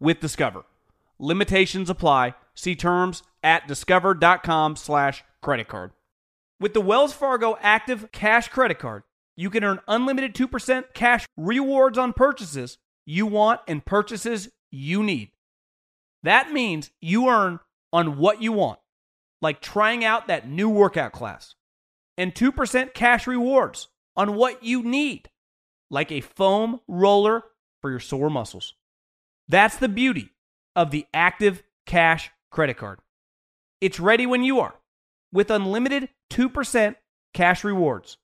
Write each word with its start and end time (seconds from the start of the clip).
with 0.00 0.20
Discover. 0.20 0.64
Limitations 1.18 1.90
apply. 1.90 2.34
See 2.54 2.74
terms 2.74 3.22
at 3.42 3.68
discover.com 3.68 4.76
slash 4.76 5.22
credit 5.42 5.68
card. 5.68 5.92
With 6.58 6.74
the 6.74 6.80
Wells 6.80 7.12
Fargo 7.12 7.56
Active 7.60 8.10
Cash 8.12 8.48
Credit 8.48 8.78
Card, 8.78 9.02
you 9.36 9.48
can 9.48 9.64
earn 9.64 9.80
unlimited 9.88 10.34
2% 10.34 10.84
cash 10.92 11.26
rewards 11.36 11.96
on 11.96 12.12
purchases 12.12 12.78
you 13.06 13.26
want 13.26 13.60
and 13.66 13.84
purchases 13.84 14.50
you 14.70 15.02
need. 15.02 15.30
That 16.22 16.52
means 16.52 16.90
you 17.00 17.28
earn 17.28 17.60
on 17.92 18.18
what 18.18 18.42
you 18.42 18.52
want, 18.52 18.78
like 19.40 19.62
trying 19.62 20.04
out 20.04 20.26
that 20.26 20.48
new 20.48 20.68
workout 20.68 21.12
class, 21.12 21.54
and 22.18 22.34
2% 22.34 22.92
cash 22.92 23.26
rewards 23.26 23.88
on 24.16 24.34
what 24.34 24.62
you 24.62 24.82
need, 24.82 25.30
like 25.90 26.12
a 26.12 26.20
foam 26.20 26.80
roller 26.86 27.42
for 27.80 27.90
your 27.90 28.00
sore 28.00 28.28
muscles. 28.28 28.74
That's 29.50 29.78
the 29.78 29.88
beauty 29.88 30.30
of 30.76 30.92
the 30.92 31.06
Active 31.12 31.64
Cash 31.84 32.30
Credit 32.52 32.76
Card. 32.76 33.00
It's 33.80 33.98
ready 33.98 34.24
when 34.24 34.44
you 34.44 34.60
are 34.60 34.76
with 35.32 35.50
unlimited 35.50 36.08
2% 36.30 36.94
cash 37.34 37.64
rewards. 37.64 38.16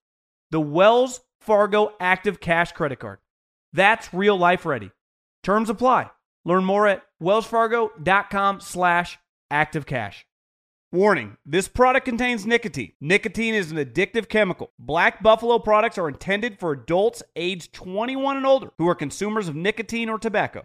The 0.53 0.61
Wells 0.61 1.23
Fargo 1.41 1.95
Active 1.99 2.39
Cash 2.39 2.71
Credit 2.73 3.01
Card. 3.01 3.19
That's 3.73 4.15
real 4.15 4.39
life 4.39 4.65
ready. 4.65 4.93
Terms 5.43 5.69
apply. 5.69 6.11
Learn 6.45 6.65
more 6.65 6.87
at 6.87 7.03
wellsfargo.com 7.21 8.61
slash 8.61 9.19
activecash. 9.53 10.23
Warning, 10.93 11.39
this 11.45 11.67
product 11.67 12.05
contains 12.05 12.47
nicotine. 12.47 12.93
Nicotine 13.01 13.55
is 13.55 13.73
an 13.73 13.79
addictive 13.79 14.29
chemical. 14.29 14.71
Black 14.79 15.25
Buffalo 15.25 15.59
products 15.59 15.99
are 15.99 16.07
intended 16.07 16.61
for 16.61 16.71
adults 16.71 17.25
aged 17.35 17.73
21 17.73 18.37
and 18.37 18.47
older 18.47 18.71
who 18.79 18.89
are 18.89 18.95
consumers 18.95 19.49
of 19.49 19.57
nicotine 19.57 20.09
or 20.09 20.21
tobacco. 20.21 20.65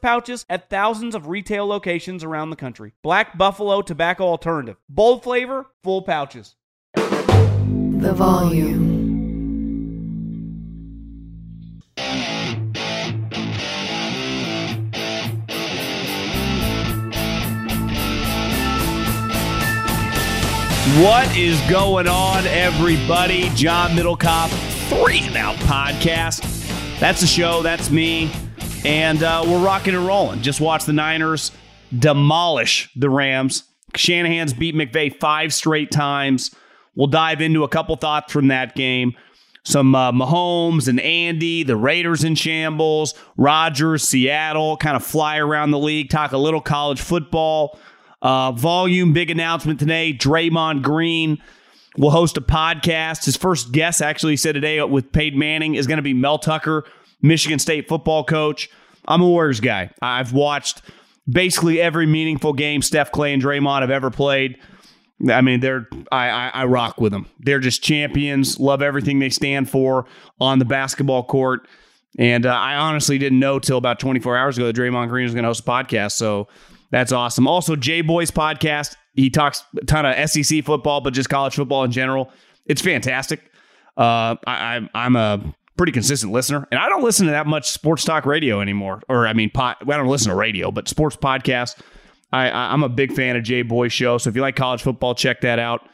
pouches 0.00 0.44
at 0.48 0.70
thousands 0.70 1.14
of 1.14 1.28
retail 1.28 1.66
locations 1.66 2.24
around 2.24 2.50
the 2.50 2.56
country. 2.56 2.92
Black 3.02 3.36
Buffalo 3.36 3.82
Tobacco 3.82 4.24
Alternative. 4.24 4.76
Bold 4.88 5.22
flavor, 5.22 5.66
full 5.82 6.02
pouches. 6.02 6.54
The 6.94 8.12
volume. 8.14 8.98
What 21.02 21.36
is 21.36 21.60
going 21.70 22.08
on, 22.08 22.44
everybody? 22.46 23.50
John 23.50 23.90
Middlekauff, 23.90 24.48
Three 24.88 25.20
and 25.20 25.36
Out 25.36 25.54
Podcast. 25.56 26.40
That's 26.98 27.20
the 27.20 27.26
show. 27.28 27.62
That's 27.62 27.88
me. 27.88 28.32
And 28.84 29.22
uh, 29.22 29.44
we're 29.46 29.64
rocking 29.64 29.94
and 29.94 30.06
rolling. 30.06 30.42
Just 30.42 30.60
watch 30.60 30.84
the 30.84 30.92
Niners 30.92 31.52
demolish 31.96 32.90
the 32.96 33.10
Rams. 33.10 33.64
Shanahan's 33.94 34.52
beat 34.52 34.74
McVay 34.74 35.14
five 35.18 35.52
straight 35.52 35.90
times. 35.90 36.54
We'll 36.94 37.06
dive 37.06 37.40
into 37.40 37.64
a 37.64 37.68
couple 37.68 37.96
thoughts 37.96 38.32
from 38.32 38.48
that 38.48 38.74
game. 38.74 39.14
Some 39.64 39.94
uh, 39.94 40.12
Mahomes 40.12 40.88
and 40.88 41.00
Andy, 41.00 41.62
the 41.62 41.76
Raiders 41.76 42.24
in 42.24 42.34
shambles, 42.34 43.14
Rodgers, 43.36 44.02
Seattle, 44.08 44.76
kind 44.76 44.96
of 44.96 45.04
fly 45.04 45.36
around 45.38 45.72
the 45.72 45.78
league, 45.78 46.08
talk 46.08 46.32
a 46.32 46.38
little 46.38 46.60
college 46.60 47.00
football. 47.00 47.78
Uh, 48.22 48.52
volume, 48.52 49.12
big 49.12 49.30
announcement 49.30 49.78
today. 49.78 50.12
Draymond 50.12 50.82
Green 50.82 51.38
will 51.96 52.10
host 52.10 52.36
a 52.36 52.40
podcast. 52.40 53.26
His 53.26 53.36
first 53.36 53.72
guest, 53.72 54.00
actually, 54.00 54.36
said 54.36 54.54
today 54.54 54.82
with 54.82 55.12
Peyton 55.12 55.38
Manning, 55.38 55.74
is 55.74 55.86
going 55.86 55.98
to 55.98 56.02
be 56.02 56.14
Mel 56.14 56.38
Tucker, 56.38 56.84
Michigan 57.22 57.58
State 57.58 57.88
football 57.88 58.24
coach. 58.24 58.70
I'm 59.06 59.22
a 59.22 59.26
Warriors 59.26 59.60
guy. 59.60 59.90
I've 60.02 60.32
watched 60.32 60.82
basically 61.28 61.80
every 61.80 62.06
meaningful 62.06 62.52
game 62.52 62.82
Steph 62.82 63.12
Clay 63.12 63.32
and 63.32 63.42
Draymond 63.42 63.80
have 63.80 63.90
ever 63.90 64.10
played. 64.10 64.58
I 65.30 65.40
mean, 65.40 65.60
they're 65.60 65.88
I, 66.12 66.28
I, 66.28 66.50
I 66.54 66.64
rock 66.66 67.00
with 67.00 67.12
them. 67.12 67.26
They're 67.40 67.58
just 67.58 67.82
champions. 67.82 68.60
Love 68.60 68.82
everything 68.82 69.18
they 69.18 69.30
stand 69.30 69.68
for 69.68 70.06
on 70.40 70.58
the 70.58 70.64
basketball 70.64 71.24
court. 71.24 71.66
And 72.18 72.46
uh, 72.46 72.54
I 72.54 72.76
honestly 72.76 73.18
didn't 73.18 73.38
know 73.38 73.58
till 73.58 73.78
about 73.78 73.98
24 73.98 74.36
hours 74.36 74.56
ago 74.56 74.66
that 74.66 74.76
Draymond 74.76 75.08
Green 75.08 75.24
was 75.24 75.34
going 75.34 75.42
to 75.42 75.48
host 75.48 75.60
a 75.60 75.64
podcast. 75.64 76.12
So 76.12 76.48
that's 76.90 77.12
awesome. 77.12 77.46
Also, 77.46 77.76
Jay 77.76 78.00
Boy's 78.00 78.30
podcast. 78.30 78.96
He 79.14 79.30
talks 79.30 79.64
a 79.80 79.84
ton 79.84 80.06
of 80.06 80.30
SEC 80.30 80.64
football, 80.64 81.00
but 81.00 81.12
just 81.12 81.28
college 81.28 81.56
football 81.56 81.84
in 81.84 81.90
general. 81.90 82.32
It's 82.66 82.80
fantastic. 82.80 83.50
Uh, 83.96 84.36
I, 84.46 84.88
I'm 84.94 85.16
a 85.16 85.42
pretty 85.78 85.92
consistent 85.92 86.32
listener, 86.32 86.66
and 86.70 86.78
I 86.78 86.88
don't 86.88 87.02
listen 87.02 87.26
to 87.26 87.32
that 87.32 87.46
much 87.46 87.70
sports 87.70 88.04
talk 88.04 88.26
radio 88.26 88.60
anymore. 88.60 89.00
Or 89.08 89.26
I 89.26 89.32
mean, 89.32 89.48
pot, 89.48 89.78
I 89.82 89.96
don't 89.96 90.08
listen 90.08 90.28
to 90.28 90.36
radio, 90.36 90.70
but 90.70 90.88
sports 90.88 91.16
podcast. 91.16 91.80
I, 92.30 92.50
I, 92.50 92.74
am 92.74 92.82
a 92.82 92.90
big 92.90 93.12
fan 93.12 93.36
of 93.36 93.42
Jay 93.42 93.62
Boy 93.62 93.88
show. 93.88 94.18
So 94.18 94.28
if 94.28 94.36
you 94.36 94.42
like 94.42 94.54
college 94.54 94.82
football, 94.82 95.14
check 95.14 95.40
that 95.40 95.58
out. 95.58 95.88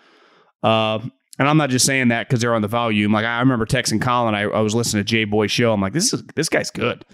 Uh, 0.65 0.99
and 1.39 1.49
I'm 1.49 1.57
not 1.57 1.71
just 1.71 1.87
saying 1.87 2.09
that 2.09 2.29
because 2.29 2.41
they're 2.41 2.55
on 2.55 2.63
the 2.63 2.69
volume. 2.69 3.13
Like 3.13 3.25
I 3.25 3.39
remember 3.39 3.67
texting 3.67 4.01
Colin, 4.03 4.35
I, 4.35 4.43
I 4.43 4.61
was 4.61 4.75
listening 4.75 5.05
to 5.05 5.09
Jay 5.09 5.25
Boy 5.25 5.47
show. 5.47 5.73
I'm 5.73 5.81
like, 5.81 5.93
this 5.93 6.13
is 6.13 6.25
this 6.35 6.49
guy's 6.49 6.71
good. 6.71 7.05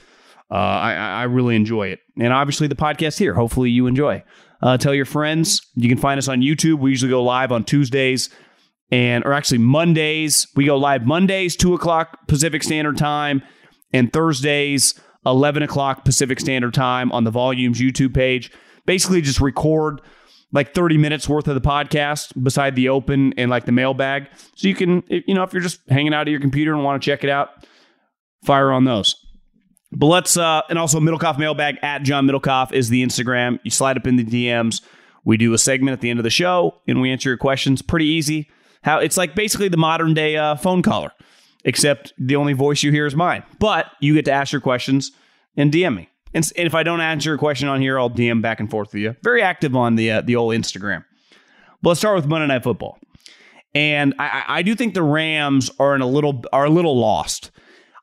Uh, 0.50 0.54
I, 0.54 0.92
I 0.94 1.22
really 1.24 1.54
enjoy 1.54 1.88
it. 1.88 2.00
And 2.18 2.32
obviously, 2.32 2.66
the 2.66 2.74
podcast 2.74 3.18
here. 3.18 3.34
Hopefully, 3.34 3.70
you 3.70 3.86
enjoy. 3.86 4.24
Uh, 4.62 4.76
tell 4.78 4.94
your 4.94 5.04
friends. 5.04 5.66
You 5.74 5.88
can 5.88 5.98
find 5.98 6.18
us 6.18 6.28
on 6.28 6.40
YouTube. 6.40 6.78
We 6.78 6.90
usually 6.90 7.10
go 7.10 7.22
live 7.22 7.52
on 7.52 7.64
Tuesdays 7.64 8.30
and, 8.90 9.24
or 9.24 9.32
actually 9.32 9.58
Mondays. 9.58 10.46
We 10.54 10.66
go 10.66 10.76
live 10.76 11.06
Mondays, 11.06 11.56
2 11.56 11.74
o'clock 11.74 12.26
Pacific 12.26 12.62
Standard 12.62 12.96
Time, 12.96 13.42
and 13.92 14.12
Thursdays, 14.12 14.94
11 15.26 15.62
o'clock 15.62 16.04
Pacific 16.04 16.40
Standard 16.40 16.74
Time 16.74 17.12
on 17.12 17.24
the 17.24 17.30
Volumes 17.30 17.80
YouTube 17.80 18.14
page. 18.14 18.50
Basically, 18.86 19.20
just 19.20 19.40
record 19.40 20.00
like 20.52 20.74
30 20.74 20.98
minutes 20.98 21.28
worth 21.28 21.46
of 21.48 21.54
the 21.54 21.60
podcast 21.60 22.32
beside 22.42 22.74
the 22.74 22.88
open 22.88 23.32
and 23.36 23.50
like 23.50 23.66
the 23.66 23.72
mailbag. 23.72 24.28
So 24.56 24.68
you 24.68 24.74
can, 24.74 25.04
you 25.08 25.34
know, 25.34 25.42
if 25.42 25.52
you're 25.52 25.62
just 25.62 25.80
hanging 25.88 26.12
out 26.12 26.22
at 26.22 26.30
your 26.30 26.40
computer 26.40 26.72
and 26.74 26.82
want 26.82 27.00
to 27.00 27.06
check 27.06 27.22
it 27.22 27.30
out, 27.30 27.66
fire 28.44 28.72
on 28.72 28.84
those. 28.84 29.14
But 29.92 30.06
let's, 30.06 30.36
uh, 30.36 30.62
and 30.68 30.78
also 30.78 31.00
Middlekauff 31.00 31.38
Mailbag 31.38 31.76
at 31.82 32.02
John 32.02 32.26
Middlekauff 32.26 32.72
is 32.72 32.88
the 32.88 33.04
Instagram. 33.04 33.58
You 33.64 33.70
slide 33.70 33.96
up 33.96 34.06
in 34.06 34.16
the 34.16 34.24
DMs. 34.24 34.82
We 35.24 35.36
do 35.36 35.52
a 35.52 35.58
segment 35.58 35.92
at 35.92 36.00
the 36.00 36.10
end 36.10 36.18
of 36.18 36.24
the 36.24 36.30
show 36.30 36.76
and 36.86 37.00
we 37.00 37.10
answer 37.10 37.28
your 37.28 37.38
questions. 37.38 37.82
Pretty 37.82 38.06
easy. 38.06 38.48
How 38.82 38.98
it's 38.98 39.16
like 39.16 39.34
basically 39.34 39.68
the 39.68 39.76
modern 39.76 40.14
day 40.14 40.36
uh, 40.36 40.56
phone 40.56 40.82
caller, 40.82 41.12
except 41.64 42.12
the 42.18 42.36
only 42.36 42.52
voice 42.52 42.82
you 42.82 42.90
hear 42.90 43.06
is 43.06 43.14
mine. 43.14 43.42
But 43.58 43.86
you 44.00 44.14
get 44.14 44.24
to 44.26 44.32
ask 44.32 44.52
your 44.52 44.60
questions 44.60 45.12
and 45.56 45.72
DM 45.72 45.96
me. 45.96 46.08
And, 46.32 46.48
and 46.56 46.66
if 46.66 46.74
I 46.74 46.82
don't 46.82 47.00
answer 47.00 47.30
your 47.30 47.38
question 47.38 47.68
on 47.68 47.80
here, 47.80 47.98
I'll 47.98 48.10
DM 48.10 48.40
back 48.40 48.60
and 48.60 48.70
forth 48.70 48.92
with 48.92 49.02
you. 49.02 49.16
Very 49.22 49.42
active 49.42 49.74
on 49.74 49.96
the 49.96 50.10
uh, 50.10 50.20
the 50.22 50.36
old 50.36 50.54
Instagram. 50.54 51.04
But 51.82 51.90
let's 51.90 52.00
start 52.00 52.16
with 52.16 52.26
Monday 52.26 52.46
Night 52.46 52.62
Football. 52.62 52.98
And 53.74 54.14
I, 54.18 54.44
I 54.48 54.62
do 54.62 54.74
think 54.74 54.94
the 54.94 55.02
Rams 55.02 55.70
are 55.78 55.94
in 55.94 56.00
a 56.00 56.06
little 56.06 56.42
are 56.52 56.64
a 56.64 56.70
little 56.70 56.98
lost. 56.98 57.50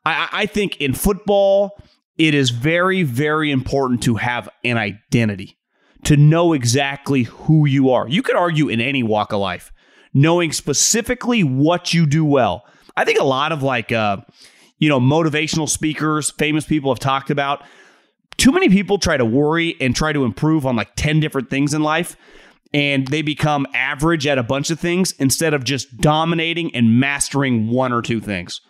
I, 0.05 0.29
I 0.31 0.45
think 0.45 0.77
in 0.77 0.93
football, 0.93 1.81
it 2.17 2.33
is 2.33 2.49
very, 2.49 3.03
very 3.03 3.51
important 3.51 4.03
to 4.03 4.15
have 4.15 4.49
an 4.63 4.77
identity, 4.77 5.57
to 6.05 6.17
know 6.17 6.53
exactly 6.53 7.23
who 7.23 7.65
you 7.67 7.89
are. 7.91 8.07
You 8.07 8.21
could 8.21 8.35
argue 8.35 8.69
in 8.69 8.81
any 8.81 9.03
walk 9.03 9.33
of 9.33 9.39
life, 9.39 9.71
knowing 10.17 10.51
specifically 10.51 11.43
what 11.43 11.93
you 11.93 12.05
do 12.05 12.25
well. 12.25 12.65
I 12.95 13.05
think 13.05 13.19
a 13.19 13.23
lot 13.23 13.51
of 13.51 13.61
like 13.61 13.91
uh, 13.91 14.17
you 14.79 14.89
know, 14.89 14.99
motivational 14.99 15.69
speakers, 15.69 16.31
famous 16.31 16.65
people 16.65 16.91
have 16.91 16.99
talked 16.99 17.29
about. 17.29 17.63
Too 18.37 18.51
many 18.51 18.69
people 18.69 18.97
try 18.97 19.17
to 19.17 19.25
worry 19.25 19.75
and 19.81 19.95
try 19.95 20.13
to 20.13 20.23
improve 20.23 20.65
on 20.65 20.75
like 20.75 20.89
10 20.95 21.19
different 21.19 21.49
things 21.49 21.73
in 21.73 21.81
life 21.81 22.15
and 22.73 23.07
they 23.07 23.21
become 23.21 23.65
average 23.73 24.27
at 24.27 24.37
a 24.37 24.43
bunch 24.43 24.69
of 24.69 24.79
things 24.79 25.13
instead 25.13 25.53
of 25.53 25.63
just 25.63 25.97
dominating 25.97 26.73
and 26.75 26.99
mastering 26.99 27.69
one 27.69 27.93
or 27.93 28.01
two 28.01 28.19
things. 28.19 28.61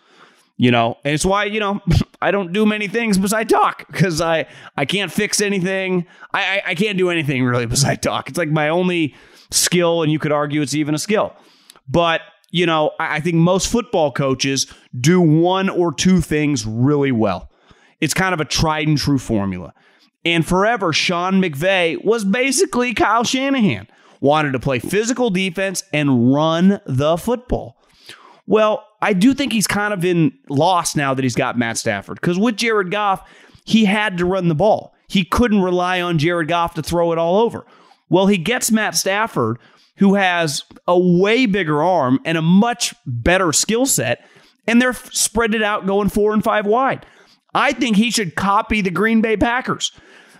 You 0.56 0.70
know, 0.72 0.98
and 1.04 1.14
it's 1.14 1.24
why, 1.24 1.44
you 1.44 1.60
know, 1.60 1.80
I 2.22 2.30
don't 2.30 2.52
do 2.52 2.66
many 2.66 2.88
things 2.88 3.16
besides 3.16 3.52
talk 3.52 3.86
because 3.86 4.20
I, 4.20 4.46
I 4.76 4.84
can't 4.86 5.12
fix 5.12 5.40
anything. 5.40 6.06
I, 6.32 6.40
I, 6.40 6.62
I 6.68 6.74
can't 6.74 6.98
do 6.98 7.10
anything 7.10 7.44
really 7.44 7.66
besides 7.76 8.00
talk. 8.00 8.28
It's 8.28 8.38
like 8.38 8.50
my 8.50 8.68
only 8.68 9.14
skill, 9.50 10.02
and 10.02 10.12
you 10.12 10.18
could 10.18 10.32
argue 10.32 10.62
it's 10.62 10.74
even 10.74 10.94
a 10.94 10.98
skill. 10.98 11.34
But, 11.88 12.20
you 12.50 12.66
know, 12.66 12.92
I, 12.98 13.20
think 13.20 13.36
most 13.36 13.70
football 13.70 14.12
coaches 14.12 14.66
do 14.98 15.20
one 15.20 15.68
or 15.68 15.92
two 15.92 16.20
things 16.20 16.66
really 16.66 17.12
well. 17.12 17.50
It's 18.00 18.14
kind 18.14 18.34
of 18.34 18.40
a 18.40 18.44
tried 18.44 18.88
and 18.88 18.98
true 18.98 19.18
formula. 19.18 19.72
And 20.24 20.46
forever, 20.46 20.92
Sean 20.92 21.40
McVay 21.40 22.04
was 22.04 22.24
basically 22.24 22.94
Kyle 22.94 23.24
Shanahan. 23.24 23.88
Wanted 24.20 24.52
to 24.52 24.58
play 24.58 24.78
physical 24.80 25.30
defense 25.30 25.84
and 25.92 26.34
run 26.34 26.80
the 26.86 27.16
football. 27.16 27.76
Well, 28.46 28.84
I 29.00 29.12
do 29.12 29.32
think 29.32 29.52
he's 29.52 29.66
kind 29.66 29.94
of 29.94 30.04
in 30.04 30.32
loss 30.48 30.96
now 30.96 31.14
that 31.14 31.22
he's 31.22 31.36
got 31.36 31.58
Matt 31.58 31.78
Stafford. 31.78 32.20
Because 32.20 32.38
with 32.38 32.56
Jared 32.56 32.90
Goff, 32.90 33.28
he 33.64 33.84
had 33.84 34.18
to 34.18 34.24
run 34.24 34.48
the 34.48 34.54
ball. 34.54 34.94
He 35.06 35.24
couldn't 35.24 35.62
rely 35.62 36.00
on 36.00 36.18
Jared 36.18 36.48
Goff 36.48 36.74
to 36.74 36.82
throw 36.82 37.12
it 37.12 37.18
all 37.18 37.38
over. 37.38 37.64
Well, 38.08 38.26
he 38.26 38.38
gets 38.38 38.70
Matt 38.70 38.94
Stafford, 38.94 39.58
who 39.96 40.14
has 40.14 40.64
a 40.86 40.98
way 40.98 41.46
bigger 41.46 41.82
arm 41.82 42.20
and 42.24 42.38
a 42.38 42.42
much 42.42 42.94
better 43.06 43.52
skill 43.52 43.86
set, 43.86 44.24
and 44.66 44.80
they're 44.80 44.92
spread 44.92 45.54
it 45.54 45.62
out 45.62 45.86
going 45.86 46.08
four 46.08 46.32
and 46.32 46.42
five 46.42 46.66
wide. 46.66 47.04
I 47.54 47.72
think 47.72 47.96
he 47.96 48.10
should 48.10 48.34
copy 48.34 48.80
the 48.80 48.90
Green 48.90 49.20
Bay 49.20 49.36
Packers. 49.36 49.92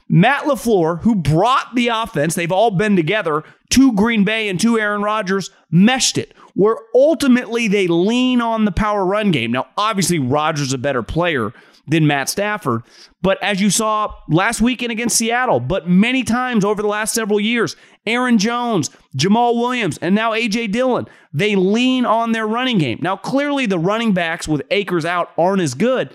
Matt 0.09 0.45
LaFleur, 0.45 1.03
who 1.03 1.15
brought 1.15 1.75
the 1.75 1.89
offense, 1.89 2.35
they've 2.35 2.53
all 2.53 2.71
been 2.71 2.97
together, 2.97 3.45
to 3.71 3.93
Green 3.93 4.25
Bay 4.25 4.49
and 4.49 4.59
to 4.61 4.79
Aaron 4.79 5.03
Rodgers, 5.03 5.51
meshed 5.71 6.17
it, 6.17 6.35
where 6.55 6.77
ultimately 6.95 7.69
they 7.69 7.87
lean 7.87 8.41
on 8.41 8.65
the 8.65 8.73
power 8.73 9.05
run 9.05 9.31
game. 9.31 9.53
Now, 9.53 9.67
obviously, 9.77 10.19
Rodgers 10.19 10.69
is 10.69 10.73
a 10.73 10.79
better 10.79 11.03
player 11.03 11.53
than 11.89 12.07
Matt 12.07 12.29
Stafford, 12.29 12.83
but 13.23 13.43
as 13.43 13.61
you 13.61 13.71
saw 13.71 14.15
last 14.29 14.61
weekend 14.61 14.93
against 14.93 15.17
Seattle, 15.17 15.59
but 15.59 15.89
many 15.89 16.23
times 16.23 16.65
over 16.65 16.83
the 16.83 16.89
last 16.89 17.15
several 17.15 17.41
years, 17.41 17.77
Aaron 18.07 18.39
Jones, 18.39 18.91
Jamaal 19.17 19.57
Williams, 19.57 19.99
and 19.99 20.15
now 20.15 20.33
A.J. 20.33 20.69
Dillon, 20.69 21.07
they 21.33 21.57
lean 21.57 22.07
on 22.07 22.33
their 22.33 22.47
running 22.47 22.79
game. 22.79 22.99
Now, 23.03 23.17
clearly, 23.17 23.67
the 23.67 23.79
running 23.79 24.13
backs 24.13 24.47
with 24.47 24.63
Akers 24.71 25.05
out 25.05 25.31
aren't 25.37 25.63
as 25.63 25.75
good, 25.75 26.11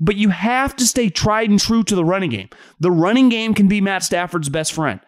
but 0.00 0.16
you 0.16 0.30
have 0.30 0.74
to 0.76 0.86
stay 0.86 1.08
tried 1.08 1.50
and 1.50 1.60
true 1.60 1.82
to 1.84 1.94
the 1.94 2.04
running 2.04 2.30
game. 2.30 2.48
The 2.80 2.90
running 2.90 3.28
game 3.28 3.54
can 3.54 3.68
be 3.68 3.80
Matt 3.80 4.02
Stafford's 4.02 4.48
best 4.48 4.72
friend 4.72 5.00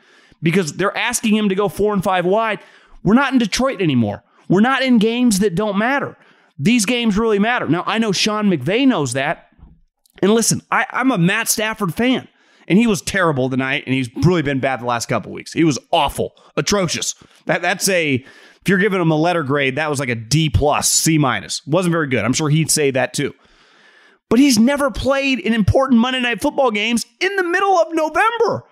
because 0.42 0.74
they're 0.74 0.96
asking 0.96 1.36
him 1.36 1.48
to 1.48 1.54
go 1.54 1.68
four 1.68 1.92
and 1.92 2.02
five 2.02 2.24
wide. 2.24 2.60
We're 3.02 3.14
not 3.14 3.32
in 3.32 3.38
Detroit 3.38 3.80
anymore. 3.80 4.22
We're 4.48 4.60
not 4.60 4.82
in 4.82 4.98
games 4.98 5.38
that 5.40 5.54
don't 5.54 5.78
matter. 5.78 6.16
These 6.58 6.84
games 6.84 7.16
really 7.16 7.38
matter. 7.38 7.68
Now, 7.68 7.84
I 7.86 7.98
know 7.98 8.12
Sean 8.12 8.50
McVay 8.50 8.86
knows 8.86 9.14
that. 9.14 9.49
And 10.22 10.32
listen, 10.32 10.62
I, 10.70 10.86
am 10.92 11.10
a 11.10 11.18
Matt 11.18 11.48
Stafford 11.48 11.94
fan. 11.94 12.28
And 12.68 12.78
he 12.78 12.86
was 12.86 13.02
terrible 13.02 13.50
tonight, 13.50 13.82
and 13.84 13.94
he's 13.94 14.08
really 14.14 14.42
been 14.42 14.60
bad 14.60 14.80
the 14.80 14.86
last 14.86 15.06
couple 15.08 15.32
weeks. 15.32 15.52
He 15.52 15.64
was 15.64 15.76
awful, 15.90 16.36
atrocious. 16.56 17.16
That 17.46 17.62
that's 17.62 17.88
a 17.88 18.14
if 18.14 18.68
you're 18.68 18.78
giving 18.78 19.00
him 19.00 19.10
a 19.10 19.16
letter 19.16 19.42
grade, 19.42 19.74
that 19.74 19.90
was 19.90 19.98
like 19.98 20.08
a 20.08 20.14
D 20.14 20.50
plus, 20.50 20.88
C 20.88 21.18
minus. 21.18 21.66
Wasn't 21.66 21.90
very 21.90 22.06
good. 22.06 22.24
I'm 22.24 22.32
sure 22.32 22.48
he'd 22.48 22.70
say 22.70 22.92
that 22.92 23.12
too 23.12 23.34
but 24.30 24.38
he's 24.38 24.58
never 24.58 24.90
played 24.90 25.40
in 25.40 25.52
important 25.52 26.00
Monday 26.00 26.20
Night 26.20 26.40
Football 26.40 26.70
games 26.70 27.04
in 27.18 27.36
the 27.36 27.42
middle 27.42 27.76
of 27.76 27.88
November. 27.92 28.64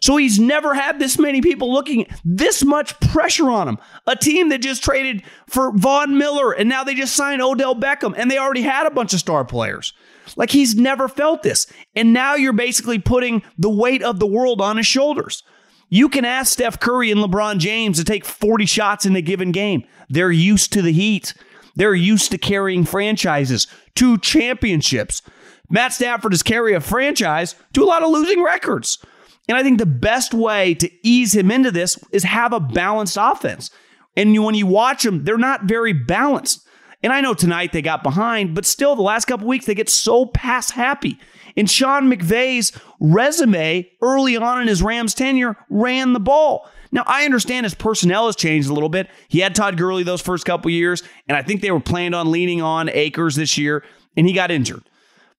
So 0.00 0.16
he's 0.16 0.38
never 0.38 0.72
had 0.72 0.98
this 0.98 1.18
many 1.18 1.42
people 1.42 1.70
looking 1.70 2.06
this 2.24 2.64
much 2.64 2.98
pressure 3.00 3.50
on 3.50 3.68
him. 3.68 3.78
A 4.06 4.16
team 4.16 4.48
that 4.48 4.62
just 4.62 4.82
traded 4.82 5.22
for 5.46 5.72
Von 5.76 6.16
Miller 6.16 6.52
and 6.52 6.70
now 6.70 6.84
they 6.84 6.94
just 6.94 7.14
signed 7.14 7.42
Odell 7.42 7.74
Beckham 7.74 8.14
and 8.16 8.30
they 8.30 8.38
already 8.38 8.62
had 8.62 8.86
a 8.86 8.90
bunch 8.90 9.12
of 9.12 9.20
star 9.20 9.44
players. 9.44 9.92
Like 10.36 10.50
he's 10.50 10.74
never 10.74 11.08
felt 11.08 11.42
this. 11.42 11.66
And 11.94 12.12
now 12.12 12.34
you're 12.34 12.52
basically 12.52 12.98
putting 12.98 13.42
the 13.58 13.70
weight 13.70 14.02
of 14.02 14.18
the 14.18 14.26
world 14.26 14.60
on 14.60 14.76
his 14.76 14.86
shoulders. 14.86 15.42
You 15.88 16.08
can 16.08 16.24
ask 16.24 16.52
Steph 16.52 16.78
Curry 16.78 17.10
and 17.10 17.20
LeBron 17.20 17.58
James 17.58 17.98
to 17.98 18.04
take 18.04 18.24
40 18.24 18.64
shots 18.66 19.06
in 19.06 19.16
a 19.16 19.22
given 19.22 19.50
game. 19.50 19.84
They're 20.08 20.30
used 20.30 20.72
to 20.74 20.82
the 20.82 20.92
heat. 20.92 21.34
They're 21.74 21.94
used 21.94 22.30
to 22.30 22.38
carrying 22.38 22.84
franchises 22.84 23.66
to 23.96 24.18
championships. 24.18 25.22
Matt 25.68 25.92
Stafford 25.92 26.32
has 26.32 26.42
carried 26.42 26.74
a 26.74 26.80
franchise 26.80 27.54
to 27.74 27.82
a 27.82 27.86
lot 27.86 28.02
of 28.02 28.10
losing 28.10 28.42
records. 28.42 29.04
And 29.48 29.56
I 29.56 29.62
think 29.62 29.78
the 29.78 29.86
best 29.86 30.32
way 30.32 30.74
to 30.74 30.90
ease 31.02 31.34
him 31.34 31.50
into 31.50 31.70
this 31.70 31.98
is 32.12 32.22
have 32.24 32.52
a 32.52 32.60
balanced 32.60 33.18
offense. 33.20 33.70
And 34.16 34.44
when 34.44 34.54
you 34.54 34.66
watch 34.66 35.02
them, 35.02 35.24
they're 35.24 35.38
not 35.38 35.64
very 35.64 35.92
balanced. 35.92 36.66
And 37.02 37.12
I 37.12 37.20
know 37.20 37.34
tonight 37.34 37.72
they 37.72 37.82
got 37.82 38.02
behind, 38.02 38.54
but 38.54 38.66
still, 38.66 38.94
the 38.94 39.02
last 39.02 39.24
couple 39.24 39.46
weeks 39.46 39.66
they 39.66 39.74
get 39.74 39.88
so 39.88 40.26
pass 40.26 40.70
happy. 40.70 41.18
And 41.56 41.68
Sean 41.68 42.10
McVay's 42.10 42.72
resume 43.00 43.90
early 44.02 44.36
on 44.36 44.60
in 44.62 44.68
his 44.68 44.82
Rams 44.82 45.14
tenure 45.14 45.56
ran 45.68 46.12
the 46.12 46.20
ball. 46.20 46.68
Now, 46.92 47.04
I 47.06 47.24
understand 47.24 47.64
his 47.64 47.74
personnel 47.74 48.26
has 48.26 48.36
changed 48.36 48.68
a 48.68 48.72
little 48.72 48.88
bit. 48.88 49.08
He 49.28 49.40
had 49.40 49.54
Todd 49.54 49.76
Gurley 49.76 50.02
those 50.02 50.20
first 50.20 50.44
couple 50.44 50.70
years, 50.70 51.02
and 51.28 51.36
I 51.36 51.42
think 51.42 51.60
they 51.60 51.70
were 51.70 51.80
planned 51.80 52.14
on 52.14 52.30
leaning 52.30 52.60
on 52.60 52.88
Akers 52.88 53.36
this 53.36 53.56
year, 53.56 53.84
and 54.16 54.26
he 54.26 54.32
got 54.32 54.50
injured. 54.50 54.82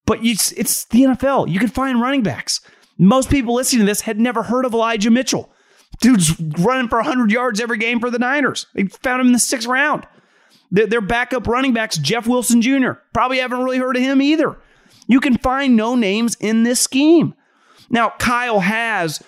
But 0.06 0.20
it's, 0.24 0.52
it's 0.54 0.86
the 0.86 1.04
NFL. 1.04 1.50
You 1.50 1.60
can 1.60 1.68
find 1.68 2.02
running 2.02 2.24
backs. 2.24 2.62
Most 2.98 3.30
people 3.30 3.56
listening 3.56 3.82
to 3.82 3.86
this 3.86 4.02
had 4.02 4.20
never 4.20 4.44
heard 4.44 4.66
of 4.66 4.74
Elijah 4.74 5.12
Mitchell. 5.12 5.52
Dude's 6.00 6.40
running 6.40 6.88
for 6.88 6.98
100 7.00 7.32
yards 7.32 7.60
every 7.60 7.78
game 7.78 8.00
for 8.00 8.10
the 8.10 8.20
Niners. 8.20 8.68
They 8.74 8.84
found 8.86 9.22
him 9.22 9.28
in 9.28 9.34
the 9.34 9.40
sixth 9.40 9.68
round. 9.68 10.08
Their 10.72 11.02
backup 11.02 11.48
running 11.48 11.74
backs, 11.74 11.98
Jeff 11.98 12.28
Wilson 12.28 12.62
Jr., 12.62 12.94
probably 13.14 13.40
haven't 13.40 13.62
really 13.62 13.78
heard 13.78 13.98
of 13.98 14.02
him 14.02 14.22
either. 14.22 14.58
You 15.08 15.20
can 15.20 15.38
find 15.38 15.76
no 15.76 15.96
names 15.96 16.36
in 16.40 16.64
this 16.64 16.80
scheme. 16.80 17.34
Now, 17.90 18.14
Kyle 18.20 18.62
has 18.62 19.22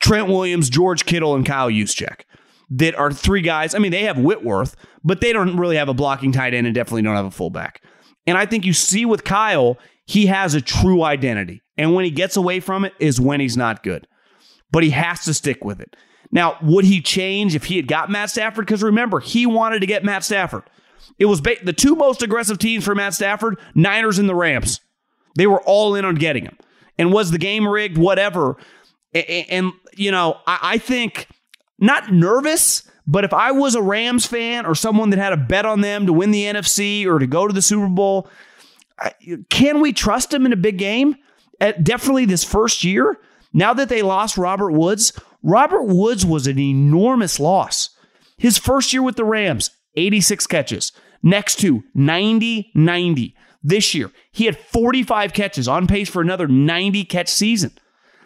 Trent 0.00 0.28
Williams, 0.28 0.70
George 0.70 1.04
Kittle, 1.04 1.34
and 1.34 1.44
Kyle 1.44 1.68
Juszczyk 1.68 2.22
that 2.70 2.94
are 2.94 3.12
three 3.12 3.42
guys. 3.42 3.74
I 3.74 3.78
mean, 3.78 3.92
they 3.92 4.04
have 4.04 4.18
Whitworth, 4.18 4.76
but 5.04 5.20
they 5.20 5.32
don't 5.32 5.56
really 5.56 5.76
have 5.76 5.88
a 5.88 5.94
blocking 5.94 6.32
tight 6.32 6.54
end 6.54 6.66
and 6.66 6.74
definitely 6.74 7.02
don't 7.02 7.16
have 7.16 7.26
a 7.26 7.30
fullback. 7.30 7.82
And 8.26 8.36
I 8.36 8.46
think 8.46 8.64
you 8.64 8.72
see 8.72 9.04
with 9.04 9.24
Kyle, 9.24 9.78
he 10.06 10.26
has 10.26 10.54
a 10.54 10.60
true 10.60 11.02
identity. 11.02 11.62
And 11.76 11.94
when 11.94 12.04
he 12.04 12.10
gets 12.10 12.36
away 12.36 12.60
from 12.60 12.84
it 12.84 12.94
is 12.98 13.20
when 13.20 13.40
he's 13.40 13.56
not 13.56 13.82
good. 13.82 14.06
But 14.70 14.82
he 14.82 14.90
has 14.90 15.24
to 15.24 15.34
stick 15.34 15.64
with 15.64 15.80
it. 15.80 15.96
Now, 16.30 16.58
would 16.62 16.84
he 16.84 17.00
change 17.00 17.54
if 17.54 17.64
he 17.64 17.76
had 17.76 17.88
got 17.88 18.10
Matt 18.10 18.30
Stafford? 18.30 18.66
Because 18.66 18.82
remember, 18.82 19.20
he 19.20 19.46
wanted 19.46 19.80
to 19.80 19.86
get 19.86 20.04
Matt 20.04 20.24
Stafford. 20.24 20.62
It 21.18 21.26
was 21.26 21.40
ba- 21.40 21.56
the 21.62 21.72
two 21.72 21.94
most 21.94 22.22
aggressive 22.22 22.58
teams 22.58 22.84
for 22.84 22.94
Matt 22.94 23.14
Stafford, 23.14 23.58
Niners 23.74 24.18
and 24.18 24.28
the 24.28 24.34
Rams. 24.34 24.80
They 25.36 25.46
were 25.46 25.62
all 25.62 25.94
in 25.94 26.04
on 26.04 26.16
getting 26.16 26.44
him. 26.44 26.56
And 26.98 27.12
was 27.12 27.30
the 27.30 27.38
game 27.38 27.66
rigged? 27.66 27.96
Whatever. 27.96 28.56
And, 29.14 29.46
and 29.48 29.72
you 29.94 30.10
know, 30.10 30.38
I, 30.46 30.58
I 30.62 30.78
think 30.78 31.28
not 31.78 32.12
nervous, 32.12 32.88
but 33.06 33.24
if 33.24 33.32
I 33.32 33.52
was 33.52 33.74
a 33.74 33.82
Rams 33.82 34.26
fan 34.26 34.66
or 34.66 34.74
someone 34.74 35.10
that 35.10 35.18
had 35.18 35.32
a 35.32 35.36
bet 35.36 35.64
on 35.64 35.80
them 35.80 36.06
to 36.06 36.12
win 36.12 36.30
the 36.30 36.44
NFC 36.44 37.06
or 37.06 37.18
to 37.18 37.26
go 37.26 37.46
to 37.46 37.54
the 37.54 37.62
Super 37.62 37.88
Bowl, 37.88 38.28
can 39.48 39.80
we 39.80 39.92
trust 39.92 40.30
them 40.30 40.44
in 40.44 40.52
a 40.52 40.56
big 40.56 40.78
game? 40.78 41.16
At 41.60 41.82
definitely 41.82 42.26
this 42.26 42.44
first 42.44 42.84
year, 42.84 43.18
now 43.52 43.74
that 43.74 43.88
they 43.88 44.02
lost 44.02 44.38
Robert 44.38 44.72
Woods, 44.72 45.12
Robert 45.42 45.84
Woods 45.84 46.26
was 46.26 46.46
an 46.46 46.58
enormous 46.58 47.38
loss. 47.38 47.90
His 48.36 48.58
first 48.58 48.92
year 48.92 49.02
with 49.02 49.16
the 49.16 49.24
Rams, 49.24 49.70
86 49.96 50.46
catches. 50.46 50.92
Next 51.22 51.56
to 51.60 51.82
90 51.94 52.70
90. 52.74 53.34
This 53.62 53.94
year, 53.94 54.12
he 54.30 54.44
had 54.46 54.56
45 54.56 55.32
catches 55.32 55.66
on 55.66 55.88
pace 55.88 56.08
for 56.08 56.22
another 56.22 56.46
90 56.46 57.04
catch 57.04 57.28
season. 57.28 57.72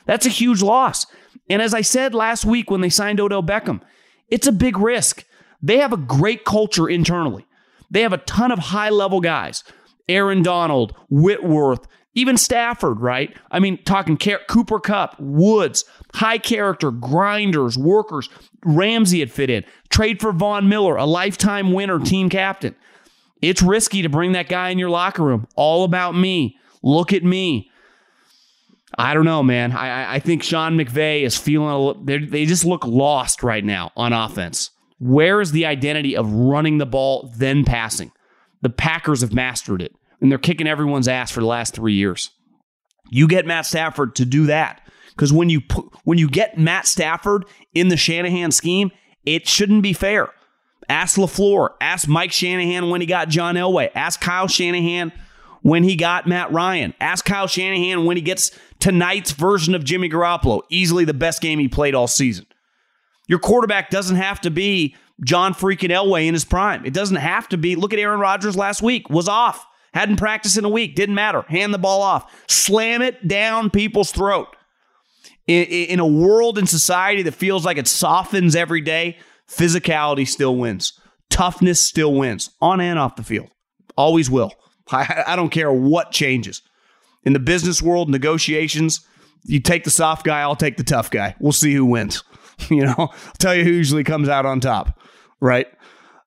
That's 0.04 0.26
a 0.26 0.30
huge 0.30 0.62
loss. 0.62 1.06
And 1.48 1.62
as 1.62 1.72
I 1.72 1.80
said 1.80 2.14
last 2.14 2.44
week 2.44 2.70
when 2.70 2.82
they 2.82 2.90
signed 2.90 3.20
Odell 3.20 3.42
Beckham, 3.42 3.80
it's 4.28 4.46
a 4.46 4.52
big 4.52 4.78
risk. 4.78 5.24
They 5.62 5.78
have 5.78 5.92
a 5.92 5.96
great 5.96 6.44
culture 6.44 6.88
internally. 6.88 7.46
They 7.90 8.02
have 8.02 8.12
a 8.12 8.18
ton 8.18 8.52
of 8.52 8.58
high 8.58 8.90
level 8.90 9.20
guys 9.20 9.64
Aaron 10.08 10.42
Donald, 10.42 10.94
Whitworth, 11.08 11.86
Even 12.14 12.36
Stafford, 12.36 13.00
right? 13.00 13.34
I 13.50 13.58
mean, 13.58 13.82
talking 13.84 14.18
Cooper 14.18 14.78
Kupp, 14.78 15.16
Woods, 15.18 15.84
high 16.14 16.38
character, 16.38 16.90
grinders, 16.90 17.78
workers. 17.78 18.28
Ramsey 18.64 19.20
had 19.20 19.32
fit 19.32 19.48
in. 19.48 19.64
Trade 19.88 20.20
for 20.20 20.32
Von 20.32 20.68
Miller, 20.68 20.96
a 20.96 21.06
lifetime 21.06 21.72
winner, 21.72 21.98
team 21.98 22.28
captain. 22.28 22.74
It's 23.40 23.62
risky 23.62 24.02
to 24.02 24.08
bring 24.08 24.32
that 24.32 24.48
guy 24.48 24.68
in 24.68 24.78
your 24.78 24.90
locker 24.90 25.22
room. 25.22 25.48
All 25.56 25.84
about 25.84 26.14
me. 26.14 26.58
Look 26.82 27.12
at 27.12 27.24
me. 27.24 27.70
I 28.98 29.14
don't 29.14 29.24
know, 29.24 29.42
man. 29.42 29.72
I, 29.72 30.16
I 30.16 30.18
think 30.18 30.42
Sean 30.42 30.76
McVay 30.76 31.22
is 31.22 31.36
feeling, 31.36 31.96
a, 32.06 32.26
they 32.26 32.44
just 32.44 32.66
look 32.66 32.86
lost 32.86 33.42
right 33.42 33.64
now 33.64 33.90
on 33.96 34.12
offense. 34.12 34.70
Where 34.98 35.40
is 35.40 35.52
the 35.52 35.64
identity 35.64 36.14
of 36.14 36.30
running 36.30 36.76
the 36.76 36.86
ball, 36.86 37.32
then 37.36 37.64
passing? 37.64 38.12
The 38.60 38.68
Packers 38.68 39.22
have 39.22 39.32
mastered 39.32 39.80
it 39.80 39.96
and 40.22 40.30
they're 40.30 40.38
kicking 40.38 40.68
everyone's 40.68 41.08
ass 41.08 41.30
for 41.30 41.40
the 41.40 41.46
last 41.46 41.74
three 41.74 41.94
years. 41.94 42.30
You 43.10 43.28
get 43.28 43.44
Matt 43.44 43.66
Stafford 43.66 44.14
to 44.14 44.24
do 44.24 44.46
that 44.46 44.80
because 45.10 45.32
when 45.32 45.50
you 45.50 45.60
when 46.04 46.16
you 46.16 46.30
get 46.30 46.56
Matt 46.56 46.86
Stafford 46.86 47.44
in 47.74 47.88
the 47.88 47.96
Shanahan 47.96 48.52
scheme, 48.52 48.90
it 49.26 49.46
shouldn't 49.46 49.82
be 49.82 49.92
fair. 49.92 50.30
Ask 50.88 51.18
LaFleur, 51.18 51.70
ask 51.80 52.08
Mike 52.08 52.32
Shanahan 52.32 52.88
when 52.88 53.00
he 53.00 53.06
got 53.06 53.28
John 53.28 53.56
Elway, 53.56 53.90
ask 53.94 54.20
Kyle 54.20 54.48
Shanahan 54.48 55.12
when 55.62 55.84
he 55.84 55.96
got 55.96 56.26
Matt 56.26 56.52
Ryan, 56.52 56.94
ask 57.00 57.24
Kyle 57.24 57.46
Shanahan 57.46 58.04
when 58.04 58.16
he 58.16 58.22
gets 58.22 58.50
tonight's 58.78 59.32
version 59.32 59.74
of 59.74 59.84
Jimmy 59.84 60.08
Garoppolo, 60.08 60.62
easily 60.70 61.04
the 61.04 61.14
best 61.14 61.40
game 61.40 61.58
he 61.58 61.68
played 61.68 61.94
all 61.94 62.08
season. 62.08 62.46
Your 63.28 63.38
quarterback 63.38 63.90
doesn't 63.90 64.16
have 64.16 64.40
to 64.40 64.50
be 64.50 64.96
John 65.24 65.54
freaking 65.54 65.90
Elway 65.90 66.26
in 66.26 66.34
his 66.34 66.44
prime. 66.44 66.84
It 66.84 66.92
doesn't 66.92 67.16
have 67.16 67.48
to 67.50 67.56
be. 67.56 67.76
Look 67.76 67.92
at 67.92 67.98
Aaron 67.98 68.18
Rodgers 68.18 68.56
last 68.56 68.82
week, 68.82 69.08
was 69.08 69.28
off. 69.28 69.64
Hadn't 69.92 70.16
practiced 70.16 70.56
in 70.56 70.64
a 70.64 70.70
week. 70.70 70.94
Didn't 70.94 71.14
matter. 71.14 71.42
Hand 71.48 71.74
the 71.74 71.78
ball 71.78 72.02
off. 72.02 72.32
Slam 72.48 73.02
it 73.02 73.28
down 73.28 73.70
people's 73.70 74.10
throat. 74.10 74.48
In, 75.46 75.64
in 75.64 76.00
a 76.00 76.06
world 76.06 76.58
and 76.58 76.68
society 76.68 77.22
that 77.22 77.32
feels 77.32 77.64
like 77.64 77.76
it 77.76 77.88
softens 77.88 78.56
every 78.56 78.80
day, 78.80 79.18
physicality 79.48 80.26
still 80.26 80.56
wins. 80.56 80.98
Toughness 81.30 81.80
still 81.80 82.14
wins 82.14 82.50
on 82.60 82.80
and 82.80 82.98
off 82.98 83.16
the 83.16 83.24
field. 83.24 83.50
Always 83.96 84.30
will. 84.30 84.52
I, 84.92 85.24
I 85.28 85.36
don't 85.36 85.50
care 85.50 85.72
what 85.72 86.10
changes. 86.10 86.62
In 87.24 87.34
the 87.34 87.38
business 87.38 87.82
world, 87.82 88.08
negotiations, 88.08 89.06
you 89.44 89.60
take 89.60 89.84
the 89.84 89.90
soft 89.90 90.24
guy, 90.24 90.40
I'll 90.40 90.56
take 90.56 90.76
the 90.76 90.84
tough 90.84 91.10
guy. 91.10 91.34
We'll 91.40 91.52
see 91.52 91.72
who 91.74 91.84
wins. 91.84 92.22
You 92.70 92.84
know, 92.84 92.94
I'll 92.96 93.14
tell 93.38 93.56
you 93.56 93.64
who 93.64 93.72
usually 93.72 94.04
comes 94.04 94.28
out 94.28 94.46
on 94.46 94.60
top, 94.60 95.00
right? 95.40 95.66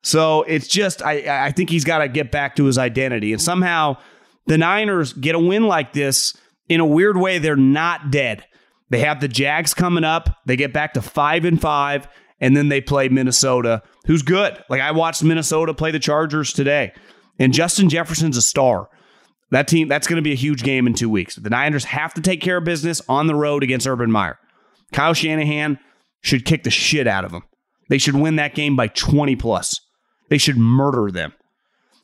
So 0.06 0.44
it's 0.44 0.68
just 0.68 1.02
I 1.02 1.46
I 1.48 1.52
think 1.52 1.72
he's 1.72 1.84
got 1.84 1.98
to 1.98 2.08
get 2.08 2.32
back 2.32 2.56
to 2.58 2.66
his 2.66 2.78
identity, 2.78 3.34
and 3.34 3.42
somehow 3.42 3.98
the 4.46 4.56
Niners 4.56 5.14
get 5.14 5.34
a 5.34 5.40
win 5.40 5.66
like 5.66 5.94
this 5.94 6.38
in 6.70 6.80
a 6.80 6.86
weird 6.86 7.18
way. 7.18 7.40
They're 7.40 7.56
not 7.56 8.12
dead. 8.12 8.46
They 8.92 9.00
have 9.00 9.20
the 9.20 9.28
Jags 9.28 9.74
coming 9.74 10.04
up. 10.04 10.30
They 10.46 10.58
get 10.58 10.72
back 10.72 10.94
to 10.94 11.02
five 11.02 11.44
and 11.44 11.60
five, 11.60 12.08
and 12.40 12.56
then 12.56 12.70
they 12.70 12.82
play 12.82 13.10
Minnesota, 13.10 13.82
who's 14.06 14.22
good. 14.22 14.64
Like 14.70 14.80
I 14.80 14.92
watched 14.92 15.24
Minnesota 15.24 15.74
play 15.74 15.90
the 15.90 15.98
Chargers 15.98 16.54
today, 16.54 16.94
and 17.40 17.52
Justin 17.52 17.90
Jefferson's 17.90 18.38
a 18.38 18.44
star. 18.44 18.90
That 19.50 19.68
team, 19.68 19.88
that's 19.88 20.06
going 20.06 20.18
to 20.18 20.22
be 20.22 20.34
a 20.34 20.36
huge 20.36 20.62
game 20.62 20.86
in 20.86 20.94
two 20.94 21.10
weeks. 21.10 21.36
The 21.36 21.50
Niners 21.50 21.86
have 21.86 22.14
to 22.14 22.22
take 22.22 22.42
care 22.42 22.58
of 22.58 22.64
business 22.64 23.02
on 23.10 23.26
the 23.26 23.36
road 23.36 23.64
against 23.64 23.88
Urban 23.88 24.12
Meyer. 24.12 24.38
Kyle 24.94 25.16
Shanahan 25.16 25.80
should 26.22 26.46
kick 26.46 26.64
the 26.64 26.70
shit 26.70 27.08
out 27.08 27.26
of 27.26 27.32
them. 27.32 27.42
They 27.90 27.98
should 27.98 28.16
win 28.16 28.36
that 28.36 28.54
game 28.54 28.76
by 28.76 28.88
20 28.88 29.36
plus. 29.36 29.80
They 30.30 30.38
should 30.38 30.58
murder 30.58 31.12
them. 31.12 31.34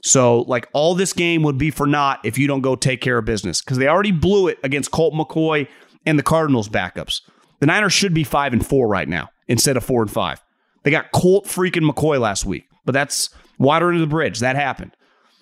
So, 0.04 0.42
like, 0.42 0.68
all 0.74 0.96
this 0.96 1.13
game 1.13 1.44
would 1.44 1.58
be 1.58 1.70
for 1.70 1.86
naught 1.86 2.20
if 2.24 2.38
you 2.38 2.48
don't 2.48 2.62
go 2.62 2.75
take 2.75 3.01
care 3.01 3.20
of 3.20 3.25
business 3.25 3.62
because 3.62 3.78
they 3.78 3.88
already 3.88 4.12
blew 4.12 4.48
it 4.48 4.58
against 4.63 4.92
Colt 4.92 5.13
McCoy 5.13 5.68
and 6.06 6.18
the 6.18 6.24
Cardinals 6.24 6.70
backups. 6.70 7.22
The 7.60 7.68
Niners 7.68 7.94
should 7.94 8.13
be 8.13 8.24
five 8.24 8.54
and 8.54 8.66
four 8.66 8.88
right 8.88 9.08
now 9.08 9.30
instead 9.48 9.78
of 9.78 9.84
four 9.84 10.01
and 10.01 10.10
five. 10.10 10.42
They 10.84 10.92
got 10.92 11.12
Colt 11.12 11.46
freaking 11.46 11.88
McCoy 11.90 12.20
last 12.20 12.46
week, 12.46 12.68
but 12.86 12.94
that's 12.94 13.30
water 13.60 13.90
under 13.90 14.00
the 14.00 14.08
bridge. 14.08 14.40
That 14.40 14.56
happened. 14.56 14.96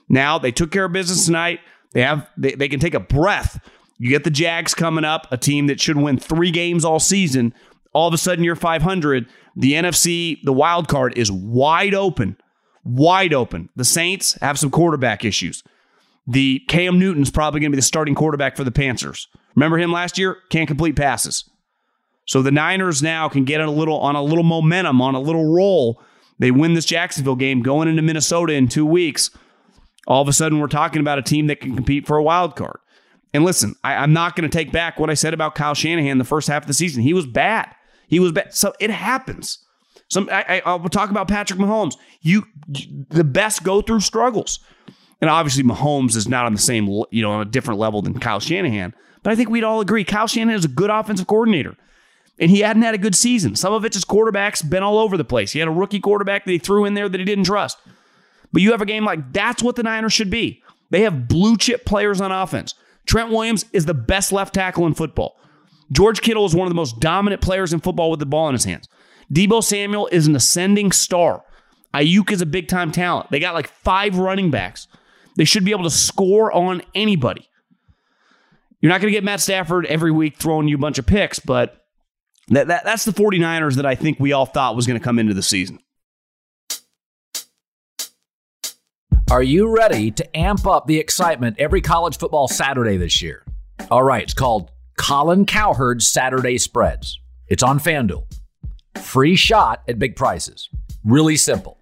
Now 0.09 0.37
they 0.37 0.51
took 0.51 0.71
care 0.71 0.85
of 0.85 0.91
business 0.91 1.25
tonight. 1.25 1.61
They 1.93 2.01
have 2.01 2.27
they, 2.35 2.53
they 2.53 2.67
can 2.67 2.81
take 2.81 2.93
a 2.93 2.99
breath. 2.99 3.65
You 3.97 4.09
get 4.09 4.25
the 4.25 4.31
Jags 4.31 4.73
coming 4.73 5.05
up, 5.05 5.27
a 5.31 5.37
team 5.37 5.67
that 5.67 5.79
should 5.79 5.97
win 5.97 6.17
three 6.17 6.51
games 6.51 6.83
all 6.83 6.99
season. 6.99 7.53
All 7.93 8.07
of 8.07 8.13
a 8.13 8.17
sudden, 8.17 8.43
you're 8.43 8.55
500. 8.55 9.27
The 9.55 9.73
NFC, 9.73 10.41
the 10.43 10.53
wild 10.53 10.87
card 10.87 11.17
is 11.17 11.31
wide 11.31 11.93
open 11.93 12.37
wide 12.83 13.33
open. 13.33 13.69
The 13.75 13.85
Saints 13.85 14.37
have 14.41 14.59
some 14.59 14.71
quarterback 14.71 15.25
issues. 15.25 15.63
The 16.27 16.61
Cam 16.67 16.99
Newton's 16.99 17.31
probably 17.31 17.59
going 17.59 17.71
to 17.71 17.75
be 17.75 17.79
the 17.79 17.83
starting 17.83 18.15
quarterback 18.15 18.55
for 18.55 18.63
the 18.63 18.71
Panthers. 18.71 19.27
Remember 19.55 19.77
him 19.77 19.91
last 19.91 20.17
year? 20.17 20.37
Can't 20.49 20.67
complete 20.67 20.95
passes. 20.95 21.49
So 22.25 22.43
the 22.43 22.51
Niners 22.51 23.01
now 23.01 23.27
can 23.27 23.45
get 23.45 23.61
a 23.61 23.71
little 23.71 23.99
on 23.99 24.15
a 24.15 24.21
little 24.21 24.43
momentum, 24.43 25.01
on 25.01 25.15
a 25.15 25.19
little 25.19 25.51
roll. 25.51 26.01
They 26.37 26.51
win 26.51 26.75
this 26.75 26.85
Jacksonville 26.85 27.35
game 27.35 27.61
going 27.61 27.87
into 27.87 28.03
Minnesota 28.03 28.53
in 28.53 28.67
two 28.67 28.85
weeks. 28.85 29.31
All 30.05 30.21
of 30.21 30.27
a 30.27 30.33
sudden, 30.33 30.59
we're 30.59 30.67
talking 30.67 31.01
about 31.01 31.17
a 31.17 31.23
team 31.23 31.47
that 31.47 31.59
can 31.59 31.75
compete 31.75 32.05
for 32.05 32.17
a 32.17 32.23
wild 32.23 32.55
card. 32.55 32.79
And 33.33 33.43
listen, 33.43 33.75
I, 33.83 33.95
I'm 33.95 34.13
not 34.13 34.35
going 34.35 34.49
to 34.49 34.55
take 34.55 34.71
back 34.71 34.99
what 34.99 35.09
I 35.09 35.13
said 35.15 35.33
about 35.33 35.55
Kyle 35.55 35.73
Shanahan 35.73 36.17
the 36.17 36.23
first 36.23 36.47
half 36.47 36.63
of 36.63 36.67
the 36.67 36.73
season. 36.73 37.03
He 37.03 37.13
was 37.13 37.25
bad. 37.25 37.73
He 38.07 38.19
was 38.19 38.31
bad. 38.31 38.53
So 38.53 38.73
it 38.79 38.89
happens. 38.89 39.59
Some 40.09 40.27
I, 40.31 40.61
I, 40.65 40.75
will 40.75 40.89
talk 40.89 41.11
about 41.11 41.27
Patrick 41.27 41.59
Mahomes. 41.59 41.95
You, 42.21 42.45
the 43.09 43.23
best 43.23 43.63
go 43.63 43.81
through 43.81 43.99
struggles, 43.99 44.59
and 45.21 45.29
obviously 45.29 45.63
Mahomes 45.63 46.15
is 46.15 46.27
not 46.27 46.45
on 46.45 46.53
the 46.53 46.59
same 46.59 46.87
you 47.11 47.21
know 47.21 47.31
on 47.31 47.41
a 47.41 47.49
different 47.49 47.79
level 47.79 48.01
than 48.01 48.19
Kyle 48.19 48.39
Shanahan. 48.39 48.93
But 49.21 49.33
I 49.33 49.35
think 49.35 49.49
we'd 49.49 49.63
all 49.63 49.81
agree 49.81 50.03
Kyle 50.03 50.27
Shanahan 50.27 50.57
is 50.57 50.65
a 50.65 50.69
good 50.69 50.89
offensive 50.89 51.27
coordinator, 51.27 51.75
and 52.39 52.49
he 52.49 52.61
hadn't 52.61 52.81
had 52.81 52.95
a 52.95 52.99
good 52.99 53.15
season. 53.15 53.55
Some 53.55 53.71
of 53.71 53.85
it's 53.85 53.95
his 53.95 54.05
quarterbacks 54.05 54.67
been 54.67 54.81
all 54.81 54.97
over 54.97 55.15
the 55.15 55.23
place. 55.23 55.51
He 55.51 55.59
had 55.59 55.67
a 55.67 55.71
rookie 55.71 55.99
quarterback 55.99 56.43
that 56.45 56.51
he 56.51 56.57
threw 56.57 56.85
in 56.85 56.95
there 56.95 57.07
that 57.07 57.19
he 57.19 57.25
didn't 57.25 57.45
trust. 57.45 57.77
But 58.51 58.63
you 58.63 58.71
have 58.71 58.81
a 58.81 58.87
game 58.87 59.05
like 59.05 59.31
that's 59.31 59.61
what 59.61 59.75
the 59.75 59.83
Niners 59.83 60.13
should 60.13 60.31
be. 60.31 60.63
They 60.89 61.01
have 61.01 61.27
blue 61.27 61.55
chip 61.55 61.85
players 61.85 62.19
on 62.19 62.31
offense. 62.31 62.73
Trent 63.05 63.29
Williams 63.29 63.65
is 63.73 63.85
the 63.85 63.93
best 63.93 64.31
left 64.31 64.55
tackle 64.55 64.87
in 64.87 64.95
football. 64.95 65.39
George 65.91 66.21
Kittle 66.21 66.45
is 66.45 66.55
one 66.55 66.65
of 66.65 66.71
the 66.71 66.75
most 66.75 66.99
dominant 66.99 67.41
players 67.41 67.73
in 67.73 67.79
football 67.79 68.09
with 68.09 68.19
the 68.19 68.25
ball 68.25 68.47
in 68.47 68.53
his 68.53 68.63
hands. 68.63 68.87
Deebo 69.33 69.63
Samuel 69.63 70.07
is 70.11 70.27
an 70.27 70.35
ascending 70.35 70.91
star. 70.91 71.43
Aiyuk 71.93 72.31
is 72.31 72.41
a 72.41 72.45
big 72.45 72.67
time 72.67 72.91
talent. 72.91 73.29
They 73.31 73.39
got 73.39 73.53
like 73.53 73.67
five 73.67 74.17
running 74.17 74.51
backs. 74.51 74.87
They 75.35 75.45
should 75.45 75.65
be 75.65 75.71
able 75.71 75.83
to 75.83 75.89
score 75.89 76.51
on 76.51 76.81
anybody. 76.93 77.47
You're 78.81 78.89
not 78.89 79.01
going 79.01 79.11
to 79.11 79.15
get 79.15 79.23
Matt 79.23 79.41
Stafford 79.41 79.85
every 79.87 80.11
week 80.11 80.37
throwing 80.37 80.67
you 80.67 80.75
a 80.75 80.79
bunch 80.79 80.99
of 80.99 81.05
picks, 81.05 81.39
but 81.39 81.85
that, 82.49 82.67
that, 82.67 82.83
that's 82.85 83.05
the 83.05 83.11
49ers 83.11 83.75
that 83.75 83.85
I 83.85 83.95
think 83.95 84.19
we 84.19 84.31
all 84.31 84.45
thought 84.45 84.75
was 84.75 84.87
going 84.87 84.99
to 84.99 85.03
come 85.03 85.19
into 85.19 85.33
the 85.33 85.43
season. 85.43 85.79
Are 89.29 89.43
you 89.43 89.69
ready 89.69 90.09
to 90.11 90.37
amp 90.37 90.65
up 90.65 90.87
the 90.87 90.97
excitement 90.97 91.57
every 91.59 91.81
college 91.81 92.17
football 92.17 92.47
Saturday 92.47 92.97
this 92.97 93.21
year? 93.21 93.43
All 93.91 94.03
right, 94.03 94.23
it's 94.23 94.33
called 94.33 94.71
Colin 94.97 95.45
Cowherd's 95.45 96.07
Saturday 96.07 96.57
Spreads. 96.57 97.19
It's 97.47 97.61
on 97.61 97.79
FanDuel. 97.79 98.23
Free 98.95 99.35
shot 99.35 99.83
at 99.87 99.99
big 99.99 100.15
prices. 100.15 100.69
Really 101.03 101.37
simple. 101.37 101.77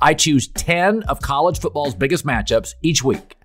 I 0.00 0.14
choose 0.14 0.48
10 0.48 1.04
of 1.04 1.20
college 1.20 1.60
football's 1.60 1.94
biggest 1.94 2.26
matchups 2.26 2.74
each 2.82 3.04
week. 3.04 3.36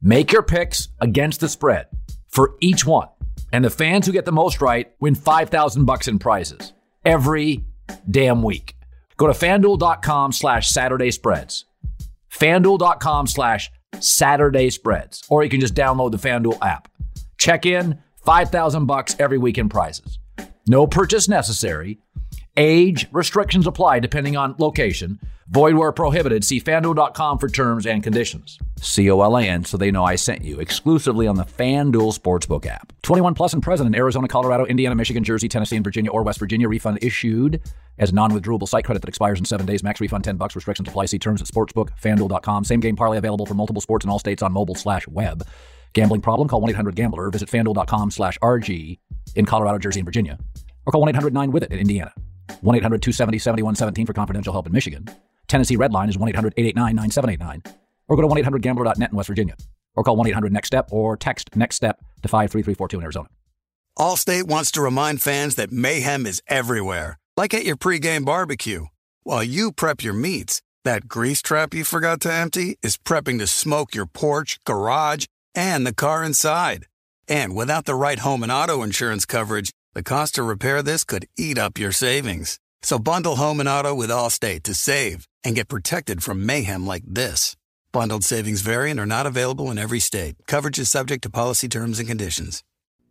Make 0.00 0.32
your 0.32 0.42
picks 0.42 0.88
against 1.00 1.40
the 1.40 1.48
spread 1.48 1.86
for 2.28 2.56
each 2.60 2.86
one. 2.86 3.08
And 3.52 3.64
the 3.64 3.70
fans 3.70 4.06
who 4.06 4.12
get 4.12 4.24
the 4.24 4.32
most 4.32 4.60
right 4.60 4.92
win 5.00 5.14
5000 5.14 5.84
bucks 5.84 6.08
in 6.08 6.18
prizes 6.18 6.72
every 7.04 7.64
damn 8.10 8.42
week. 8.42 8.76
Go 9.16 9.26
to 9.26 9.32
fanduel.com 9.32 10.32
slash 10.32 10.68
Saturday 10.68 11.10
spreads. 11.10 11.64
Fanduel.com 12.30 13.26
slash 13.26 13.70
Saturday 14.00 14.70
spreads. 14.70 15.22
Or 15.28 15.44
you 15.44 15.50
can 15.50 15.60
just 15.60 15.74
download 15.74 16.10
the 16.10 16.18
Fanduel 16.18 16.58
app. 16.62 16.88
Check 17.38 17.64
in, 17.64 17.98
5000 18.24 18.86
bucks 18.86 19.16
every 19.18 19.38
week 19.38 19.58
in 19.58 19.68
prizes. 19.68 20.18
No 20.66 20.86
purchase 20.86 21.28
necessary. 21.28 21.98
Age 22.56 23.08
restrictions 23.10 23.66
apply 23.66 23.98
depending 23.98 24.36
on 24.36 24.54
location. 24.58 25.18
Void 25.48 25.74
where 25.74 25.92
prohibited. 25.92 26.44
See 26.44 26.60
fanduel.com 26.60 27.38
for 27.38 27.48
terms 27.48 27.84
and 27.86 28.02
conditions. 28.02 28.58
C 28.80 29.10
O 29.10 29.20
L 29.20 29.36
A 29.36 29.42
N, 29.42 29.64
so 29.64 29.76
they 29.76 29.90
know 29.90 30.04
I 30.04 30.14
sent 30.14 30.42
you 30.44 30.60
exclusively 30.60 31.26
on 31.26 31.36
the 31.36 31.44
FanDuel 31.44 32.16
Sportsbook 32.16 32.64
app. 32.66 32.92
21 33.02 33.34
plus 33.34 33.52
and 33.52 33.62
present 33.62 33.88
in 33.88 33.94
Arizona, 33.94 34.28
Colorado, 34.28 34.64
Indiana, 34.66 34.94
Michigan, 34.94 35.24
Jersey, 35.24 35.48
Tennessee, 35.48 35.76
and 35.76 35.84
Virginia 35.84 36.10
or 36.10 36.22
West 36.22 36.38
Virginia. 36.38 36.68
Refund 36.68 36.98
issued 37.02 37.60
as 37.98 38.12
non 38.12 38.30
withdrawable 38.30 38.68
site 38.68 38.84
credit 38.84 39.00
that 39.00 39.08
expires 39.08 39.38
in 39.38 39.44
seven 39.44 39.66
days. 39.66 39.82
Max 39.82 40.00
refund 40.00 40.22
10 40.24 40.36
bucks. 40.36 40.54
Restrictions 40.54 40.88
apply. 40.88 41.06
See 41.06 41.18
terms 41.18 41.42
at 41.42 41.48
sportsbook, 41.48 41.90
fanduel.com. 42.00 42.64
Same 42.64 42.80
game 42.80 42.94
parlay 42.96 43.18
available 43.18 43.46
for 43.46 43.54
multiple 43.54 43.82
sports 43.82 44.04
in 44.04 44.10
all 44.10 44.18
states 44.18 44.42
on 44.42 44.52
mobile 44.52 44.76
slash 44.76 45.08
web. 45.08 45.46
Gambling 45.92 46.20
problem? 46.20 46.48
Call 46.48 46.60
1 46.60 46.70
800 46.70 46.94
Gambler. 46.94 47.30
Visit 47.30 47.48
fanduel.com 47.48 48.12
slash 48.12 48.38
RG 48.38 48.98
in 49.34 49.44
Colorado, 49.44 49.78
Jersey, 49.78 50.00
and 50.00 50.06
Virginia. 50.06 50.38
Or 50.86 50.92
call 50.92 51.00
1 51.00 51.10
800 51.10 51.34
9 51.34 51.50
with 51.50 51.64
it 51.64 51.72
in 51.72 51.80
Indiana. 51.80 52.12
1 52.60 52.76
800 52.76 53.02
270 53.02 53.38
7117 53.38 54.06
for 54.06 54.12
confidential 54.12 54.52
help 54.52 54.66
in 54.66 54.72
Michigan. 54.72 55.08
Tennessee 55.48 55.76
Redline 55.76 56.08
is 56.08 56.18
1 56.18 56.28
800 56.30 56.54
889 56.56 56.96
9789. 56.96 57.74
Or 58.08 58.16
go 58.16 58.22
to 58.22 58.28
1 58.28 58.38
800 58.38 58.62
gambler.net 58.62 59.10
in 59.10 59.16
West 59.16 59.28
Virginia. 59.28 59.56
or 59.96 60.02
call 60.02 60.16
1 60.16 60.26
800 60.28 60.52
NEXT 60.52 60.66
STEP 60.66 60.92
or 60.92 61.16
text 61.16 61.54
NEXT 61.56 61.76
STEP 61.76 61.98
to 62.22 62.28
53342 62.28 62.98
in 62.98 63.02
Arizona. 63.04 63.28
Allstate 63.98 64.44
wants 64.48 64.72
to 64.72 64.82
remind 64.82 65.22
fans 65.22 65.54
that 65.54 65.70
mayhem 65.70 66.26
is 66.26 66.42
everywhere, 66.48 67.18
like 67.36 67.54
at 67.54 67.64
your 67.64 67.76
pregame 67.76 68.24
barbecue. 68.24 68.86
While 69.22 69.44
you 69.44 69.70
prep 69.72 70.02
your 70.02 70.14
meats, 70.14 70.60
that 70.84 71.08
grease 71.08 71.40
trap 71.40 71.72
you 71.72 71.84
forgot 71.84 72.20
to 72.22 72.32
empty 72.32 72.76
is 72.82 72.96
prepping 72.98 73.38
to 73.38 73.46
smoke 73.46 73.94
your 73.94 74.06
porch, 74.06 74.58
garage, 74.64 75.26
and 75.54 75.86
the 75.86 75.94
car 75.94 76.24
inside. 76.24 76.86
And 77.28 77.54
without 77.54 77.84
the 77.84 77.94
right 77.94 78.18
home 78.18 78.42
and 78.42 78.52
auto 78.52 78.82
insurance 78.82 79.24
coverage, 79.24 79.70
the 79.94 80.02
cost 80.02 80.34
to 80.34 80.42
repair 80.42 80.82
this 80.82 81.04
could 81.04 81.26
eat 81.38 81.56
up 81.56 81.78
your 81.78 81.92
savings. 81.92 82.58
So 82.82 82.98
bundle 82.98 83.36
home 83.36 83.60
and 83.60 83.68
auto 83.68 83.94
with 83.94 84.10
Allstate 84.10 84.64
to 84.64 84.74
save 84.74 85.26
and 85.44 85.54
get 85.54 85.68
protected 85.68 86.22
from 86.22 86.44
mayhem 86.44 86.84
like 86.84 87.04
this. 87.06 87.56
Bundled 87.92 88.24
savings 88.24 88.60
variant 88.60 88.98
are 88.98 89.06
not 89.06 89.24
available 89.24 89.70
in 89.70 89.78
every 89.78 90.00
state. 90.00 90.34
Coverage 90.48 90.80
is 90.80 90.90
subject 90.90 91.22
to 91.22 91.30
policy 91.30 91.68
terms 91.68 92.00
and 92.00 92.08
conditions. 92.08 92.64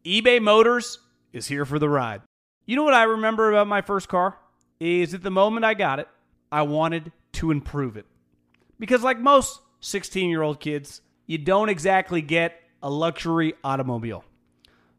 eBay 0.03 0.41
Motors 0.41 0.99
is 1.31 1.47
here 1.47 1.63
for 1.63 1.79
the 1.79 1.87
ride. 1.87 2.21
You 2.65 2.75
know 2.75 2.83
what 2.83 2.93
I 2.93 3.03
remember 3.03 3.49
about 3.49 3.67
my 3.67 3.81
first 3.81 4.09
car? 4.09 4.37
Is 4.81 5.13
at 5.13 5.23
the 5.23 5.31
moment 5.31 5.63
I 5.63 5.75
got 5.75 5.99
it, 5.99 6.09
I 6.51 6.63
wanted 6.63 7.13
to 7.33 7.51
improve 7.51 7.95
it. 7.95 8.05
Because, 8.77 9.03
like 9.03 9.19
most 9.19 9.61
16 9.79 10.29
year 10.29 10.41
old 10.41 10.59
kids, 10.59 11.01
you 11.27 11.37
don't 11.37 11.69
exactly 11.69 12.21
get 12.21 12.59
a 12.81 12.89
luxury 12.89 13.53
automobile. 13.63 14.25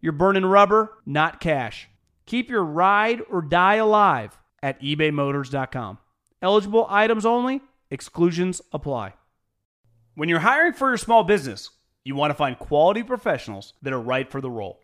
you're 0.00 0.12
burning 0.12 0.44
rubber, 0.44 0.92
not 1.04 1.40
cash. 1.40 1.88
Keep 2.26 2.50
your 2.50 2.64
ride 2.64 3.22
or 3.30 3.42
die 3.42 3.76
alive 3.76 4.38
at 4.62 4.80
ebaymotors.com. 4.80 5.98
Eligible 6.42 6.86
items 6.88 7.24
only, 7.24 7.60
exclusions 7.90 8.60
apply. 8.72 9.14
When 10.14 10.28
you're 10.28 10.40
hiring 10.40 10.72
for 10.72 10.88
your 10.88 10.96
small 10.96 11.24
business, 11.24 11.70
you 12.04 12.14
want 12.14 12.30
to 12.30 12.34
find 12.34 12.58
quality 12.58 13.02
professionals 13.02 13.74
that 13.82 13.92
are 13.92 14.00
right 14.00 14.30
for 14.30 14.40
the 14.40 14.50
role. 14.50 14.80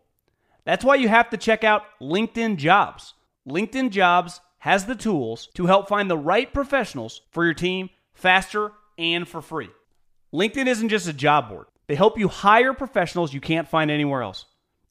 That's 0.65 0.85
why 0.85 0.97
you 0.97 1.09
have 1.09 1.31
to 1.31 1.37
check 1.37 1.65
out 1.65 1.85
LinkedIn 2.01 2.57
Jobs. 2.57 3.15
LinkedIn 3.49 3.91
Jobs 3.91 4.41
has 4.59 4.87
the 4.87 4.95
tools 4.95 5.49
to 5.55 5.67
help 5.67 5.89
find 5.89 6.09
the 6.09 6.17
right 6.17 6.53
professionals 6.53 7.23
for 7.33 7.45
your 7.45 7.55
team 7.55 7.91
faster 8.15 8.73
and 8.99 9.27
for 9.27 9.43
free. 9.43 9.71
LinkedIn 10.33 10.67
isn't 10.67 10.89
just 10.89 11.09
a 11.09 11.13
job 11.13 11.49
board, 11.49 11.67
they 11.89 11.95
help 11.95 12.19
you 12.19 12.29
hire 12.29 12.73
professionals 12.73 13.35
you 13.35 13.41
can't 13.41 13.69
find 13.69 13.91
anywhere 13.91 14.23
else. 14.23 14.47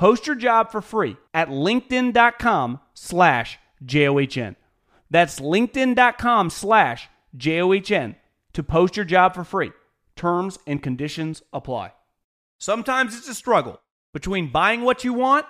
Post 0.00 0.26
your 0.26 0.36
job 0.36 0.70
for 0.70 0.80
free 0.80 1.18
at 1.34 1.48
linkedin.com 1.48 2.80
slash 2.94 3.58
J-O-H-N. 3.84 4.56
That's 5.10 5.40
linkedin.com 5.40 6.48
slash 6.48 7.10
J-O-H-N 7.36 8.16
to 8.54 8.62
post 8.62 8.96
your 8.96 9.04
job 9.04 9.34
for 9.34 9.44
free. 9.44 9.72
Terms 10.16 10.58
and 10.66 10.82
conditions 10.82 11.42
apply. 11.52 11.92
Sometimes 12.56 13.14
it's 13.14 13.28
a 13.28 13.34
struggle 13.34 13.82
between 14.14 14.50
buying 14.50 14.80
what 14.84 15.04
you 15.04 15.12
want 15.12 15.44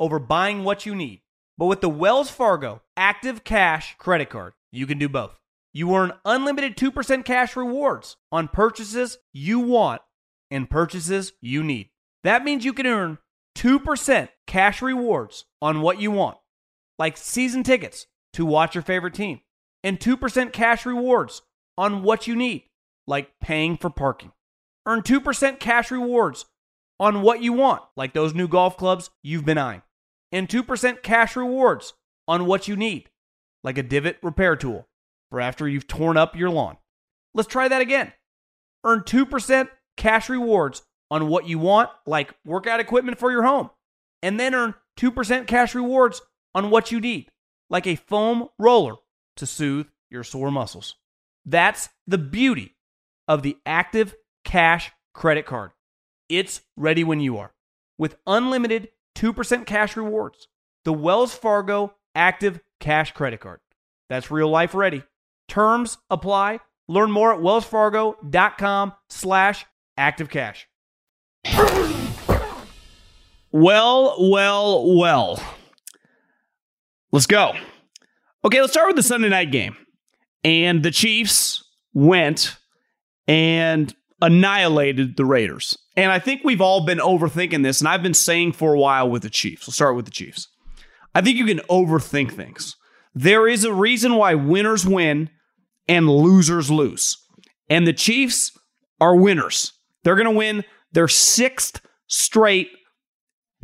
over 0.00 0.18
buying 0.18 0.64
what 0.64 0.86
you 0.86 0.94
need. 0.94 1.20
But 1.58 1.66
with 1.66 1.82
the 1.82 1.90
Wells 1.90 2.30
Fargo 2.30 2.80
Active 2.96 3.44
Cash 3.44 3.96
credit 3.98 4.30
card, 4.30 4.54
you 4.70 4.86
can 4.86 4.98
do 4.98 5.10
both. 5.10 5.36
You 5.74 5.94
earn 5.94 6.14
unlimited 6.24 6.78
2% 6.78 7.26
cash 7.26 7.56
rewards 7.56 8.16
on 8.32 8.48
purchases 8.48 9.18
you 9.34 9.60
want 9.60 10.00
and 10.50 10.70
purchases 10.70 11.34
you 11.42 11.62
need. 11.62 11.90
That 12.24 12.42
means 12.42 12.64
you 12.64 12.72
can 12.72 12.86
earn 12.86 13.18
2% 13.56 14.28
cash 14.46 14.82
rewards 14.82 15.44
on 15.60 15.82
what 15.82 16.00
you 16.00 16.10
want, 16.10 16.38
like 16.98 17.16
season 17.16 17.62
tickets 17.62 18.06
to 18.32 18.46
watch 18.46 18.74
your 18.74 18.82
favorite 18.82 19.14
team, 19.14 19.40
and 19.84 19.98
2% 20.00 20.52
cash 20.52 20.86
rewards 20.86 21.42
on 21.76 22.02
what 22.02 22.26
you 22.26 22.34
need, 22.34 22.64
like 23.06 23.32
paying 23.40 23.76
for 23.76 23.90
parking. 23.90 24.32
Earn 24.86 25.02
2% 25.02 25.58
cash 25.60 25.90
rewards 25.90 26.46
on 26.98 27.22
what 27.22 27.42
you 27.42 27.52
want, 27.52 27.82
like 27.96 28.12
those 28.12 28.34
new 28.34 28.48
golf 28.48 28.76
clubs 28.76 29.10
you've 29.22 29.44
been 29.44 29.58
eyeing, 29.58 29.82
and 30.30 30.48
2% 30.48 31.02
cash 31.02 31.36
rewards 31.36 31.94
on 32.26 32.46
what 32.46 32.68
you 32.68 32.76
need, 32.76 33.10
like 33.64 33.78
a 33.78 33.82
divot 33.82 34.18
repair 34.22 34.56
tool 34.56 34.88
for 35.30 35.40
after 35.40 35.68
you've 35.68 35.88
torn 35.88 36.16
up 36.16 36.36
your 36.36 36.50
lawn. 36.50 36.76
Let's 37.34 37.48
try 37.48 37.68
that 37.68 37.80
again. 37.80 38.12
Earn 38.84 39.00
2% 39.00 39.68
cash 39.96 40.28
rewards 40.28 40.82
on 41.12 41.28
what 41.28 41.46
you 41.46 41.58
want, 41.58 41.90
like 42.06 42.32
workout 42.42 42.80
equipment 42.80 43.18
for 43.18 43.30
your 43.30 43.42
home, 43.42 43.68
and 44.22 44.40
then 44.40 44.54
earn 44.54 44.74
2% 44.98 45.46
cash 45.46 45.74
rewards 45.74 46.22
on 46.54 46.70
what 46.70 46.90
you 46.90 47.00
need, 47.00 47.28
like 47.68 47.86
a 47.86 47.96
foam 47.96 48.48
roller 48.58 48.94
to 49.36 49.44
soothe 49.44 49.86
your 50.10 50.24
sore 50.24 50.50
muscles. 50.50 50.96
That's 51.44 51.90
the 52.06 52.16
beauty 52.16 52.76
of 53.28 53.42
the 53.42 53.58
Active 53.66 54.14
Cash 54.42 54.90
credit 55.12 55.44
card. 55.44 55.72
It's 56.30 56.62
ready 56.78 57.04
when 57.04 57.20
you 57.20 57.36
are. 57.36 57.52
With 57.98 58.16
unlimited 58.26 58.88
2% 59.14 59.66
cash 59.66 59.98
rewards, 59.98 60.48
the 60.86 60.94
Wells 60.94 61.34
Fargo 61.34 61.94
Active 62.14 62.58
Cash 62.80 63.12
credit 63.12 63.40
card. 63.40 63.60
That's 64.08 64.30
real 64.30 64.48
life 64.48 64.74
ready. 64.74 65.02
Terms 65.46 65.98
apply. 66.08 66.60
Learn 66.88 67.10
more 67.10 67.34
at 67.34 67.40
wellsfargo.com 67.40 68.92
slash 69.10 69.66
activecash. 69.98 70.64
Well, 73.52 74.16
well, 74.18 74.96
well. 74.96 75.42
Let's 77.12 77.26
go. 77.26 77.52
Okay, 78.44 78.60
let's 78.60 78.72
start 78.72 78.88
with 78.88 78.96
the 78.96 79.02
Sunday 79.02 79.28
night 79.28 79.52
game. 79.52 79.76
And 80.42 80.82
the 80.82 80.90
Chiefs 80.90 81.62
went 81.92 82.56
and 83.28 83.94
annihilated 84.22 85.16
the 85.16 85.26
Raiders. 85.26 85.76
And 85.96 86.10
I 86.10 86.18
think 86.18 86.40
we've 86.42 86.62
all 86.62 86.86
been 86.86 86.98
overthinking 86.98 87.62
this, 87.62 87.80
and 87.80 87.88
I've 87.88 88.02
been 88.02 88.14
saying 88.14 88.52
for 88.52 88.72
a 88.74 88.78
while 88.78 89.10
with 89.10 89.22
the 89.22 89.30
Chiefs. 89.30 89.66
We'll 89.66 89.74
start 89.74 89.96
with 89.96 90.06
the 90.06 90.10
Chiefs. 90.10 90.48
I 91.14 91.20
think 91.20 91.36
you 91.36 91.44
can 91.44 91.60
overthink 91.70 92.32
things. 92.32 92.74
There 93.14 93.46
is 93.46 93.64
a 93.64 93.74
reason 93.74 94.14
why 94.14 94.34
winners 94.34 94.86
win 94.86 95.28
and 95.86 96.08
losers 96.08 96.70
lose. 96.70 97.18
And 97.68 97.86
the 97.86 97.92
Chiefs 97.92 98.58
are 98.98 99.14
winners. 99.14 99.72
They're 100.02 100.16
going 100.16 100.24
to 100.24 100.30
win 100.30 100.64
their 100.92 101.08
sixth 101.08 101.80
straight 102.06 102.70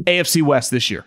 AFC 0.05 0.43
West 0.43 0.71
this 0.71 0.91
year. 0.91 1.05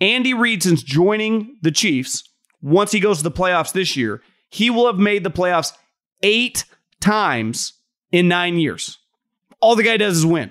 Andy 0.00 0.34
Reid, 0.34 0.62
since 0.62 0.82
joining 0.82 1.58
the 1.62 1.70
Chiefs, 1.70 2.24
once 2.62 2.92
he 2.92 3.00
goes 3.00 3.18
to 3.18 3.24
the 3.24 3.30
playoffs 3.30 3.72
this 3.72 3.96
year, 3.96 4.22
he 4.48 4.70
will 4.70 4.86
have 4.86 4.98
made 4.98 5.24
the 5.24 5.30
playoffs 5.30 5.72
eight 6.22 6.64
times 7.00 7.74
in 8.10 8.28
nine 8.28 8.58
years. 8.58 8.98
All 9.60 9.76
the 9.76 9.82
guy 9.82 9.96
does 9.96 10.18
is 10.18 10.26
win. 10.26 10.50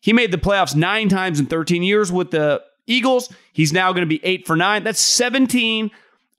He 0.00 0.12
made 0.12 0.32
the 0.32 0.38
playoffs 0.38 0.74
nine 0.74 1.08
times 1.08 1.40
in 1.40 1.46
13 1.46 1.82
years 1.82 2.10
with 2.12 2.30
the 2.30 2.62
Eagles. 2.86 3.32
He's 3.52 3.72
now 3.72 3.92
going 3.92 4.02
to 4.02 4.06
be 4.06 4.24
eight 4.24 4.46
for 4.46 4.56
nine. 4.56 4.84
That's 4.84 5.00
17. 5.00 5.90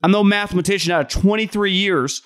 I'm 0.01 0.12
no 0.12 0.23
mathematician 0.23 0.91
out 0.91 1.01
of 1.01 1.21
23 1.21 1.71
years, 1.71 2.21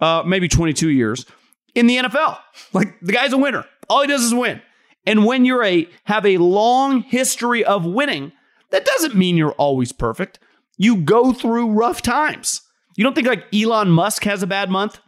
uh, 0.00 0.22
maybe 0.24 0.48
22 0.48 0.88
years 0.88 1.26
in 1.74 1.86
the 1.86 1.96
NFL. 1.96 2.38
Like 2.72 2.98
the 3.00 3.12
guy's 3.12 3.32
a 3.32 3.38
winner. 3.38 3.64
All 3.88 4.02
he 4.02 4.06
does 4.06 4.22
is 4.22 4.34
win. 4.34 4.62
And 5.06 5.24
when 5.24 5.44
you're 5.44 5.64
a 5.64 5.88
have 6.04 6.26
a 6.26 6.38
long 6.38 7.02
history 7.02 7.64
of 7.64 7.86
winning, 7.86 8.32
that 8.70 8.84
doesn't 8.84 9.14
mean 9.14 9.36
you're 9.36 9.52
always 9.52 9.92
perfect. 9.92 10.38
You 10.76 10.96
go 10.96 11.32
through 11.32 11.72
rough 11.72 12.02
times. 12.02 12.62
You 12.96 13.04
don't 13.04 13.14
think 13.14 13.26
like 13.26 13.46
Elon 13.54 13.90
Musk 13.90 14.24
has 14.24 14.42
a 14.42 14.46
bad 14.46 14.70
month? 14.70 15.00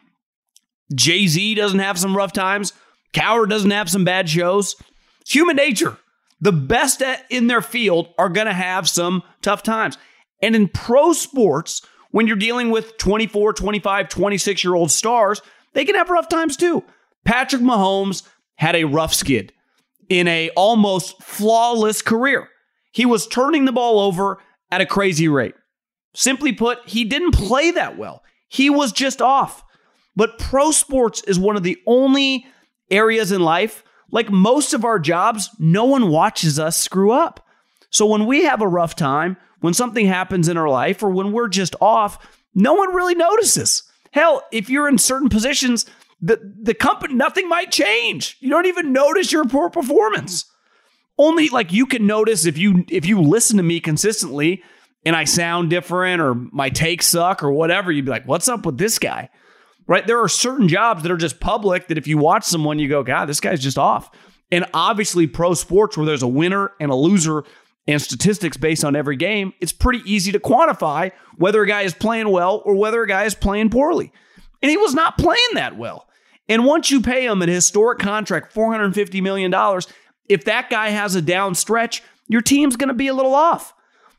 Jay 0.94 1.26
Z 1.26 1.54
doesn't 1.54 1.78
have 1.78 1.98
some 1.98 2.16
rough 2.16 2.32
times. 2.32 2.72
Cowherd 3.12 3.50
doesn't 3.50 3.70
have 3.70 3.90
some 3.90 4.04
bad 4.04 4.28
shows. 4.28 4.76
Human 5.28 5.56
nature. 5.56 5.98
The 6.40 6.52
best 6.52 7.02
in 7.28 7.48
their 7.48 7.60
field 7.60 8.08
are 8.18 8.28
going 8.28 8.46
to 8.46 8.52
have 8.52 8.88
some 8.88 9.22
tough 9.42 9.62
times. 9.62 9.98
And 10.42 10.56
in 10.56 10.68
pro 10.68 11.12
sports, 11.12 11.82
when 12.12 12.26
you're 12.26 12.36
dealing 12.36 12.70
with 12.70 12.96
24, 12.96 13.52
25, 13.52 14.08
26 14.08 14.64
year 14.64 14.74
old 14.74 14.90
stars, 14.90 15.42
they 15.74 15.84
can 15.84 15.94
have 15.94 16.10
rough 16.10 16.28
times 16.28 16.56
too. 16.56 16.82
Patrick 17.24 17.62
Mahomes 17.62 18.26
had 18.56 18.74
a 18.74 18.84
rough 18.84 19.14
skid 19.14 19.52
in 20.10 20.28
a 20.28 20.50
almost 20.50 21.22
flawless 21.22 22.02
career. 22.02 22.48
He 22.92 23.06
was 23.06 23.26
turning 23.26 23.64
the 23.64 23.72
ball 23.72 24.00
over 24.00 24.38
at 24.70 24.82
a 24.82 24.86
crazy 24.86 25.28
rate. 25.28 25.54
Simply 26.14 26.52
put, 26.52 26.86
he 26.86 27.04
didn't 27.04 27.32
play 27.32 27.70
that 27.70 27.96
well. 27.96 28.22
He 28.48 28.68
was 28.68 28.92
just 28.92 29.22
off. 29.22 29.64
But 30.16 30.38
pro 30.38 30.72
sports 30.72 31.22
is 31.22 31.38
one 31.38 31.56
of 31.56 31.62
the 31.62 31.78
only 31.86 32.44
areas 32.90 33.30
in 33.30 33.40
life, 33.40 33.84
like 34.10 34.28
most 34.28 34.74
of 34.74 34.84
our 34.84 34.98
jobs, 34.98 35.48
no 35.60 35.84
one 35.84 36.08
watches 36.08 36.58
us 36.58 36.76
screw 36.76 37.12
up. 37.12 37.46
So 37.90 38.04
when 38.06 38.26
we 38.26 38.44
have 38.44 38.60
a 38.60 38.68
rough 38.68 38.96
time, 38.96 39.36
when 39.60 39.72
something 39.72 40.06
happens 40.06 40.48
in 40.48 40.56
our 40.56 40.68
life, 40.68 41.02
or 41.02 41.10
when 41.10 41.32
we're 41.32 41.48
just 41.48 41.76
off, 41.80 42.18
no 42.54 42.74
one 42.74 42.92
really 42.94 43.14
notices. 43.14 43.84
Hell, 44.12 44.42
if 44.50 44.68
you're 44.68 44.88
in 44.88 44.98
certain 44.98 45.28
positions, 45.28 45.86
the, 46.20 46.38
the 46.62 46.74
company, 46.74 47.14
nothing 47.14 47.48
might 47.48 47.70
change. 47.70 48.36
You 48.40 48.50
don't 48.50 48.66
even 48.66 48.92
notice 48.92 49.32
your 49.32 49.44
poor 49.44 49.70
performance. 49.70 50.44
Only 51.18 51.48
like 51.48 51.72
you 51.72 51.86
can 51.86 52.06
notice 52.06 52.46
if 52.46 52.56
you 52.56 52.84
if 52.88 53.04
you 53.04 53.20
listen 53.20 53.58
to 53.58 53.62
me 53.62 53.80
consistently 53.80 54.62
and 55.04 55.14
I 55.14 55.24
sound 55.24 55.70
different 55.70 56.20
or 56.22 56.34
my 56.34 56.70
takes 56.70 57.06
suck 57.06 57.42
or 57.42 57.52
whatever, 57.52 57.92
you'd 57.92 58.06
be 58.06 58.10
like, 58.10 58.26
what's 58.26 58.48
up 58.48 58.64
with 58.64 58.78
this 58.78 58.98
guy? 58.98 59.28
right? 59.90 60.06
There 60.06 60.22
are 60.22 60.28
certain 60.28 60.68
jobs 60.68 61.02
that 61.02 61.10
are 61.10 61.16
just 61.16 61.40
public 61.40 61.88
that 61.88 61.98
if 61.98 62.06
you 62.06 62.16
watch 62.16 62.44
someone, 62.44 62.78
you 62.78 62.88
go, 62.88 63.02
God, 63.02 63.26
this 63.26 63.40
guy's 63.40 63.60
just 63.60 63.76
off. 63.76 64.08
And 64.52 64.64
obviously, 64.72 65.26
pro 65.26 65.54
sports 65.54 65.96
where 65.96 66.06
there's 66.06 66.22
a 66.22 66.28
winner 66.28 66.70
and 66.78 66.92
a 66.92 66.94
loser 66.94 67.42
and 67.88 68.00
statistics 68.00 68.56
based 68.56 68.84
on 68.84 68.94
every 68.94 69.16
game, 69.16 69.52
it's 69.60 69.72
pretty 69.72 70.00
easy 70.04 70.30
to 70.30 70.38
quantify 70.38 71.10
whether 71.38 71.60
a 71.60 71.66
guy 71.66 71.82
is 71.82 71.92
playing 71.92 72.30
well 72.30 72.62
or 72.64 72.76
whether 72.76 73.02
a 73.02 73.08
guy 73.08 73.24
is 73.24 73.34
playing 73.34 73.70
poorly. 73.70 74.12
And 74.62 74.70
he 74.70 74.76
was 74.76 74.94
not 74.94 75.18
playing 75.18 75.40
that 75.54 75.76
well. 75.76 76.06
And 76.50 76.66
once 76.66 76.90
you 76.90 77.00
pay 77.00 77.26
him 77.26 77.42
an 77.42 77.48
historic 77.48 78.00
contract, 78.00 78.52
$450 78.52 79.22
million, 79.22 79.54
if 80.28 80.44
that 80.44 80.68
guy 80.68 80.88
has 80.88 81.14
a 81.14 81.22
down 81.22 81.54
stretch, 81.54 82.02
your 82.26 82.40
team's 82.42 82.74
going 82.74 82.88
to 82.88 82.94
be 82.94 83.06
a 83.06 83.14
little 83.14 83.36
off. 83.36 83.72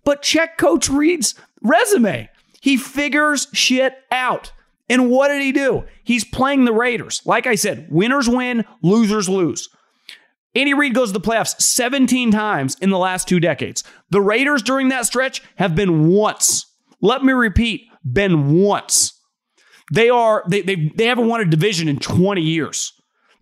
But 0.06 0.22
check 0.22 0.58
Coach 0.58 0.90
Reid's 0.90 1.36
resume. 1.62 2.30
He 2.62 2.78
figures 2.78 3.50
shit 3.52 3.96
out. 4.12 4.54
And 4.88 5.10
what 5.10 5.28
did 5.28 5.42
he 5.42 5.52
do? 5.52 5.84
He's 6.06 6.24
playing 6.24 6.64
the 6.64 6.72
Raiders. 6.72 7.22
Like 7.26 7.48
I 7.48 7.56
said, 7.56 7.88
winners 7.92 8.30
win, 8.30 8.64
losers 8.82 9.28
lose. 9.28 9.68
Andy 10.56 10.74
Reid 10.74 10.94
goes 10.94 11.10
to 11.10 11.20
the 11.20 11.26
playoffs 11.26 11.62
17 11.62 12.32
times 12.32 12.78
in 12.82 12.92
the 12.92 12.98
last 12.98 13.28
two 13.28 13.42
decades. 13.42 13.84
The 14.10 14.22
Raiders 14.22 14.62
during 14.62 14.88
that 14.90 15.06
stretch 15.06 15.44
have 15.58 15.76
been 15.76 16.08
once. 16.08 16.66
Let 17.02 17.26
me 17.26 17.34
repeat, 17.34 17.88
been 18.10 18.62
once. 18.62 19.21
They 19.92 20.10
are 20.10 20.44
they 20.48 20.62
they 20.62 20.76
they 20.96 21.06
haven't 21.06 21.28
won 21.28 21.42
a 21.42 21.46
division 21.46 21.88
in 21.88 22.00
20 22.00 22.42
years. 22.42 22.94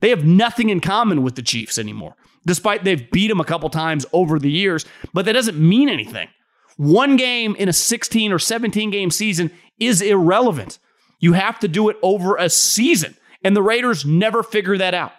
They 0.02 0.10
have 0.10 0.26
nothing 0.26 0.70
in 0.70 0.80
common 0.80 1.24
with 1.24 1.36
the 1.36 1.42
Chiefs 1.42 1.78
anymore. 1.78 2.16
Despite 2.46 2.84
they've 2.84 3.10
beat 3.12 3.28
them 3.28 3.40
a 3.40 3.46
couple 3.46 3.70
times 3.70 4.06
over 4.14 4.40
the 4.40 4.50
years, 4.50 4.86
but 5.14 5.26
that 5.26 5.34
doesn't 5.34 5.60
mean 5.60 5.90
anything. 5.90 6.30
One 6.78 7.18
game 7.18 7.56
in 7.58 7.68
a 7.68 7.74
16 7.74 8.32
or 8.32 8.40
17 8.40 8.90
game 8.90 9.12
season 9.12 9.52
is 9.80 10.02
irrelevant. 10.02 10.80
You 11.20 11.34
have 11.34 11.60
to 11.60 11.68
do 11.68 11.90
it 11.90 11.98
over 12.02 12.38
a 12.38 12.50
season. 12.50 13.16
And 13.44 13.56
the 13.56 13.62
Raiders 13.62 14.06
never 14.06 14.44
figure 14.44 14.78
that 14.78 14.94
out. 14.94 15.14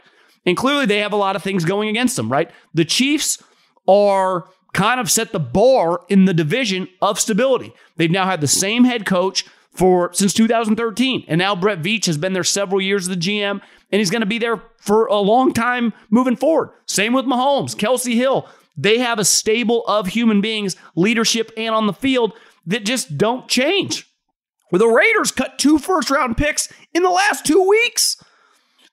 And 0.46 0.56
clearly 0.56 0.86
they 0.86 0.98
have 0.98 1.12
a 1.12 1.16
lot 1.16 1.36
of 1.36 1.42
things 1.42 1.64
going 1.64 1.88
against 1.88 2.16
them, 2.16 2.32
right? 2.32 2.50
The 2.72 2.84
Chiefs 2.84 3.42
are 3.86 4.48
kind 4.72 5.00
of 5.00 5.10
set 5.10 5.32
the 5.32 5.40
bar 5.40 6.00
in 6.08 6.24
the 6.24 6.34
division 6.34 6.88
of 7.02 7.20
stability. 7.20 7.72
They've 7.96 8.10
now 8.10 8.26
had 8.26 8.40
the 8.40 8.48
same 8.48 8.84
head 8.84 9.04
coach 9.04 9.44
for 9.72 10.12
since 10.12 10.32
2013. 10.34 11.24
And 11.28 11.38
now 11.38 11.54
Brett 11.54 11.82
Veach 11.82 12.06
has 12.06 12.18
been 12.18 12.32
there 12.32 12.44
several 12.44 12.80
years 12.80 13.08
as 13.08 13.16
the 13.16 13.20
GM, 13.20 13.60
and 13.90 13.98
he's 13.98 14.10
going 14.10 14.20
to 14.20 14.26
be 14.26 14.38
there 14.38 14.62
for 14.76 15.06
a 15.06 15.18
long 15.18 15.52
time 15.52 15.92
moving 16.10 16.36
forward. 16.36 16.70
Same 16.86 17.12
with 17.12 17.24
Mahomes, 17.24 17.76
Kelce 17.76 18.14
Hill. 18.14 18.48
They 18.76 18.98
have 18.98 19.18
a 19.18 19.24
stable 19.24 19.84
of 19.86 20.08
human 20.08 20.40
beings, 20.40 20.76
leadership, 20.94 21.50
and 21.56 21.74
on 21.74 21.86
the 21.86 21.92
field 21.92 22.32
that 22.66 22.84
just 22.84 23.18
don't 23.18 23.48
change 23.48 24.06
where 24.70 24.78
the 24.78 24.88
Raiders 24.88 25.30
cut 25.30 25.58
two 25.58 25.78
first 25.78 26.10
round 26.10 26.36
picks 26.36 26.72
in 26.94 27.02
the 27.02 27.10
last 27.10 27.44
two 27.44 27.68
weeks. 27.68 28.22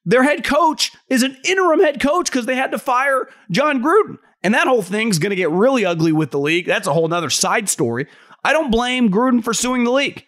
Their 0.05 0.23
head 0.23 0.43
coach 0.43 0.91
is 1.09 1.23
an 1.23 1.37
interim 1.45 1.79
head 1.79 2.01
coach 2.01 2.29
because 2.29 2.45
they 2.45 2.55
had 2.55 2.71
to 2.71 2.79
fire 2.79 3.29
Jon 3.49 3.81
Gruden. 3.81 4.17
And 4.43 4.53
that 4.53 4.67
whole 4.67 4.81
thing's 4.81 5.19
going 5.19 5.31
to 5.31 5.35
get 5.35 5.49
really 5.51 5.85
ugly 5.85 6.11
with 6.11 6.31
the 6.31 6.39
league. 6.39 6.65
That's 6.65 6.87
a 6.87 6.93
whole 6.93 7.11
other 7.13 7.29
side 7.29 7.69
story. 7.69 8.07
I 8.43 8.53
don't 8.53 8.71
blame 8.71 9.09
Gruden 9.09 9.43
for 9.43 9.53
suing 9.53 9.83
the 9.83 9.91
league. 9.91 10.25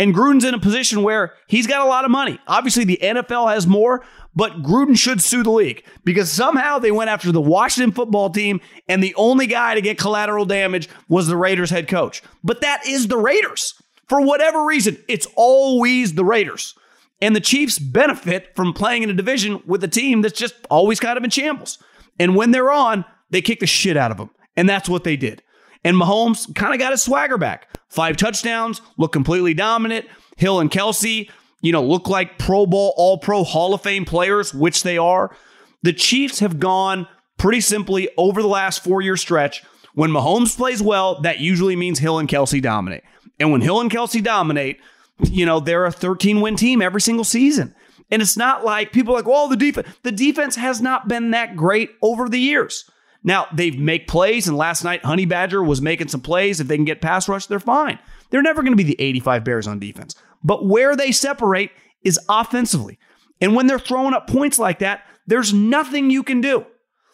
And 0.00 0.14
Gruden's 0.14 0.44
in 0.44 0.54
a 0.54 0.58
position 0.58 1.02
where 1.02 1.34
he's 1.46 1.66
got 1.66 1.82
a 1.82 1.88
lot 1.88 2.06
of 2.06 2.10
money. 2.10 2.38
Obviously, 2.46 2.84
the 2.84 2.98
NFL 3.02 3.52
has 3.52 3.66
more, 3.66 4.02
but 4.34 4.62
Gruden 4.62 4.96
should 4.96 5.20
sue 5.20 5.42
the 5.42 5.50
league 5.50 5.84
because 6.04 6.32
somehow 6.32 6.78
they 6.78 6.90
went 6.90 7.10
after 7.10 7.30
the 7.30 7.40
Washington 7.40 7.92
football 7.92 8.30
team, 8.30 8.62
and 8.88 9.02
the 9.02 9.14
only 9.16 9.46
guy 9.46 9.74
to 9.74 9.82
get 9.82 9.98
collateral 9.98 10.46
damage 10.46 10.88
was 11.10 11.26
the 11.26 11.36
Raiders 11.36 11.68
head 11.68 11.86
coach. 11.86 12.22
But 12.42 12.62
that 12.62 12.86
is 12.86 13.08
the 13.08 13.18
Raiders. 13.18 13.74
For 14.08 14.22
whatever 14.22 14.64
reason, 14.64 14.96
it's 15.06 15.26
always 15.36 16.14
the 16.14 16.24
Raiders. 16.24 16.74
And 17.20 17.36
the 17.36 17.40
Chiefs 17.40 17.78
benefit 17.78 18.56
from 18.56 18.72
playing 18.72 19.02
in 19.02 19.10
a 19.10 19.12
division 19.12 19.62
with 19.66 19.84
a 19.84 19.88
team 19.88 20.22
that's 20.22 20.38
just 20.38 20.54
always 20.70 20.98
kind 20.98 21.18
of 21.18 21.24
in 21.24 21.30
shambles. 21.30 21.76
And 22.18 22.34
when 22.34 22.52
they're 22.52 22.70
on, 22.70 23.04
they 23.28 23.42
kick 23.42 23.60
the 23.60 23.66
shit 23.66 23.98
out 23.98 24.10
of 24.10 24.16
them. 24.16 24.30
And 24.56 24.66
that's 24.66 24.88
what 24.88 25.04
they 25.04 25.16
did. 25.16 25.42
And 25.84 25.94
Mahomes 25.94 26.54
kind 26.54 26.72
of 26.72 26.80
got 26.80 26.92
his 26.92 27.02
swagger 27.02 27.36
back. 27.36 27.69
Five 27.90 28.16
touchdowns, 28.16 28.80
look 28.96 29.12
completely 29.12 29.52
dominant. 29.52 30.06
Hill 30.36 30.60
and 30.60 30.70
Kelce, 30.70 31.28
you 31.60 31.72
know, 31.72 31.82
look 31.82 32.08
like 32.08 32.38
Pro 32.38 32.64
Bowl, 32.66 32.94
All 32.96 33.18
Pro, 33.18 33.44
Hall 33.44 33.74
of 33.74 33.82
Fame 33.82 34.04
players, 34.04 34.54
which 34.54 34.82
they 34.82 34.96
are. 34.96 35.36
The 35.82 35.92
Chiefs 35.92 36.38
have 36.38 36.58
gone 36.58 37.06
pretty 37.36 37.60
simply 37.60 38.08
over 38.16 38.42
the 38.42 38.48
last 38.48 38.84
four 38.84 39.02
year 39.02 39.16
stretch. 39.16 39.62
When 39.94 40.10
Mahomes 40.10 40.56
plays 40.56 40.80
well, 40.80 41.20
that 41.22 41.40
usually 41.40 41.74
means 41.74 41.98
Hill 41.98 42.18
and 42.18 42.28
Kelce 42.28 42.62
dominate. 42.62 43.02
And 43.40 43.50
when 43.50 43.60
Hill 43.60 43.80
and 43.80 43.90
Kelsey 43.90 44.20
dominate, 44.20 44.78
you 45.24 45.44
know, 45.44 45.58
they're 45.58 45.86
a 45.86 45.92
13 45.92 46.40
win 46.40 46.56
team 46.56 46.80
every 46.80 47.00
single 47.00 47.24
season. 47.24 47.74
And 48.10 48.22
it's 48.22 48.36
not 48.36 48.64
like 48.64 48.92
people 48.92 49.14
like, 49.14 49.26
well, 49.26 49.48
the 49.48 49.56
defense, 49.56 49.88
the 50.02 50.12
defense 50.12 50.56
has 50.56 50.80
not 50.80 51.08
been 51.08 51.30
that 51.30 51.56
great 51.56 51.90
over 52.02 52.28
the 52.28 52.38
years. 52.38 52.88
Now, 53.22 53.46
they 53.52 53.70
make 53.70 54.08
plays, 54.08 54.48
and 54.48 54.56
last 54.56 54.82
night, 54.82 55.04
Honey 55.04 55.26
Badger 55.26 55.62
was 55.62 55.82
making 55.82 56.08
some 56.08 56.22
plays. 56.22 56.58
If 56.58 56.68
they 56.68 56.76
can 56.76 56.86
get 56.86 57.02
pass 57.02 57.28
rush, 57.28 57.46
they're 57.46 57.60
fine. 57.60 57.98
They're 58.30 58.42
never 58.42 58.62
going 58.62 58.72
to 58.72 58.82
be 58.82 58.94
the 58.94 59.00
85 59.00 59.44
Bears 59.44 59.66
on 59.66 59.78
defense. 59.78 60.14
But 60.42 60.66
where 60.66 60.96
they 60.96 61.12
separate 61.12 61.70
is 62.02 62.18
offensively. 62.28 62.98
And 63.40 63.54
when 63.54 63.66
they're 63.66 63.78
throwing 63.78 64.14
up 64.14 64.26
points 64.26 64.58
like 64.58 64.78
that, 64.78 65.04
there's 65.26 65.52
nothing 65.52 66.10
you 66.10 66.22
can 66.22 66.40
do. 66.40 66.64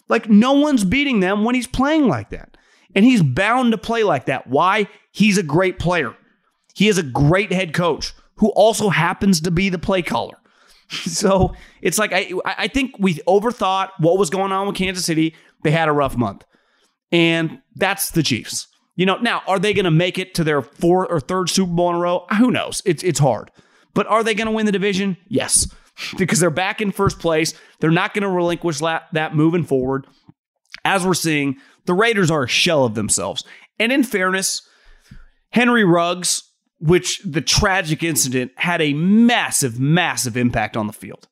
Like, 0.08 0.28
no 0.28 0.52
one's 0.52 0.84
beating 0.84 1.20
them 1.20 1.44
when 1.44 1.56
he's 1.56 1.66
playing 1.66 2.06
like 2.06 2.30
that. 2.30 2.56
And 2.94 3.04
he's 3.04 3.22
bound 3.22 3.72
to 3.72 3.78
play 3.78 4.04
like 4.04 4.26
that. 4.26 4.46
Why? 4.46 4.88
He's 5.10 5.38
a 5.38 5.42
great 5.42 5.78
player. 5.78 6.16
He 6.74 6.88
is 6.88 6.98
a 6.98 7.02
great 7.02 7.52
head 7.52 7.74
coach 7.74 8.14
who 8.36 8.48
also 8.50 8.90
happens 8.90 9.40
to 9.40 9.50
be 9.50 9.68
the 9.68 9.78
play 9.78 10.02
caller. 10.02 10.36
So 10.88 11.52
it's 11.82 11.98
like 11.98 12.12
I 12.12 12.30
I 12.44 12.68
think 12.68 12.94
we 13.00 13.14
overthought 13.26 13.90
what 13.98 14.18
was 14.18 14.30
going 14.30 14.52
on 14.52 14.68
with 14.68 14.76
Kansas 14.76 15.04
City. 15.04 15.34
They 15.62 15.70
had 15.70 15.88
a 15.88 15.92
rough 15.92 16.16
month. 16.16 16.44
And 17.12 17.60
that's 17.74 18.10
the 18.10 18.22
Chiefs. 18.22 18.68
You 18.94 19.06
know, 19.06 19.16
now 19.16 19.42
are 19.46 19.58
they 19.58 19.74
going 19.74 19.84
to 19.84 19.90
make 19.90 20.18
it 20.18 20.34
to 20.34 20.44
their 20.44 20.62
fourth 20.62 21.08
or 21.10 21.20
third 21.20 21.50
Super 21.50 21.72
Bowl 21.72 21.90
in 21.90 21.96
a 21.96 21.98
row? 21.98 22.26
Who 22.38 22.50
knows? 22.50 22.82
It's 22.84 23.02
it's 23.02 23.18
hard. 23.18 23.50
But 23.94 24.06
are 24.06 24.24
they 24.24 24.34
going 24.34 24.46
to 24.46 24.52
win 24.52 24.66
the 24.66 24.72
division? 24.72 25.16
Yes. 25.28 25.68
because 26.18 26.40
they're 26.40 26.50
back 26.50 26.80
in 26.80 26.92
first 26.92 27.18
place. 27.18 27.54
They're 27.80 27.90
not 27.90 28.14
going 28.14 28.22
to 28.22 28.28
relinquish 28.28 28.78
that, 28.80 29.08
that 29.12 29.34
moving 29.34 29.64
forward. 29.64 30.06
As 30.84 31.04
we're 31.04 31.14
seeing, 31.14 31.56
the 31.86 31.94
Raiders 31.94 32.30
are 32.30 32.44
a 32.44 32.48
shell 32.48 32.84
of 32.84 32.94
themselves. 32.94 33.44
And 33.78 33.92
in 33.92 34.04
fairness, 34.04 34.62
Henry 35.50 35.84
Ruggs, 35.84 36.42
which 36.78 37.20
the 37.24 37.40
tragic 37.40 38.02
incident 38.02 38.52
had 38.56 38.80
a 38.80 38.92
massive, 38.92 39.80
massive 39.80 40.36
impact 40.36 40.76
on 40.76 40.86
the 40.86 40.92
field. 40.92 41.28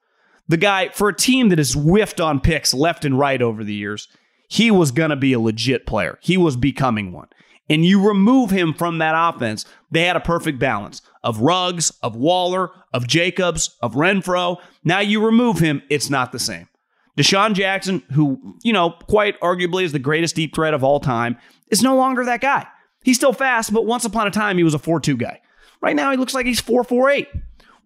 The 0.48 0.56
guy, 0.56 0.88
for 0.90 1.08
a 1.08 1.16
team 1.16 1.48
that 1.48 1.58
has 1.58 1.74
whiffed 1.74 2.20
on 2.20 2.40
picks 2.40 2.74
left 2.74 3.04
and 3.04 3.18
right 3.18 3.40
over 3.40 3.64
the 3.64 3.74
years, 3.74 4.08
he 4.48 4.70
was 4.70 4.90
going 4.90 5.10
to 5.10 5.16
be 5.16 5.32
a 5.32 5.40
legit 5.40 5.86
player. 5.86 6.18
He 6.20 6.36
was 6.36 6.56
becoming 6.56 7.12
one. 7.12 7.28
And 7.70 7.84
you 7.84 8.06
remove 8.06 8.50
him 8.50 8.74
from 8.74 8.98
that 8.98 9.14
offense, 9.16 9.64
they 9.90 10.02
had 10.02 10.16
a 10.16 10.20
perfect 10.20 10.58
balance 10.58 11.00
of 11.22 11.40
Ruggs, 11.40 11.90
of 12.02 12.14
Waller, 12.14 12.70
of 12.92 13.06
Jacobs, 13.06 13.74
of 13.80 13.94
Renfro. 13.94 14.58
Now 14.84 15.00
you 15.00 15.24
remove 15.24 15.60
him, 15.60 15.82
it's 15.88 16.10
not 16.10 16.30
the 16.30 16.38
same. 16.38 16.68
DeSean 17.16 17.54
Jackson, 17.54 18.02
who, 18.12 18.56
you 18.62 18.72
know, 18.72 18.90
quite 18.90 19.40
arguably 19.40 19.84
is 19.84 19.92
the 19.92 19.98
greatest 19.98 20.34
deep 20.34 20.54
threat 20.54 20.74
of 20.74 20.84
all 20.84 21.00
time, 21.00 21.38
is 21.68 21.82
no 21.82 21.96
longer 21.96 22.24
that 22.24 22.42
guy. 22.42 22.66
He's 23.02 23.16
still 23.16 23.32
fast, 23.32 23.72
but 23.72 23.86
once 23.86 24.04
upon 24.04 24.26
a 24.26 24.30
time 24.30 24.58
he 24.58 24.64
was 24.64 24.74
a 24.74 24.78
4-2 24.78 25.16
guy. 25.18 25.40
Right 25.80 25.96
now 25.96 26.10
he 26.10 26.16
looks 26.16 26.34
like 26.34 26.44
he's 26.44 26.60
4-4-8. 26.60 27.26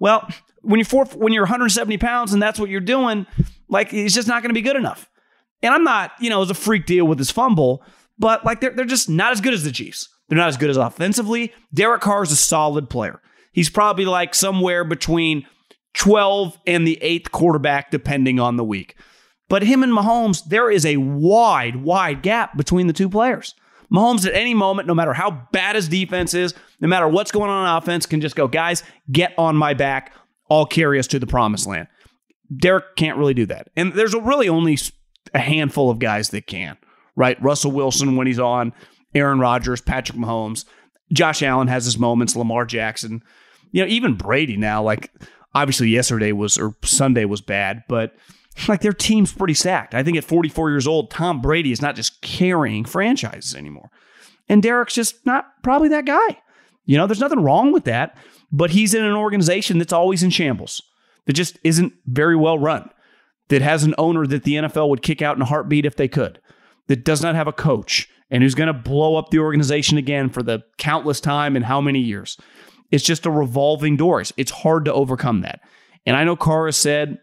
Well, 0.00 0.28
when 0.68 0.78
you're 0.78 0.84
four, 0.84 1.06
when 1.06 1.32
you're 1.32 1.44
170 1.44 1.96
pounds 1.96 2.32
and 2.34 2.42
that's 2.42 2.60
what 2.60 2.68
you're 2.68 2.80
doing, 2.80 3.26
like 3.68 3.90
he's 3.90 4.14
just 4.14 4.28
not 4.28 4.42
going 4.42 4.50
to 4.50 4.54
be 4.54 4.62
good 4.62 4.76
enough. 4.76 5.08
And 5.62 5.72
I'm 5.72 5.82
not, 5.82 6.12
you 6.20 6.28
know, 6.28 6.36
it 6.36 6.40
was 6.40 6.50
a 6.50 6.54
freak 6.54 6.84
deal 6.84 7.06
with 7.06 7.18
his 7.18 7.30
fumble, 7.30 7.82
but 8.18 8.44
like 8.44 8.60
they're 8.60 8.70
they're 8.70 8.84
just 8.84 9.08
not 9.08 9.32
as 9.32 9.40
good 9.40 9.54
as 9.54 9.64
the 9.64 9.72
Chiefs. 9.72 10.08
They're 10.28 10.38
not 10.38 10.48
as 10.48 10.58
good 10.58 10.68
as 10.68 10.76
offensively. 10.76 11.54
Derek 11.72 12.02
Carr 12.02 12.22
is 12.22 12.30
a 12.30 12.36
solid 12.36 12.90
player. 12.90 13.22
He's 13.52 13.70
probably 13.70 14.04
like 14.04 14.34
somewhere 14.34 14.84
between 14.84 15.46
12 15.94 16.58
and 16.66 16.86
the 16.86 16.98
eighth 17.02 17.32
quarterback, 17.32 17.90
depending 17.90 18.38
on 18.38 18.56
the 18.56 18.64
week. 18.64 18.94
But 19.48 19.62
him 19.62 19.82
and 19.82 19.92
Mahomes, 19.92 20.44
there 20.44 20.70
is 20.70 20.84
a 20.84 20.98
wide, 20.98 21.76
wide 21.76 22.20
gap 22.22 22.58
between 22.58 22.88
the 22.88 22.92
two 22.92 23.08
players. 23.08 23.54
Mahomes 23.90 24.26
at 24.26 24.34
any 24.34 24.52
moment, 24.52 24.86
no 24.86 24.94
matter 24.94 25.14
how 25.14 25.48
bad 25.50 25.74
his 25.74 25.88
defense 25.88 26.34
is, 26.34 26.52
no 26.80 26.88
matter 26.88 27.08
what's 27.08 27.32
going 27.32 27.48
on 27.48 27.66
on 27.66 27.82
offense, 27.82 28.04
can 28.04 28.20
just 28.20 28.36
go, 28.36 28.46
guys, 28.46 28.82
get 29.10 29.32
on 29.38 29.56
my 29.56 29.72
back. 29.72 30.12
I'll 30.50 30.66
carry 30.66 30.98
us 30.98 31.06
to 31.08 31.18
the 31.18 31.26
promised 31.26 31.66
land. 31.66 31.88
Derek 32.54 32.96
can't 32.96 33.18
really 33.18 33.34
do 33.34 33.46
that. 33.46 33.68
And 33.76 33.92
there's 33.92 34.14
really 34.14 34.48
only 34.48 34.78
a 35.34 35.38
handful 35.38 35.90
of 35.90 35.98
guys 35.98 36.30
that 36.30 36.46
can, 36.46 36.76
right? 37.16 37.40
Russell 37.42 37.72
Wilson 37.72 38.16
when 38.16 38.26
he's 38.26 38.38
on, 38.38 38.72
Aaron 39.14 39.38
Rodgers, 39.38 39.80
Patrick 39.80 40.18
Mahomes, 40.18 40.64
Josh 41.12 41.42
Allen 41.42 41.68
has 41.68 41.84
his 41.84 41.98
moments, 41.98 42.36
Lamar 42.36 42.64
Jackson. 42.64 43.22
You 43.70 43.82
know, 43.82 43.88
even 43.88 44.14
Brady 44.14 44.56
now, 44.56 44.82
like 44.82 45.12
obviously 45.54 45.88
yesterday 45.88 46.32
was 46.32 46.58
or 46.58 46.74
Sunday 46.82 47.24
was 47.24 47.40
bad, 47.40 47.84
but 47.88 48.14
like 48.66 48.80
their 48.80 48.92
team's 48.92 49.32
pretty 49.32 49.54
stacked. 49.54 49.94
I 49.94 50.02
think 50.02 50.16
at 50.16 50.24
44 50.24 50.70
years 50.70 50.86
old, 50.86 51.10
Tom 51.10 51.40
Brady 51.40 51.72
is 51.72 51.82
not 51.82 51.96
just 51.96 52.20
carrying 52.22 52.84
franchises 52.84 53.54
anymore. 53.54 53.90
And 54.48 54.62
Derek's 54.62 54.94
just 54.94 55.24
not 55.26 55.46
probably 55.62 55.88
that 55.90 56.06
guy. 56.06 56.38
You 56.84 56.96
know, 56.96 57.06
there's 57.06 57.20
nothing 57.20 57.42
wrong 57.42 57.72
with 57.72 57.84
that, 57.84 58.16
but 58.50 58.70
he's 58.70 58.94
in 58.94 59.04
an 59.04 59.14
organization 59.14 59.78
that's 59.78 59.92
always 59.92 60.22
in 60.22 60.30
shambles, 60.30 60.82
that 61.26 61.34
just 61.34 61.58
isn't 61.64 61.92
very 62.06 62.36
well 62.36 62.58
run, 62.58 62.90
that 63.48 63.62
has 63.62 63.84
an 63.84 63.94
owner 63.98 64.26
that 64.26 64.44
the 64.44 64.54
NFL 64.54 64.88
would 64.88 65.02
kick 65.02 65.22
out 65.22 65.36
in 65.36 65.42
a 65.42 65.46
heartbeat 65.46 65.86
if 65.86 65.96
they 65.96 66.08
could, 66.08 66.40
that 66.86 67.04
does 67.04 67.22
not 67.22 67.34
have 67.34 67.48
a 67.48 67.52
coach, 67.52 68.08
and 68.30 68.42
who's 68.42 68.54
going 68.54 68.68
to 68.68 68.72
blow 68.72 69.16
up 69.16 69.30
the 69.30 69.38
organization 69.38 69.98
again 69.98 70.28
for 70.28 70.42
the 70.42 70.62
countless 70.76 71.20
time 71.20 71.56
and 71.56 71.64
how 71.64 71.80
many 71.80 72.00
years. 72.00 72.36
It's 72.90 73.04
just 73.04 73.26
a 73.26 73.30
revolving 73.30 73.96
doors. 73.96 74.32
It's 74.36 74.50
hard 74.50 74.84
to 74.86 74.92
overcome 74.92 75.42
that. 75.42 75.60
And 76.06 76.16
I 76.16 76.24
know 76.24 76.36
Carr 76.36 76.72
said 76.72 77.18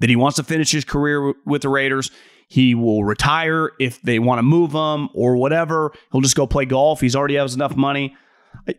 that 0.00 0.10
he 0.10 0.16
wants 0.16 0.36
to 0.36 0.42
finish 0.42 0.72
his 0.72 0.84
career 0.84 1.34
with 1.46 1.62
the 1.62 1.68
Raiders. 1.68 2.10
He 2.48 2.74
will 2.74 3.04
retire 3.04 3.70
if 3.78 4.02
they 4.02 4.18
want 4.18 4.38
to 4.38 4.42
move 4.42 4.72
him 4.72 5.08
or 5.14 5.36
whatever. 5.36 5.92
He'll 6.10 6.20
just 6.20 6.34
go 6.34 6.46
play 6.46 6.64
golf. 6.64 7.00
He's 7.00 7.14
already 7.14 7.36
has 7.36 7.54
enough 7.54 7.76
money. 7.76 8.16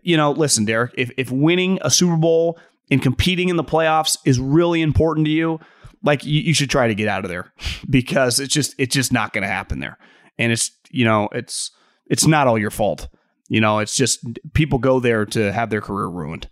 You 0.03 0.17
know, 0.17 0.31
listen, 0.31 0.65
Derek, 0.65 0.93
if, 0.97 1.11
if 1.17 1.31
winning 1.31 1.79
a 1.81 1.89
Super 1.89 2.17
Bowl 2.17 2.59
and 2.89 3.01
competing 3.01 3.49
in 3.49 3.55
the 3.55 3.63
playoffs 3.63 4.17
is 4.25 4.39
really 4.39 4.81
important 4.81 5.25
to 5.25 5.31
you, 5.31 5.59
like 6.03 6.25
you, 6.25 6.41
you 6.41 6.53
should 6.53 6.69
try 6.69 6.87
to 6.87 6.95
get 6.95 7.07
out 7.07 7.23
of 7.23 7.29
there 7.29 7.53
because 7.89 8.39
it's 8.39 8.53
just 8.53 8.75
it's 8.77 8.93
just 8.93 9.11
not 9.13 9.33
going 9.33 9.43
to 9.43 9.47
happen 9.47 9.79
there. 9.79 9.97
And 10.37 10.51
it's 10.51 10.71
you 10.89 11.05
know 11.05 11.29
it's 11.31 11.71
it's 12.07 12.27
not 12.27 12.47
all 12.47 12.57
your 12.57 12.71
fault. 12.71 13.07
You 13.49 13.59
know, 13.59 13.79
it's 13.79 13.95
just 13.95 14.25
people 14.53 14.79
go 14.79 14.99
there 14.99 15.25
to 15.25 15.51
have 15.51 15.69
their 15.69 15.81
career 15.81 16.07
ruined, 16.07 16.49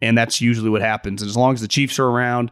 and 0.00 0.18
that's 0.18 0.40
usually 0.40 0.70
what 0.70 0.82
happens. 0.82 1.22
And 1.22 1.28
as 1.28 1.36
long 1.36 1.54
as 1.54 1.60
the 1.60 1.68
Chiefs 1.68 1.98
are 1.98 2.06
around, 2.06 2.50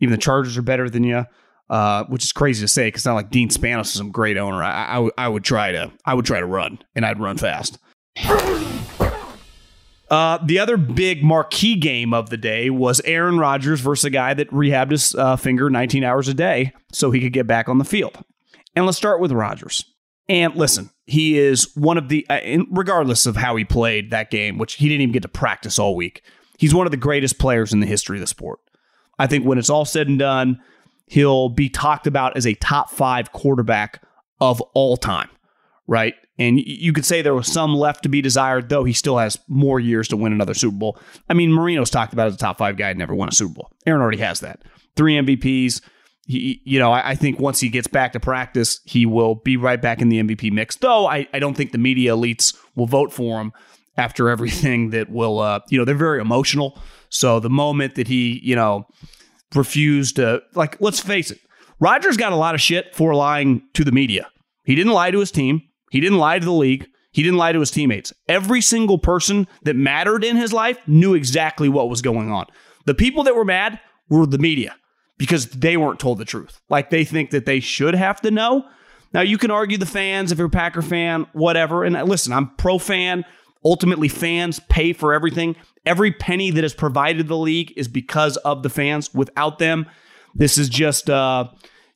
even 0.00 0.12
the 0.12 0.18
Chargers 0.18 0.58
are 0.58 0.62
better 0.62 0.90
than 0.90 1.04
you, 1.04 1.24
uh, 1.70 2.04
which 2.04 2.24
is 2.24 2.32
crazy 2.32 2.62
to 2.62 2.68
say 2.68 2.88
because 2.88 3.04
not 3.04 3.14
like 3.14 3.30
Dean 3.30 3.48
Spanos 3.48 3.82
is 3.82 3.92
some 3.92 4.10
great 4.10 4.36
owner. 4.36 4.62
I, 4.62 5.08
I 5.16 5.28
would 5.28 5.44
try 5.44 5.72
to 5.72 5.92
I 6.04 6.14
would 6.14 6.24
try 6.24 6.40
to 6.40 6.46
run, 6.46 6.78
and 6.94 7.06
I'd 7.06 7.20
run 7.20 7.36
fast. 7.38 7.78
Uh, 10.08 10.38
the 10.44 10.58
other 10.58 10.76
big 10.76 11.22
marquee 11.22 11.74
game 11.74 12.14
of 12.14 12.30
the 12.30 12.36
day 12.36 12.70
was 12.70 13.00
Aaron 13.04 13.38
Rodgers 13.38 13.80
versus 13.80 14.04
a 14.04 14.10
guy 14.10 14.34
that 14.34 14.50
rehabbed 14.50 14.92
his 14.92 15.14
uh, 15.16 15.36
finger 15.36 15.68
19 15.68 16.04
hours 16.04 16.28
a 16.28 16.34
day 16.34 16.72
so 16.92 17.10
he 17.10 17.20
could 17.20 17.32
get 17.32 17.46
back 17.46 17.68
on 17.68 17.78
the 17.78 17.84
field. 17.84 18.22
And 18.76 18.86
let's 18.86 18.98
start 18.98 19.20
with 19.20 19.32
Rodgers. 19.32 19.84
And 20.28 20.54
listen, 20.54 20.90
he 21.06 21.38
is 21.38 21.74
one 21.76 21.98
of 21.98 22.08
the, 22.08 22.26
uh, 22.28 22.64
regardless 22.70 23.26
of 23.26 23.36
how 23.36 23.56
he 23.56 23.64
played 23.64 24.10
that 24.10 24.30
game, 24.30 24.58
which 24.58 24.74
he 24.74 24.88
didn't 24.88 25.02
even 25.02 25.12
get 25.12 25.22
to 25.22 25.28
practice 25.28 25.78
all 25.78 25.96
week, 25.96 26.22
he's 26.58 26.74
one 26.74 26.86
of 26.86 26.90
the 26.90 26.96
greatest 26.96 27.38
players 27.38 27.72
in 27.72 27.80
the 27.80 27.86
history 27.86 28.18
of 28.18 28.20
the 28.20 28.26
sport. 28.26 28.60
I 29.18 29.26
think 29.26 29.44
when 29.44 29.58
it's 29.58 29.70
all 29.70 29.84
said 29.84 30.08
and 30.08 30.18
done, 30.18 30.60
he'll 31.06 31.48
be 31.48 31.68
talked 31.68 32.06
about 32.06 32.36
as 32.36 32.46
a 32.46 32.54
top 32.54 32.90
five 32.90 33.32
quarterback 33.32 34.02
of 34.40 34.60
all 34.74 34.96
time, 34.96 35.30
right? 35.86 36.14
And 36.38 36.60
you 36.60 36.92
could 36.92 37.04
say 37.04 37.22
there 37.22 37.34
was 37.34 37.50
some 37.50 37.74
left 37.74 38.02
to 38.02 38.08
be 38.08 38.20
desired, 38.20 38.68
though 38.68 38.84
he 38.84 38.92
still 38.92 39.16
has 39.16 39.38
more 39.48 39.80
years 39.80 40.08
to 40.08 40.16
win 40.16 40.32
another 40.32 40.54
Super 40.54 40.76
Bowl. 40.76 40.98
I 41.30 41.34
mean, 41.34 41.50
Marino's 41.50 41.90
talked 41.90 42.12
about 42.12 42.26
as 42.26 42.34
a 42.34 42.38
top 42.38 42.58
five 42.58 42.76
guy, 42.76 42.92
never 42.92 43.14
won 43.14 43.28
a 43.28 43.32
Super 43.32 43.54
Bowl. 43.54 43.70
Aaron 43.86 44.02
already 44.02 44.18
has 44.18 44.40
that. 44.40 44.62
Three 44.96 45.14
MVPs. 45.14 45.80
He, 46.26 46.60
you 46.64 46.78
know, 46.78 46.92
I, 46.92 47.14
think 47.14 47.38
once 47.38 47.60
he 47.60 47.68
gets 47.68 47.86
back 47.86 48.12
to 48.12 48.20
practice, 48.20 48.80
he 48.84 49.06
will 49.06 49.36
be 49.36 49.56
right 49.56 49.80
back 49.80 50.02
in 50.02 50.08
the 50.08 50.20
MVP 50.20 50.50
mix. 50.50 50.74
Though 50.76 51.06
I, 51.06 51.28
I 51.32 51.38
don't 51.38 51.54
think 51.54 51.70
the 51.70 51.78
media 51.78 52.12
elites 52.16 52.56
will 52.74 52.88
vote 52.88 53.12
for 53.12 53.40
him 53.40 53.52
after 53.96 54.28
everything 54.30 54.90
that 54.90 55.08
will, 55.08 55.38
uh, 55.38 55.60
you 55.68 55.78
know, 55.78 55.84
they're 55.84 55.94
very 55.94 56.20
emotional. 56.20 56.78
So 57.10 57.38
the 57.38 57.48
moment 57.48 57.94
that 57.94 58.08
he, 58.08 58.40
you 58.42 58.56
know, 58.56 58.88
refused 59.54 60.16
to, 60.16 60.42
like, 60.54 60.80
let's 60.80 60.98
face 60.98 61.30
it, 61.30 61.38
Rodgers 61.78 62.16
got 62.16 62.32
a 62.32 62.36
lot 62.36 62.54
of 62.54 62.60
shit 62.60 62.94
for 62.94 63.14
lying 63.14 63.62
to 63.74 63.84
the 63.84 63.92
media. 63.92 64.28
He 64.64 64.74
didn't 64.74 64.92
lie 64.92 65.12
to 65.12 65.20
his 65.20 65.30
team. 65.30 65.62
He 65.96 66.00
didn't 66.00 66.18
lie 66.18 66.38
to 66.38 66.44
the 66.44 66.52
league. 66.52 66.90
He 67.10 67.22
didn't 67.22 67.38
lie 67.38 67.52
to 67.52 67.60
his 67.60 67.70
teammates. 67.70 68.12
Every 68.28 68.60
single 68.60 68.98
person 68.98 69.48
that 69.62 69.76
mattered 69.76 70.24
in 70.24 70.36
his 70.36 70.52
life 70.52 70.76
knew 70.86 71.14
exactly 71.14 71.70
what 71.70 71.88
was 71.88 72.02
going 72.02 72.30
on. 72.30 72.44
The 72.84 72.92
people 72.92 73.24
that 73.24 73.34
were 73.34 73.46
mad 73.46 73.80
were 74.10 74.26
the 74.26 74.36
media 74.36 74.76
because 75.16 75.46
they 75.46 75.78
weren't 75.78 75.98
told 75.98 76.18
the 76.18 76.26
truth. 76.26 76.60
Like 76.68 76.90
they 76.90 77.02
think 77.02 77.30
that 77.30 77.46
they 77.46 77.60
should 77.60 77.94
have 77.94 78.20
to 78.20 78.30
know. 78.30 78.66
Now, 79.14 79.22
you 79.22 79.38
can 79.38 79.50
argue 79.50 79.78
the 79.78 79.86
fans 79.86 80.32
if 80.32 80.36
you're 80.36 80.48
a 80.48 80.50
Packer 80.50 80.82
fan, 80.82 81.26
whatever. 81.32 81.82
And 81.82 81.94
listen, 82.06 82.34
I'm 82.34 82.54
pro 82.56 82.76
fan. 82.76 83.24
Ultimately, 83.64 84.08
fans 84.08 84.60
pay 84.68 84.92
for 84.92 85.14
everything. 85.14 85.56
Every 85.86 86.12
penny 86.12 86.50
that 86.50 86.62
is 86.62 86.74
provided 86.74 87.26
the 87.26 87.38
league 87.38 87.72
is 87.74 87.88
because 87.88 88.36
of 88.36 88.62
the 88.64 88.68
fans. 88.68 89.14
Without 89.14 89.58
them, 89.58 89.86
this 90.34 90.58
is 90.58 90.68
just, 90.68 91.08
uh, 91.08 91.48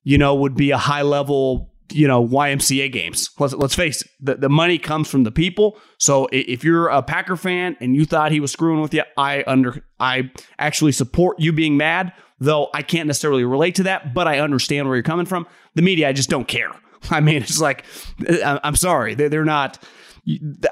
you 0.05 0.17
know, 0.17 0.37
would 0.37 0.55
be 0.55 0.71
a 0.71 0.79
high 0.79 1.03
level 1.03 1.71
you 1.91 2.07
know 2.09 2.27
YMCA 2.27 2.93
games. 2.93 3.31
Let's 3.39 3.55
let's 3.55 3.75
face 3.75 4.03
it, 4.03 4.11
the, 4.21 4.35
the 4.37 4.49
money 4.49 4.79
comes 4.79 5.09
from 5.09 5.25
the 5.25 5.31
people. 5.31 5.79
So 5.99 6.29
if 6.33 6.65
you're 6.65 6.89
a 6.89 7.03
Packer 7.03 7.37
fan 7.37 7.77
and 7.81 7.95
you 7.95 8.05
thought 8.05 8.33
he 8.33 8.41
was 8.41 8.53
screwing 8.53 8.81
with 8.81 8.95
you, 8.95 9.03
I 9.17 9.45
under 9.47 9.85
I 9.99 10.31
actually 10.59 10.93
support 10.93 11.39
you 11.41 11.53
being 11.53 11.77
mad. 11.77 12.13
Though 12.39 12.71
I 12.73 12.83
can't 12.83 13.07
necessarily 13.07 13.45
relate 13.45 13.75
to 13.77 13.83
that, 13.83 14.15
but 14.15 14.27
I 14.27 14.39
understand 14.39 14.89
where 14.89 14.97
you're 14.97 15.03
coming 15.03 15.27
from. 15.27 15.47
The 15.75 15.83
media, 15.83 16.09
I 16.09 16.13
just 16.13 16.31
don't 16.31 16.49
care. 16.49 16.71
I 17.11 17.21
mean, 17.21 17.43
it's 17.43 17.61
like 17.61 17.85
I'm 18.29 18.77
sorry, 18.77 19.15
they're 19.15 19.45
not. 19.45 19.83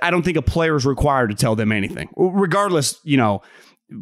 I 0.03 0.11
don't 0.11 0.25
think 0.25 0.37
a 0.37 0.43
player 0.43 0.77
is 0.77 0.87
required 0.87 1.31
to 1.31 1.37
tell 1.37 1.57
them 1.57 1.73
anything, 1.73 2.09
regardless. 2.17 2.99
You 3.05 3.17
know, 3.17 3.43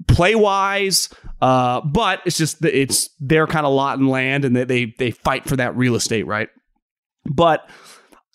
play 0.09 0.35
wise. 0.35 1.09
Uh, 1.41 1.81
but 1.83 2.23
it's 2.25 2.39
just 2.39 2.65
it's 2.65 3.11
their 3.21 3.47
kind 3.47 3.67
of 3.67 3.73
lot 3.73 3.99
and 3.99 4.09
land, 4.09 4.45
and 4.45 4.57
they 4.57 4.95
they 4.99 5.11
fight 5.11 5.47
for 5.47 5.57
that 5.57 5.77
real 5.77 5.95
estate, 5.95 6.27
right? 6.27 6.49
But 7.31 7.69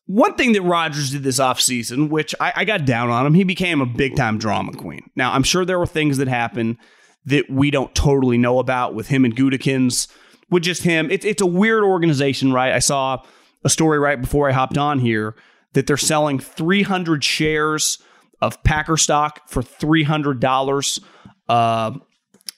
one 0.06 0.36
thing 0.36 0.54
that 0.54 0.62
Rodgers 0.62 1.12
did 1.12 1.24
this 1.24 1.40
offseason, 1.40 2.10
which 2.10 2.36
I, 2.40 2.54
I 2.58 2.66
got 2.66 2.86
down 2.86 3.10
on 3.10 3.26
him, 3.26 3.34
he 3.34 3.44
became 3.44 3.82
a 3.82 3.86
big 3.86 4.16
time 4.16 4.38
drama 4.38 4.74
queen. 4.74 5.10
Now, 5.16 5.32
I'm 5.32 5.44
sure 5.44 5.66
there 5.66 5.80
were 5.80 5.86
things 5.86 6.18
that 6.18 6.28
happened 6.28 6.78
that 7.26 7.50
we 7.50 7.72
don't 7.72 7.94
totally 7.96 8.38
know 8.38 8.60
about 8.60 8.94
with 8.94 9.08
him 9.08 9.26
and 9.26 9.36
Gutekunst, 9.36 10.12
with 10.50 10.64
just 10.64 10.84
him. 10.84 11.10
It's 11.12 11.26
it's 11.26 11.42
a 11.42 11.48
weird 11.48 11.84
organization, 11.84 12.52
right? 12.52 12.74
I 12.74 12.80
saw 12.80 13.24
a 13.64 13.70
story 13.70 14.00
right 14.00 14.20
before 14.20 14.50
I 14.50 14.54
hopped 14.54 14.78
on 14.78 15.00
here 15.00 15.36
that 15.74 15.88
they're 15.88 15.98
selling 15.98 16.40
300 16.40 17.24
shares 17.24 18.00
of 18.42 18.62
Packer 18.64 18.98
stock 18.98 19.48
for 19.48 19.62
$300 19.62 21.00
uh, 21.48 21.92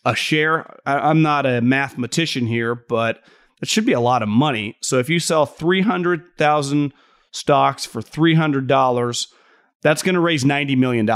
a 0.06 0.16
share. 0.16 0.80
I, 0.86 1.10
I'm 1.10 1.22
not 1.22 1.46
a 1.46 1.62
mathematician 1.62 2.48
here, 2.48 2.74
but 2.74 3.22
it 3.64 3.70
should 3.70 3.86
be 3.86 3.94
a 3.94 4.00
lot 4.00 4.22
of 4.22 4.30
money. 4.30 4.78
So 4.82 5.00
if 5.00 5.10
you 5.10 5.20
sell 5.20 5.46
300,000 5.46 6.94
stocks 7.32 7.86
for 7.86 8.02
$300, 8.02 9.28
that's 9.82 10.04
going 10.04 10.16
to 10.16 10.22
raise 10.22 10.44
$90 10.44 10.78
million. 10.78 11.10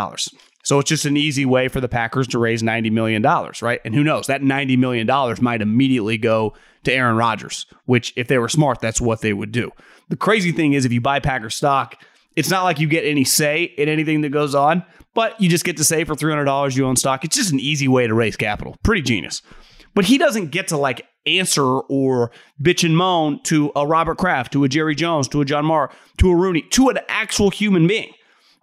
So 0.63 0.79
it's 0.79 0.89
just 0.89 1.05
an 1.05 1.17
easy 1.17 1.45
way 1.45 1.67
for 1.67 1.79
the 1.79 1.87
Packers 1.87 2.27
to 2.29 2.39
raise 2.39 2.63
$90 2.63 2.91
million, 2.91 3.21
right? 3.61 3.79
And 3.85 3.93
who 3.93 4.03
knows, 4.03 4.27
that 4.27 4.41
$90 4.41 4.77
million 4.77 5.07
might 5.41 5.61
immediately 5.61 6.17
go 6.17 6.53
to 6.83 6.93
Aaron 6.93 7.17
Rodgers, 7.17 7.65
which 7.85 8.13
if 8.15 8.27
they 8.27 8.37
were 8.37 8.49
smart, 8.49 8.79
that's 8.79 9.01
what 9.01 9.21
they 9.21 9.33
would 9.33 9.51
do. 9.51 9.71
The 10.09 10.17
crazy 10.17 10.51
thing 10.53 10.73
is, 10.73 10.85
if 10.85 10.91
you 10.91 11.01
buy 11.01 11.19
Packer 11.19 11.49
stock, 11.49 12.01
it's 12.37 12.49
not 12.49 12.63
like 12.63 12.79
you 12.79 12.87
get 12.87 13.03
any 13.03 13.25
say 13.25 13.63
in 13.63 13.89
anything 13.89 14.21
that 14.21 14.29
goes 14.29 14.55
on, 14.55 14.83
but 15.13 15.39
you 15.41 15.49
just 15.49 15.65
get 15.65 15.77
to 15.77 15.83
say 15.83 16.05
for 16.05 16.15
$300 16.15 16.75
you 16.77 16.85
own 16.85 16.95
stock. 16.95 17.25
It's 17.25 17.35
just 17.35 17.51
an 17.51 17.59
easy 17.59 17.87
way 17.89 18.07
to 18.07 18.13
raise 18.13 18.37
capital. 18.37 18.77
Pretty 18.83 19.01
genius. 19.01 19.41
But 19.95 20.05
he 20.05 20.17
doesn't 20.17 20.51
get 20.51 20.67
to 20.69 20.77
like 20.77 21.05
answer 21.27 21.63
or 21.63 22.31
bitch 22.61 22.83
and 22.83 22.97
moan 22.97 23.41
to 23.43 23.71
a 23.75 23.85
Robert 23.85 24.17
Kraft, 24.17 24.53
to 24.53 24.63
a 24.63 24.69
Jerry 24.69 24.95
Jones, 24.95 25.27
to 25.29 25.41
a 25.41 25.45
John 25.45 25.65
Mara, 25.65 25.89
to 26.17 26.31
a 26.31 26.35
Rooney, 26.35 26.61
to 26.71 26.89
an 26.89 26.99
actual 27.07 27.49
human 27.49 27.87
being, 27.87 28.13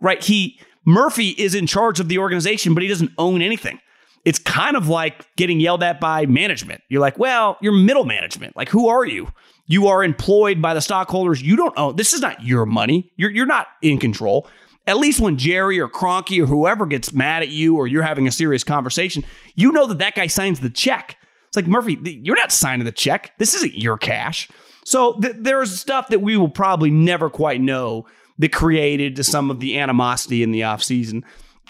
right? 0.00 0.22
He, 0.22 0.58
Murphy 0.84 1.30
is 1.30 1.54
in 1.54 1.66
charge 1.66 2.00
of 2.00 2.08
the 2.08 2.18
organization, 2.18 2.74
but 2.74 2.82
he 2.82 2.88
doesn't 2.88 3.12
own 3.18 3.42
anything. 3.42 3.78
It's 4.24 4.38
kind 4.38 4.76
of 4.76 4.88
like 4.88 5.26
getting 5.36 5.60
yelled 5.60 5.82
at 5.82 6.00
by 6.00 6.26
management. 6.26 6.82
You're 6.88 7.00
like, 7.00 7.18
well, 7.18 7.58
you're 7.60 7.72
middle 7.72 8.04
management. 8.04 8.56
Like, 8.56 8.70
who 8.70 8.88
are 8.88 9.04
you? 9.04 9.28
You 9.66 9.88
are 9.88 10.02
employed 10.02 10.60
by 10.60 10.74
the 10.74 10.80
stockholders. 10.80 11.42
You 11.42 11.56
don't 11.56 11.76
own. 11.78 11.96
This 11.96 12.12
is 12.12 12.20
not 12.20 12.42
your 12.42 12.66
money. 12.66 13.12
You're 13.16 13.30
you're 13.30 13.46
not 13.46 13.68
in 13.82 13.98
control. 13.98 14.46
At 14.86 14.98
least 14.98 15.20
when 15.20 15.38
Jerry 15.38 15.80
or 15.80 15.88
Kroenke 15.88 16.42
or 16.42 16.46
whoever 16.46 16.84
gets 16.84 17.12
mad 17.12 17.42
at 17.42 17.48
you 17.48 17.76
or 17.76 17.86
you're 17.86 18.02
having 18.02 18.28
a 18.28 18.32
serious 18.32 18.64
conversation, 18.64 19.24
you 19.54 19.72
know 19.72 19.86
that 19.86 19.98
that 19.98 20.14
guy 20.14 20.26
signs 20.26 20.60
the 20.60 20.68
check. 20.68 21.16
It's 21.54 21.56
like, 21.56 21.68
Murphy, 21.68 22.20
you're 22.24 22.34
not 22.34 22.50
signing 22.50 22.84
the 22.84 22.90
check. 22.90 23.32
This 23.38 23.54
isn't 23.54 23.78
your 23.78 23.96
cash. 23.96 24.48
So 24.84 25.20
th- 25.20 25.36
there's 25.38 25.78
stuff 25.78 26.08
that 26.08 26.20
we 26.20 26.36
will 26.36 26.48
probably 26.48 26.90
never 26.90 27.30
quite 27.30 27.60
know 27.60 28.06
that 28.38 28.52
created 28.52 29.24
some 29.24 29.52
of 29.52 29.60
the 29.60 29.78
animosity 29.78 30.42
in 30.42 30.50
the 30.50 30.62
offseason. 30.62 31.22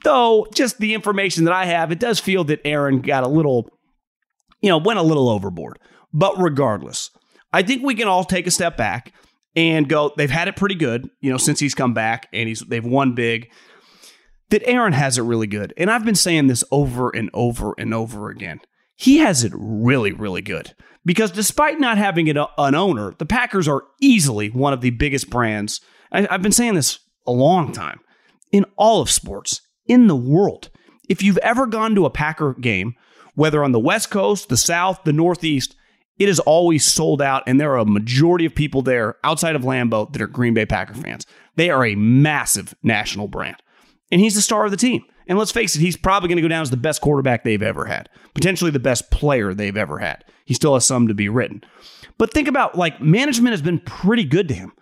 Though, 0.03 0.47
just 0.55 0.79
the 0.79 0.95
information 0.95 1.45
that 1.45 1.53
I 1.53 1.67
have, 1.67 1.93
it 1.93 1.99
does 2.01 2.19
feel 2.19 2.45
that 2.45 2.63
Aaron 2.65 3.03
got 3.03 3.25
a 3.25 3.29
little, 3.29 3.69
you 4.63 4.71
know, 4.71 4.79
went 4.79 5.01
a 5.01 5.03
little 5.03 5.29
overboard. 5.29 5.79
But 6.15 6.41
regardless, 6.41 7.11
I 7.53 7.63
think 7.63 7.83
we 7.83 7.95
can 7.95 8.09
all 8.09 8.25
take 8.25 8.47
a 8.47 8.51
step 8.51 8.79
back 8.79 9.13
and 9.55 9.87
go, 9.87 10.15
they've 10.17 10.31
had 10.31 10.49
it 10.49 10.57
pretty 10.57 10.77
good, 10.77 11.11
you 11.21 11.31
know, 11.31 11.37
since 11.37 11.61
he's 11.61 11.75
come 11.75 11.93
back 11.93 12.27
and 12.33 12.49
he's 12.49 12.61
they've 12.61 12.87
won 12.87 13.15
big. 13.15 13.51
That 14.49 14.67
Aaron 14.67 14.95
has 14.95 15.19
it 15.19 15.23
really 15.25 15.47
good. 15.47 15.75
And 15.77 15.91
I've 15.91 16.07
been 16.07 16.15
saying 16.15 16.47
this 16.47 16.65
over 16.71 17.11
and 17.15 17.29
over 17.35 17.75
and 17.77 17.93
over 17.93 18.31
again 18.31 18.63
he 18.97 19.19
has 19.19 19.45
it 19.45 19.53
really, 19.55 20.13
really 20.13 20.43
good. 20.43 20.75
Because 21.05 21.31
despite 21.31 21.79
not 21.79 21.99
having 21.99 22.29
an, 22.29 22.39
uh, 22.39 22.47
an 22.57 22.75
owner, 22.75 23.15
the 23.19 23.27
Packers 23.27 23.69
are 23.69 23.85
easily 24.01 24.49
one 24.49 24.73
of 24.73 24.81
the 24.81 24.91
biggest 24.91 25.29
brands. 25.29 25.81
I, 26.11 26.27
I've 26.31 26.43
been 26.43 26.53
saying 26.53 26.75
this 26.75 26.99
a 27.27 27.33
long 27.33 27.73
time 27.73 28.01
in 28.53 28.65
all 28.77 29.03
of 29.03 29.11
sports, 29.11 29.61
in 29.87 30.07
the 30.07 30.17
world. 30.17 30.71
If 31.09 31.23
you've 31.23 31.39
ever 31.39 31.67
gone 31.67 31.95
to 31.95 32.07
a 32.07 32.11
Packer 32.11 32.55
game, 32.55 32.95
whether 33.35 33.63
on 33.63 33.73
the 33.73 33.81
West 33.81 34.11
Coast, 34.11 34.49
the 34.49 34.57
South, 34.57 35.01
the 35.05 35.13
Northeast, 35.13 35.77
it 36.19 36.29
is 36.29 36.39
always 36.41 36.87
sold 36.87 37.21
out, 37.21 37.43
and 37.47 37.61
there 37.61 37.73
are 37.73 37.79
a 37.79 37.85
majority 37.85 38.45
of 38.47 38.55
people 38.55 38.83
there 38.83 39.17
outside 39.25 39.57
of 39.57 39.63
Lambeau 39.63 40.11
that 40.13 40.23
are 40.23 40.29
Green 40.29 40.55
Bay 40.55 40.65
Packer 40.65 40.95
fans. 40.95 41.27
They 41.57 41.71
are 41.71 41.85
a 41.85 41.97
massive 41.97 42.75
national 42.83 43.27
brand, 43.29 43.57
and 44.13 44.21
he's 44.21 44.37
the 44.37 44.41
star 44.41 44.65
of 44.65 44.71
the 44.71 44.77
team. 44.77 45.05
And 45.27 45.39
let's 45.39 45.53
face 45.53 45.75
it, 45.75 45.81
he's 45.81 45.97
probably 45.97 46.29
going 46.29 46.37
to 46.37 46.43
go 46.43 46.49
down 46.49 46.63
as 46.63 46.71
the 46.71 46.77
best 46.77 47.01
quarterback 47.01 47.45
they've 47.45 47.63
ever 47.63 47.87
had, 47.87 48.09
potentially 48.35 48.71
the 48.71 48.79
best 48.79 49.11
player 49.11 49.55
they've 49.55 49.77
ever 49.77 49.99
had. 49.99 50.25
He 50.45 50.55
still 50.55 50.75
has 50.75 50.85
some 50.85 51.09
to 51.09 51.15
be 51.15 51.29
written. 51.29 51.65
But 52.19 52.33
think 52.33 52.49
about 52.49 52.77
like 52.77 53.01
management 53.01 53.53
has 53.53 53.63
been 53.63 53.81
pretty 53.81 54.25
good 54.25 54.49
to 54.49 54.55
him. 54.55 54.73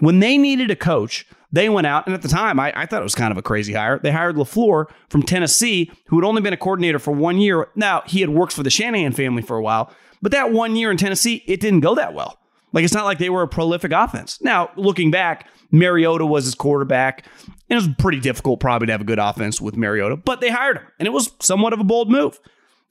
When 0.00 0.20
they 0.20 0.38
needed 0.38 0.70
a 0.70 0.76
coach, 0.76 1.26
they 1.52 1.68
went 1.68 1.86
out, 1.86 2.06
and 2.06 2.14
at 2.14 2.22
the 2.22 2.28
time, 2.28 2.60
I, 2.60 2.72
I 2.76 2.86
thought 2.86 3.00
it 3.00 3.04
was 3.04 3.14
kind 3.14 3.32
of 3.32 3.38
a 3.38 3.42
crazy 3.42 3.72
hire. 3.72 3.98
They 3.98 4.12
hired 4.12 4.36
LaFleur 4.36 4.86
from 5.08 5.24
Tennessee, 5.24 5.90
who 6.06 6.16
had 6.16 6.24
only 6.24 6.40
been 6.40 6.52
a 6.52 6.56
coordinator 6.56 7.00
for 7.00 7.10
one 7.10 7.38
year. 7.38 7.68
Now, 7.74 8.02
he 8.06 8.20
had 8.20 8.30
worked 8.30 8.52
for 8.52 8.62
the 8.62 8.70
Shanahan 8.70 9.12
family 9.12 9.42
for 9.42 9.56
a 9.56 9.62
while, 9.62 9.92
but 10.22 10.32
that 10.32 10.52
one 10.52 10.76
year 10.76 10.90
in 10.92 10.96
Tennessee, 10.96 11.42
it 11.46 11.60
didn't 11.60 11.80
go 11.80 11.96
that 11.96 12.14
well. 12.14 12.38
Like, 12.72 12.84
it's 12.84 12.94
not 12.94 13.04
like 13.04 13.18
they 13.18 13.30
were 13.30 13.42
a 13.42 13.48
prolific 13.48 13.90
offense. 13.90 14.40
Now, 14.40 14.70
looking 14.76 15.10
back, 15.10 15.48
Mariota 15.72 16.24
was 16.24 16.44
his 16.44 16.54
quarterback. 16.54 17.26
And 17.70 17.78
it 17.78 17.86
was 17.86 17.94
pretty 17.98 18.18
difficult, 18.18 18.58
probably, 18.58 18.86
to 18.86 18.92
have 18.92 19.00
a 19.00 19.04
good 19.04 19.20
offense 19.20 19.60
with 19.60 19.76
Mariota, 19.76 20.16
but 20.16 20.40
they 20.40 20.50
hired 20.50 20.78
him, 20.78 20.86
and 20.98 21.06
it 21.06 21.12
was 21.12 21.30
somewhat 21.40 21.72
of 21.72 21.78
a 21.78 21.84
bold 21.84 22.10
move. 22.10 22.40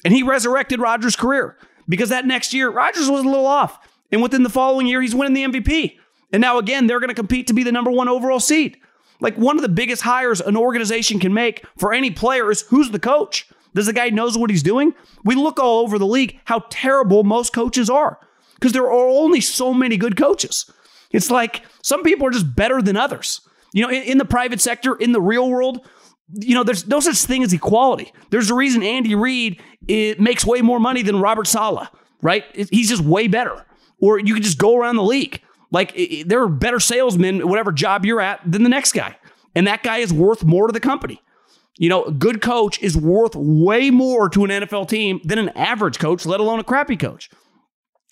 And 0.05 0.13
he 0.13 0.23
resurrected 0.23 0.79
Rodgers' 0.79 1.17
career 1.17 1.57
because 1.89 2.09
that 2.09 2.25
next 2.25 2.53
year, 2.53 2.69
Rodgers 2.69 3.09
was 3.09 3.25
a 3.25 3.27
little 3.27 3.45
off. 3.45 3.77
And 4.11 4.21
within 4.21 4.43
the 4.43 4.49
following 4.49 4.87
year, 4.87 5.01
he's 5.01 5.13
winning 5.13 5.33
the 5.33 5.59
MVP. 5.59 5.97
And 6.31 6.39
now, 6.39 6.57
again, 6.57 6.87
they're 6.87 7.01
going 7.01 7.09
to 7.09 7.15
compete 7.15 7.47
to 7.47 7.53
be 7.53 7.63
the 7.63 7.71
number 7.71 7.91
one 7.91 8.07
overall 8.07 8.39
seed. 8.39 8.77
Like 9.19 9.35
one 9.35 9.57
of 9.57 9.61
the 9.61 9.69
biggest 9.69 10.03
hires 10.03 10.39
an 10.39 10.55
organization 10.55 11.19
can 11.19 11.33
make 11.33 11.65
for 11.77 11.91
any 11.91 12.09
player 12.09 12.49
is 12.49 12.61
who's 12.61 12.91
the 12.91 12.99
coach? 12.99 13.49
Does 13.75 13.85
the 13.85 13.93
guy 13.93 14.09
knows 14.09 14.37
what 14.37 14.49
he's 14.49 14.63
doing? 14.63 14.93
We 15.25 15.35
look 15.35 15.59
all 15.59 15.81
over 15.81 15.99
the 15.99 16.07
league 16.07 16.39
how 16.45 16.63
terrible 16.69 17.23
most 17.23 17.53
coaches 17.53 17.89
are 17.89 18.19
because 18.55 18.71
there 18.71 18.85
are 18.85 19.09
only 19.09 19.41
so 19.41 19.73
many 19.73 19.97
good 19.97 20.15
coaches. 20.15 20.71
It's 21.11 21.29
like 21.29 21.63
some 21.81 22.03
people 22.03 22.25
are 22.27 22.31
just 22.31 22.55
better 22.55 22.81
than 22.81 22.95
others. 22.95 23.41
You 23.73 23.83
know, 23.83 23.89
in, 23.89 24.03
in 24.03 24.17
the 24.17 24.25
private 24.25 24.61
sector, 24.61 24.95
in 24.95 25.11
the 25.11 25.21
real 25.21 25.49
world, 25.49 25.85
you 26.33 26.55
know, 26.55 26.63
there's 26.63 26.87
no 26.87 26.99
such 26.99 27.17
thing 27.17 27.43
as 27.43 27.53
equality. 27.53 28.11
There's 28.29 28.49
a 28.49 28.55
reason 28.55 28.83
Andy 28.83 29.15
Reid 29.15 29.61
makes 29.87 30.45
way 30.45 30.61
more 30.61 30.79
money 30.79 31.01
than 31.01 31.19
Robert 31.19 31.47
Saleh, 31.47 31.87
right? 32.21 32.45
It, 32.53 32.69
he's 32.71 32.89
just 32.89 33.03
way 33.03 33.27
better. 33.27 33.65
Or 34.01 34.19
you 34.19 34.33
could 34.33 34.43
just 34.43 34.57
go 34.57 34.77
around 34.77 34.95
the 34.95 35.03
league. 35.03 35.41
Like 35.71 35.91
it, 35.95 36.29
there 36.29 36.41
are 36.41 36.49
better 36.49 36.79
salesmen, 36.79 37.47
whatever 37.47 37.71
job 37.71 38.05
you're 38.05 38.21
at, 38.21 38.39
than 38.49 38.63
the 38.63 38.69
next 38.69 38.93
guy. 38.93 39.17
And 39.55 39.67
that 39.67 39.83
guy 39.83 39.97
is 39.97 40.13
worth 40.13 40.43
more 40.43 40.67
to 40.67 40.73
the 40.73 40.79
company. 40.79 41.21
You 41.77 41.89
know, 41.89 42.03
a 42.05 42.11
good 42.11 42.41
coach 42.41 42.81
is 42.81 42.97
worth 42.97 43.35
way 43.35 43.89
more 43.89 44.29
to 44.29 44.43
an 44.43 44.49
NFL 44.49 44.89
team 44.89 45.21
than 45.23 45.39
an 45.39 45.49
average 45.49 45.97
coach, 45.97 46.25
let 46.25 46.39
alone 46.39 46.59
a 46.59 46.63
crappy 46.63 46.97
coach. 46.97 47.29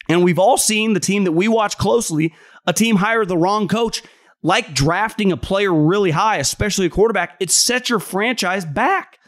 And 0.09 0.23
we've 0.23 0.39
all 0.39 0.57
seen 0.57 0.93
the 0.93 0.99
team 0.99 1.25
that 1.25 1.33
we 1.33 1.47
watch 1.47 1.77
closely, 1.77 2.33
a 2.65 2.73
team 2.73 2.95
hire 2.95 3.25
the 3.25 3.37
wrong 3.37 3.67
coach 3.67 4.03
like 4.47 4.73
drafting 4.73 5.33
a 5.33 5.37
player 5.37 5.73
really 5.73 6.11
high, 6.11 6.37
especially 6.37 6.85
a 6.85 6.89
quarterback, 6.89 7.35
it 7.41 7.51
sets 7.51 7.89
your 7.89 7.99
franchise 7.99 8.63
back. 8.63 9.19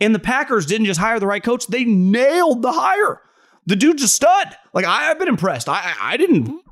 And 0.00 0.14
the 0.14 0.20
Packers 0.20 0.64
didn't 0.64 0.86
just 0.86 1.00
hire 1.00 1.18
the 1.18 1.26
right 1.26 1.42
coach, 1.42 1.66
they 1.66 1.84
nailed 1.84 2.62
the 2.62 2.70
hire. 2.70 3.20
The 3.66 3.74
dude's 3.74 4.04
a 4.04 4.08
stud. 4.08 4.56
Like, 4.72 4.84
I, 4.84 5.06
have 5.06 5.18
been 5.18 5.26
impressed. 5.26 5.68
I, 5.68 5.94
I 6.00 6.16
didn't 6.16 6.62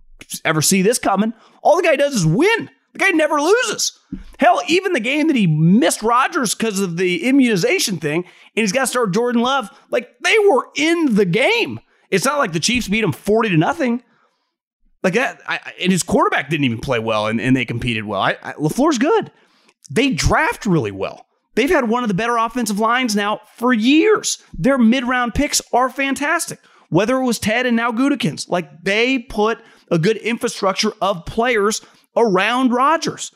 ever 0.45 0.63
see 0.63 0.81
this 0.81 1.01
coming. 1.01 1.35
All 1.61 1.77
the 1.77 1.83
guy 1.83 1.97
does 1.97 2.15
is 2.15 2.25
win. 2.25 2.71
The 2.93 2.99
guy 3.01 3.11
never 3.11 3.41
loses. 3.41 3.99
Hell, 4.39 4.63
even 4.69 4.93
the 4.93 5.01
game 5.01 5.27
that 5.27 5.37
he 5.37 5.49
missed 5.49 6.05
Rodgers 6.05 6.55
because 6.55 6.79
of 6.79 6.99
the 6.99 7.29
immunization 7.29 7.99
thing, 7.99 8.19
and 8.19 8.27
he's 8.55 8.71
got 8.71 8.83
to 8.83 8.87
start 8.87 9.13
Jordan 9.13 9.43
Love, 9.43 9.71
like, 9.91 10.09
they 10.23 10.39
were 10.39 10.69
in 10.77 11.17
the 11.17 11.27
game. 11.27 11.81
It's 12.13 12.25
not 12.25 12.39
like 12.39 12.53
the 12.53 12.61
Chiefs 12.61 12.87
beat 12.87 13.03
him 13.03 13.13
40 13.13 13.49
to 13.49 13.57
nothing. 13.57 14.05
Like 15.03 15.15
that, 15.15 15.41
I, 15.47 15.61
and 15.81 15.93
his 15.93 16.03
quarterback 16.03 16.51
didn't 16.51 16.65
even 16.65 16.81
play 16.81 16.99
well, 16.99 17.29
and, 17.29 17.41
and 17.41 17.57
they 17.57 17.65
competed 17.65 18.05
well. 18.05 18.21
I, 18.21 18.37
I, 18.43 18.53
LaFleur's 18.55 18.99
good. 18.99 19.31
They 19.91 20.11
draft 20.11 20.67
really 20.67 20.91
well. 20.91 21.25
They've 21.55 21.71
had 21.71 21.89
one 21.89 22.05
of 22.05 22.09
the 22.09 22.15
better 22.15 22.37
offensive 22.37 22.79
lines 22.79 23.17
now 23.17 23.41
for 23.57 23.73
years. 23.73 24.43
Their 24.57 24.79
mid 24.79 25.05
round 25.05 25.35
picks 25.35 25.61
are 25.73 25.91
fantastic. 25.91 26.59
Whether 26.89 27.17
it 27.17 27.25
was 27.25 27.39
Ted 27.39 27.67
and 27.67 27.77
now 27.77 27.93
Gutekunst, 27.93 28.49
like 28.49 28.83
they 28.83 29.19
put 29.19 29.59
a 29.91 29.99
good 29.99 30.17
infrastructure 30.19 30.93
of 31.01 31.27
players 31.27 31.81
around 32.17 32.73
Rodgers. 32.73 33.33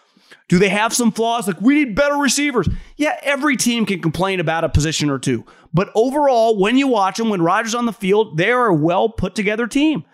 Do 0.48 0.58
they 0.58 0.68
have 0.68 0.92
some 0.92 1.12
flaws? 1.12 1.46
Like 1.46 1.60
we 1.60 1.74
need 1.74 1.94
better 1.94 2.16
receivers. 2.16 2.68
Yeah, 2.96 3.18
every 3.22 3.56
team 3.56 3.86
can 3.86 4.00
complain 4.00 4.40
about 4.40 4.64
a 4.64 4.68
position 4.68 5.10
or 5.10 5.18
two. 5.18 5.44
But 5.72 5.90
overall, 5.94 6.58
when 6.58 6.76
you 6.76 6.88
watch 6.88 7.16
them, 7.16 7.28
when 7.28 7.42
Rodgers 7.42 7.74
on 7.74 7.86
the 7.86 7.92
field, 7.92 8.36
they 8.36 8.50
are 8.52 8.66
a 8.66 8.74
well 8.74 9.08
put 9.08 9.34
together 9.34 9.66
team. 9.66 10.04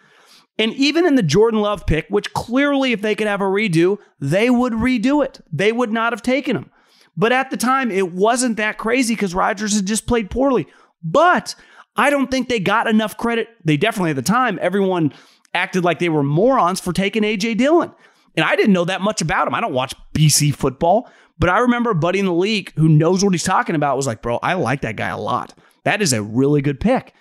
And 0.59 0.73
even 0.75 1.07
in 1.07 1.15
the 1.15 1.23
Jordan 1.23 1.61
Love 1.61 1.87
pick, 1.87 2.07
which 2.09 2.33
clearly, 2.35 2.93
if 2.93 3.01
they 3.01 3.15
could 3.15 3.29
have 3.29 3.41
a 3.41 3.45
redo, 3.45 3.99
they 4.21 4.51
would 4.51 4.73
redo 4.73 5.25
it. 5.25 5.41
They 5.53 5.71
would 5.71 5.93
not 5.93 6.13
have 6.13 6.23
taken 6.23 6.57
him. 6.57 6.71
But 7.17 7.33
at 7.33 7.51
the 7.51 7.57
time, 7.57 7.91
it 7.91 8.13
wasn't 8.13 8.57
that 8.57 8.79
crazy 8.79 9.15
because 9.15 9.35
Rodgers 9.35 9.77
had 9.77 9.87
just 9.87 10.07
played 10.07 10.31
poorly. 10.31 10.67
But 11.03 11.55
I 11.97 12.11
don't 12.11 12.31
think 12.31 12.49
they 12.49 12.61
got 12.61 12.89
enough 12.89 13.17
credit. 13.17 13.49
They 13.65 13.77
definitely, 13.77 14.11
at 14.11 14.17
the 14.17 14.23
time, 14.23 14.59
everyone 14.61 15.13
acted 15.55 15.85
like 15.85 15.99
they 15.99 16.09
were 16.09 16.23
morons 16.23 16.81
for 16.81 16.93
taking 16.93 17.25
A.J. 17.25 17.55
Dillon. 17.55 17.93
And 18.37 18.45
I 18.45 18.55
didn't 18.57 18.73
know 18.73 18.85
that 18.85 19.01
much 19.01 19.21
about 19.21 19.49
him. 19.49 19.55
I 19.55 19.61
don't 19.61 19.73
watch 19.73 19.95
BC 20.15 20.55
football. 20.55 21.11
But 21.39 21.51
I 21.51 21.59
remember 21.59 21.91
a 21.91 21.95
buddy 21.95 22.19
in 22.19 22.27
the 22.27 22.33
league 22.33 22.73
who 22.77 22.89
knows 22.89 23.25
what 23.25 23.33
he's 23.33 23.45
talking 23.45 23.77
about 23.77 23.97
was 23.97 24.07
like, 24.07 24.23
bro, 24.23 24.39
I 24.43 24.55
like 24.55 24.81
that 24.83 24.97
guy 24.97 25.09
a 25.09 25.19
lot. 25.19 25.55
That 25.85 26.03
is 26.03 26.13
a 26.13 26.23
really 26.23 26.63
good 26.63 26.81
pick. 26.81 27.15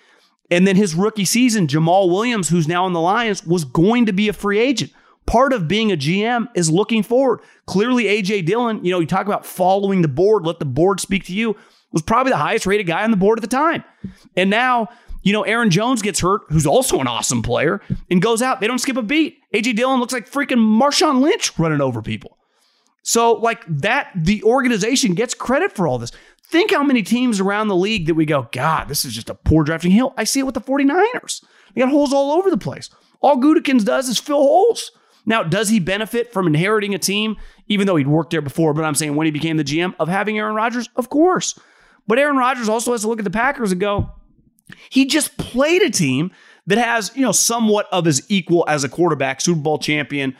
And 0.50 0.66
then 0.66 0.76
his 0.76 0.94
rookie 0.94 1.24
season, 1.24 1.66
Jamaal 1.66 2.08
Williams, 2.08 2.48
who's 2.48 2.68
now 2.68 2.86
in 2.86 2.92
the 2.92 3.00
Lions, 3.00 3.44
was 3.44 3.64
going 3.64 4.06
to 4.06 4.12
be 4.12 4.28
a 4.28 4.32
free 4.32 4.58
agent. 4.58 4.92
Part 5.26 5.52
of 5.52 5.68
being 5.68 5.92
a 5.92 5.96
GM 5.96 6.48
is 6.54 6.70
looking 6.70 7.02
forward. 7.02 7.40
Clearly, 7.66 8.04
AJ 8.04 8.46
Dillon, 8.46 8.82
you 8.82 8.90
know, 8.90 8.98
you 8.98 9.06
talk 9.06 9.26
about 9.26 9.44
following 9.44 10.00
the 10.00 10.08
board, 10.08 10.46
let 10.46 10.58
the 10.58 10.64
board 10.64 11.00
speak 11.00 11.24
to 11.26 11.34
you, 11.34 11.54
was 11.92 12.00
probably 12.00 12.30
the 12.30 12.38
highest 12.38 12.64
rated 12.64 12.86
guy 12.86 13.04
on 13.04 13.10
the 13.10 13.16
board 13.16 13.38
at 13.38 13.42
the 13.42 13.48
time. 13.48 13.84
And 14.36 14.48
now, 14.48 14.88
you 15.22 15.34
know, 15.34 15.42
Aaron 15.42 15.68
Jones 15.68 16.00
gets 16.00 16.20
hurt, 16.20 16.42
who's 16.48 16.66
also 16.66 17.00
an 17.00 17.06
awesome 17.06 17.42
player, 17.42 17.82
and 18.10 18.22
goes 18.22 18.40
out. 18.40 18.60
They 18.60 18.66
don't 18.66 18.78
skip 18.78 18.96
a 18.96 19.02
beat. 19.02 19.38
AJ 19.54 19.76
Dillon 19.76 20.00
looks 20.00 20.14
like 20.14 20.30
freaking 20.30 20.80
Marshawn 20.80 21.20
Lynch 21.20 21.58
running 21.58 21.82
over 21.82 22.00
people. 22.00 22.38
So, 23.02 23.34
like 23.34 23.64
that, 23.68 24.10
the 24.14 24.42
organization 24.42 25.14
gets 25.14 25.34
credit 25.34 25.72
for 25.72 25.86
all 25.86 25.98
this. 25.98 26.12
Think 26.50 26.72
how 26.72 26.82
many 26.82 27.02
teams 27.02 27.40
around 27.40 27.68
the 27.68 27.76
league 27.76 28.06
that 28.06 28.14
we 28.14 28.24
go, 28.24 28.48
God, 28.52 28.88
this 28.88 29.04
is 29.04 29.14
just 29.14 29.28
a 29.28 29.34
poor 29.34 29.64
drafting 29.64 29.90
hill. 29.90 30.14
I 30.16 30.24
see 30.24 30.40
it 30.40 30.44
with 30.44 30.54
the 30.54 30.62
49ers. 30.62 31.44
They 31.74 31.82
got 31.82 31.90
holes 31.90 32.12
all 32.12 32.32
over 32.32 32.50
the 32.50 32.56
place. 32.56 32.88
All 33.20 33.36
Gutekunst 33.36 33.84
does 33.84 34.08
is 34.08 34.18
fill 34.18 34.42
holes. 34.42 34.90
Now, 35.26 35.42
does 35.42 35.68
he 35.68 35.78
benefit 35.78 36.32
from 36.32 36.46
inheriting 36.46 36.94
a 36.94 36.98
team, 36.98 37.36
even 37.66 37.86
though 37.86 37.96
he'd 37.96 38.08
worked 38.08 38.30
there 38.30 38.40
before? 38.40 38.72
But 38.72 38.84
I'm 38.84 38.94
saying 38.94 39.14
when 39.14 39.26
he 39.26 39.30
became 39.30 39.58
the 39.58 39.64
GM 39.64 39.94
of 40.00 40.08
having 40.08 40.38
Aaron 40.38 40.54
Rodgers, 40.54 40.88
of 40.96 41.10
course. 41.10 41.58
But 42.06 42.18
Aaron 42.18 42.38
Rodgers 42.38 42.68
also 42.70 42.92
has 42.92 43.02
to 43.02 43.08
look 43.08 43.18
at 43.18 43.26
the 43.26 43.30
Packers 43.30 43.70
and 43.70 43.80
go, 43.80 44.10
he 44.88 45.04
just 45.04 45.36
played 45.36 45.82
a 45.82 45.90
team 45.90 46.30
that 46.66 46.78
has, 46.78 47.14
you 47.14 47.22
know, 47.22 47.32
somewhat 47.32 47.88
of 47.92 48.06
his 48.06 48.24
equal 48.30 48.64
as 48.68 48.84
a 48.84 48.88
quarterback, 48.88 49.42
Super 49.42 49.60
Bowl 49.60 49.78
champion. 49.78 50.34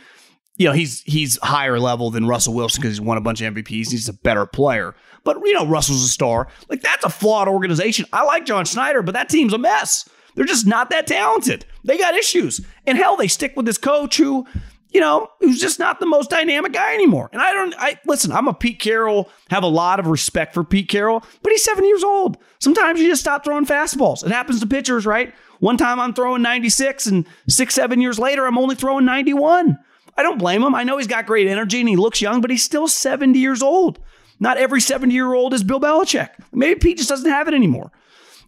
You 0.56 0.66
know, 0.66 0.72
he's 0.72 1.02
he's 1.02 1.38
higher 1.42 1.78
level 1.78 2.10
than 2.10 2.26
Russell 2.26 2.54
Wilson 2.54 2.80
because 2.80 2.96
he's 2.96 3.00
won 3.00 3.18
a 3.18 3.20
bunch 3.20 3.40
of 3.42 3.54
MVPs. 3.54 3.90
He's 3.90 4.08
a 4.08 4.12
better 4.12 4.46
player. 4.46 4.94
But 5.28 5.42
you 5.44 5.52
know, 5.52 5.66
Russell's 5.66 6.02
a 6.02 6.08
star. 6.08 6.48
Like 6.70 6.80
that's 6.80 7.04
a 7.04 7.10
flawed 7.10 7.48
organization. 7.48 8.06
I 8.14 8.24
like 8.24 8.46
John 8.46 8.64
Schneider, 8.64 9.02
but 9.02 9.12
that 9.12 9.28
team's 9.28 9.52
a 9.52 9.58
mess. 9.58 10.08
They're 10.34 10.46
just 10.46 10.66
not 10.66 10.88
that 10.88 11.06
talented. 11.06 11.66
They 11.84 11.98
got 11.98 12.14
issues. 12.14 12.62
And 12.86 12.96
hell, 12.96 13.18
they 13.18 13.28
stick 13.28 13.52
with 13.54 13.66
this 13.66 13.76
coach 13.76 14.16
who 14.16 14.46
you 14.90 15.02
know, 15.02 15.28
who's 15.40 15.60
just 15.60 15.78
not 15.78 16.00
the 16.00 16.06
most 16.06 16.30
dynamic 16.30 16.72
guy 16.72 16.94
anymore. 16.94 17.28
And 17.30 17.42
I 17.42 17.52
don't, 17.52 17.74
I 17.76 18.00
listen, 18.06 18.32
I'm 18.32 18.48
a 18.48 18.54
Pete 18.54 18.80
Carroll, 18.80 19.28
have 19.50 19.62
a 19.62 19.68
lot 19.68 20.00
of 20.00 20.06
respect 20.06 20.54
for 20.54 20.64
Pete 20.64 20.88
Carroll, 20.88 21.22
but 21.42 21.52
he's 21.52 21.62
seven 21.62 21.84
years 21.84 22.02
old. 22.02 22.38
Sometimes 22.58 22.98
you 22.98 23.06
just 23.06 23.20
stop 23.20 23.44
throwing 23.44 23.66
fastballs. 23.66 24.24
It 24.24 24.32
happens 24.32 24.60
to 24.60 24.66
pitchers, 24.66 25.04
right? 25.04 25.34
One 25.58 25.76
time 25.76 26.00
I'm 26.00 26.14
throwing 26.14 26.40
96, 26.40 27.06
and 27.06 27.26
six, 27.48 27.74
seven 27.74 28.00
years 28.00 28.18
later, 28.18 28.46
I'm 28.46 28.56
only 28.56 28.76
throwing 28.76 29.04
91. 29.04 29.76
I 30.16 30.22
don't 30.22 30.38
blame 30.38 30.62
him. 30.62 30.74
I 30.74 30.84
know 30.84 30.96
he's 30.96 31.06
got 31.06 31.26
great 31.26 31.48
energy 31.48 31.80
and 31.80 31.88
he 31.88 31.96
looks 31.96 32.22
young, 32.22 32.40
but 32.40 32.50
he's 32.50 32.64
still 32.64 32.88
70 32.88 33.38
years 33.38 33.62
old. 33.62 33.98
Not 34.40 34.58
every 34.58 34.80
70 34.80 35.12
year 35.14 35.32
old 35.34 35.54
is 35.54 35.62
Bill 35.62 35.80
Belichick. 35.80 36.30
Maybe 36.52 36.78
Pete 36.78 36.98
just 36.98 37.08
doesn't 37.08 37.30
have 37.30 37.48
it 37.48 37.54
anymore. 37.54 37.90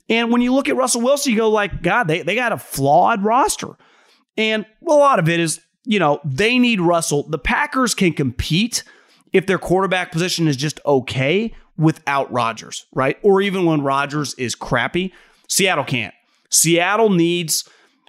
And 0.09 0.33
when 0.33 0.41
you 0.41 0.53
look 0.53 0.69
at 0.69 0.77
Russell 0.77 1.03
Wilson, 1.03 1.33
you 1.33 1.39
go 1.39 1.51
like, 1.51 1.83
God, 1.83 2.05
they, 2.05 2.23
they 2.23 2.35
got 2.35 2.53
a 2.53 2.59
flawed 2.59 3.23
roster. 3.25 3.77
And 4.37 4.67
a 4.87 4.93
lot 4.93 5.19
of 5.19 5.29
it 5.29 5.39
is 5.41 5.61
you 5.85 5.99
know, 5.99 6.21
they 6.25 6.59
need 6.59 6.81
Russell. 6.81 7.25
The 7.29 7.39
Packers 7.39 7.95
can 7.95 8.13
compete 8.13 8.85
if 9.33 9.47
their 9.47 9.59
quarterback 9.59 10.13
position 10.13 10.49
is 10.49 10.57
just 10.57 10.81
okay 10.85 11.55
without 11.77 12.31
Rodgers, 12.31 12.87
right? 12.93 13.19
Or 13.23 13.41
even 13.41 13.65
when 13.65 13.83
Rodgers 13.83 14.35
is 14.35 14.55
crappy. 14.55 15.13
Seattle 15.49 15.85
can't. 15.85 16.15
Seattle 16.51 17.11
needs 17.11 17.69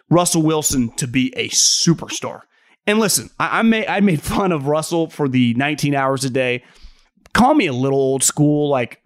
Russell 0.10 0.42
Wilson 0.42 0.92
to 0.98 1.08
be 1.08 1.34
a 1.36 1.50
superstar. 1.50 2.42
And 2.86 3.00
listen, 3.00 3.30
I, 3.40 3.60
I, 3.60 3.62
made 3.62 3.88
I 3.88 4.00
made 4.00 4.22
fun 4.22 4.52
of 4.52 4.68
Russell 4.68 5.10
for 5.10 5.30
the 5.30 5.54
19 5.54 5.96
hours 5.96 6.26
a 6.26 6.30
day. 6.30 6.64
Call 7.34 7.54
me 7.54 7.68
a 7.68 7.74
little 7.74 8.00
old 8.00 8.24
school, 8.24 8.70
like 8.70 9.02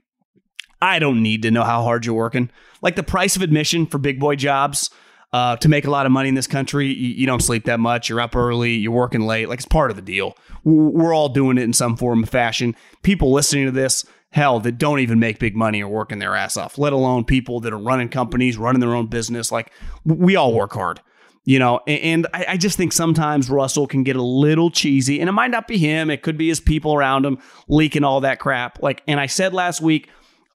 I 0.81 0.99
don't 0.99 1.21
need 1.23 1.43
to 1.43 1.51
know 1.51 1.63
how 1.63 1.83
hard 1.83 2.05
you're 2.05 2.15
working. 2.15 2.49
Like 2.81 2.95
the 2.95 3.03
price 3.03 3.35
of 3.35 3.41
admission 3.41 3.85
for 3.85 3.97
big 3.97 4.19
boy 4.19 4.35
jobs 4.35 4.89
uh, 5.35 5.57
to 5.57 5.67
make 5.67 5.85
a 5.85 5.91
lot 5.91 6.05
of 6.05 6.13
money 6.13 6.29
in 6.29 6.35
this 6.35 6.47
country, 6.47 6.87
you, 6.87 7.09
you, 7.09 7.25
don't 7.25 7.41
sleep 7.41 7.65
that 7.65 7.77
much. 7.79 8.07
You're 8.07 8.21
up 8.21 8.37
early. 8.37 8.73
You're 8.73 8.93
working 8.93 9.21
late. 9.21 9.49
Like 9.49 9.59
it's 9.59 9.67
part 9.67 9.89
of 9.89 9.97
the 9.97 10.01
deal. 10.01 10.37
We're 10.63 11.13
all 11.13 11.27
doing 11.27 11.57
it 11.57 11.63
in 11.63 11.73
some 11.73 11.97
form 11.97 12.23
of 12.23 12.29
fashion. 12.29 12.73
People 13.03 13.33
listening 13.33 13.65
to 13.65 13.71
this, 13.71 14.05
hell, 14.29 14.61
that 14.61 14.77
don't 14.77 14.99
even 14.99 15.19
make 15.19 15.39
big 15.39 15.53
money 15.53 15.83
are 15.83 15.89
working 15.89 16.19
their 16.19 16.35
ass 16.35 16.55
off. 16.55 16.77
Let 16.77 16.93
alone 16.93 17.25
people 17.25 17.59
that 17.61 17.73
are 17.73 17.77
running 17.77 18.07
companies, 18.07 18.57
running 18.57 18.79
their 18.79 18.95
own 18.95 19.07
business. 19.07 19.51
Like 19.51 19.73
we 20.05 20.37
all 20.37 20.53
work 20.53 20.71
hard, 20.71 21.01
you 21.45 21.57
know. 21.59 21.79
And, 21.87 22.27
I, 22.33 22.45
I 22.49 22.57
just 22.57 22.75
think 22.77 22.91
sometimes 22.91 23.49
Russell 23.49 23.87
can 23.87 24.03
get 24.03 24.15
a 24.15 24.21
little 24.21 24.69
cheesy, 24.69 25.19
and 25.19 25.29
it 25.29 25.33
might 25.33 25.51
not 25.51 25.67
be 25.67 25.77
him. 25.77 26.09
It 26.09 26.21
could 26.21 26.37
be 26.37 26.49
his 26.49 26.59
people 26.59 26.93
around 26.93 27.25
him 27.25 27.37
leaking 27.67 28.03
all 28.03 28.21
that 28.21 28.39
crap. 28.39 28.81
Like, 28.81 29.01
and 29.07 29.19
I 29.19 29.27
said 29.27 29.53
last 29.53 29.81
week, 29.81 30.09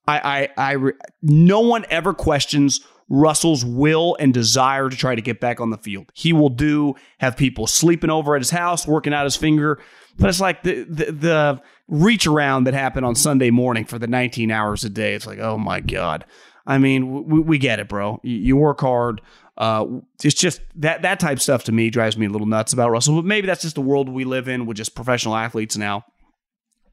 I, 0.07 0.49
I, 0.57 0.73
I, 0.73 0.91
no 1.21 1.61
one 1.61 1.85
ever 1.89 2.13
questions 2.13 2.81
Russell's 3.09 3.65
will 3.65 4.15
and 4.19 4.33
desire 4.33 4.89
to 4.89 4.95
try 4.95 5.15
to 5.15 5.21
get 5.21 5.41
back 5.41 5.59
on 5.59 5.69
the 5.69 5.77
field. 5.77 6.09
He 6.13 6.31
will 6.31 6.49
do 6.49 6.95
have 7.19 7.35
people 7.35 7.67
sleeping 7.67 8.09
over 8.09 8.35
at 8.35 8.41
his 8.41 8.51
house, 8.51 8.87
working 8.87 9.13
out 9.13 9.25
his 9.25 9.35
finger, 9.35 9.79
but 10.17 10.29
it's 10.29 10.39
like 10.39 10.63
the 10.63 10.83
the, 10.83 11.11
the 11.11 11.61
reach 11.89 12.25
around 12.25 12.63
that 12.63 12.73
happened 12.73 13.05
on 13.05 13.15
Sunday 13.15 13.51
morning 13.51 13.83
for 13.83 13.99
the 13.99 14.07
19 14.07 14.49
hours 14.49 14.85
a 14.85 14.89
day. 14.89 15.13
It's 15.13 15.27
like, 15.27 15.39
oh 15.39 15.57
my 15.57 15.81
god. 15.81 16.25
I 16.65 16.77
mean, 16.77 17.25
we, 17.27 17.39
we 17.41 17.57
get 17.57 17.79
it, 17.79 17.89
bro. 17.89 18.21
You, 18.23 18.37
you 18.37 18.57
work 18.57 18.79
hard. 18.79 19.19
Uh, 19.57 19.85
it's 20.23 20.35
just 20.35 20.61
that 20.75 21.01
that 21.01 21.19
type 21.19 21.39
stuff 21.39 21.65
to 21.65 21.71
me 21.71 21.89
drives 21.89 22.17
me 22.17 22.25
a 22.25 22.29
little 22.29 22.47
nuts 22.47 22.73
about 22.73 22.89
Russell. 22.89 23.15
But 23.15 23.25
maybe 23.25 23.47
that's 23.47 23.61
just 23.61 23.75
the 23.75 23.81
world 23.81 24.09
we 24.09 24.23
live 24.23 24.47
in 24.47 24.65
with 24.65 24.77
just 24.77 24.95
professional 24.95 25.35
athletes 25.35 25.77
now. 25.77 26.03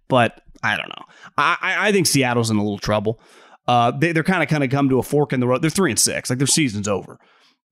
But 0.08 0.40
I 0.62 0.76
don't 0.76 0.88
know. 0.88 1.04
I, 1.36 1.76
I 1.78 1.92
think 1.92 2.06
Seattle's 2.06 2.50
in 2.50 2.56
a 2.56 2.62
little 2.62 2.78
trouble. 2.78 3.20
Uh, 3.66 3.90
they, 3.90 4.10
are 4.10 4.22
kind 4.22 4.42
of 4.42 4.48
kind 4.48 4.64
of 4.64 4.70
come 4.70 4.88
to 4.88 4.98
a 4.98 5.02
fork 5.02 5.32
in 5.32 5.40
the 5.40 5.46
road. 5.46 5.62
They're 5.62 5.70
three 5.70 5.90
and 5.90 5.98
six, 5.98 6.30
like 6.30 6.38
their 6.38 6.46
season's 6.46 6.88
over. 6.88 7.18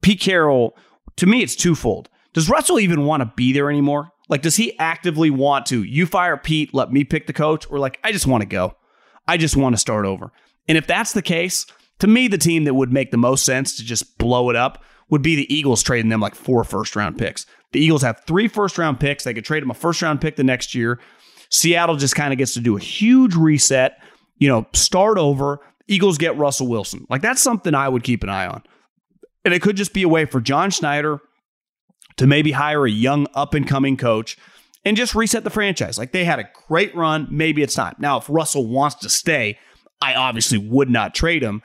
Pete 0.03 0.21
Carroll, 0.21 0.77
to 1.17 1.27
me, 1.27 1.43
it's 1.43 1.57
twofold. 1.57 2.11
Does 2.35 2.51
Russell 2.51 2.79
even 2.79 3.07
want 3.07 3.23
to 3.23 3.33
be 3.35 3.53
there 3.55 3.71
anymore? 3.71 4.11
Like, 4.29 4.43
does 4.43 4.57
he 4.57 4.79
actively 4.79 5.31
want 5.31 5.67
to? 5.67 5.83
You 5.83 6.05
fire 6.05 6.37
Pete, 6.37 6.75
let 6.75 6.93
me 6.93 7.03
pick 7.03 7.27
the 7.27 7.33
coach, 7.33 7.71
or 7.71 7.79
like, 7.79 7.99
I 8.05 8.13
just 8.13 8.27
want 8.27 8.43
to 8.43 8.47
go. 8.47 8.75
I 9.27 9.39
just 9.39 9.57
want 9.57 9.75
to 9.75 9.81
start 9.81 10.05
over. 10.05 10.31
And 10.69 10.77
if 10.77 10.87
that's 10.87 11.13
the 11.13 11.23
case, 11.23 11.65
to 12.01 12.07
me, 12.07 12.29
the 12.29 12.39
team 12.39 12.65
that 12.65 12.75
would 12.75 12.93
make 12.93 13.11
the 13.11 13.17
most 13.17 13.45
sense 13.45 13.77
to 13.77 13.85
just 13.85 14.19
blow 14.19 14.51
it 14.51 14.57
up 14.57 14.83
would 15.09 15.23
be 15.23 15.37
the 15.37 15.55
Eagles 15.55 15.83
trading 15.83 16.09
them 16.09 16.21
like 16.21 16.35
four 16.35 16.65
first 16.65 16.97
round 16.97 17.19
picks. 17.19 17.47
The 17.73 17.81
Eagles 17.81 18.03
have 18.03 18.21
three 18.27 18.49
first 18.49 18.79
round 18.79 19.01
picks. 19.01 19.25
They 19.25 19.35
could 19.35 19.45
trade 19.45 19.63
them 19.63 19.71
a 19.71 19.75
first 19.75 20.03
round 20.03 20.21
pick 20.21 20.37
the 20.37 20.45
next 20.45 20.75
year. 20.75 21.01
Seattle 21.51 21.97
just 21.97 22.17
kind 22.17 22.33
of 22.33 22.39
gets 22.39 22.55
to 22.55 22.61
do 22.61 22.77
a 22.77 22.81
huge 22.81 23.35
reset, 23.35 23.99
you 24.39 24.49
know, 24.49 24.67
start 24.73 25.17
over. 25.19 25.61
Eagles 25.89 26.19
get 26.19 26.37
Russell 26.37 26.67
Wilson. 26.67 27.07
Like 27.09 27.23
that's 27.23 27.41
something 27.41 27.75
I 27.75 27.89
would 27.89 28.03
keep 28.03 28.23
an 28.23 28.29
eye 28.29 28.47
on. 28.47 28.63
And 29.45 29.55
it 29.55 29.63
could 29.63 29.77
just 29.77 29.95
be 29.95 30.03
a 30.03 30.09
way 30.09 30.25
for 30.25 30.41
John 30.41 30.71
Schneider 30.71 31.21
to 32.17 32.27
maybe 32.27 32.53
hire 32.53 32.85
a 32.85 32.91
young 32.91 33.27
up 33.35 33.55
and 33.55 33.67
coming 33.67 33.97
coach 33.97 34.37
and 34.85 34.97
just 34.97 35.15
reset 35.15 35.45
the 35.45 35.51
franchise. 35.51 35.99
Like 35.99 36.13
they 36.13 36.25
had 36.25 36.41
a 36.41 36.49
great 36.67 36.95
run. 36.97 37.29
Maybe 37.31 37.63
it's 37.63 37.75
time. 37.75 37.95
Now, 37.99 38.19
if 38.19 38.29
Russell 38.29 38.67
wants 38.67 38.97
to 38.97 39.09
stay, 39.09 39.59
I 40.01 40.15
obviously 40.15 40.59
would 40.59 40.91
not 40.91 41.15
trade 41.15 41.43
him. 41.43 41.63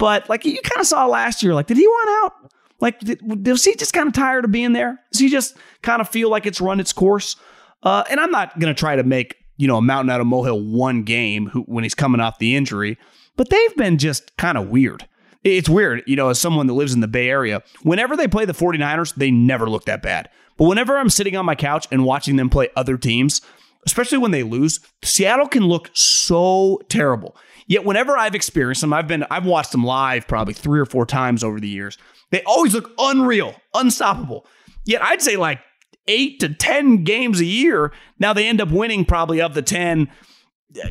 But 0.00 0.28
like 0.28 0.44
you 0.44 0.58
kind 0.60 0.80
of 0.80 0.86
saw 0.88 1.06
last 1.06 1.44
year, 1.44 1.54
like, 1.54 1.68
did 1.68 1.76
he 1.76 1.86
want 1.86 2.24
out? 2.24 2.52
Like, 2.80 2.98
did, 2.98 3.46
was 3.46 3.64
he 3.64 3.76
just 3.76 3.92
kind 3.92 4.08
of 4.08 4.14
tired 4.14 4.44
of 4.44 4.50
being 4.50 4.72
there? 4.72 4.98
Does 5.12 5.20
he 5.20 5.28
just 5.28 5.56
kind 5.82 6.00
of 6.00 6.08
feel 6.08 6.28
like 6.28 6.44
it's 6.44 6.60
run 6.60 6.80
its 6.80 6.92
course? 6.92 7.36
Uh, 7.84 8.02
and 8.10 8.18
I'm 8.18 8.32
not 8.32 8.58
going 8.58 8.74
to 8.74 8.78
try 8.78 8.96
to 8.96 9.04
make, 9.04 9.36
you 9.58 9.68
know, 9.68 9.76
a 9.76 9.82
mountain 9.82 10.10
out 10.10 10.20
of 10.20 10.26
molehill 10.26 10.60
one 10.60 11.04
game 11.04 11.46
who, 11.46 11.60
when 11.62 11.84
he's 11.84 11.94
coming 11.94 12.20
off 12.20 12.40
the 12.40 12.56
injury 12.56 12.98
but 13.40 13.48
they've 13.48 13.76
been 13.76 13.96
just 13.96 14.36
kind 14.36 14.58
of 14.58 14.68
weird. 14.68 15.08
It's 15.42 15.66
weird, 15.66 16.02
you 16.06 16.14
know, 16.14 16.28
as 16.28 16.38
someone 16.38 16.66
that 16.66 16.74
lives 16.74 16.92
in 16.92 17.00
the 17.00 17.08
Bay 17.08 17.30
Area, 17.30 17.62
whenever 17.82 18.14
they 18.14 18.28
play 18.28 18.44
the 18.44 18.52
49ers, 18.52 19.14
they 19.14 19.30
never 19.30 19.66
look 19.66 19.86
that 19.86 20.02
bad. 20.02 20.28
But 20.58 20.66
whenever 20.66 20.98
I'm 20.98 21.08
sitting 21.08 21.34
on 21.36 21.46
my 21.46 21.54
couch 21.54 21.88
and 21.90 22.04
watching 22.04 22.36
them 22.36 22.50
play 22.50 22.68
other 22.76 22.98
teams, 22.98 23.40
especially 23.86 24.18
when 24.18 24.30
they 24.30 24.42
lose, 24.42 24.80
Seattle 25.02 25.48
can 25.48 25.64
look 25.64 25.88
so 25.94 26.82
terrible. 26.90 27.34
Yet 27.70 27.84
whenever 27.84 28.18
I've 28.18 28.34
experienced 28.34 28.80
them, 28.80 28.92
I've 28.92 29.06
been 29.06 29.24
I've 29.30 29.46
watched 29.46 29.70
them 29.70 29.84
live 29.84 30.26
probably 30.26 30.54
3 30.54 30.80
or 30.80 30.86
4 30.86 31.06
times 31.06 31.44
over 31.44 31.60
the 31.60 31.68
years. 31.68 31.98
They 32.32 32.42
always 32.42 32.74
look 32.74 32.90
unreal, 32.98 33.54
unstoppable. 33.74 34.44
Yet 34.84 35.04
I'd 35.04 35.22
say 35.22 35.36
like 35.36 35.60
8 36.08 36.40
to 36.40 36.52
10 36.52 37.04
games 37.04 37.38
a 37.38 37.44
year, 37.44 37.92
now 38.18 38.32
they 38.32 38.48
end 38.48 38.60
up 38.60 38.72
winning 38.72 39.04
probably 39.04 39.40
of 39.40 39.54
the 39.54 39.62
10 39.62 40.10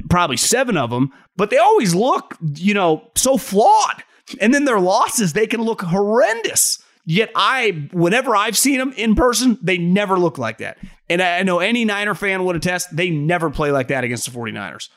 probably 0.09 0.37
seven 0.37 0.77
of 0.77 0.89
them, 0.89 1.11
but 1.35 1.49
they 1.49 1.57
always 1.57 1.93
look, 1.93 2.37
you 2.55 2.73
know, 2.73 3.11
so 3.13 3.37
flawed. 3.37 4.01
And 4.39 4.53
then 4.53 4.63
their 4.63 4.79
losses, 4.79 5.33
they 5.33 5.47
can 5.47 5.61
look 5.61 5.81
horrendous. 5.81 6.81
Yet 7.05 7.29
I, 7.35 7.89
whenever 7.91 8.37
I've 8.37 8.57
seen 8.57 8.77
them 8.77 8.93
in 8.93 9.15
person, 9.15 9.57
they 9.61 9.77
never 9.77 10.17
look 10.17 10.37
like 10.37 10.59
that. 10.59 10.77
And 11.09 11.21
I 11.21 11.43
know 11.43 11.59
any 11.59 11.83
Niner 11.83 12.15
fan 12.15 12.45
would 12.45 12.55
attest, 12.55 12.95
they 12.95 13.09
never 13.09 13.49
play 13.49 13.71
like 13.73 13.89
that 13.89 14.05
against 14.05 14.31
the 14.31 14.37
49ers. 14.37 14.87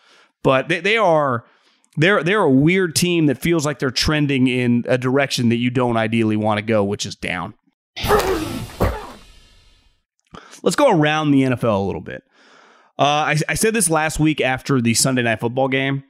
But 0.45 0.69
they, 0.69 0.79
they 0.79 0.97
are 0.97 1.45
they're 1.97 2.23
they're 2.23 2.41
a 2.41 2.51
weird 2.51 2.95
team 2.97 3.27
that 3.27 3.39
feels 3.39 3.67
like 3.67 3.79
they're 3.79 3.91
trending 3.91 4.47
in 4.47 4.85
a 4.89 4.97
direction 4.97 5.51
that 5.51 5.57
you 5.57 5.71
don't 5.71 5.97
ideally 5.97 6.37
want 6.37 6.59
to 6.59 6.63
go, 6.63 6.83
which 6.83 7.05
is 7.05 7.15
down. 7.15 7.55
Let's 10.63 10.77
go 10.77 10.91
around 10.91 11.33
the 11.33 11.43
NFL 11.43 11.83
a 11.83 11.87
little 11.87 12.01
bit. 12.01 12.23
Uh, 12.99 13.03
I, 13.03 13.37
I, 13.49 13.55
said 13.55 13.75
this 13.75 13.91
last 13.91 14.21
week 14.21 14.41
after 14.41 14.81
the 14.81 14.95
Sunday 14.95 15.23
night 15.23 15.41
football 15.41 15.69
game. 15.69 16.05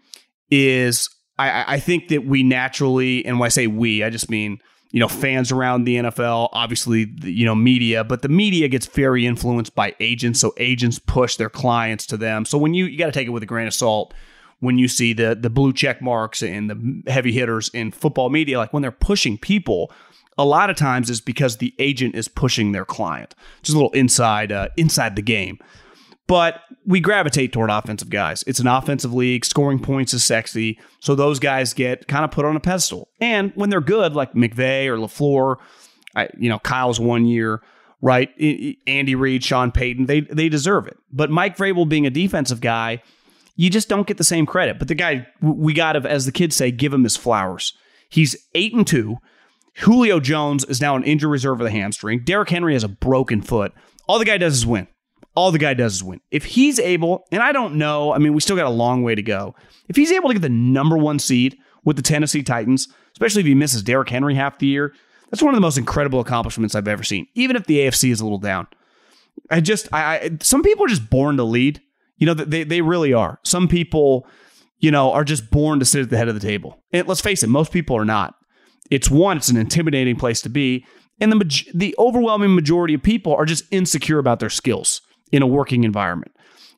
Is 0.50 1.08
I, 1.38 1.64
I 1.66 1.80
think 1.80 2.08
that 2.08 2.26
we 2.26 2.42
naturally, 2.42 3.24
and 3.24 3.40
when 3.40 3.46
I 3.46 3.48
say 3.48 3.66
we, 3.66 4.04
I 4.04 4.10
just 4.10 4.28
mean 4.28 4.58
you 4.90 5.00
know 5.00 5.08
fans 5.08 5.50
around 5.50 5.84
the 5.84 5.96
NFL, 5.96 6.50
obviously 6.52 7.10
you 7.22 7.46
know 7.46 7.54
media, 7.54 8.04
but 8.04 8.22
the 8.22 8.28
media 8.28 8.68
gets 8.68 8.86
very 8.86 9.26
influenced 9.26 9.74
by 9.74 9.94
agents. 9.98 10.40
So 10.40 10.52
agents 10.58 10.98
push 10.98 11.36
their 11.36 11.48
clients 11.48 12.06
to 12.08 12.16
them. 12.16 12.44
So 12.44 12.58
when 12.58 12.74
you 12.74 12.84
you 12.84 12.98
got 12.98 13.06
to 13.06 13.12
take 13.12 13.26
it 13.26 13.30
with 13.30 13.42
a 13.42 13.46
grain 13.46 13.66
of 13.66 13.74
salt 13.74 14.12
when 14.62 14.78
you 14.78 14.86
see 14.86 15.12
the 15.12 15.34
the 15.34 15.50
blue 15.50 15.72
check 15.72 16.00
marks 16.00 16.40
and 16.40 16.70
the 16.70 17.10
heavy 17.10 17.32
hitters 17.32 17.68
in 17.70 17.90
football 17.90 18.30
media, 18.30 18.58
like 18.58 18.72
when 18.72 18.80
they're 18.80 18.92
pushing 18.92 19.36
people, 19.36 19.92
a 20.38 20.44
lot 20.44 20.70
of 20.70 20.76
times 20.76 21.10
is 21.10 21.20
because 21.20 21.56
the 21.56 21.74
agent 21.80 22.14
is 22.14 22.28
pushing 22.28 22.70
their 22.70 22.84
client. 22.84 23.34
Just 23.62 23.74
a 23.74 23.78
little 23.78 23.90
inside 23.90 24.52
uh, 24.52 24.68
inside 24.76 25.16
the 25.16 25.22
game. 25.22 25.58
But 26.28 26.60
we 26.86 27.00
gravitate 27.00 27.52
toward 27.52 27.70
offensive 27.70 28.08
guys. 28.08 28.44
It's 28.46 28.60
an 28.60 28.68
offensive 28.68 29.12
league. 29.12 29.44
Scoring 29.44 29.80
points 29.80 30.14
is 30.14 30.22
sexy. 30.22 30.78
So 31.00 31.16
those 31.16 31.40
guys 31.40 31.74
get 31.74 32.06
kind 32.06 32.24
of 32.24 32.30
put 32.30 32.44
on 32.44 32.54
a 32.54 32.60
pedestal. 32.60 33.08
And 33.20 33.50
when 33.56 33.68
they're 33.68 33.80
good, 33.80 34.14
like 34.14 34.32
McVay 34.32 34.86
or 34.86 34.96
LaFleur, 34.96 35.56
I, 36.14 36.28
you 36.38 36.48
know, 36.48 36.60
Kyle's 36.60 37.00
one 37.00 37.26
year, 37.26 37.60
right? 38.00 38.30
Andy 38.86 39.16
Reid, 39.16 39.42
Sean 39.42 39.72
Payton, 39.72 40.06
they, 40.06 40.20
they 40.20 40.48
deserve 40.48 40.86
it. 40.86 40.96
But 41.12 41.30
Mike 41.30 41.56
Vrabel 41.56 41.88
being 41.88 42.06
a 42.06 42.10
defensive 42.10 42.60
guy, 42.60 43.02
you 43.62 43.70
just 43.70 43.88
don't 43.88 44.08
get 44.08 44.16
the 44.16 44.24
same 44.24 44.44
credit. 44.44 44.80
But 44.80 44.88
the 44.88 44.96
guy, 44.96 45.24
we 45.40 45.72
got 45.72 45.92
to, 45.92 46.00
as 46.00 46.26
the 46.26 46.32
kids 46.32 46.56
say, 46.56 46.72
give 46.72 46.92
him 46.92 47.04
his 47.04 47.16
flowers. 47.16 47.74
He's 48.08 48.34
eight 48.56 48.74
and 48.74 48.84
two. 48.84 49.18
Julio 49.78 50.18
Jones 50.18 50.64
is 50.64 50.80
now 50.80 50.96
an 50.96 51.04
injury 51.04 51.30
reserve 51.30 51.60
of 51.60 51.64
the 51.64 51.70
hamstring. 51.70 52.24
Derrick 52.24 52.48
Henry 52.48 52.72
has 52.72 52.82
a 52.82 52.88
broken 52.88 53.40
foot. 53.40 53.72
All 54.08 54.18
the 54.18 54.24
guy 54.24 54.36
does 54.36 54.54
is 54.54 54.66
win. 54.66 54.88
All 55.36 55.52
the 55.52 55.60
guy 55.60 55.74
does 55.74 55.94
is 55.94 56.02
win. 56.02 56.20
If 56.32 56.44
he's 56.44 56.80
able, 56.80 57.24
and 57.30 57.40
I 57.40 57.52
don't 57.52 57.76
know, 57.76 58.12
I 58.12 58.18
mean, 58.18 58.34
we 58.34 58.40
still 58.40 58.56
got 58.56 58.66
a 58.66 58.70
long 58.70 59.04
way 59.04 59.14
to 59.14 59.22
go. 59.22 59.54
If 59.88 59.94
he's 59.94 60.10
able 60.10 60.26
to 60.28 60.34
get 60.34 60.42
the 60.42 60.48
number 60.48 60.98
one 60.98 61.20
seed 61.20 61.56
with 61.84 61.94
the 61.94 62.02
Tennessee 62.02 62.42
Titans, 62.42 62.88
especially 63.12 63.42
if 63.42 63.46
he 63.46 63.54
misses 63.54 63.84
Derrick 63.84 64.08
Henry 64.08 64.34
half 64.34 64.58
the 64.58 64.66
year, 64.66 64.92
that's 65.30 65.40
one 65.40 65.54
of 65.54 65.56
the 65.56 65.62
most 65.62 65.78
incredible 65.78 66.18
accomplishments 66.18 66.74
I've 66.74 66.88
ever 66.88 67.04
seen. 67.04 67.28
Even 67.36 67.54
if 67.54 67.66
the 67.66 67.78
AFC 67.78 68.10
is 68.10 68.20
a 68.20 68.24
little 68.24 68.38
down, 68.38 68.66
I 69.52 69.60
just, 69.60 69.88
I, 69.92 70.16
I 70.16 70.30
some 70.40 70.64
people 70.64 70.84
are 70.84 70.88
just 70.88 71.08
born 71.08 71.36
to 71.36 71.44
lead. 71.44 71.80
You 72.22 72.26
know, 72.26 72.34
they 72.34 72.62
they 72.62 72.82
really 72.82 73.12
are. 73.12 73.40
Some 73.42 73.66
people, 73.66 74.28
you 74.78 74.92
know, 74.92 75.10
are 75.10 75.24
just 75.24 75.50
born 75.50 75.80
to 75.80 75.84
sit 75.84 76.02
at 76.02 76.10
the 76.10 76.16
head 76.16 76.28
of 76.28 76.34
the 76.34 76.40
table. 76.40 76.80
And 76.92 77.08
let's 77.08 77.20
face 77.20 77.42
it, 77.42 77.48
most 77.48 77.72
people 77.72 77.96
are 77.96 78.04
not. 78.04 78.36
It's 78.92 79.10
one, 79.10 79.38
it's 79.38 79.48
an 79.48 79.56
intimidating 79.56 80.14
place 80.14 80.40
to 80.42 80.48
be, 80.48 80.86
and 81.20 81.32
the 81.32 81.64
the 81.74 81.96
overwhelming 81.98 82.54
majority 82.54 82.94
of 82.94 83.02
people 83.02 83.34
are 83.34 83.44
just 83.44 83.64
insecure 83.72 84.20
about 84.20 84.38
their 84.38 84.50
skills 84.50 85.00
in 85.32 85.42
a 85.42 85.48
working 85.48 85.82
environment. 85.82 86.30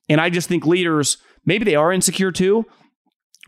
And 0.08 0.18
I 0.18 0.30
just 0.30 0.48
think 0.48 0.64
leaders, 0.64 1.18
maybe 1.44 1.66
they 1.66 1.74
are 1.74 1.92
insecure 1.92 2.32
too, 2.32 2.64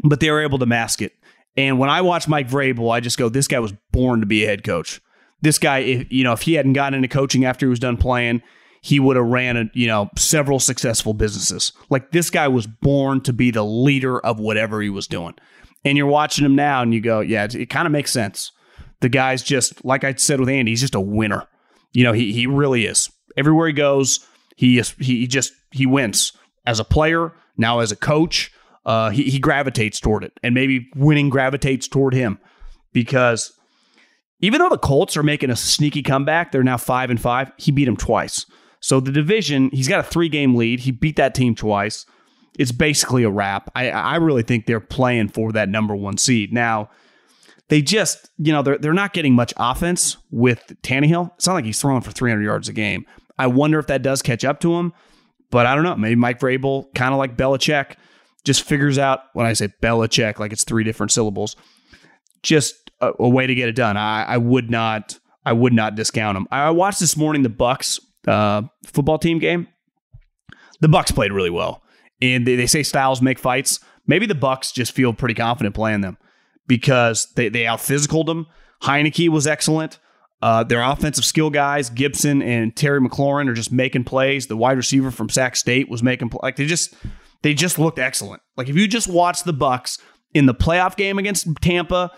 but 0.05 0.21
they're 0.21 0.43
able 0.43 0.59
to 0.59 0.67
mask 0.67 1.01
it. 1.01 1.15
And 1.57 1.79
when 1.79 1.89
I 1.89 2.03
watch 2.03 2.29
Mike 2.29 2.51
Vrabel, 2.51 2.93
I 2.93 3.01
just 3.01 3.17
go, 3.17 3.31
this 3.31 3.49
guy 3.49 3.59
was 3.59 3.73
born 3.91 4.21
to 4.21 4.27
be 4.27 4.45
a 4.45 4.47
head 4.47 4.65
coach. 4.65 5.01
This 5.41 5.59
guy, 5.59 5.79
if, 5.79 6.13
you 6.13 6.25
know, 6.25 6.35
if 6.35 6.43
he 6.43 6.57
hadn't 6.57 6.75
gotten 6.75 6.93
into 6.93 7.09
coaching 7.09 7.47
after 7.47 7.65
he 7.65 7.71
was 7.71 7.79
done 7.79 7.97
playing, 7.97 8.43
he 8.87 9.01
would 9.01 9.17
have 9.17 9.27
ran, 9.27 9.57
a, 9.57 9.65
you 9.73 9.89
know, 9.89 10.09
several 10.17 10.61
successful 10.61 11.13
businesses. 11.13 11.73
Like 11.91 12.13
this 12.13 12.31
guy 12.31 12.47
was 12.47 12.69
born 12.69 13.21
to 13.23 13.33
be 13.33 13.51
the 13.51 13.65
leader 13.65 14.21
of 14.21 14.39
whatever 14.39 14.81
he 14.81 14.91
was 14.91 15.09
doing. 15.09 15.35
And 15.85 15.99
you're 15.99 16.07
watching 16.07 16.45
him 16.45 16.55
now, 16.55 16.83
and 16.83 16.95
you 16.95 17.01
go, 17.01 17.19
yeah, 17.19 17.43
it, 17.43 17.57
it 17.57 17.67
kind 17.67 17.87
of 17.87 17.93
makes 17.93 18.13
sense. 18.13 18.53
The 19.01 19.09
guy's 19.09 19.43
just 19.43 19.85
like 19.85 20.05
I 20.05 20.15
said 20.15 20.39
with 20.39 20.49
Andy, 20.49 20.71
he's 20.71 20.83
just 20.83 20.95
a 20.95 21.01
winner. 21.01 21.49
You 21.95 22.05
know, 22.05 22.13
he 22.13 22.33
he 22.33 22.47
really 22.47 22.87
is. 22.87 23.11
Everywhere 23.37 23.67
he 23.67 23.73
goes, 23.73 24.25
he 24.57 24.79
is, 24.79 24.93
he 25.01 25.27
just 25.27 25.53
he 25.73 25.85
wins 25.85 26.33
as 26.65 26.79
a 26.79 26.85
player. 26.85 27.33
Now 27.57 27.81
as 27.81 27.91
a 27.91 27.97
coach, 27.97 28.53
uh, 28.85 29.11
he 29.11 29.25
he 29.25 29.41
gravitates 29.41 29.99
toward 29.99 30.23
it, 30.23 30.33
and 30.45 30.55
maybe 30.55 30.89
winning 30.95 31.29
gravitates 31.29 31.89
toward 31.89 32.15
him 32.15 32.39
because 32.93 33.53
even 34.39 34.61
though 34.61 34.69
the 34.69 34.79
Colts 34.79 35.17
are 35.17 35.25
making 35.25 35.51
a 35.51 35.57
sneaky 35.57 36.05
comeback, 36.05 36.53
they're 36.53 36.63
now 36.63 36.77
five 36.77 37.11
and 37.11 37.21
five. 37.21 37.51
He 37.57 37.73
beat 37.73 37.87
them 37.87 37.97
twice. 37.97 38.47
So 38.87 39.01
the 39.01 39.11
division, 39.11 39.71
he's 39.73 39.89
got 39.89 39.99
a 39.99 40.05
three 40.05 40.29
game 40.29 40.55
lead. 40.55 40.79
He 40.79 40.93
beat 40.93 41.17
that 41.17 41.35
team 41.35 41.57
twice. 41.57 42.07
It's 42.57 42.71
basically 42.71 43.25
a 43.25 43.29
wrap. 43.29 43.69
I, 43.75 43.91
I 43.91 44.15
really 44.15 44.45
think 44.45 44.67
they're 44.67 44.79
playing 44.79 45.31
for 45.31 45.51
that 45.51 45.69
number 45.69 45.97
one 45.97 46.19
seed. 46.19 46.53
Now, 46.53 46.91
they 47.67 47.83
just, 47.83 48.31
you 48.39 48.53
know, 48.53 48.63
they're, 48.63 48.79
they're 48.79 48.93
not 48.93 49.13
getting 49.13 49.35
much 49.35 49.53
offense 49.57 50.19
with 50.31 50.73
Tannehill. 50.85 51.33
It's 51.35 51.49
not 51.49 51.55
like 51.55 51.65
he's 51.65 51.81
throwing 51.81 52.01
for 52.01 52.13
300 52.13 52.45
yards 52.45 52.69
a 52.69 52.73
game. 52.73 53.05
I 53.37 53.49
wonder 53.49 53.81
if 53.81 53.89
that 53.89 54.03
does 54.03 54.23
catch 54.23 54.45
up 54.45 54.61
to 54.61 54.77
him, 54.77 54.93
but 55.51 55.67
I 55.67 55.75
don't 55.75 55.83
know. 55.83 55.97
Maybe 55.97 56.15
Mike 56.15 56.39
Vrabel, 56.39 56.87
kind 56.95 57.13
of 57.13 57.19
like 57.19 57.37
Belichick, 57.37 57.97
just 58.45 58.63
figures 58.63 58.99
out 58.99 59.23
when 59.33 59.47
I 59.47 59.55
say 59.55 59.67
Belichick, 59.83 60.39
like 60.39 60.53
it's 60.53 60.63
three 60.63 60.85
different 60.85 61.11
syllables, 61.11 61.57
just 62.45 62.93
a, 63.01 63.11
a 63.19 63.29
way 63.29 63.49
to 63.49 63.55
get 63.57 63.69
it 63.69 63.75
done. 63.75 63.97
I, 63.97 64.23
I, 64.23 64.37
would 64.37 64.71
not, 64.71 65.19
I 65.45 65.55
would 65.55 65.73
not 65.73 65.97
discount 65.97 66.37
him. 66.37 66.47
I 66.53 66.71
watched 66.71 67.01
this 67.01 67.17
morning 67.17 67.43
the 67.43 67.49
Bucs 67.49 67.99
uh, 68.27 68.63
football 68.85 69.19
team 69.19 69.39
game. 69.39 69.69
The 70.81 70.89
Bucks 70.89 71.11
played 71.11 71.33
really 71.33 71.51
well, 71.51 71.83
and 72.21 72.47
they, 72.47 72.57
they 72.57 72.67
say 72.67 72.83
styles 72.83 73.23
make 73.23 73.39
fights. 73.39 73.81
Maybe 74.07 74.27
the 74.27 74.35
Bucks 74.35 74.73
just 74.73 74.93
feel 74.93 75.13
pretty 75.13 75.35
confident 75.35 75.75
playing 75.75 76.03
them 76.03 76.19
because 76.67 77.33
they, 77.35 77.49
they 77.49 77.67
out 77.67 77.79
physicaled 77.79 78.27
them. 78.27 78.47
Heinicke 78.83 79.29
was 79.29 79.47
excellent. 79.47 79.99
Uh, 80.43 80.63
their 80.63 80.83
offensive 80.83 81.25
skill 81.25 81.49
guys, 81.49 81.89
Gibson 81.89 82.43
and 82.43 82.77
Terry 82.77 83.01
McLaurin, 83.01 83.49
are 83.49 83.55
just 83.55 83.73
making 83.73 84.05
plays. 84.05 84.49
The 84.49 84.57
wide 84.57 84.77
receiver 84.77 85.11
from 85.11 85.31
Sac 85.31 85.57
State 85.57 85.89
was 85.89 86.03
making 86.03 86.31
like 86.43 86.57
they 86.57 86.67
just 86.67 86.95
they 87.43 87.55
just 87.55 87.79
looked 87.79 87.99
excellent. 87.99 88.43
Like 88.57 88.69
if 88.69 88.77
you 88.77 88.87
just 88.87 89.09
watch 89.09 89.45
the 89.45 89.55
Bucks 89.55 89.99
in 90.35 90.47
the 90.47 90.55
playoff 90.55 90.97
game 90.97 91.19
against 91.19 91.49
Tampa 91.63 92.13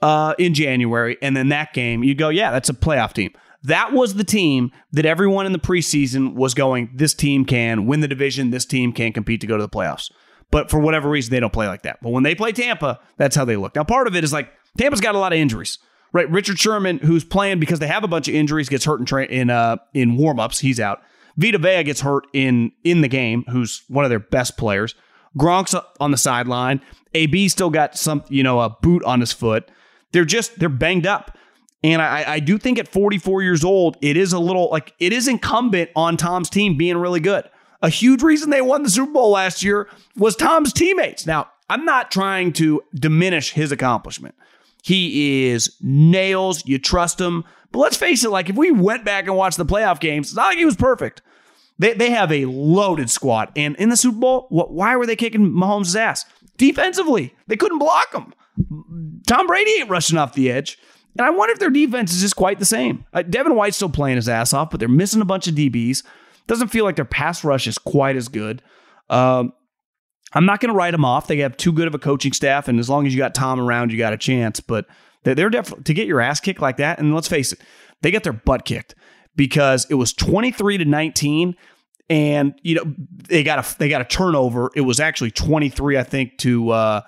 uh, 0.00 0.34
in 0.38 0.54
January, 0.54 1.18
and 1.20 1.36
then 1.36 1.48
that 1.48 1.72
game, 1.74 2.04
you 2.04 2.14
go, 2.14 2.28
yeah, 2.28 2.52
that's 2.52 2.68
a 2.68 2.74
playoff 2.74 3.12
team. 3.12 3.32
That 3.64 3.92
was 3.92 4.14
the 4.14 4.24
team 4.24 4.72
that 4.92 5.06
everyone 5.06 5.46
in 5.46 5.52
the 5.52 5.58
preseason 5.58 6.34
was 6.34 6.54
going. 6.54 6.90
This 6.94 7.14
team 7.14 7.44
can 7.44 7.86
win 7.86 8.00
the 8.00 8.08
division. 8.08 8.50
This 8.50 8.66
team 8.66 8.92
can 8.92 9.12
compete 9.12 9.40
to 9.40 9.46
go 9.46 9.56
to 9.56 9.62
the 9.62 9.68
playoffs. 9.68 10.10
But 10.50 10.70
for 10.70 10.78
whatever 10.78 11.08
reason, 11.08 11.32
they 11.32 11.40
don't 11.40 11.52
play 11.52 11.66
like 11.66 11.82
that. 11.82 11.98
But 12.02 12.10
when 12.10 12.22
they 12.22 12.34
play 12.34 12.52
Tampa, 12.52 13.00
that's 13.16 13.34
how 13.34 13.44
they 13.44 13.56
look. 13.56 13.74
Now, 13.74 13.84
part 13.84 14.06
of 14.06 14.14
it 14.14 14.22
is 14.22 14.32
like 14.32 14.52
Tampa's 14.78 15.00
got 15.00 15.14
a 15.14 15.18
lot 15.18 15.32
of 15.32 15.38
injuries, 15.38 15.78
right? 16.12 16.30
Richard 16.30 16.58
Sherman, 16.58 16.98
who's 16.98 17.24
playing 17.24 17.58
because 17.58 17.78
they 17.78 17.86
have 17.86 18.04
a 18.04 18.08
bunch 18.08 18.28
of 18.28 18.34
injuries, 18.34 18.68
gets 18.68 18.84
hurt 18.84 19.00
in 19.00 19.06
tra- 19.06 19.26
in 19.26 19.50
uh, 19.50 19.78
in 19.94 20.18
warmups. 20.18 20.60
He's 20.60 20.78
out. 20.78 21.02
Vita 21.36 21.58
Vea 21.58 21.82
gets 21.82 22.02
hurt 22.02 22.26
in 22.32 22.70
in 22.84 23.00
the 23.00 23.08
game, 23.08 23.44
who's 23.50 23.82
one 23.88 24.04
of 24.04 24.10
their 24.10 24.20
best 24.20 24.56
players. 24.56 24.94
Gronk's 25.38 25.74
on 25.98 26.10
the 26.10 26.16
sideline. 26.16 26.80
AB 27.14 27.48
still 27.48 27.70
got 27.70 27.96
some, 27.96 28.22
you 28.28 28.42
know, 28.42 28.60
a 28.60 28.70
boot 28.70 29.02
on 29.04 29.20
his 29.20 29.32
foot. 29.32 29.70
They're 30.12 30.24
just 30.24 30.58
they're 30.58 30.68
banged 30.68 31.06
up. 31.06 31.36
And 31.84 32.00
I, 32.00 32.24
I 32.26 32.40
do 32.40 32.56
think 32.56 32.78
at 32.78 32.88
44 32.88 33.42
years 33.42 33.62
old, 33.62 33.98
it 34.00 34.16
is 34.16 34.32
a 34.32 34.38
little 34.38 34.70
like 34.70 34.94
it 34.98 35.12
is 35.12 35.28
incumbent 35.28 35.90
on 35.94 36.16
Tom's 36.16 36.48
team 36.48 36.78
being 36.78 36.96
really 36.96 37.20
good. 37.20 37.44
A 37.82 37.90
huge 37.90 38.22
reason 38.22 38.48
they 38.48 38.62
won 38.62 38.82
the 38.82 38.88
Super 38.88 39.12
Bowl 39.12 39.32
last 39.32 39.62
year 39.62 39.86
was 40.16 40.34
Tom's 40.34 40.72
teammates. 40.72 41.26
Now, 41.26 41.50
I'm 41.68 41.84
not 41.84 42.10
trying 42.10 42.54
to 42.54 42.82
diminish 42.94 43.50
his 43.52 43.70
accomplishment. 43.70 44.34
He 44.82 45.48
is 45.50 45.76
nails. 45.82 46.66
You 46.66 46.78
trust 46.78 47.20
him. 47.20 47.44
But 47.70 47.80
let's 47.80 47.98
face 47.98 48.24
it, 48.24 48.30
like 48.30 48.48
if 48.48 48.56
we 48.56 48.70
went 48.70 49.04
back 49.04 49.26
and 49.26 49.36
watched 49.36 49.58
the 49.58 49.66
playoff 49.66 50.00
games, 50.00 50.28
it's 50.28 50.36
not 50.36 50.46
like 50.46 50.58
he 50.58 50.64
was 50.64 50.76
perfect. 50.76 51.20
They, 51.78 51.92
they 51.92 52.08
have 52.10 52.32
a 52.32 52.46
loaded 52.46 53.10
squad. 53.10 53.52
And 53.56 53.76
in 53.76 53.90
the 53.90 53.96
Super 53.98 54.18
Bowl, 54.18 54.46
what, 54.48 54.72
why 54.72 54.96
were 54.96 55.04
they 55.04 55.16
kicking 55.16 55.50
Mahomes' 55.50 55.94
ass? 55.94 56.24
Defensively, 56.56 57.34
they 57.46 57.58
couldn't 57.58 57.78
block 57.78 58.14
him. 58.14 58.32
Tom 59.26 59.46
Brady 59.46 59.72
ain't 59.80 59.90
rushing 59.90 60.16
off 60.16 60.32
the 60.32 60.50
edge. 60.50 60.78
And 61.16 61.26
I 61.26 61.30
wonder 61.30 61.52
if 61.52 61.58
their 61.58 61.70
defense 61.70 62.12
is 62.12 62.20
just 62.20 62.36
quite 62.36 62.58
the 62.58 62.64
same. 62.64 63.04
Uh, 63.12 63.22
Devin 63.22 63.54
White's 63.54 63.76
still 63.76 63.88
playing 63.88 64.16
his 64.16 64.28
ass 64.28 64.52
off, 64.52 64.70
but 64.70 64.80
they're 64.80 64.88
missing 64.88 65.20
a 65.20 65.24
bunch 65.24 65.46
of 65.46 65.54
DBs. 65.54 66.02
Doesn't 66.46 66.68
feel 66.68 66.84
like 66.84 66.96
their 66.96 67.04
pass 67.04 67.44
rush 67.44 67.66
is 67.66 67.78
quite 67.78 68.16
as 68.16 68.28
good. 68.28 68.62
Um, 69.08 69.52
I'm 70.32 70.46
not 70.46 70.60
going 70.60 70.72
to 70.72 70.76
write 70.76 70.90
them 70.90 71.04
off. 71.04 71.28
They 71.28 71.38
have 71.38 71.56
too 71.56 71.72
good 71.72 71.86
of 71.86 71.94
a 71.94 71.98
coaching 71.98 72.32
staff, 72.32 72.66
and 72.66 72.80
as 72.80 72.90
long 72.90 73.06
as 73.06 73.14
you 73.14 73.18
got 73.18 73.34
Tom 73.34 73.60
around, 73.60 73.92
you 73.92 73.98
got 73.98 74.12
a 74.12 74.18
chance. 74.18 74.58
But 74.60 74.86
they're, 75.22 75.34
they're 75.34 75.50
definitely 75.50 75.84
to 75.84 75.94
get 75.94 76.08
your 76.08 76.20
ass 76.20 76.40
kicked 76.40 76.60
like 76.60 76.78
that. 76.78 76.98
And 76.98 77.14
let's 77.14 77.28
face 77.28 77.52
it, 77.52 77.60
they 78.02 78.10
got 78.10 78.24
their 78.24 78.32
butt 78.32 78.64
kicked 78.64 78.94
because 79.36 79.86
it 79.88 79.94
was 79.94 80.12
23 80.12 80.78
to 80.78 80.84
19, 80.84 81.54
and 82.10 82.54
you 82.62 82.74
know 82.74 82.94
they 83.28 83.44
got 83.44 83.64
a 83.64 83.78
they 83.78 83.88
got 83.88 84.00
a 84.00 84.04
turnover. 84.04 84.70
It 84.74 84.82
was 84.82 84.98
actually 84.98 85.30
23, 85.30 85.96
I 85.96 86.02
think, 86.02 86.38
to 86.38 86.70
uh, 86.70 87.00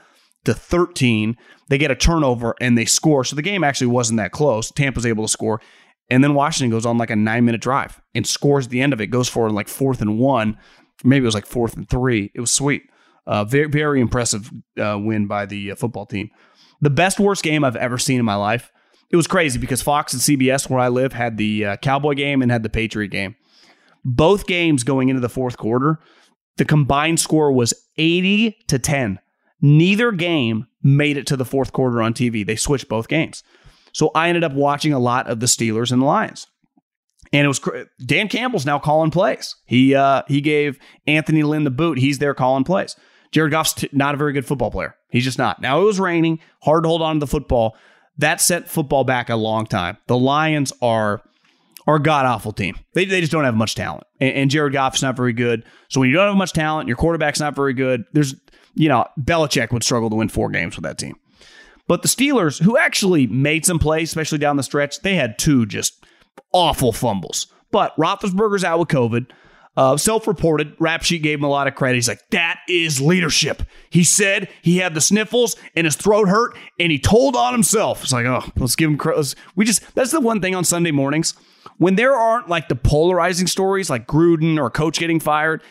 to 0.47 0.55
13. 0.55 1.36
They 1.68 1.78
get 1.78 1.90
a 1.90 1.97
turnover 1.97 2.55
and 2.61 2.76
they 2.76 2.84
score. 2.84 3.24
So 3.24 3.36
the 3.36 3.42
game 3.42 3.62
actually 3.62 3.88
wasn't 3.88 4.18
that 4.18 4.32
close. 4.32 4.70
Tampa's 4.70 5.07
able 5.07 5.24
to 5.24 5.30
score. 5.30 5.61
And 6.09 6.22
then 6.22 6.34
Washington 6.34 6.70
goes 6.70 6.86
on 6.86 6.99
like 6.99 7.11
a 7.11 7.16
nine 7.16 7.44
minute 7.44 7.61
drive 7.61 8.01
and 8.14 8.26
scores 8.26 8.66
at 8.66 8.70
the 8.70 8.80
end 8.80 8.92
of 8.92 9.01
it, 9.01 9.09
goes 9.09 9.28
for 9.28 9.51
like 9.51 9.68
fourth 9.68 10.01
and 10.01 10.18
one. 10.18 10.57
Maybe 11.05 11.24
it 11.24 11.26
was 11.26 11.34
like 11.34 11.47
fourth 11.47 11.76
and 11.76 11.88
three. 11.88 12.30
It 12.34 12.40
was 12.40 12.51
sweet. 12.51 12.82
Uh, 13.26 13.44
very, 13.44 13.68
very 13.68 14.01
impressive 14.01 14.51
uh, 14.80 14.99
win 15.01 15.26
by 15.26 15.47
the 15.47 15.72
uh, 15.72 15.74
football 15.74 16.07
team. 16.07 16.30
The 16.80 16.90
best, 16.90 17.18
worst 17.18 17.42
game 17.42 17.64
I've 17.64 17.76
ever 17.76 17.99
seen 17.99 18.20
in 18.20 18.24
my 18.24 18.36
life. 18.36 18.70
It 19.11 19.16
was 19.16 19.26
crazy 19.26 19.59
because 19.59 19.82
Fox 19.82 20.12
and 20.12 20.22
CBS, 20.22 20.70
where 20.70 20.80
I 20.80 20.88
live, 20.88 21.12
had 21.12 21.36
the 21.36 21.64
uh, 21.64 21.76
Cowboy 21.76 22.14
game 22.14 22.42
and 22.42 22.51
had 22.51 22.62
the 22.62 22.68
Patriot 22.68 23.09
game. 23.09 23.34
Both 24.05 24.47
games 24.47 24.84
going 24.84 25.09
into 25.09 25.20
the 25.20 25.28
fourth 25.28 25.57
quarter, 25.57 25.99
the 26.57 26.64
combined 26.64 27.20
score 27.20 27.53
was 27.53 27.74
80 27.99 28.57
to 28.68 28.78
10. 28.78 29.18
Neither 29.66 30.12
game 30.12 30.68
made 30.80 31.16
it 31.16 31.26
to 31.26 31.36
the 31.36 31.44
fourth 31.44 31.72
quarter 31.72 32.00
on 32.00 32.14
TV. 32.14 32.46
They 32.46 32.54
switched 32.54 32.88
both 32.88 33.08
games. 33.08 33.42
So 33.92 34.12
I 34.14 34.28
ended 34.28 34.44
up 34.44 34.52
watching 34.52 34.92
a 34.92 35.00
lot 35.00 35.26
of 35.26 35.40
the 35.40 35.46
Steelers 35.46 35.90
and 35.90 36.00
the 36.00 36.06
Lions. 36.06 36.46
And 37.32 37.44
it 37.44 37.48
was 37.48 37.60
Dan 38.04 38.28
Campbell's 38.28 38.64
now 38.64 38.78
calling 38.78 39.10
plays. 39.10 39.56
He 39.64 39.92
uh, 39.92 40.22
he 40.28 40.40
gave 40.40 40.78
Anthony 41.08 41.42
Lynn 41.42 41.64
the 41.64 41.72
boot. 41.72 41.98
He's 41.98 42.18
there 42.18 42.32
calling 42.32 42.62
plays. 42.62 42.94
Jared 43.32 43.50
Goff's 43.50 43.72
t- 43.72 43.88
not 43.90 44.14
a 44.14 44.18
very 44.18 44.32
good 44.32 44.46
football 44.46 44.70
player. 44.70 44.94
He's 45.10 45.24
just 45.24 45.38
not. 45.38 45.60
Now 45.60 45.80
it 45.80 45.84
was 45.84 45.98
raining, 45.98 46.38
hard 46.62 46.84
to 46.84 46.88
hold 46.88 47.02
on 47.02 47.16
to 47.16 47.20
the 47.20 47.26
football. 47.26 47.76
That 48.18 48.40
set 48.40 48.68
football 48.68 49.02
back 49.02 49.28
a 49.28 49.34
long 49.34 49.66
time. 49.66 49.96
The 50.06 50.16
Lions 50.16 50.72
are 50.80 51.22
are 51.86 51.98
god 51.98 52.26
awful 52.26 52.52
team. 52.52 52.78
They, 52.94 53.04
they 53.04 53.20
just 53.20 53.32
don't 53.32 53.44
have 53.44 53.54
much 53.54 53.74
talent. 53.74 54.04
And, 54.20 54.34
and 54.34 54.50
Jared 54.50 54.72
Goff's 54.72 55.02
not 55.02 55.16
very 55.16 55.32
good. 55.32 55.64
So 55.88 56.00
when 56.00 56.08
you 56.08 56.16
don't 56.16 56.28
have 56.28 56.36
much 56.36 56.52
talent, 56.52 56.88
your 56.88 56.96
quarterback's 56.96 57.40
not 57.40 57.54
very 57.54 57.74
good, 57.74 58.04
there's, 58.12 58.34
you 58.76 58.88
know, 58.88 59.06
Belichick 59.18 59.72
would 59.72 59.82
struggle 59.82 60.10
to 60.10 60.16
win 60.16 60.28
four 60.28 60.50
games 60.50 60.76
with 60.76 60.84
that 60.84 60.98
team. 60.98 61.16
But 61.88 62.02
the 62.02 62.08
Steelers, 62.08 62.62
who 62.62 62.76
actually 62.76 63.26
made 63.26 63.64
some 63.64 63.78
plays, 63.78 64.10
especially 64.10 64.38
down 64.38 64.56
the 64.56 64.62
stretch, 64.62 65.00
they 65.00 65.14
had 65.14 65.38
two 65.38 65.66
just 65.66 66.04
awful 66.52 66.92
fumbles. 66.92 67.46
But 67.70 67.96
Roethlisberger's 67.96 68.64
out 68.64 68.78
with 68.78 68.88
COVID. 68.88 69.30
Uh, 69.76 69.96
self-reported, 69.96 70.74
rap 70.78 71.02
sheet 71.02 71.22
gave 71.22 71.38
him 71.38 71.44
a 71.44 71.48
lot 71.48 71.66
of 71.66 71.74
credit. 71.74 71.96
He's 71.96 72.08
like, 72.08 72.22
that 72.30 72.60
is 72.66 72.98
leadership. 73.00 73.62
He 73.90 74.04
said 74.04 74.48
he 74.62 74.78
had 74.78 74.94
the 74.94 75.02
sniffles 75.02 75.54
and 75.74 75.84
his 75.84 75.96
throat 75.96 76.28
hurt, 76.28 76.56
and 76.80 76.90
he 76.90 76.98
told 76.98 77.36
on 77.36 77.52
himself. 77.52 78.02
It's 78.02 78.12
like, 78.12 78.24
oh, 78.24 78.42
let's 78.56 78.74
give 78.74 78.88
him 78.88 78.96
credit. 78.96 79.34
We 79.54 79.66
just 79.66 79.94
that's 79.94 80.12
the 80.12 80.20
one 80.20 80.40
thing 80.40 80.54
on 80.54 80.64
Sunday 80.64 80.92
mornings 80.92 81.34
when 81.76 81.96
there 81.96 82.14
aren't 82.14 82.48
like 82.48 82.68
the 82.68 82.74
polarizing 82.74 83.46
stories, 83.46 83.90
like 83.90 84.06
Gruden 84.06 84.58
or 84.58 84.66
a 84.66 84.70
coach 84.70 84.98
getting 84.98 85.20
fired. 85.20 85.62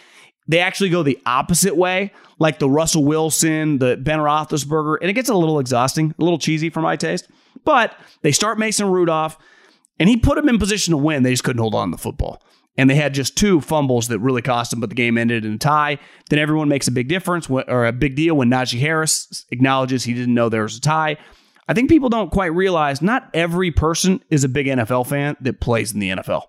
They 0.48 0.60
actually 0.60 0.90
go 0.90 1.04
the 1.04 1.20
opposite 1.26 1.76
way, 1.76 2.12
like 2.40 2.60
the 2.60 2.70
Russell 2.70 3.04
Wilson, 3.04 3.80
the 3.80 3.98
Ben 3.98 4.20
Roethlisberger, 4.20 4.98
and 5.02 5.10
it 5.10 5.14
gets 5.14 5.30
a 5.30 5.36
little 5.36 5.60
exhausting, 5.60 6.14
a 6.18 6.24
little 6.24 6.38
cheesy 6.38 6.70
for 6.70 6.82
my 6.82 6.96
taste. 6.96 7.28
But 7.64 7.98
they 8.22 8.32
start 8.32 8.60
Mason 8.60 8.90
Rudolph, 8.90 9.38
and 10.00 10.08
he 10.08 10.18
put 10.18 10.38
him 10.38 10.48
in 10.48 10.60
position 10.60 10.92
to 10.92 10.98
win. 10.98 11.24
They 11.24 11.32
just 11.32 11.44
couldn't 11.44 11.62
hold 11.62 11.74
on 11.74 11.90
to 11.90 11.98
the 11.98 12.02
football 12.02 12.42
and 12.78 12.90
they 12.90 12.96
had 12.96 13.14
just 13.14 13.38
two 13.38 13.62
fumbles 13.62 14.08
that 14.10 14.20
really 14.20 14.42
cost 14.42 14.72
them, 14.72 14.80
but 14.80 14.90
the 14.90 14.96
game 14.96 15.18
ended 15.18 15.46
in 15.46 15.54
a 15.54 15.58
tie. 15.58 15.98
Then 16.30 16.40
everyone 16.40 16.70
makes 16.70 16.88
a 16.88 16.92
big 16.92 17.08
difference 17.08 17.50
or 17.50 17.86
a 17.86 17.94
big 17.94 18.16
deal 18.16 18.36
when 18.36 18.50
Najee 18.50 18.80
Harris 18.80 19.46
acknowledges 19.52 20.04
he 20.04 20.14
didn't 20.14 20.34
know 20.34 20.50
there 20.50 20.64
was 20.64 20.78
a 20.78 20.82
tie. 20.82 21.18
I 21.68 21.74
think 21.74 21.90
people 21.90 22.10
don't 22.10 22.32
quite 22.32 22.54
realize 22.54 23.02
not 23.02 23.30
every 23.34 23.72
person 23.72 24.24
is 24.30 24.44
a 24.44 24.50
big 24.50 24.68
NFL 24.68 25.08
fan 25.08 25.36
that 25.42 25.60
plays 25.60 25.94
in 25.94 26.00
the 26.00 26.10
NFL. 26.10 26.44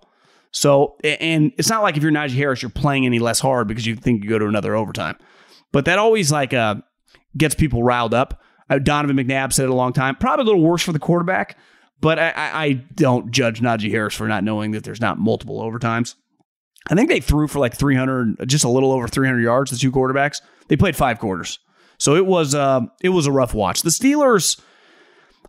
So, 0.57 0.97
and 1.05 1.53
it's 1.59 1.69
not 1.69 1.83
like 1.83 1.97
if 1.97 2.03
you're 2.03 2.13
Najee 2.13 2.37
Harris, 2.37 2.63
you're 2.63 2.71
playing 2.71 3.05
any 3.05 3.19
less 3.19 3.41
hard 3.41 3.69
because 3.69 3.87
you 3.87 3.95
think 3.95 4.25
you 4.25 4.31
go 4.31 4.39
to 4.39 4.47
another 4.47 4.75
overtime. 4.75 5.17
But 5.73 5.85
that 5.85 5.99
always 5.99 6.33
like 6.33 6.55
uh, 6.55 6.77
gets 7.37 7.55
people 7.55 7.83
riled 7.83 8.15
up. 8.15 8.41
Uh, 8.71 8.79
Donovan 8.79 9.17
McNabb 9.17 9.53
said 9.53 9.65
it 9.65 9.71
a 9.71 9.75
long 9.75 9.93
time. 9.93 10.17
Probably 10.17 10.45
a 10.45 10.47
little 10.47 10.63
worse 10.63 10.83
for 10.83 10.93
the 10.93 10.99
quarterback 10.99 11.59
but 12.01 12.19
I, 12.19 12.33
I 12.37 12.73
don't 12.95 13.31
judge 13.31 13.61
Najee 13.61 13.91
Harris 13.91 14.15
for 14.15 14.29
not 14.29 14.45
knowing 14.45 14.73
that 14.73 14.85
there's 14.85 15.01
not 15.01 15.19
multiple 15.19 15.61
overtimes. 15.61 16.15
I 16.89 16.95
think 16.95 17.09
they 17.09 17.21
threw 17.21 17.49
for 17.49 17.59
like 17.59 17.75
300, 17.75 18.49
just 18.49 18.65
a 18.65 18.69
little 18.69 18.93
over 18.93 19.09
300 19.09 19.41
yards. 19.41 19.71
The 19.71 19.77
two 19.77 19.91
quarterbacks 19.91 20.41
they 20.69 20.77
played 20.77 20.97
five 20.97 21.19
quarters, 21.19 21.59
so 21.99 22.15
it 22.15 22.27
was 22.27 22.55
uh, 22.55 22.83
it 23.03 23.09
was 23.09 23.27
a 23.27 23.33
rough 23.33 23.55
watch. 23.55 23.83
The 23.83 23.91
Steelers, 23.91 24.61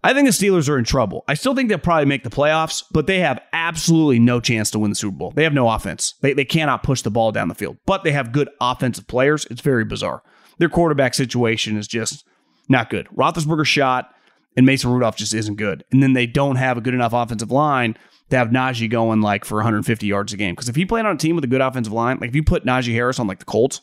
I 0.04 0.14
think 0.14 0.28
the 0.28 0.32
Steelers 0.32 0.70
are 0.70 0.78
in 0.78 0.84
trouble. 0.84 1.24
I 1.28 1.34
still 1.34 1.56
think 1.56 1.70
they'll 1.70 1.78
probably 1.78 2.06
make 2.06 2.24
the 2.24 2.30
playoffs, 2.30 2.84
but 2.92 3.08
they 3.08 3.20
have 3.20 3.42
absolutely 3.52 4.20
no 4.20 4.40
chance 4.40 4.72
to 4.72 4.80
win 4.80 4.92
the 4.92 4.96
Super 4.96 5.18
Bowl. 5.18 5.32
They 5.32 5.44
have 5.44 5.54
no 5.54 5.70
offense. 5.70 6.14
They 6.22 6.34
they 6.34 6.46
cannot 6.46 6.84
push 6.84 7.02
the 7.02 7.12
ball 7.12 7.32
down 7.32 7.48
the 7.48 7.56
field, 7.56 7.78
but 7.86 8.04
they 8.04 8.12
have 8.12 8.32
good 8.32 8.50
offensive 8.62 9.08
players. 9.08 9.46
It's 9.50 9.62
very 9.62 9.86
bizarre. 9.86 10.24
Their 10.60 10.70
quarterback 10.70 11.14
situation 11.14 11.78
is 11.78 11.88
just 11.88 12.26
not 12.70 12.90
good. 12.90 13.08
Roethlisberger 13.16 13.66
shot 13.66 14.14
and 14.56 14.66
Mason 14.66 14.90
Rudolph 14.92 15.16
just 15.16 15.34
isn't 15.34 15.56
good. 15.56 15.84
And 15.92 16.02
then 16.02 16.14
they 16.14 16.26
don't 16.26 16.56
have 16.56 16.78
a 16.78 16.82
good 16.82 16.94
enough 16.96 17.14
offensive 17.14 17.52
line 17.52 17.98
to 18.30 18.38
have 18.38 18.50
Najee 18.50 18.90
going 18.90 19.22
like 19.22 19.46
for 19.46 19.56
150 19.58 20.06
yards 20.06 20.34
a 20.34 20.38
game. 20.38 20.54
Because 20.56 20.68
if 20.68 20.76
he 20.76 20.86
played 20.86 21.06
on 21.06 21.16
a 21.16 21.20
team 21.20 21.36
with 21.36 21.44
a 21.44 21.48
good 21.48 21.62
offensive 21.62 21.94
line, 21.94 22.18
like 22.20 22.30
if 22.30 22.36
you 22.36 22.44
put 22.44 22.66
Najee 22.66 22.94
Harris 22.94 23.20
on 23.20 23.28
like 23.28 23.40
the 23.40 23.46
Colts, 23.46 23.82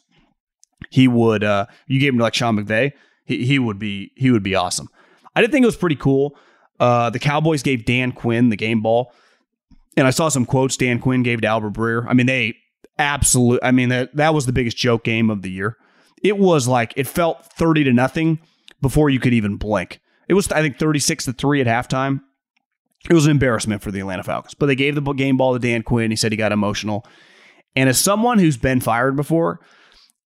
he 0.91 1.09
would. 1.09 1.45
uh 1.45 1.67
You 1.87 2.01
gave 2.01 2.13
him 2.13 2.19
to 2.19 2.25
like 2.25 2.35
Sean 2.35 2.57
McVay, 2.59 2.93
he, 3.25 3.47
he 3.47 3.59
would 3.59 3.79
be 3.79 4.11
he 4.17 4.31
would 4.31 4.43
be 4.43 4.55
awesome. 4.55 4.89
I 5.37 5.41
did 5.41 5.51
think 5.51 5.63
it 5.63 5.67
was 5.67 5.77
pretty 5.77 5.97
cool. 5.97 6.37
Uh 6.81 7.11
The 7.11 7.19
Cowboys 7.19 7.63
gave 7.63 7.85
Dan 7.85 8.13
Quinn 8.13 8.49
the 8.51 8.57
game 8.57 8.83
ball, 8.83 9.13
and 9.97 10.07
I 10.07 10.11
saw 10.11 10.29
some 10.29 10.45
quotes 10.47 10.77
Dan 10.77 10.99
Quinn 10.99 11.23
gave 11.23 11.41
to 11.43 11.47
Albert 11.47 11.73
Breer. 11.73 12.07
I 12.09 12.15
mean, 12.15 12.27
they 12.27 12.57
absolute. 12.99 13.61
I 13.63 13.71
mean 13.71 13.89
that 13.89 14.15
that 14.17 14.35
was 14.35 14.47
the 14.47 14.53
biggest 14.53 14.77
joke 14.77 15.05
game 15.05 15.31
of 15.31 15.43
the 15.43 15.51
year. 15.51 15.77
It 16.23 16.39
was 16.39 16.67
like 16.67 16.95
it 16.97 17.07
felt 17.07 17.45
30 17.53 17.85
to 17.85 17.93
nothing 17.93 18.39
before 18.81 19.11
you 19.11 19.21
could 19.21 19.35
even 19.35 19.57
blink. 19.57 20.01
It 20.29 20.35
was, 20.35 20.51
I 20.51 20.63
think, 20.63 20.79
36 20.79 21.27
to 21.27 21.33
3 21.33 21.61
at 21.61 21.67
halftime. 21.67 22.21
It 23.09 23.13
was 23.13 23.27
an 23.27 23.31
embarrassment 23.31 23.83
for 23.83 23.91
the 23.91 24.01
Atlanta 24.01 24.23
Falcons. 24.23 24.55
But 24.55 24.67
they 24.67 24.75
gave 24.75 24.95
the 24.95 25.13
game 25.13 25.37
ball 25.37 25.53
to 25.53 25.59
Dan 25.59 25.83
Quinn. 25.83 26.11
He 26.11 26.17
said 26.17 26.33
he 26.33 26.39
got 26.39 26.53
emotional. 26.53 27.07
And 27.77 27.89
as 27.89 27.99
someone 27.99 28.39
who's 28.39 28.57
been 28.57 28.81
fired 28.81 29.17
before, 29.17 29.61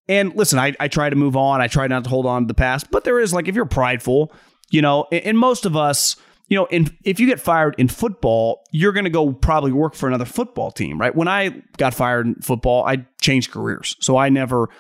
and 0.09 0.35
listen, 0.37 0.59
I, 0.59 0.75
I 0.79 0.89
try 0.89 1.11
to 1.11 1.17
move 1.17 1.37
on. 1.37 1.61
I 1.61 1.67
try 1.67 1.87
not 1.89 2.05
to 2.05 2.11
hold 2.11 2.27
on 2.27 2.43
to 2.43 2.47
the 2.49 2.55
past, 2.55 2.91
but 2.91 3.05
there 3.05 3.19
is 3.19 3.35
like 3.35 3.49
if 3.49 3.57
you're 3.57 3.65
prideful, 3.65 4.33
you 4.71 4.83
know, 4.83 5.07
and 5.11 5.39
most 5.39 5.67
of 5.67 5.77
us, 5.77 6.17
you 6.49 6.57
know, 6.57 6.67
in, 6.67 6.97
if 7.05 7.21
you 7.21 7.27
get 7.27 7.41
fired 7.41 7.75
in 7.79 7.89
football, 7.89 8.65
you're 8.71 8.93
going 8.93 9.05
to 9.05 9.11
go 9.11 9.33
probably 9.33 9.73
work 9.73 9.95
for 9.95 10.09
another 10.09 10.25
football 10.25 10.71
team, 10.71 10.99
right? 10.99 11.15
When 11.15 11.29
I 11.29 11.63
got 11.77 11.95
fired 11.95 12.27
in 12.27 12.35
football, 12.37 12.85
I 12.85 13.07
changed 13.21 13.51
careers. 13.51 13.97
So 14.01 14.17
I 14.17 14.31
never, 14.31 14.71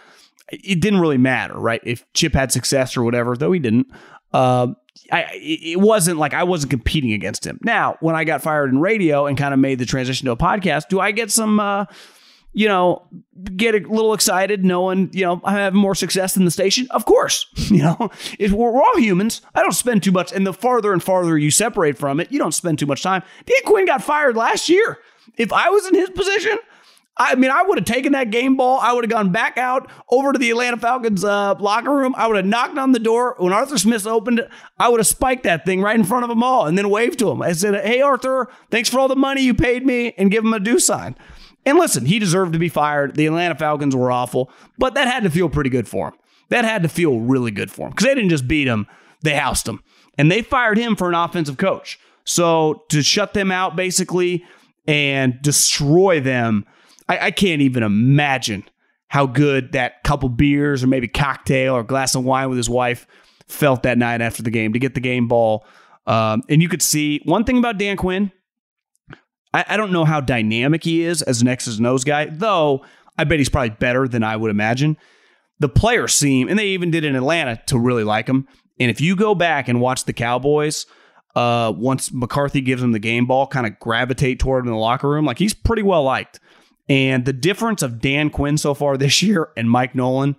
it 0.50 0.80
didn't 0.80 1.00
really 1.00 1.18
matter, 1.18 1.58
right? 1.58 1.82
If 1.84 2.10
Chip 2.14 2.32
had 2.32 2.52
success 2.52 2.96
or 2.96 3.02
whatever, 3.02 3.36
though 3.36 3.52
he 3.52 3.60
didn't, 3.60 3.88
uh, 4.32 4.68
I, 5.12 5.26
it 5.32 5.78
wasn't 5.78 6.18
like 6.18 6.34
I 6.34 6.44
wasn't 6.44 6.70
competing 6.70 7.12
against 7.12 7.46
him. 7.46 7.60
Now, 7.62 7.96
when 8.00 8.16
I 8.16 8.24
got 8.24 8.42
fired 8.42 8.70
in 8.70 8.80
radio 8.80 9.26
and 9.26 9.38
kind 9.38 9.54
of 9.54 9.60
made 9.60 9.78
the 9.78 9.86
transition 9.86 10.26
to 10.26 10.32
a 10.32 10.36
podcast, 10.36 10.88
do 10.88 11.00
I 11.00 11.12
get 11.12 11.30
some, 11.30 11.60
uh, 11.60 11.84
you 12.58 12.66
know, 12.66 13.06
get 13.54 13.76
a 13.76 13.78
little 13.78 14.12
excited 14.12 14.64
knowing, 14.64 15.10
you 15.12 15.24
know, 15.24 15.40
I'm 15.44 15.54
have 15.54 15.74
more 15.74 15.94
success 15.94 16.34
than 16.34 16.44
the 16.44 16.50
station? 16.50 16.88
Of 16.90 17.04
course. 17.04 17.46
You 17.68 17.82
know, 17.82 18.10
if 18.38 18.50
we're, 18.50 18.72
we're 18.72 18.82
all 18.82 18.98
humans. 18.98 19.42
I 19.54 19.60
don't 19.60 19.72
spend 19.72 20.02
too 20.02 20.10
much. 20.10 20.32
And 20.32 20.46
the 20.46 20.54
farther 20.54 20.92
and 20.92 21.02
farther 21.02 21.36
you 21.36 21.50
separate 21.50 21.98
from 21.98 22.18
it, 22.18 22.32
you 22.32 22.38
don't 22.38 22.54
spend 22.54 22.78
too 22.78 22.86
much 22.86 23.02
time. 23.02 23.22
Dan 23.44 23.58
Quinn 23.66 23.84
got 23.84 24.02
fired 24.02 24.36
last 24.36 24.70
year. 24.70 24.98
If 25.36 25.52
I 25.52 25.68
was 25.68 25.86
in 25.86 25.94
his 25.94 26.08
position, 26.10 26.56
I 27.18 27.34
mean, 27.34 27.50
I 27.50 27.62
would 27.62 27.76
have 27.78 27.84
taken 27.84 28.12
that 28.12 28.30
game 28.30 28.56
ball. 28.56 28.80
I 28.80 28.92
would 28.92 29.04
have 29.04 29.10
gone 29.10 29.30
back 29.30 29.58
out 29.58 29.90
over 30.08 30.32
to 30.32 30.38
the 30.38 30.50
Atlanta 30.50 30.78
Falcons 30.78 31.22
uh, 31.22 31.54
locker 31.60 31.94
room. 31.94 32.14
I 32.16 32.26
would 32.26 32.36
have 32.36 32.46
knocked 32.46 32.78
on 32.78 32.92
the 32.92 32.98
door. 32.98 33.36
When 33.38 33.52
Arthur 33.52 33.76
Smith 33.76 34.06
opened 34.06 34.38
it, 34.38 34.50
I 34.78 34.88
would 34.88 34.98
have 34.98 35.06
spiked 35.06 35.42
that 35.44 35.66
thing 35.66 35.82
right 35.82 35.96
in 35.96 36.04
front 36.04 36.24
of 36.24 36.30
them 36.30 36.42
all 36.42 36.66
and 36.66 36.78
then 36.78 36.88
waved 36.88 37.18
to 37.18 37.30
him. 37.30 37.42
I 37.42 37.52
said, 37.52 37.84
Hey, 37.84 38.00
Arthur, 38.00 38.48
thanks 38.70 38.88
for 38.88 38.98
all 38.98 39.08
the 39.08 39.14
money 39.14 39.42
you 39.42 39.52
paid 39.52 39.84
me 39.84 40.14
and 40.16 40.30
give 40.30 40.42
him 40.42 40.54
a 40.54 40.58
do 40.58 40.80
sign. 40.80 41.16
And 41.66 41.78
listen, 41.78 42.06
he 42.06 42.18
deserved 42.18 42.52
to 42.54 42.58
be 42.58 42.68
fired. 42.68 43.14
The 43.14 43.26
Atlanta 43.26 43.54
Falcons 43.54 43.94
were 43.94 44.10
awful, 44.10 44.50
but 44.78 44.94
that 44.94 45.06
had 45.06 45.22
to 45.24 45.30
feel 45.30 45.48
pretty 45.48 45.70
good 45.70 45.88
for 45.88 46.08
him. 46.08 46.14
That 46.48 46.64
had 46.64 46.82
to 46.82 46.88
feel 46.88 47.20
really 47.20 47.50
good 47.50 47.70
for 47.70 47.86
him 47.86 47.90
because 47.90 48.06
they 48.06 48.14
didn't 48.14 48.30
just 48.30 48.48
beat 48.48 48.68
him, 48.68 48.86
they 49.22 49.34
housed 49.34 49.68
him. 49.68 49.82
And 50.16 50.32
they 50.32 50.42
fired 50.42 50.78
him 50.78 50.96
for 50.96 51.08
an 51.08 51.14
offensive 51.14 51.58
coach. 51.58 51.98
So 52.24 52.84
to 52.88 53.02
shut 53.02 53.34
them 53.34 53.50
out 53.50 53.76
basically 53.76 54.44
and 54.86 55.40
destroy 55.42 56.20
them 56.20 56.64
I, 57.08 57.26
I 57.26 57.30
can't 57.30 57.62
even 57.62 57.82
imagine 57.82 58.64
how 59.08 59.26
good 59.26 59.72
that 59.72 60.02
couple 60.04 60.28
beers 60.28 60.84
or 60.84 60.86
maybe 60.86 61.08
cocktail 61.08 61.74
or 61.74 61.82
glass 61.82 62.14
of 62.14 62.24
wine 62.24 62.48
with 62.50 62.58
his 62.58 62.68
wife 62.68 63.06
felt 63.46 63.82
that 63.84 63.96
night 63.96 64.20
after 64.20 64.42
the 64.42 64.50
game 64.50 64.74
to 64.74 64.78
get 64.78 64.94
the 64.94 65.00
game 65.00 65.28
ball. 65.28 65.64
Um, 66.06 66.42
and 66.48 66.62
you 66.62 66.68
could 66.68 66.82
see 66.82 67.20
one 67.24 67.44
thing 67.44 67.58
about 67.58 67.78
Dan 67.78 67.96
Quinn. 67.96 68.30
I, 69.54 69.64
I, 69.68 69.76
don't 69.76 69.92
know 69.92 70.04
how 70.04 70.20
dynamic 70.20 70.84
he 70.84 71.02
is 71.02 71.22
as 71.22 71.40
an 71.40 71.48
X's 71.48 71.80
O's 71.80 72.04
guy, 72.04 72.26
though 72.26 72.84
I 73.16 73.24
bet 73.24 73.38
he's 73.38 73.48
probably 73.48 73.70
better 73.70 74.06
than 74.06 74.22
I 74.22 74.36
would 74.36 74.50
imagine. 74.50 74.96
The 75.58 75.68
players 75.68 76.14
seem, 76.14 76.48
and 76.48 76.58
they 76.58 76.68
even 76.68 76.90
did 76.90 77.04
in 77.04 77.16
Atlanta 77.16 77.60
to 77.66 77.78
really 77.78 78.04
like 78.04 78.28
him. 78.28 78.46
And 78.78 78.90
if 78.90 79.00
you 79.00 79.16
go 79.16 79.34
back 79.34 79.68
and 79.68 79.80
watch 79.80 80.04
the 80.04 80.12
Cowboys, 80.12 80.86
uh, 81.34 81.72
once 81.76 82.12
McCarthy 82.12 82.60
gives 82.60 82.82
him 82.82 82.92
the 82.92 82.98
game 82.98 83.26
ball, 83.26 83.46
kind 83.46 83.66
of 83.66 83.78
gravitate 83.80 84.38
toward 84.38 84.64
him 84.64 84.68
in 84.68 84.74
the 84.74 84.78
locker 84.78 85.08
room, 85.08 85.24
like 85.24 85.38
he's 85.38 85.54
pretty 85.54 85.82
well 85.82 86.04
liked. 86.04 86.40
And 86.88 87.24
the 87.24 87.32
difference 87.32 87.82
of 87.82 88.00
Dan 88.00 88.30
Quinn 88.30 88.56
so 88.56 88.74
far 88.74 88.96
this 88.96 89.22
year 89.22 89.50
and 89.56 89.70
Mike 89.70 89.94
Nolan 89.94 90.36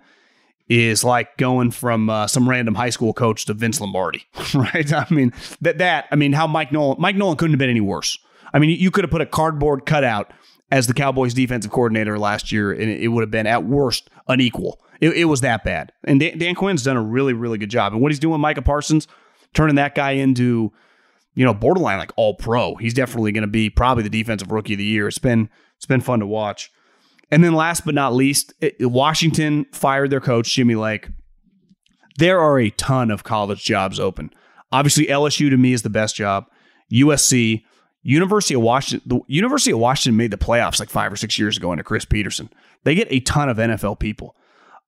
is 0.68 1.02
like 1.02 1.36
going 1.36 1.70
from 1.70 2.08
uh, 2.08 2.26
some 2.28 2.48
random 2.48 2.76
high 2.76 2.90
school 2.90 3.12
coach 3.12 3.44
to 3.46 3.54
Vince 3.54 3.80
Lombardi, 3.80 4.24
right? 4.54 4.92
I 4.92 5.06
mean 5.10 5.32
that 5.60 5.78
that 5.78 6.06
I 6.12 6.16
mean 6.16 6.32
how 6.32 6.46
Mike 6.46 6.70
Nolan 6.70 7.00
Mike 7.00 7.16
Nolan 7.16 7.36
couldn't 7.36 7.54
have 7.54 7.58
been 7.58 7.70
any 7.70 7.80
worse. 7.80 8.18
I 8.52 8.58
mean 8.58 8.70
you 8.78 8.90
could 8.90 9.04
have 9.04 9.10
put 9.10 9.20
a 9.20 9.26
cardboard 9.26 9.86
cutout 9.86 10.32
as 10.70 10.86
the 10.86 10.94
Cowboys 10.94 11.34
defensive 11.34 11.72
coordinator 11.72 12.18
last 12.18 12.52
year, 12.52 12.72
and 12.72 12.90
it 12.90 13.08
would 13.08 13.22
have 13.22 13.30
been 13.30 13.46
at 13.46 13.64
worst 13.64 14.08
unequal. 14.28 14.80
It, 15.00 15.10
it 15.16 15.24
was 15.24 15.40
that 15.40 15.64
bad. 15.64 15.92
And 16.04 16.20
Dan, 16.20 16.38
Dan, 16.38 16.54
Quinn's 16.54 16.82
done 16.82 16.96
a 16.96 17.02
really 17.02 17.32
really 17.32 17.58
good 17.58 17.70
job. 17.70 17.92
And 17.92 18.00
what 18.00 18.12
he's 18.12 18.18
doing, 18.18 18.32
with 18.32 18.40
Micah 18.40 18.62
Parsons, 18.62 19.08
turning 19.54 19.76
that 19.76 19.94
guy 19.94 20.12
into 20.12 20.72
you 21.34 21.44
know 21.44 21.54
borderline 21.54 21.98
like 21.98 22.12
all 22.16 22.34
pro. 22.34 22.76
He's 22.76 22.94
definitely 22.94 23.32
going 23.32 23.42
to 23.42 23.48
be 23.48 23.70
probably 23.70 24.02
the 24.02 24.10
defensive 24.10 24.50
rookie 24.50 24.74
of 24.74 24.78
the 24.78 24.84
year. 24.84 25.08
It's 25.08 25.18
been 25.18 25.48
it's 25.76 25.86
been 25.86 26.00
fun 26.00 26.20
to 26.20 26.26
watch. 26.26 26.70
And 27.30 27.44
then 27.44 27.54
last 27.54 27.84
but 27.84 27.94
not 27.94 28.12
least, 28.12 28.52
it, 28.60 28.74
Washington 28.80 29.66
fired 29.72 30.10
their 30.10 30.20
coach, 30.20 30.52
Jimmy 30.52 30.74
Lake. 30.74 31.08
There 32.18 32.40
are 32.40 32.58
a 32.58 32.70
ton 32.70 33.10
of 33.10 33.24
college 33.24 33.64
jobs 33.64 34.00
open. 34.00 34.30
Obviously, 34.72 35.06
LSU 35.06 35.48
to 35.50 35.56
me 35.56 35.72
is 35.72 35.82
the 35.82 35.90
best 35.90 36.16
job. 36.16 36.46
USC, 36.92 37.62
University 38.02 38.54
of 38.54 38.62
Washington. 38.62 39.08
The 39.08 39.20
University 39.26 39.72
of 39.72 39.78
Washington 39.78 40.16
made 40.16 40.30
the 40.30 40.38
playoffs 40.38 40.80
like 40.80 40.90
five 40.90 41.12
or 41.12 41.16
six 41.16 41.38
years 41.38 41.56
ago 41.56 41.70
under 41.70 41.84
Chris 41.84 42.04
Petersen. 42.04 42.50
They 42.84 42.94
get 42.94 43.08
a 43.10 43.20
ton 43.20 43.48
of 43.48 43.58
NFL 43.58 43.98
people. 43.98 44.34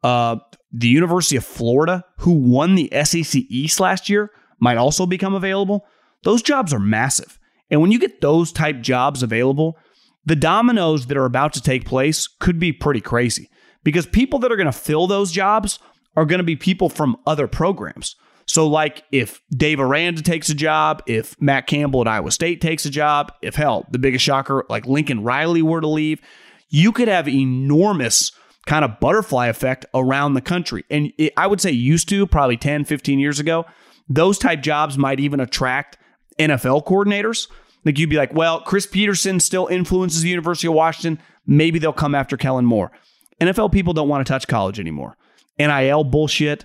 Uh, 0.02 0.36
the 0.72 0.88
University 0.88 1.36
of 1.36 1.44
Florida, 1.44 2.04
who 2.18 2.32
won 2.32 2.74
the 2.74 2.90
SEC 3.04 3.42
East 3.48 3.78
last 3.78 4.08
year, 4.08 4.30
might 4.58 4.78
also 4.78 5.06
become 5.06 5.34
available. 5.34 5.86
Those 6.24 6.42
jobs 6.42 6.72
are 6.72 6.78
massive. 6.78 7.38
And 7.70 7.80
when 7.80 7.92
you 7.92 7.98
get 7.98 8.20
those 8.20 8.52
type 8.52 8.80
jobs 8.80 9.22
available, 9.22 9.76
the 10.24 10.36
dominoes 10.36 11.06
that 11.06 11.16
are 11.16 11.24
about 11.24 11.52
to 11.54 11.62
take 11.62 11.84
place 11.84 12.28
could 12.28 12.58
be 12.58 12.72
pretty 12.72 13.00
crazy 13.00 13.50
because 13.84 14.06
people 14.06 14.38
that 14.40 14.52
are 14.52 14.56
going 14.56 14.66
to 14.66 14.72
fill 14.72 15.06
those 15.06 15.32
jobs 15.32 15.78
are 16.16 16.24
going 16.24 16.38
to 16.38 16.44
be 16.44 16.56
people 16.56 16.88
from 16.88 17.16
other 17.26 17.48
programs. 17.48 18.16
So, 18.46 18.66
like 18.66 19.04
if 19.12 19.40
Dave 19.50 19.80
Aranda 19.80 20.22
takes 20.22 20.48
a 20.48 20.54
job, 20.54 21.02
if 21.06 21.40
Matt 21.40 21.66
Campbell 21.66 22.02
at 22.02 22.08
Iowa 22.08 22.30
State 22.30 22.60
takes 22.60 22.84
a 22.84 22.90
job, 22.90 23.32
if 23.42 23.54
hell, 23.54 23.86
the 23.90 23.98
biggest 23.98 24.24
shocker, 24.24 24.64
like 24.68 24.86
Lincoln 24.86 25.22
Riley 25.22 25.62
were 25.62 25.80
to 25.80 25.88
leave, 25.88 26.20
you 26.68 26.92
could 26.92 27.08
have 27.08 27.28
enormous 27.28 28.32
kind 28.66 28.84
of 28.84 29.00
butterfly 29.00 29.46
effect 29.46 29.86
around 29.94 30.34
the 30.34 30.40
country. 30.40 30.84
And 30.90 31.12
it, 31.18 31.32
I 31.36 31.46
would 31.46 31.60
say 31.60 31.70
used 31.70 32.08
to 32.10 32.26
probably 32.26 32.56
10, 32.56 32.84
15 32.84 33.18
years 33.18 33.40
ago, 33.40 33.66
those 34.08 34.38
type 34.38 34.62
jobs 34.62 34.98
might 34.98 35.20
even 35.20 35.40
attract 35.40 35.98
NFL 36.38 36.84
coordinators. 36.84 37.48
Like 37.84 37.98
you'd 37.98 38.10
be 38.10 38.16
like, 38.16 38.32
well, 38.32 38.60
Chris 38.60 38.86
Petersen 38.86 39.40
still 39.40 39.66
influences 39.66 40.22
the 40.22 40.28
University 40.28 40.68
of 40.68 40.74
Washington. 40.74 41.22
Maybe 41.46 41.78
they'll 41.78 41.92
come 41.92 42.14
after 42.14 42.36
Kellen 42.36 42.64
Moore. 42.64 42.92
NFL 43.40 43.72
people 43.72 43.92
don't 43.92 44.08
want 44.08 44.24
to 44.24 44.30
touch 44.30 44.46
college 44.46 44.78
anymore. 44.78 45.16
NIL 45.58 46.04
bullshit. 46.04 46.64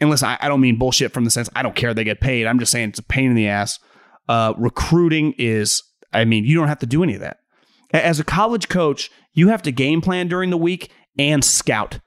And 0.00 0.10
listen, 0.10 0.28
I, 0.28 0.38
I 0.40 0.48
don't 0.48 0.60
mean 0.60 0.78
bullshit 0.78 1.12
from 1.12 1.24
the 1.24 1.30
sense 1.30 1.48
I 1.54 1.62
don't 1.62 1.76
care 1.76 1.92
they 1.92 2.04
get 2.04 2.20
paid. 2.20 2.46
I'm 2.46 2.58
just 2.58 2.72
saying 2.72 2.90
it's 2.90 2.98
a 2.98 3.02
pain 3.04 3.30
in 3.30 3.34
the 3.34 3.48
ass. 3.48 3.78
Uh, 4.28 4.54
recruiting 4.56 5.34
is, 5.38 5.82
I 6.12 6.24
mean, 6.24 6.44
you 6.44 6.56
don't 6.56 6.68
have 6.68 6.78
to 6.80 6.86
do 6.86 7.02
any 7.02 7.14
of 7.14 7.20
that. 7.20 7.38
As 7.92 8.20
a 8.20 8.24
college 8.24 8.68
coach, 8.68 9.10
you 9.32 9.48
have 9.48 9.62
to 9.62 9.72
game 9.72 10.00
plan 10.00 10.28
during 10.28 10.50
the 10.50 10.56
week 10.56 10.90
and 11.18 11.44
scout. 11.44 12.00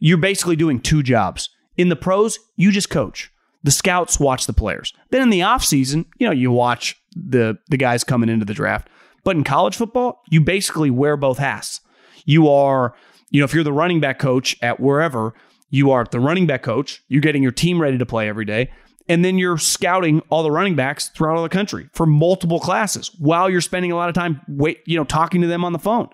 You're 0.00 0.18
basically 0.18 0.56
doing 0.56 0.80
two 0.80 1.02
jobs. 1.02 1.50
In 1.76 1.90
the 1.90 1.96
pros, 1.96 2.38
you 2.56 2.72
just 2.72 2.90
coach. 2.90 3.30
The 3.62 3.70
scouts 3.70 4.18
watch 4.18 4.46
the 4.46 4.52
players. 4.52 4.92
Then 5.10 5.22
in 5.22 5.30
the 5.30 5.40
offseason, 5.40 6.06
you 6.18 6.26
know, 6.26 6.32
you 6.32 6.50
watch 6.50 6.96
the 7.14 7.58
the 7.68 7.76
guys 7.76 8.04
coming 8.04 8.28
into 8.28 8.44
the 8.44 8.54
draft. 8.54 8.88
But 9.24 9.36
in 9.36 9.44
college 9.44 9.76
football, 9.76 10.22
you 10.30 10.40
basically 10.40 10.90
wear 10.90 11.16
both 11.16 11.38
hats. 11.38 11.80
You 12.24 12.48
are, 12.48 12.94
you 13.30 13.40
know, 13.40 13.44
if 13.44 13.52
you're 13.52 13.64
the 13.64 13.72
running 13.72 14.00
back 14.00 14.18
coach 14.18 14.56
at 14.62 14.80
wherever, 14.80 15.34
you 15.70 15.90
are 15.90 16.04
the 16.10 16.20
running 16.20 16.46
back 16.46 16.62
coach, 16.62 17.02
you're 17.08 17.20
getting 17.20 17.42
your 17.42 17.52
team 17.52 17.80
ready 17.80 17.98
to 17.98 18.06
play 18.06 18.28
every 18.28 18.44
day, 18.44 18.70
and 19.08 19.24
then 19.24 19.38
you're 19.38 19.58
scouting 19.58 20.20
all 20.30 20.42
the 20.42 20.50
running 20.50 20.74
backs 20.74 21.08
throughout 21.08 21.36
all 21.36 21.42
the 21.42 21.48
country 21.48 21.88
for 21.92 22.06
multiple 22.06 22.60
classes 22.60 23.10
while 23.18 23.48
you're 23.48 23.60
spending 23.60 23.92
a 23.92 23.96
lot 23.96 24.08
of 24.08 24.14
time 24.14 24.40
wait, 24.48 24.80
you 24.86 24.96
know, 24.96 25.04
talking 25.04 25.40
to 25.40 25.46
them 25.46 25.64
on 25.64 25.72
the 25.72 25.78
phone. 25.78 26.08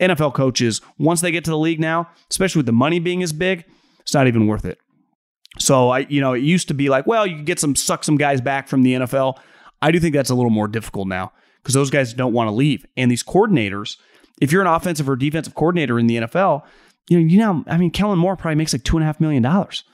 NFL 0.00 0.34
coaches, 0.34 0.80
once 0.98 1.20
they 1.20 1.32
get 1.32 1.44
to 1.44 1.50
the 1.50 1.58
league 1.58 1.80
now, 1.80 2.08
especially 2.30 2.60
with 2.60 2.66
the 2.66 2.72
money 2.72 3.00
being 3.00 3.22
as 3.22 3.32
big, 3.32 3.64
it's 4.00 4.14
not 4.14 4.28
even 4.28 4.46
worth 4.46 4.64
it. 4.64 4.78
So 5.58 5.90
I, 5.90 6.00
you 6.00 6.20
know, 6.20 6.34
it 6.34 6.42
used 6.42 6.68
to 6.68 6.74
be 6.74 6.88
like, 6.88 7.06
well, 7.06 7.26
you 7.26 7.36
could 7.36 7.46
get 7.46 7.58
some 7.58 7.74
suck 7.74 8.04
some 8.04 8.16
guys 8.16 8.40
back 8.40 8.68
from 8.68 8.82
the 8.82 8.94
NFL. 8.94 9.38
I 9.82 9.90
do 9.90 9.98
think 9.98 10.14
that's 10.14 10.30
a 10.30 10.34
little 10.34 10.50
more 10.50 10.68
difficult 10.68 11.08
now 11.08 11.32
because 11.62 11.74
those 11.74 11.90
guys 11.90 12.14
don't 12.14 12.32
want 12.32 12.48
to 12.48 12.52
leave. 12.52 12.86
And 12.96 13.10
these 13.10 13.22
coordinators, 13.22 13.96
if 14.40 14.52
you're 14.52 14.62
an 14.62 14.68
offensive 14.68 15.08
or 15.08 15.16
defensive 15.16 15.54
coordinator 15.54 15.98
in 15.98 16.06
the 16.06 16.16
NFL, 16.18 16.62
you 17.08 17.18
know, 17.18 17.26
you 17.26 17.38
know, 17.38 17.64
I 17.66 17.76
mean, 17.78 17.90
Kellen 17.90 18.18
Moore 18.18 18.36
probably 18.36 18.56
makes 18.56 18.72
like 18.72 18.84
two 18.84 18.96
and 18.96 19.02
a 19.02 19.06
half 19.06 19.20
million 19.20 19.42
dollars. 19.42 19.84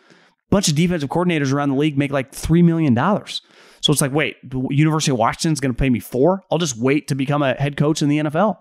Bunch 0.51 0.69
of 0.69 0.75
defensive 0.75 1.09
coordinators 1.09 1.53
around 1.53 1.71
the 1.71 1.77
league 1.77 1.97
make 1.97 2.11
like 2.13 2.33
three 2.33 2.63
million 2.63 2.95
dollars. 2.95 3.43
So 3.81 3.93
it's 3.93 4.01
like, 4.01 4.13
wait, 4.13 4.37
University 4.71 5.11
of 5.11 5.19
Washington's 5.19 5.61
going 5.61 5.75
to 5.75 5.79
pay 5.79 5.91
me 5.91 6.01
four? 6.01 6.43
I'll 6.51 6.59
just 6.59 6.77
wait 6.79 7.09
to 7.09 7.15
become 7.15 7.43
a 7.43 7.55
head 7.55 7.77
coach 7.77 8.03
in 8.03 8.09
the 8.09 8.19
NFL. 8.19 8.57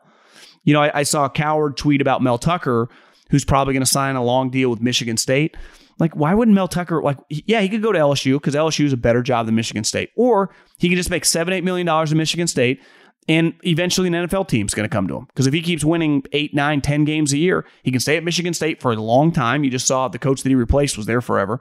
You 0.64 0.74
know, 0.74 0.82
I, 0.82 1.00
I 1.00 1.04
saw 1.04 1.26
a 1.26 1.30
Cowherd 1.30 1.78
tweet 1.78 2.02
about 2.02 2.22
Mel 2.22 2.38
Tucker, 2.38 2.90
who's 3.30 3.46
probably 3.46 3.74
going 3.74 3.84
to 3.84 3.90
sign 3.90 4.16
a 4.16 4.24
long 4.24 4.50
deal 4.50 4.70
with 4.70 4.82
Michigan 4.82 5.18
State. 5.18 5.56
Like, 6.00 6.16
why 6.16 6.34
wouldn't 6.34 6.56
Mel 6.56 6.68
Tucker, 6.68 7.02
like, 7.02 7.18
yeah, 7.30 7.62
he 7.62 7.70
could 7.70 7.82
go 7.82 7.92
to 7.92 8.00
LSU 8.00 8.34
because 8.34 8.56
LSU 8.56 8.86
is 8.86 8.94
a 8.94 8.98
better 8.98 9.22
job 9.22 9.46
than 9.46 9.56
Michigan 9.56 9.84
State. 9.84 10.10
Or 10.18 10.54
he 10.78 10.90
could 10.90 10.98
just 10.98 11.10
make 11.10 11.24
seven, 11.24 11.54
eight 11.54 11.64
million 11.64 11.86
dollars 11.86 12.12
in 12.12 12.18
Michigan 12.18 12.48
State 12.48 12.82
and 13.28 13.54
eventually 13.64 14.08
an 14.08 14.14
NFL 14.14 14.48
team's 14.48 14.74
going 14.74 14.88
to 14.88 14.94
come 14.94 15.08
to 15.08 15.18
him. 15.18 15.26
Because 15.26 15.48
if 15.48 15.54
he 15.54 15.62
keeps 15.62 15.84
winning 15.84 16.24
eight, 16.34 16.54
nine, 16.54 16.82
ten 16.82 17.06
games 17.06 17.32
a 17.34 17.38
year, 17.38 17.66
he 17.84 17.92
can 17.92 18.00
stay 18.00 18.18
at 18.18 18.24
Michigan 18.24 18.54
State 18.54 18.82
for 18.82 18.92
a 18.92 18.96
long 18.96 19.32
time. 19.32 19.64
You 19.64 19.70
just 19.70 19.88
saw 19.88 20.08
the 20.08 20.20
coach 20.20 20.44
that 20.44 20.50
he 20.50 20.56
replaced 20.56 20.98
was 20.98 21.06
there 21.06 21.22
forever. 21.22 21.60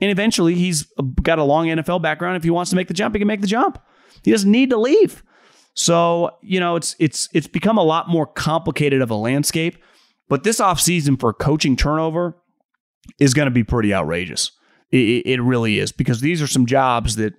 And 0.00 0.10
eventually 0.10 0.54
he's 0.54 0.92
uh, 0.98 1.02
got 1.22 1.38
a 1.38 1.44
long 1.44 1.66
NFL 1.66 2.02
background. 2.02 2.36
If 2.36 2.44
he 2.44 2.50
wants 2.50 2.70
to 2.70 2.76
make 2.76 2.88
the 2.88 2.94
jump, 2.94 3.14
he 3.14 3.18
can 3.20 3.28
make 3.28 3.40
the 3.40 3.46
jump. 3.46 3.78
He 4.22 4.30
doesn't 4.30 4.50
need 4.50 4.70
to 4.70 4.76
leave. 4.76 5.22
So, 5.74 6.30
you 6.40 6.58
know, 6.58 6.76
it's 6.76 6.96
it's 6.98 7.28
it's 7.32 7.46
become 7.46 7.78
a 7.78 7.82
lot 7.82 8.08
more 8.08 8.26
complicated 8.26 9.02
of 9.02 9.10
a 9.10 9.14
landscape. 9.14 9.76
But 10.28 10.42
this 10.42 10.58
offseason 10.58 11.20
for 11.20 11.32
coaching 11.32 11.76
turnover 11.76 12.36
is 13.20 13.34
going 13.34 13.46
to 13.46 13.52
be 13.52 13.62
pretty 13.62 13.94
outrageous. 13.94 14.50
It, 14.90 15.26
it, 15.26 15.42
really 15.42 15.78
is 15.78 15.92
because 15.92 16.20
these 16.20 16.40
are 16.40 16.46
some 16.46 16.64
jobs 16.64 17.16
that 17.16 17.34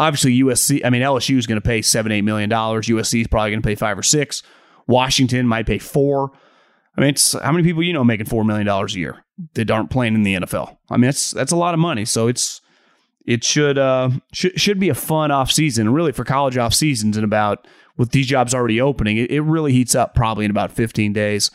obviously 0.00 0.40
USC, 0.40 0.80
I 0.84 0.90
mean, 0.90 1.02
LSU 1.02 1.36
is 1.36 1.46
going 1.46 1.60
to 1.60 1.66
pay 1.66 1.82
seven, 1.82 2.10
eight 2.10 2.22
million 2.22 2.48
dollars. 2.48 2.88
USC 2.88 3.20
is 3.20 3.26
probably 3.28 3.50
going 3.50 3.62
to 3.62 3.66
pay 3.66 3.74
five 3.76 3.98
or 3.98 4.02
six. 4.02 4.42
Washington 4.88 5.46
might 5.46 5.66
pay 5.66 5.78
four. 5.78 6.32
I 6.96 7.02
mean, 7.02 7.10
it's 7.10 7.38
how 7.38 7.52
many 7.52 7.62
people 7.62 7.82
you 7.82 7.92
know 7.92 8.02
making 8.02 8.26
four 8.26 8.44
million 8.44 8.66
dollars 8.66 8.96
a 8.96 8.98
year 8.98 9.24
that 9.54 9.70
aren't 9.70 9.90
playing 9.90 10.14
in 10.14 10.24
the 10.24 10.34
NFL? 10.34 10.76
I 10.90 10.96
mean, 10.96 11.02
that's 11.02 11.30
that's 11.30 11.52
a 11.52 11.56
lot 11.56 11.74
of 11.74 11.80
money. 11.80 12.04
So 12.04 12.26
it's 12.26 12.60
it 13.26 13.44
should 13.44 13.78
uh 13.78 14.10
should 14.32 14.58
should 14.58 14.80
be 14.80 14.88
a 14.88 14.94
fun 14.94 15.30
off 15.30 15.52
season. 15.52 15.92
Really 15.92 16.12
for 16.12 16.24
college 16.24 16.56
off 16.56 16.74
seasons 16.74 17.16
and 17.16 17.24
about 17.24 17.68
with 17.96 18.10
these 18.10 18.26
jobs 18.26 18.54
already 18.54 18.80
opening, 18.80 19.18
it, 19.18 19.30
it 19.30 19.42
really 19.42 19.72
heats 19.72 19.94
up 19.94 20.14
probably 20.14 20.46
in 20.46 20.50
about 20.50 20.72
15 20.72 21.12
days. 21.12 21.50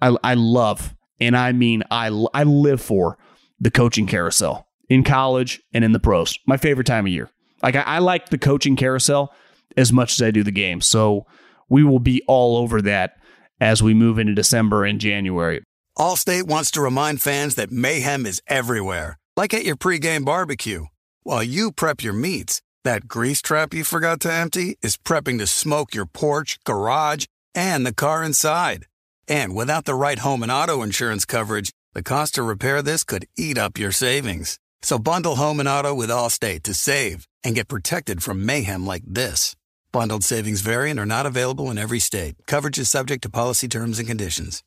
I 0.00 0.14
I 0.22 0.34
love 0.34 0.94
and 1.18 1.36
I 1.36 1.52
mean 1.52 1.82
I 1.90 2.08
I 2.34 2.44
live 2.44 2.82
for 2.82 3.18
the 3.58 3.70
coaching 3.70 4.06
carousel 4.06 4.68
in 4.88 5.02
college 5.02 5.62
and 5.72 5.82
in 5.82 5.92
the 5.92 5.98
pros. 5.98 6.38
My 6.46 6.58
favorite 6.58 6.86
time 6.86 7.06
of 7.06 7.12
year. 7.12 7.30
Like 7.62 7.76
I, 7.76 7.82
I 7.82 7.98
like 7.98 8.28
the 8.28 8.38
coaching 8.38 8.76
carousel 8.76 9.34
as 9.76 9.92
much 9.92 10.12
as 10.14 10.22
I 10.22 10.30
do 10.30 10.42
the 10.42 10.50
game. 10.50 10.80
So 10.80 11.26
we 11.68 11.84
will 11.84 11.98
be 11.98 12.22
all 12.26 12.56
over 12.56 12.80
that 12.82 13.18
as 13.60 13.82
we 13.82 13.94
move 13.94 14.18
into 14.18 14.34
December 14.34 14.84
and 14.84 15.00
January. 15.00 15.62
Allstate 15.98 16.44
wants 16.44 16.70
to 16.72 16.82
remind 16.82 17.22
fans 17.22 17.54
that 17.54 17.70
mayhem 17.70 18.26
is 18.26 18.42
everywhere, 18.46 19.18
like 19.36 19.54
at 19.54 19.64
your 19.64 19.76
pregame 19.76 20.24
barbecue. 20.24 20.86
While 21.22 21.42
you 21.42 21.72
prep 21.72 22.02
your 22.02 22.12
meats, 22.12 22.60
that 22.84 23.08
grease 23.08 23.40
trap 23.42 23.72
you 23.72 23.82
forgot 23.82 24.20
to 24.20 24.32
empty 24.32 24.76
is 24.82 24.96
prepping 24.96 25.38
to 25.38 25.46
smoke 25.46 25.94
your 25.94 26.06
porch, 26.06 26.58
garage, 26.64 27.24
and 27.54 27.84
the 27.84 27.94
car 27.94 28.22
inside. 28.22 28.86
And 29.26 29.56
without 29.56 29.86
the 29.86 29.94
right 29.94 30.18
home 30.18 30.42
and 30.42 30.52
auto 30.52 30.82
insurance 30.82 31.24
coverage, 31.24 31.70
the 31.94 32.02
cost 32.02 32.34
to 32.34 32.42
repair 32.42 32.82
this 32.82 33.02
could 33.02 33.26
eat 33.36 33.58
up 33.58 33.78
your 33.78 33.90
savings. 33.90 34.58
So 34.82 34.98
bundle 34.98 35.36
home 35.36 35.60
and 35.60 35.68
auto 35.68 35.94
with 35.94 36.10
Allstate 36.10 36.62
to 36.64 36.74
save 36.74 37.26
and 37.42 37.54
get 37.54 37.68
protected 37.68 38.22
from 38.22 38.46
mayhem 38.46 38.86
like 38.86 39.02
this. 39.06 39.56
Bundled 39.92 40.24
savings 40.24 40.60
variant 40.60 41.00
are 41.00 41.06
not 41.06 41.26
available 41.26 41.70
in 41.70 41.78
every 41.78 41.98
state. 41.98 42.36
Coverage 42.46 42.78
is 42.78 42.90
subject 42.90 43.22
to 43.22 43.30
policy 43.30 43.68
terms 43.68 43.98
and 43.98 44.06
conditions. 44.06 44.62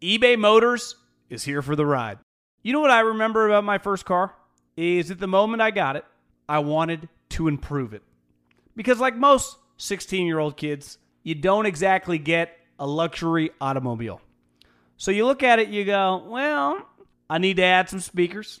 eBay 0.00 0.38
Motors 0.38 0.96
is 1.30 1.44
here 1.44 1.62
for 1.62 1.76
the 1.76 1.86
ride. 1.86 2.18
You 2.62 2.72
know 2.72 2.80
what 2.80 2.90
I 2.90 3.00
remember 3.00 3.46
about 3.46 3.64
my 3.64 3.78
first 3.78 4.04
car? 4.04 4.34
Is 4.76 5.10
at 5.10 5.20
the 5.20 5.26
moment 5.26 5.62
I 5.62 5.70
got 5.70 5.96
it, 5.96 6.04
I 6.48 6.60
wanted 6.60 7.08
to 7.30 7.48
improve 7.48 7.92
it. 7.94 8.02
Because, 8.74 8.98
like 8.98 9.16
most 9.16 9.56
16 9.76 10.26
year 10.26 10.38
old 10.38 10.56
kids, 10.56 10.98
you 11.22 11.34
don't 11.34 11.66
exactly 11.66 12.18
get 12.18 12.56
a 12.78 12.86
luxury 12.86 13.50
automobile. 13.60 14.20
So 14.96 15.10
you 15.10 15.26
look 15.26 15.42
at 15.42 15.58
it, 15.58 15.68
you 15.68 15.84
go, 15.84 16.24
well, 16.26 16.86
I 17.28 17.38
need 17.38 17.56
to 17.56 17.64
add 17.64 17.88
some 17.88 18.00
speakers. 18.00 18.60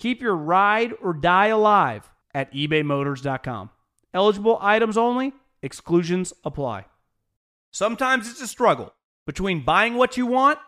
Keep 0.00 0.22
your 0.22 0.34
ride 0.34 0.94
or 1.02 1.12
die 1.12 1.48
alive 1.48 2.10
at 2.32 2.50
ebaymotors.com. 2.54 3.68
Eligible 4.14 4.56
items 4.62 4.96
only, 4.96 5.34
exclusions 5.60 6.32
apply. 6.42 6.86
Sometimes 7.70 8.26
it's 8.26 8.40
a 8.40 8.46
struggle 8.46 8.94
between 9.26 9.62
buying 9.62 9.96
what 9.96 10.16
you 10.16 10.24
want 10.24 10.58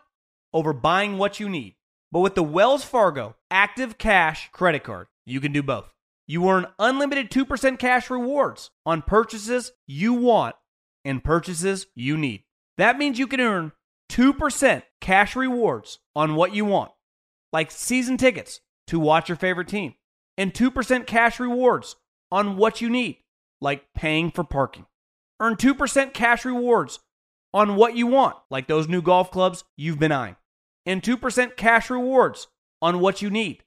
over 0.53 0.71
buying 0.71 1.17
what 1.17 1.39
you 1.39 1.49
need. 1.49 1.73
But 2.11 2.19
with 2.19 2.35
the 2.35 2.43
Wells 2.43 2.83
Fargo 2.83 3.35
Active 3.49 3.97
Cash 3.97 4.51
credit 4.51 4.83
card, 4.83 5.07
you 5.25 5.41
can 5.41 5.51
do 5.51 5.63
both. 5.63 5.91
You 6.27 6.47
earn 6.47 6.67
unlimited 6.77 7.31
2% 7.31 7.79
cash 7.79 8.11
rewards 8.11 8.69
on 8.85 9.01
purchases 9.01 9.71
you 9.87 10.13
want 10.13 10.55
and 11.03 11.23
purchases 11.23 11.87
you 11.95 12.17
need. 12.17 12.43
That 12.77 12.99
means 12.99 13.17
you 13.17 13.25
can 13.25 13.41
earn 13.41 13.71
2% 14.09 14.83
cash 15.01 15.35
rewards 15.35 15.97
on 16.15 16.35
what 16.35 16.53
you 16.53 16.65
want, 16.65 16.91
like 17.51 17.71
season 17.71 18.17
tickets 18.17 18.59
to 18.87 18.99
watch 18.99 19.29
your 19.29 19.35
favorite 19.35 19.67
team, 19.67 19.95
and 20.37 20.53
2% 20.53 21.05
cash 21.05 21.39
rewards 21.39 21.95
on 22.31 22.57
what 22.57 22.81
you 22.81 22.89
need, 22.89 23.17
like 23.61 23.85
paying 23.95 24.31
for 24.31 24.43
parking. 24.43 24.85
Earn 25.39 25.55
2% 25.55 26.13
cash 26.13 26.45
rewards 26.45 26.99
on 27.53 27.75
what 27.75 27.95
you 27.95 28.07
want, 28.07 28.35
like 28.49 28.67
those 28.67 28.87
new 28.87 29.01
golf 29.01 29.31
clubs 29.31 29.63
you've 29.77 29.99
been 29.99 30.11
eyeing, 30.11 30.35
and 30.85 31.01
2% 31.01 31.55
cash 31.55 31.89
rewards 31.89 32.47
on 32.81 32.99
what 32.99 33.21
you 33.21 33.29
need, 33.29 33.63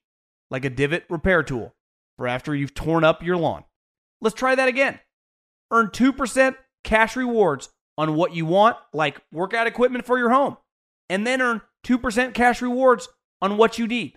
like 0.51 0.65
a 0.65 0.71
divot 0.71 1.05
repair 1.09 1.43
tool 1.43 1.75
for 2.17 2.27
after 2.27 2.55
you've 2.55 2.75
torn 2.75 3.05
up 3.05 3.23
your 3.23 3.37
lawn. 3.37 3.65
Let's 4.21 4.35
try 4.35 4.55
that 4.55 4.69
again. 4.69 5.01
Earn 5.71 5.89
2% 5.89 6.57
cash 6.85 7.17
rewards 7.17 7.69
on 7.99 8.15
what 8.15 8.35
you 8.35 8.47
want, 8.47 8.77
like 8.93 9.21
workout 9.33 9.67
equipment 9.67 10.05
for 10.05 10.19
your 10.19 10.31
home, 10.31 10.57
and 11.09 11.27
then 11.27 11.41
earn 11.41 11.61
2% 11.87 12.35
cash 12.35 12.61
rewards 12.63 13.09
on 13.41 13.57
what 13.57 13.79
you 13.79 13.87
need, 13.87 14.17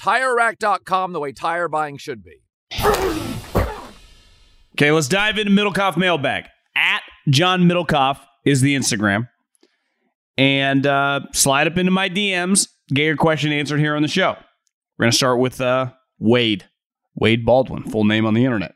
TireRack.com, 0.00 1.12
the 1.12 1.20
way 1.20 1.32
tire 1.32 1.68
buying 1.68 1.98
should 1.98 2.24
be. 2.24 2.42
Okay, 4.74 4.90
let's 4.92 5.08
dive 5.08 5.38
into 5.38 5.52
Middlekauff 5.52 5.96
mailbag. 5.96 6.46
At 6.74 7.02
John 7.28 7.62
Middlekauff 7.62 8.18
is 8.44 8.62
the 8.62 8.74
Instagram. 8.74 9.28
And 10.38 10.86
uh, 10.86 11.20
slide 11.32 11.66
up 11.66 11.76
into 11.76 11.90
my 11.90 12.08
DMs. 12.08 12.68
Get 12.88 13.04
your 13.04 13.16
question 13.16 13.52
answered 13.52 13.78
here 13.78 13.94
on 13.94 14.02
the 14.02 14.08
show. 14.08 14.36
We're 14.98 15.04
going 15.04 15.10
to 15.10 15.16
start 15.16 15.38
with 15.38 15.60
uh, 15.60 15.92
Wade. 16.18 16.64
Wade 17.14 17.44
Baldwin, 17.44 17.82
full 17.82 18.04
name 18.04 18.24
on 18.24 18.32
the 18.34 18.44
internet. 18.44 18.74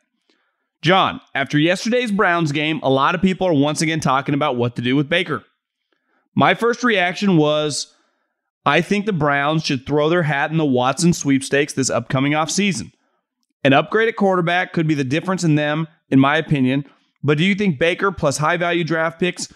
John, 0.83 1.23
after 1.35 1.59
yesterday's 1.59 2.13
Browns 2.13 2.53
game, 2.53 2.81
a 2.83 2.91
lot 2.91 3.15
of 3.15 3.23
people 3.23 3.47
are 3.47 3.55
once 3.55 3.81
again 3.81 4.01
talking 4.01 4.35
about 4.35 4.57
what 4.57 4.77
to 4.77 4.83
do 4.83 4.95
with 4.97 5.09
Baker. 5.09 5.43
My 6.35 6.53
first 6.53 6.85
reaction 6.85 7.39
was 7.39 7.94
I 8.67 8.81
think 8.81 9.07
the 9.07 9.13
Browns 9.13 9.65
should 9.65 9.87
throw 9.87 10.09
their 10.09 10.23
hat 10.23 10.51
in 10.51 10.57
the 10.57 10.65
Watson 10.65 11.13
sweepstakes 11.13 11.73
this 11.73 11.91
upcoming 11.91 12.33
offseason. 12.33 12.93
An 13.63 13.73
upgrade 13.73 14.09
at 14.09 14.17
quarterback 14.17 14.73
could 14.73 14.87
be 14.87 14.95
the 14.95 15.05
difference 15.05 15.45
in 15.45 15.55
them, 15.55 15.89
in 16.09 16.19
my 16.19 16.37
opinion. 16.37 16.85
But 17.23 17.39
do 17.39 17.45
you 17.45 17.55
think 17.55 17.79
Baker 17.79 18.13
plus 18.13 18.39
high 18.39 18.57
value 18.57 18.85
draft 18.85 19.19
picks 19.19 19.53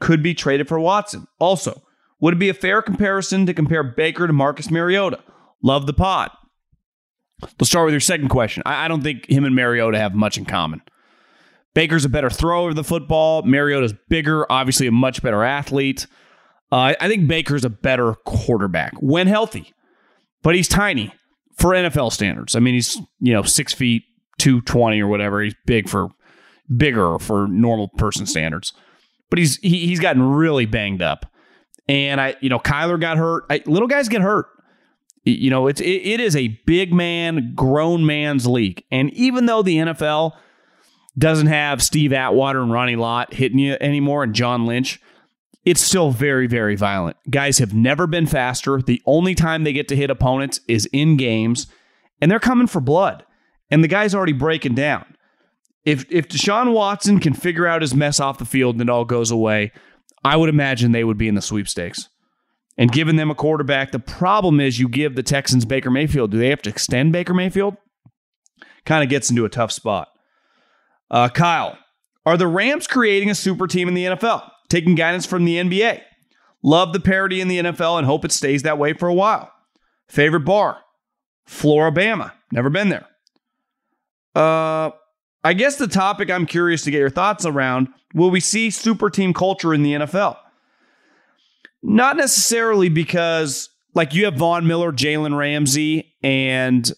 could 0.00 0.22
be 0.22 0.34
traded 0.34 0.68
for 0.68 0.78
Watson? 0.78 1.26
Also, 1.38 1.82
would 2.20 2.34
it 2.34 2.38
be 2.38 2.48
a 2.48 2.54
fair 2.54 2.82
comparison 2.82 3.46
to 3.46 3.54
compare 3.54 3.82
Baker 3.82 4.26
to 4.26 4.32
Marcus 4.32 4.70
Mariota? 4.70 5.20
Love 5.62 5.86
the 5.86 5.92
pod. 5.92 6.30
Let's 7.42 7.68
start 7.68 7.86
with 7.86 7.92
your 7.92 8.00
second 8.00 8.28
question. 8.28 8.62
I 8.66 8.88
don't 8.88 9.02
think 9.02 9.28
him 9.28 9.44
and 9.44 9.54
Mariota 9.54 9.98
have 9.98 10.14
much 10.14 10.38
in 10.38 10.44
common. 10.44 10.82
Baker's 11.74 12.04
a 12.04 12.08
better 12.08 12.30
thrower 12.30 12.70
of 12.70 12.76
the 12.76 12.82
football. 12.82 13.42
Mariota's 13.42 13.94
bigger, 14.08 14.50
obviously 14.50 14.88
a 14.88 14.92
much 14.92 15.22
better 15.22 15.44
athlete. 15.44 16.06
Uh, 16.70 16.94
I 17.00 17.08
think 17.08 17.26
Baker's 17.26 17.64
a 17.64 17.70
better 17.70 18.14
quarterback 18.24 18.92
when 19.00 19.26
healthy, 19.26 19.72
but 20.42 20.54
he's 20.54 20.68
tiny 20.68 21.14
for 21.56 21.70
NFL 21.70 22.12
standards. 22.12 22.54
I 22.54 22.60
mean, 22.60 22.74
he's 22.74 22.96
you 23.20 23.32
know 23.32 23.42
six 23.42 23.72
feet 23.72 24.04
two 24.38 24.60
twenty 24.62 25.00
or 25.00 25.06
whatever. 25.06 25.42
He's 25.42 25.54
big 25.66 25.88
for 25.88 26.08
bigger 26.74 27.18
for 27.18 27.48
normal 27.48 27.88
person 27.88 28.26
standards, 28.26 28.72
but 29.30 29.38
he's 29.38 29.56
he, 29.58 29.86
he's 29.86 30.00
gotten 30.00 30.22
really 30.22 30.66
banged 30.66 31.02
up. 31.02 31.26
And 31.88 32.20
I, 32.20 32.36
you 32.40 32.50
know, 32.50 32.58
Kyler 32.58 33.00
got 33.00 33.16
hurt. 33.16 33.44
I, 33.48 33.62
little 33.64 33.88
guys 33.88 34.10
get 34.10 34.20
hurt. 34.20 34.46
You 35.24 35.50
know, 35.50 35.66
it's 35.66 35.80
it, 35.80 35.86
it 35.86 36.20
is 36.20 36.36
a 36.36 36.48
big 36.66 36.92
man, 36.92 37.52
grown 37.54 38.04
man's 38.04 38.46
league. 38.46 38.84
And 38.90 39.10
even 39.14 39.46
though 39.46 39.62
the 39.62 39.76
NFL 39.76 40.32
doesn't 41.16 41.48
have 41.48 41.82
Steve 41.82 42.12
Atwater 42.12 42.62
and 42.62 42.72
Ronnie 42.72 42.96
Lott 42.96 43.34
hitting 43.34 43.58
you 43.58 43.76
anymore 43.80 44.22
and 44.22 44.34
John 44.34 44.66
Lynch, 44.66 45.00
it's 45.68 45.82
still 45.82 46.10
very, 46.10 46.46
very 46.46 46.76
violent. 46.76 47.18
Guys 47.28 47.58
have 47.58 47.74
never 47.74 48.06
been 48.06 48.26
faster. 48.26 48.80
The 48.80 49.02
only 49.04 49.34
time 49.34 49.64
they 49.64 49.74
get 49.74 49.86
to 49.88 49.96
hit 49.96 50.08
opponents 50.08 50.60
is 50.66 50.86
in 50.94 51.18
games, 51.18 51.66
and 52.22 52.30
they're 52.30 52.40
coming 52.40 52.66
for 52.66 52.80
blood. 52.80 53.22
And 53.70 53.84
the 53.84 53.88
guy's 53.88 54.14
already 54.14 54.32
breaking 54.32 54.76
down. 54.76 55.04
If 55.84 56.06
if 56.10 56.26
Deshaun 56.26 56.72
Watson 56.72 57.20
can 57.20 57.34
figure 57.34 57.66
out 57.66 57.82
his 57.82 57.94
mess 57.94 58.18
off 58.18 58.38
the 58.38 58.46
field 58.46 58.76
and 58.76 58.82
it 58.82 58.90
all 58.90 59.04
goes 59.04 59.30
away, 59.30 59.72
I 60.24 60.36
would 60.36 60.48
imagine 60.48 60.92
they 60.92 61.04
would 61.04 61.18
be 61.18 61.28
in 61.28 61.34
the 61.34 61.42
sweepstakes. 61.42 62.08
And 62.78 62.90
giving 62.90 63.16
them 63.16 63.30
a 63.30 63.34
quarterback, 63.34 63.92
the 63.92 63.98
problem 63.98 64.60
is 64.60 64.78
you 64.78 64.88
give 64.88 65.16
the 65.16 65.22
Texans 65.22 65.66
Baker 65.66 65.90
Mayfield. 65.90 66.30
Do 66.30 66.38
they 66.38 66.48
have 66.48 66.62
to 66.62 66.70
extend 66.70 67.12
Baker 67.12 67.34
Mayfield? 67.34 67.76
Kind 68.86 69.04
of 69.04 69.10
gets 69.10 69.28
into 69.28 69.44
a 69.44 69.50
tough 69.50 69.72
spot. 69.72 70.08
Uh, 71.10 71.28
Kyle, 71.28 71.76
are 72.24 72.38
the 72.38 72.46
Rams 72.46 72.86
creating 72.86 73.28
a 73.28 73.34
super 73.34 73.66
team 73.66 73.88
in 73.88 73.94
the 73.94 74.04
NFL? 74.04 74.48
Taking 74.68 74.94
guidance 74.94 75.26
from 75.26 75.44
the 75.44 75.56
NBA. 75.56 76.02
Love 76.62 76.92
the 76.92 77.00
parity 77.00 77.40
in 77.40 77.48
the 77.48 77.58
NFL 77.58 77.98
and 77.98 78.06
hope 78.06 78.24
it 78.24 78.32
stays 78.32 78.62
that 78.62 78.78
way 78.78 78.92
for 78.92 79.08
a 79.08 79.14
while. 79.14 79.52
Favorite 80.08 80.44
bar? 80.44 80.78
Flora-Bama. 81.46 82.32
Never 82.52 82.70
been 82.70 82.88
there. 82.88 83.06
Uh, 84.34 84.90
I 85.44 85.54
guess 85.54 85.76
the 85.76 85.86
topic 85.86 86.30
I'm 86.30 86.46
curious 86.46 86.82
to 86.84 86.90
get 86.90 86.98
your 86.98 87.10
thoughts 87.10 87.44
around 87.46 87.88
will 88.14 88.30
we 88.30 88.40
see 88.40 88.70
super 88.70 89.10
team 89.10 89.34
culture 89.34 89.74
in 89.74 89.82
the 89.82 89.94
NFL? 89.94 90.36
Not 91.82 92.16
necessarily 92.16 92.88
because, 92.88 93.68
like, 93.94 94.14
you 94.14 94.24
have 94.24 94.34
Von 94.34 94.66
Miller, 94.66 94.92
Jalen 94.92 95.36
Ramsey, 95.36 96.14
and 96.22 96.90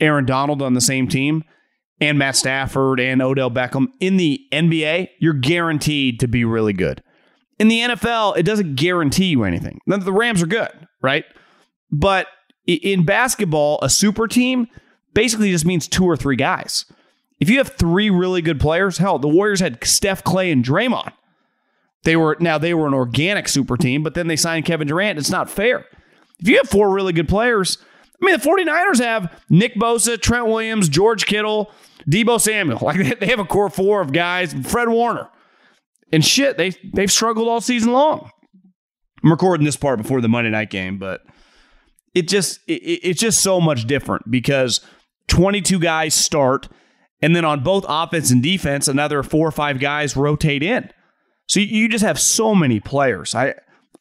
Aaron 0.00 0.24
Donald 0.24 0.62
on 0.62 0.74
the 0.74 0.80
same 0.80 1.08
team, 1.08 1.44
and 2.00 2.18
Matt 2.18 2.36
Stafford 2.36 3.00
and 3.00 3.20
Odell 3.22 3.50
Beckham. 3.50 3.88
In 4.00 4.16
the 4.16 4.40
NBA, 4.52 5.08
you're 5.18 5.34
guaranteed 5.34 6.20
to 6.20 6.28
be 6.28 6.44
really 6.44 6.72
good. 6.72 7.02
In 7.58 7.68
the 7.68 7.80
NFL, 7.80 8.36
it 8.36 8.44
doesn't 8.44 8.76
guarantee 8.76 9.26
you 9.26 9.42
anything. 9.42 9.80
The 9.86 10.12
Rams 10.12 10.42
are 10.42 10.46
good, 10.46 10.70
right? 11.02 11.24
But 11.90 12.28
in 12.66 13.04
basketball, 13.04 13.80
a 13.82 13.90
super 13.90 14.28
team 14.28 14.68
basically 15.14 15.50
just 15.50 15.64
means 15.64 15.88
two 15.88 16.04
or 16.04 16.16
three 16.16 16.36
guys. 16.36 16.84
If 17.40 17.48
you 17.48 17.58
have 17.58 17.68
three 17.68 18.10
really 18.10 18.42
good 18.42 18.60
players, 18.60 18.98
hell, 18.98 19.18
the 19.18 19.28
Warriors 19.28 19.60
had 19.60 19.82
Steph, 19.84 20.24
Clay, 20.24 20.50
and 20.50 20.64
Draymond. 20.64 21.12
They 22.04 22.16
were 22.16 22.36
now 22.38 22.58
they 22.58 22.74
were 22.74 22.86
an 22.86 22.94
organic 22.94 23.48
super 23.48 23.76
team, 23.76 24.02
but 24.02 24.14
then 24.14 24.28
they 24.28 24.36
signed 24.36 24.64
Kevin 24.64 24.86
Durant. 24.86 25.18
It's 25.18 25.30
not 25.30 25.50
fair. 25.50 25.84
If 26.38 26.48
you 26.48 26.56
have 26.58 26.68
four 26.68 26.90
really 26.90 27.12
good 27.12 27.28
players, 27.28 27.78
I 28.20 28.26
mean, 28.26 28.38
the 28.38 28.48
49ers 28.48 29.00
have 29.00 29.42
Nick 29.48 29.74
Bosa, 29.76 30.20
Trent 30.20 30.46
Williams, 30.46 30.88
George 30.88 31.26
Kittle, 31.26 31.70
Deebo 32.10 32.40
Samuel. 32.40 32.78
Like 32.82 33.18
they 33.20 33.26
have 33.26 33.38
a 33.38 33.44
core 33.44 33.70
four 33.70 34.00
of 34.00 34.12
guys, 34.12 34.52
Fred 34.52 34.88
Warner. 34.88 35.28
And 36.12 36.24
shit, 36.24 36.56
they 36.56 36.70
they've 36.94 37.12
struggled 37.12 37.48
all 37.48 37.60
season 37.60 37.92
long. 37.92 38.30
I'm 39.22 39.30
recording 39.30 39.64
this 39.64 39.76
part 39.76 40.00
before 40.00 40.20
the 40.20 40.28
Monday 40.28 40.50
night 40.50 40.70
game, 40.70 40.98
but 40.98 41.22
it 42.14 42.28
just 42.28 42.60
it, 42.66 42.82
it's 42.82 43.20
just 43.20 43.42
so 43.42 43.60
much 43.60 43.86
different 43.86 44.30
because 44.30 44.80
22 45.28 45.78
guys 45.78 46.14
start, 46.14 46.68
and 47.20 47.36
then 47.36 47.44
on 47.44 47.62
both 47.62 47.84
offense 47.88 48.30
and 48.30 48.42
defense, 48.42 48.88
another 48.88 49.22
four 49.22 49.46
or 49.46 49.52
five 49.52 49.78
guys 49.78 50.16
rotate 50.16 50.62
in. 50.62 50.90
So 51.46 51.60
you 51.60 51.88
just 51.88 52.04
have 52.04 52.18
so 52.18 52.54
many 52.54 52.80
players. 52.80 53.34
I 53.34 53.54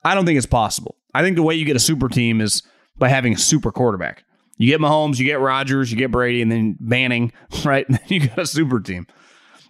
I 0.03 0.15
don't 0.15 0.26
think 0.26 0.38
it's 0.38 0.45
possible. 0.45 0.95
I 1.13 1.24
think 1.24 1.36
the 1.36 1.43
way 1.43 1.55
you 1.55 1.65
get 1.65 1.76
a 1.76 1.80
super 1.80 2.07
team 2.07 2.39
is 2.39 2.63
having 3.02 3.34
a 3.34 3.38
super 3.38 3.72
quarterback. 3.72 4.24
You 4.58 4.68
get 4.68 4.82
Mahomes, 4.82 5.20
you 5.20 5.26
get 5.26 5.39
Rodgers, 5.39 5.91
you 5.91 5.98
get 5.98 6.12
Brady, 6.12 6.41
and 6.41 6.52
then 6.52 6.78
Manning, 6.80 7.32
right? 7.66 7.86
you 8.08 8.28
got 8.28 8.39
a 8.39 8.45
super 8.45 8.80
team. 8.80 9.08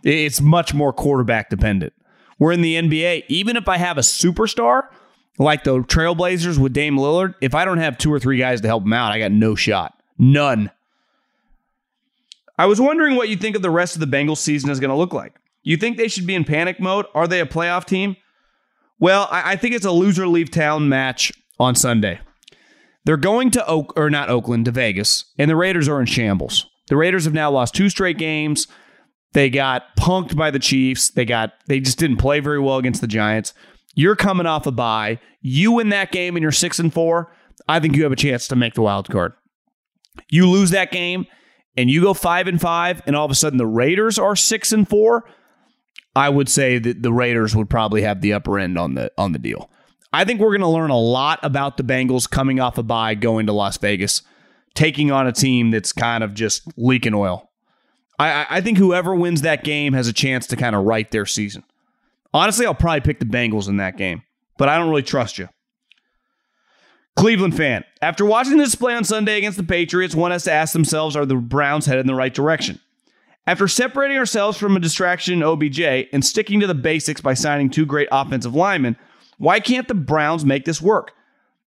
It's 0.04 0.40
much 0.40 0.74
more 0.74 0.94
quarterback 0.94 1.50
dependent. 1.50 1.94
We're 2.40 2.54
in 2.54 2.62
the 2.62 2.76
NBA. 2.76 3.26
Even 3.28 3.58
if 3.58 3.68
I 3.68 3.78
have 3.78 3.98
a 3.98 4.02
superstar 4.02 4.84
like 5.40 5.64
the 5.64 5.80
Trailblazers 5.80 6.58
with 6.58 6.74
Dame 6.74 6.98
Lillard, 6.98 7.36
if 7.42 7.54
I 7.54 7.66
don't 7.66 7.80
have 7.80 7.98
two 7.98 8.14
or 8.14 8.20
three 8.20 8.38
guys 8.38 8.62
to 8.62 8.68
help 8.68 8.84
him 8.84 8.94
out, 8.94 9.12
I 9.12 9.20
got 9.20 9.32
no 9.32 9.56
shot. 9.56 9.94
None. 10.18 10.72
I 12.58 12.66
was 12.66 12.82
wondering 12.82 13.16
what 13.16 13.30
you 13.30 13.36
think 13.36 13.56
of 13.56 13.62
the 13.62 13.70
rest 13.70 13.96
of 13.96 14.00
the 14.00 14.08
Bengals 14.08 14.38
season 14.38 14.70
is 14.70 14.80
going 14.80 14.90
to 14.90 14.96
look 14.96 15.14
like. 15.14 15.36
You 15.64 15.78
think 15.78 15.98
they 15.98 16.08
should 16.08 16.26
be 16.26 16.34
in 16.34 16.44
panic 16.44 16.80
mode? 16.80 17.06
Are 17.14 17.28
they 17.28 17.42
a 17.42 17.46
playoff 17.46 17.86
team? 17.86 18.16
Well, 19.00 19.28
I 19.30 19.58
think 19.58 19.76
it's 19.76 19.86
a 19.86 19.92
loser 19.92 20.28
leave 20.28 20.50
town 20.50 20.90
match 20.90 21.32
on 21.60 21.76
Sunday. 21.76 22.20
They're 23.08 23.16
going 23.16 23.52
to 23.52 23.66
Oak 23.66 23.94
or 23.96 24.10
not 24.10 24.28
Oakland 24.28 24.66
to 24.66 24.72
Vegas, 24.72 25.24
and 25.38 25.50
the 25.50 25.56
Raiders 25.56 25.88
are 25.88 26.02
in 26.02 26.08
shambles. 26.08 26.70
The 26.90 26.98
Raiders 26.98 27.24
have 27.24 27.34
now 27.34 27.50
lost 27.50 27.74
two 27.74 27.88
straight 27.88 28.18
games. 28.18 28.68
They 29.32 29.50
got 29.50 29.84
punked 29.98 30.36
by 30.36 30.52
the 30.52 30.60
Chiefs. 30.60 31.12
They 31.12 31.24
got 31.24 31.54
they 31.68 31.80
just 31.80 31.98
didn't 31.98 32.18
play 32.18 32.42
very 32.42 32.60
well 32.60 32.76
against 32.76 33.00
the 33.00 33.08
Giants. 33.08 33.54
You're 33.96 34.18
coming 34.18 34.46
off 34.46 34.68
a 34.68 34.72
bye. 34.72 35.22
You 35.40 35.72
win 35.72 35.88
that 35.88 36.12
game 36.12 36.36
and 36.36 36.44
you're 36.44 36.52
six 36.52 36.80
and 36.80 36.94
four. 36.94 37.34
I 37.66 37.80
think 37.80 37.96
you 37.96 38.04
have 38.04 38.12
a 38.12 38.18
chance 38.18 38.46
to 38.50 38.58
make 38.58 38.74
the 38.74 38.82
wild 38.82 39.08
card. 39.10 39.32
You 40.30 40.50
lose 40.50 40.72
that 40.72 40.92
game 40.92 41.28
and 41.78 41.90
you 41.90 42.02
go 42.02 42.14
five 42.14 42.50
and 42.50 42.60
five, 42.60 43.02
and 43.08 43.16
all 43.16 43.24
of 43.24 43.32
a 43.32 43.36
sudden 43.36 43.58
the 43.58 43.66
Raiders 43.66 44.20
are 44.20 44.36
six 44.36 44.74
and 44.74 44.86
four. 44.86 45.24
I 46.14 46.28
would 46.28 46.50
say 46.50 46.78
that 46.78 47.04
the 47.04 47.14
Raiders 47.14 47.56
would 47.56 47.70
probably 47.70 48.02
have 48.02 48.20
the 48.20 48.34
upper 48.34 48.60
end 48.60 48.78
on 48.78 48.96
the 48.96 49.14
on 49.18 49.32
the 49.32 49.40
deal. 49.40 49.70
I 50.14 50.24
think 50.24 50.40
we're 50.40 50.52
going 50.52 50.62
to 50.62 50.68
learn 50.68 50.90
a 50.90 50.98
lot 50.98 51.40
about 51.44 51.78
the 51.78 51.84
Bengals 51.84 52.30
coming 52.30 52.60
off 52.60 52.78
a 52.78 52.84
bye, 52.84 53.16
going 53.16 53.46
to 53.48 53.54
Las 53.54 53.78
Vegas, 53.78 54.22
taking 54.74 55.12
on 55.12 55.28
a 55.28 55.32
team 55.32 55.72
that's 55.72 55.92
kind 55.92 56.24
of 56.24 56.34
just 56.34 56.64
leaking 56.78 57.14
oil. 57.14 57.50
I, 58.20 58.48
I 58.50 58.62
think 58.62 58.78
whoever 58.78 59.16
wins 59.16 59.42
that 59.42 59.64
game 59.64 59.94
has 59.94 60.08
a 60.08 60.14
chance 60.14 60.48
to 60.48 60.56
kind 60.56 60.76
of 60.76 60.86
right 60.86 61.10
their 61.12 61.26
season. 61.26 61.64
Honestly, 62.34 62.66
I'll 62.66 62.74
probably 62.74 63.02
pick 63.02 63.20
the 63.20 63.26
Bengals 63.26 63.68
in 63.68 63.78
that 63.78 63.98
game, 63.98 64.24
but 64.58 64.70
I 64.70 64.78
don't 64.78 64.90
really 64.90 65.04
trust 65.04 65.38
you. 65.38 65.50
Cleveland 67.16 67.58
fan, 67.58 67.84
after 68.02 68.26
watching 68.26 68.58
the 68.58 68.64
display 68.64 68.94
on 68.94 69.04
Sunday 69.04 69.38
against 69.38 69.58
the 69.58 69.64
Patriots, 69.64 70.14
one 70.14 70.32
has 70.32 70.44
to 70.44 70.52
ask 70.52 70.74
themselves 70.74 71.16
are 71.16 71.26
the 71.26 71.36
Browns 71.36 71.88
headed 71.88 72.02
in 72.02 72.08
the 72.08 72.16
right 72.16 72.34
direction? 72.34 72.80
After 73.48 73.68
separating 73.68 74.18
ourselves 74.18 74.58
from 74.58 74.76
a 74.76 74.80
distraction 74.80 75.34
in 75.34 75.44
OBJ 75.44 75.80
and 76.14 76.24
sticking 76.24 76.60
to 76.60 76.68
the 76.68 76.76
basics 76.76 77.22
by 77.22 77.34
signing 77.34 77.70
two 77.70 77.86
great 77.86 78.10
offensive 78.12 78.54
linemen, 78.54 78.98
why 79.38 79.60
can't 79.60 79.88
the 79.88 79.94
Browns 79.94 80.46
make 80.46 80.66
this 80.66 80.82
work? 80.82 81.12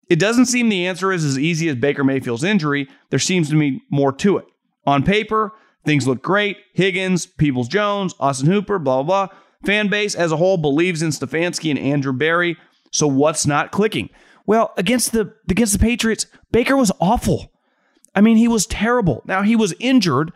It 0.10 0.20
doesn't 0.20 0.48
seem 0.48 0.70
the 0.70 0.88
answer 0.88 1.12
is 1.12 1.24
as 1.24 1.38
easy 1.38 1.70
as 1.70 1.76
Baker 1.76 2.04
Mayfield's 2.04 2.44
injury. 2.44 2.88
There 3.12 3.20
seems 3.20 3.50
to 3.50 3.60
be 3.60 3.82
more 3.90 4.12
to 4.14 4.38
it. 4.38 4.46
On 4.86 5.04
paper, 5.04 5.54
things 5.86 6.08
look 6.08 6.24
great. 6.24 6.58
Higgins, 6.74 7.28
Peoples 7.28 7.68
Jones, 7.68 8.16
Austin 8.20 8.48
Hooper, 8.48 8.80
blah, 8.80 9.04
blah, 9.04 9.28
blah. 9.28 9.38
Fan 9.66 9.88
base 9.88 10.16
as 10.16 10.32
a 10.32 10.38
whole 10.38 10.58
believes 10.58 11.02
in 11.02 11.10
Stefanski 11.10 11.70
and 11.70 11.78
Andrew 11.78 12.14
Berry. 12.14 12.58
So 12.92 13.08
what's 13.08 13.46
not 13.46 13.72
clicking? 13.72 14.10
Well, 14.48 14.74
against 14.78 15.12
the 15.12 15.36
against 15.48 15.74
the 15.74 15.80
Patriots, 15.80 16.26
Baker 16.52 16.76
was 16.76 16.92
awful. 17.00 17.52
I 18.16 18.22
mean, 18.22 18.38
he 18.38 18.48
was 18.48 18.66
terrible. 18.66 19.22
Now 19.26 19.44
he 19.44 19.56
was 19.56 19.76
injured, 19.80 20.34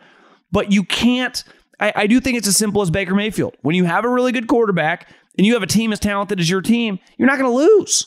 but 0.52 0.70
you 0.70 0.84
can't. 0.84 1.42
I, 1.80 1.92
I 1.96 2.06
do 2.06 2.20
think 2.20 2.38
it's 2.38 2.46
as 2.46 2.56
simple 2.56 2.80
as 2.80 2.90
Baker 2.90 3.14
Mayfield. 3.14 3.56
When 3.62 3.74
you 3.74 3.86
have 3.86 4.04
a 4.04 4.08
really 4.08 4.30
good 4.30 4.46
quarterback 4.46 5.12
and 5.36 5.46
you 5.46 5.54
have 5.54 5.62
a 5.62 5.66
team 5.68 5.92
as 5.92 6.00
talented 6.00 6.40
as 6.40 6.48
your 6.48 6.62
team, 6.62 6.98
you're 7.16 7.28
not 7.28 7.38
going 7.38 7.50
to 7.50 7.56
lose. 7.56 8.06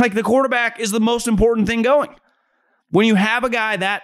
Like 0.00 0.14
the 0.14 0.22
quarterback 0.22 0.80
is 0.80 0.90
the 0.90 1.00
most 1.00 1.28
important 1.28 1.66
thing 1.66 1.82
going. 1.82 2.14
When 2.90 3.06
you 3.06 3.14
have 3.14 3.44
a 3.44 3.50
guy 3.50 3.76
that 3.76 4.02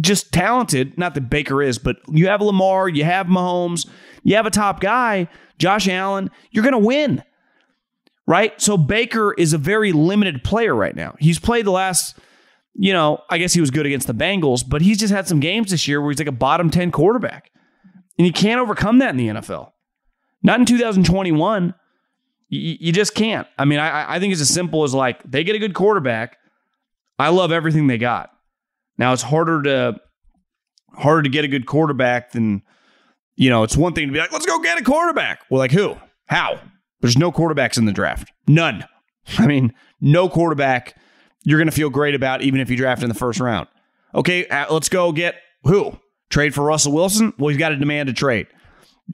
just 0.00 0.32
talented, 0.32 0.96
not 0.98 1.14
that 1.14 1.30
Baker 1.30 1.62
is, 1.62 1.78
but 1.78 1.96
you 2.08 2.28
have 2.28 2.40
Lamar, 2.40 2.88
you 2.88 3.04
have 3.04 3.26
Mahomes, 3.26 3.88
you 4.22 4.36
have 4.36 4.46
a 4.46 4.50
top 4.50 4.80
guy, 4.80 5.28
Josh 5.58 5.88
Allen, 5.88 6.30
you're 6.50 6.64
going 6.64 6.72
to 6.72 6.78
win. 6.78 7.22
Right? 8.26 8.60
So 8.60 8.76
Baker 8.76 9.32
is 9.32 9.54
a 9.54 9.58
very 9.58 9.92
limited 9.92 10.44
player 10.44 10.74
right 10.74 10.94
now. 10.94 11.16
He's 11.18 11.38
played 11.38 11.64
the 11.64 11.70
last, 11.70 12.18
you 12.74 12.92
know, 12.92 13.22
I 13.30 13.38
guess 13.38 13.54
he 13.54 13.60
was 13.60 13.70
good 13.70 13.86
against 13.86 14.06
the 14.06 14.14
Bengals, 14.14 14.62
but 14.66 14.82
he's 14.82 14.98
just 14.98 15.12
had 15.12 15.26
some 15.26 15.40
games 15.40 15.70
this 15.70 15.88
year 15.88 16.00
where 16.00 16.10
he's 16.10 16.18
like 16.18 16.28
a 16.28 16.32
bottom 16.32 16.68
10 16.68 16.90
quarterback. 16.90 17.50
And 18.18 18.26
you 18.26 18.32
can't 18.32 18.60
overcome 18.60 18.98
that 18.98 19.10
in 19.10 19.16
the 19.16 19.28
NFL. 19.28 19.70
Not 20.42 20.60
in 20.60 20.66
2021. 20.66 21.74
You, 22.48 22.76
you 22.80 22.92
just 22.92 23.14
can't. 23.14 23.46
I 23.58 23.64
mean, 23.64 23.78
I, 23.78 24.14
I 24.14 24.20
think 24.20 24.32
it's 24.32 24.40
as 24.40 24.48
simple 24.48 24.84
as 24.84 24.94
like 24.94 25.22
they 25.28 25.44
get 25.44 25.56
a 25.56 25.58
good 25.58 25.74
quarterback. 25.74 26.38
I 27.18 27.28
love 27.30 27.52
everything 27.52 27.86
they 27.86 27.98
got. 27.98 28.30
Now 28.96 29.12
it's 29.12 29.22
harder 29.22 29.62
to 29.62 30.00
harder 30.94 31.22
to 31.22 31.28
get 31.28 31.44
a 31.44 31.48
good 31.48 31.66
quarterback 31.66 32.32
than 32.32 32.62
you 33.36 33.50
know. 33.50 33.62
It's 33.64 33.76
one 33.76 33.92
thing 33.92 34.06
to 34.06 34.12
be 34.12 34.18
like, 34.18 34.32
let's 34.32 34.46
go 34.46 34.60
get 34.60 34.78
a 34.78 34.84
quarterback. 34.84 35.40
Well, 35.50 35.58
like 35.58 35.72
who? 35.72 35.96
How? 36.26 36.60
There's 37.00 37.18
no 37.18 37.30
quarterbacks 37.30 37.78
in 37.78 37.84
the 37.84 37.92
draft. 37.92 38.32
None. 38.46 38.84
I 39.38 39.46
mean, 39.46 39.72
no 40.00 40.28
quarterback 40.28 40.96
you're 41.44 41.58
going 41.58 41.68
to 41.68 41.74
feel 41.74 41.90
great 41.90 42.14
about 42.14 42.42
even 42.42 42.60
if 42.60 42.68
you 42.68 42.76
draft 42.76 43.02
in 43.02 43.08
the 43.08 43.14
first 43.14 43.40
round. 43.40 43.68
Okay, 44.14 44.46
uh, 44.48 44.72
let's 44.72 44.88
go 44.88 45.12
get 45.12 45.36
who? 45.64 45.98
Trade 46.30 46.54
for 46.54 46.62
Russell 46.62 46.92
Wilson? 46.92 47.32
Well, 47.38 47.48
he's 47.48 47.58
got 47.58 47.72
a 47.72 47.76
demand 47.76 48.08
to 48.08 48.12
trade. 48.12 48.48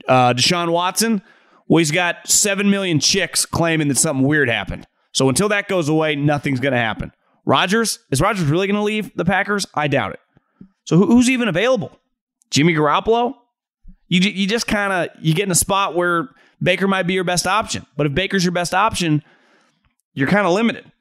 Uh, 0.07 0.33
Deshaun 0.33 0.71
Watson? 0.71 1.21
Well, 1.67 1.79
he's 1.79 1.91
got 1.91 2.27
7 2.27 2.69
million 2.69 2.99
chicks 2.99 3.45
claiming 3.45 3.87
that 3.87 3.97
something 3.97 4.25
weird 4.25 4.49
happened. 4.49 4.87
So 5.13 5.29
until 5.29 5.49
that 5.49 5.67
goes 5.67 5.89
away, 5.89 6.15
nothing's 6.15 6.59
going 6.59 6.73
to 6.73 6.79
happen. 6.79 7.11
Rodgers? 7.45 7.99
Is 8.11 8.21
Rodgers 8.21 8.45
really 8.45 8.67
going 8.67 8.75
to 8.75 8.83
leave 8.83 9.15
the 9.15 9.25
Packers? 9.25 9.65
I 9.73 9.87
doubt 9.87 10.13
it. 10.13 10.19
So 10.83 10.97
who's 10.97 11.29
even 11.29 11.47
available? 11.47 11.97
Jimmy 12.51 12.73
Garoppolo? 12.73 13.33
You, 14.07 14.19
you 14.19 14.47
just 14.47 14.67
kind 14.67 14.93
of 14.93 15.09
you 15.19 15.33
get 15.33 15.43
in 15.43 15.51
a 15.51 15.55
spot 15.55 15.95
where 15.95 16.29
Baker 16.61 16.87
might 16.87 17.03
be 17.03 17.13
your 17.13 17.23
best 17.23 17.47
option. 17.47 17.85
But 17.97 18.05
if 18.05 18.13
Baker's 18.13 18.43
your 18.43 18.51
best 18.51 18.73
option, 18.73 19.23
you're 20.13 20.27
kind 20.27 20.45
of 20.45 20.53
limited. 20.53 20.91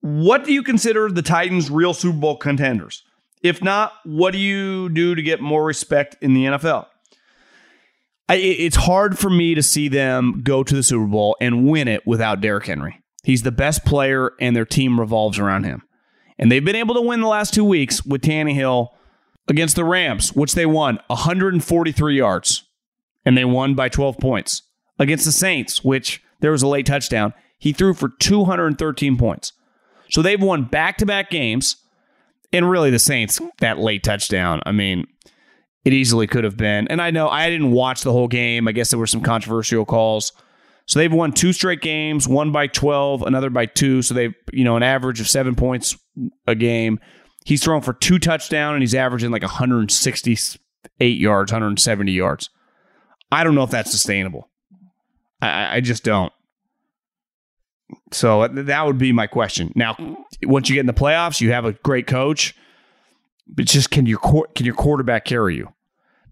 What 0.00 0.44
do 0.44 0.52
you 0.52 0.62
consider 0.62 1.10
the 1.10 1.22
Titans' 1.22 1.70
real 1.70 1.94
Super 1.94 2.18
Bowl 2.18 2.36
contenders? 2.36 3.02
If 3.42 3.62
not, 3.62 3.92
what 4.04 4.32
do 4.32 4.38
you 4.38 4.88
do 4.88 5.14
to 5.14 5.22
get 5.22 5.40
more 5.40 5.64
respect 5.64 6.16
in 6.20 6.34
the 6.34 6.44
NFL? 6.44 6.86
I, 8.28 8.36
it's 8.36 8.76
hard 8.76 9.18
for 9.18 9.30
me 9.30 9.54
to 9.54 9.62
see 9.62 9.88
them 9.88 10.40
go 10.42 10.64
to 10.64 10.74
the 10.74 10.82
Super 10.82 11.06
Bowl 11.06 11.36
and 11.40 11.68
win 11.68 11.86
it 11.86 12.06
without 12.06 12.40
Derrick 12.40 12.66
Henry. 12.66 13.00
He's 13.22 13.42
the 13.42 13.52
best 13.52 13.84
player, 13.84 14.32
and 14.40 14.54
their 14.54 14.64
team 14.64 14.98
revolves 14.98 15.38
around 15.38 15.64
him. 15.64 15.82
And 16.38 16.50
they've 16.50 16.64
been 16.64 16.76
able 16.76 16.94
to 16.94 17.00
win 17.00 17.20
the 17.20 17.28
last 17.28 17.54
two 17.54 17.64
weeks 17.64 18.04
with 18.04 18.22
Tannehill 18.22 18.88
against 19.48 19.76
the 19.76 19.84
Rams, 19.84 20.32
which 20.34 20.54
they 20.54 20.66
won 20.66 20.98
143 21.06 22.16
yards, 22.16 22.64
and 23.24 23.36
they 23.36 23.44
won 23.44 23.74
by 23.74 23.88
12 23.88 24.18
points. 24.18 24.62
Against 24.98 25.24
the 25.24 25.32
Saints, 25.32 25.84
which 25.84 26.22
there 26.40 26.50
was 26.50 26.62
a 26.62 26.68
late 26.68 26.86
touchdown, 26.86 27.32
he 27.58 27.72
threw 27.72 27.94
for 27.94 28.08
213 28.08 29.16
points. 29.16 29.52
So 30.10 30.22
they've 30.22 30.40
won 30.40 30.64
back 30.64 30.98
to 30.98 31.06
back 31.06 31.30
games. 31.30 31.76
And 32.56 32.70
really, 32.70 32.90
the 32.90 32.98
Saints, 32.98 33.40
that 33.58 33.78
late 33.78 34.02
touchdown, 34.02 34.62
I 34.64 34.72
mean, 34.72 35.06
it 35.84 35.92
easily 35.92 36.26
could 36.26 36.44
have 36.44 36.56
been. 36.56 36.88
And 36.88 37.02
I 37.02 37.10
know 37.10 37.28
I 37.28 37.50
didn't 37.50 37.70
watch 37.70 38.02
the 38.02 38.12
whole 38.12 38.28
game. 38.28 38.66
I 38.66 38.72
guess 38.72 38.90
there 38.90 38.98
were 38.98 39.06
some 39.06 39.20
controversial 39.20 39.84
calls. 39.84 40.32
So 40.86 40.98
they've 40.98 41.12
won 41.12 41.32
two 41.32 41.52
straight 41.52 41.82
games, 41.82 42.26
one 42.26 42.52
by 42.52 42.66
12, 42.68 43.22
another 43.22 43.50
by 43.50 43.66
two. 43.66 44.00
So 44.00 44.14
they've, 44.14 44.34
you 44.52 44.64
know, 44.64 44.76
an 44.76 44.82
average 44.82 45.20
of 45.20 45.28
seven 45.28 45.54
points 45.54 45.98
a 46.46 46.54
game. 46.54 46.98
He's 47.44 47.62
thrown 47.62 47.82
for 47.82 47.92
two 47.92 48.18
touchdowns 48.18 48.74
and 48.74 48.82
he's 48.82 48.94
averaging 48.94 49.30
like 49.30 49.42
168 49.42 51.18
yards, 51.18 51.52
170 51.52 52.10
yards. 52.10 52.48
I 53.30 53.44
don't 53.44 53.54
know 53.54 53.64
if 53.64 53.70
that's 53.70 53.90
sustainable. 53.90 54.48
I, 55.42 55.76
I 55.76 55.80
just 55.80 56.04
don't. 56.04 56.32
So 58.12 58.42
uh, 58.42 58.48
that 58.52 58.86
would 58.86 58.98
be 58.98 59.12
my 59.12 59.26
question. 59.26 59.72
Now, 59.74 59.96
once 60.42 60.68
you 60.68 60.74
get 60.74 60.80
in 60.80 60.86
the 60.86 60.92
playoffs, 60.92 61.40
you 61.40 61.52
have 61.52 61.64
a 61.64 61.72
great 61.72 62.06
coach, 62.06 62.54
but 63.46 63.66
just 63.66 63.90
can 63.90 64.06
your 64.06 64.18
can 64.54 64.66
your 64.66 64.74
quarterback 64.74 65.24
carry 65.24 65.56
you? 65.56 65.72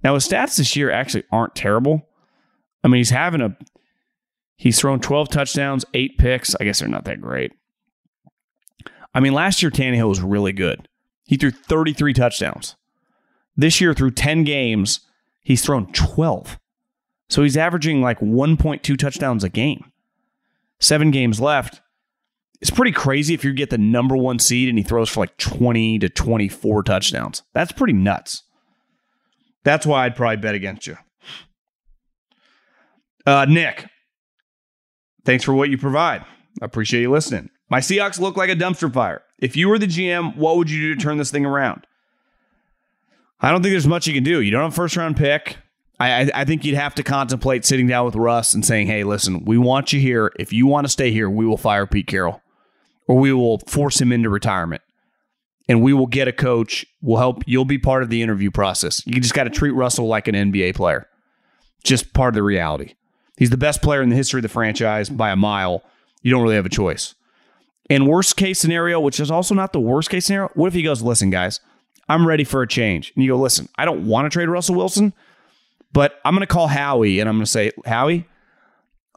Now, 0.03 0.15
his 0.15 0.29
stats 0.29 0.57
this 0.57 0.77
year 0.77 0.91
actually 0.91 1.25
aren't 1.31 1.55
terrible. 1.55 2.07
I 2.83 2.89
mean, 2.89 2.99
he's 2.99 3.11
having 3.11 3.41
a 3.41 3.57
He's 4.57 4.79
thrown 4.79 5.01
12 5.01 5.29
touchdowns, 5.29 5.85
eight 5.95 6.19
picks. 6.19 6.55
I 6.57 6.65
guess 6.65 6.81
they're 6.81 6.89
not 6.89 7.05
that 7.05 7.21
great. 7.21 7.53
I 9.13 9.21
mean, 9.21 9.33
last 9.33 9.63
year 9.63 9.71
Tannehill 9.71 10.09
was 10.09 10.21
really 10.21 10.53
good. 10.53 10.89
He 11.25 11.37
threw 11.37 11.51
33 11.51 12.13
touchdowns. 12.13 12.77
This 13.57 13.81
year, 13.81 13.95
through 13.95 14.13
10 14.13 14.45
games, 14.45 15.01
he's 15.43 15.63
thrown 15.63 15.93
12. 15.93 16.59
So 17.29 17.43
he's 17.43 17.57
averaging 17.57 18.03
like 18.03 18.21
1.2 18.21 18.99
touchdowns 18.99 19.45
a 19.45 19.49
game. 19.49 19.91
Seven 20.81 21.11
games 21.11 21.41
left. 21.41 21.81
It's 22.61 22.71
pretty 22.71 22.93
crazy 22.93 23.35
if 23.35 23.45
you 23.45 23.53
get 23.53 23.71
the 23.71 23.79
number 23.79 24.17
one 24.17 24.39
seed 24.39 24.69
and 24.69 24.79
he 24.79 24.85
throws 24.85 25.11
for 25.11 25.21
like 25.21 25.37
20 25.37 25.99
to 25.99 26.09
24 26.09 26.83
touchdowns. 26.83 27.43
That's 27.53 27.73
pretty 27.73 27.93
nuts. 27.93 28.43
That's 29.65 29.87
why 29.87 30.05
I'd 30.05 30.17
probably 30.17 30.37
bet 30.39 30.55
against 30.55 30.87
you. 30.87 30.97
Uh, 33.27 33.47
Nick, 33.47 33.87
thanks 35.25 35.45
for 35.45 35.55
what 35.55 35.71
you 35.71 35.79
provide. 35.79 36.25
I 36.61 36.65
appreciate 36.65 37.01
you 37.01 37.11
listening. 37.11 37.51
My 37.71 37.81
Seahawks 37.81 38.21
look 38.21 38.37
like 38.37 38.51
a 38.51 38.57
dumpster 38.57 38.93
fire. 38.93 39.23
If 39.39 39.57
you 39.57 39.69
were 39.69 39.79
the 39.79 39.87
GM, 39.87 40.37
what 40.37 40.57
would 40.57 40.71
you 40.71 40.81
do 40.81 40.95
to 40.95 41.01
turn 41.01 41.17
this 41.19 41.31
thing 41.31 41.47
around? 41.47 41.87
I 43.41 43.51
don't 43.51 43.63
think 43.63 43.73
there's 43.73 43.87
much 43.87 44.07
you 44.07 44.15
can 44.15 44.25
do. 44.25 44.41
You 44.41 44.51
don't 44.51 44.63
have 44.63 44.73
a 44.73 44.75
first 44.75 44.97
round 44.97 45.17
pick. 45.17 45.57
I, 46.01 46.31
I, 46.35 46.45
think 46.45 46.65
you'd 46.65 46.75
have 46.75 46.95
to 46.97 47.05
contemplate 47.05 47.65
sitting 47.65 47.87
down 47.87 48.05
with 48.05 48.17
Russ 48.17 48.53
and 48.53 48.65
saying, 48.67 48.89
hey, 48.89 49.05
listen, 49.05 49.45
we 49.45 49.59
want 49.59 49.93
you 49.93 50.01
here. 50.01 50.33
If 50.39 50.53
you 50.53 50.67
want 50.67 50.87
to 50.87 50.89
stay 50.91 51.13
here, 51.13 51.31
we 51.31 51.47
will 51.47 51.57
fire 51.57 51.87
Pete 51.87 52.09
Carroll 52.09 52.43
or 53.07 53.17
we 53.17 53.33
will 53.33 53.59
force 53.61 54.01
him 54.01 54.13
into 54.13 54.29
retirement. 54.29 54.83
And 55.69 55.83
we 55.83 55.93
will 55.93 56.07
get 56.07 56.29
a 56.29 56.33
coach. 56.33 56.85
We'll 57.01 57.19
help. 57.19 57.43
You'll 57.47 57.65
be 57.65 57.79
part 57.79 58.03
of 58.03 58.11
the 58.11 58.23
interview 58.23 58.51
process. 58.51 59.07
You 59.07 59.21
just 59.21 59.35
got 59.35 59.45
to 59.45 59.51
treat 59.51 59.71
Russell 59.71 60.07
like 60.07 60.29
an 60.29 60.35
NBA 60.35 60.75
player. 60.75 61.09
Just 61.85 62.13
part 62.13 62.29
of 62.29 62.35
the 62.35 62.43
reality. 62.43 62.95
He's 63.37 63.51
the 63.51 63.57
best 63.57 63.81
player 63.81 64.03
in 64.03 64.11
the 64.11 64.17
history 64.17 64.39
of 64.39 64.43
the 64.43 64.49
franchise 64.49 65.09
by 65.09 65.31
a 65.31 65.37
mile. 65.37 65.83
You 66.23 66.31
don't 66.31 66.43
really 66.43 66.57
have 66.57 66.67
a 66.67 66.71
choice. 66.71 67.15
And 67.89 68.09
worst 68.09 68.37
case 68.37 68.59
scenario, 68.59 69.01
which 69.01 69.21
is 69.21 69.31
also 69.31 69.55
not 69.55 69.73
the 69.73 69.81
worst 69.81 70.11
case 70.11 70.27
scenario, 70.27 70.51
what 70.55 70.69
if 70.69 70.75
he 70.75 70.83
goes, 70.83 71.03
listen, 71.03 71.31
guys, 71.31 71.61
I'm 72.09 72.27
ready 72.27 72.45
for 72.45 72.63
a 72.63 72.69
change. 72.69 73.13
And 73.15 73.25
you 73.25 73.33
go, 73.33 73.39
listen, 73.39 73.69
I 73.77 73.85
don't 73.85 74.07
want 74.07 74.27
to 74.27 74.31
trade 74.31 74.49
Russell 74.49 74.75
Wilson, 74.75 75.13
but 75.95 76.21
I'm 76.25 76.35
going 76.35 76.41
to 76.41 76.53
call 76.53 76.67
Howie 76.67 77.21
and 77.21 77.29
I'm 77.29 77.37
going 77.37 77.45
to 77.45 77.51
say, 77.51 77.71
Howie, 77.87 78.27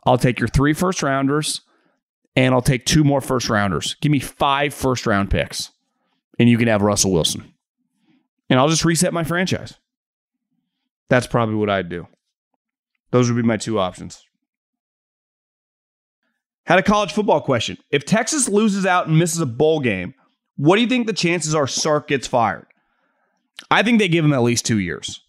I'll 0.05 0.19
take 0.19 0.39
your 0.39 0.47
three 0.47 0.73
first 0.73 1.03
rounders 1.03 1.61
and 2.36 2.53
I'll 2.53 2.61
take 2.61 2.86
two 2.86 3.03
more 3.03 3.19
first 3.19 3.49
rounders. 3.49 3.95
Give 3.99 4.11
me 4.11 4.19
five 4.19 4.73
first 4.73 5.07
round 5.07 5.32
picks 5.32 5.71
and 6.39 6.47
you 6.47 6.57
can 6.57 6.67
have 6.67 6.84
Russell 6.84 7.11
Wilson. 7.11 7.51
And 8.49 8.59
I'll 8.59 8.69
just 8.69 8.86
reset 8.86 9.11
my 9.11 9.23
franchise. 9.23 9.73
That's 11.09 11.28
probably 11.28 11.55
what 11.55 11.69
I'd 11.69 11.89
do. 11.89 12.07
Those 13.09 13.30
would 13.30 13.41
be 13.41 13.47
my 13.47 13.57
two 13.57 13.80
options. 13.80 14.23
Had 16.65 16.80
a 16.80 16.84
college 16.84 17.11
football 17.11 17.41
question. 17.41 17.78
If 17.89 18.05
Texas 18.05 18.47
loses 18.47 18.86
out 18.86 19.07
and 19.07 19.17
misses 19.17 19.41
a 19.41 19.45
bowl 19.45 19.80
game, 19.80 20.13
what 20.57 20.75
do 20.75 20.84
you 20.84 20.88
think 20.88 21.07
the 21.07 21.13
chances 21.13 21.55
are 21.55 21.65
Sark 21.65 22.07
gets 22.07 22.28
fired? 22.28 22.67
I 23.71 23.82
think 23.82 23.97
they 23.97 24.07
give 24.07 24.23
him 24.23 24.34
at 24.34 24.43
least 24.43 24.65
two 24.65 24.78
years. 24.78 25.21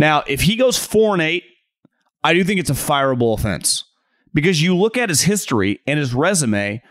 Now, 0.00 0.24
if 0.26 0.40
he 0.40 0.56
goes 0.56 0.78
four 0.78 1.12
and 1.12 1.20
eight, 1.20 1.44
I 2.24 2.32
do 2.32 2.42
think 2.42 2.58
it's 2.58 2.70
a 2.70 2.72
fireable 2.72 3.38
offense 3.38 3.84
because 4.32 4.62
you 4.62 4.74
look 4.74 4.96
at 4.96 5.10
his 5.10 5.20
history 5.20 5.80
and 5.86 5.98
his 5.98 6.14
resume, 6.14 6.82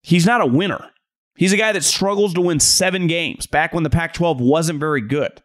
he's 0.00 0.24
not 0.24 0.40
a 0.40 0.46
winner. 0.46 0.88
He's 1.34 1.52
a 1.52 1.56
guy 1.56 1.72
that 1.72 1.82
struggles 1.82 2.34
to 2.34 2.40
win 2.40 2.60
seven 2.60 3.08
games 3.08 3.48
back 3.48 3.74
when 3.74 3.82
the 3.82 3.90
Pac 3.90 4.14
12 4.14 4.40
wasn't 4.40 4.78
very 4.78 5.00
good. 5.00 5.42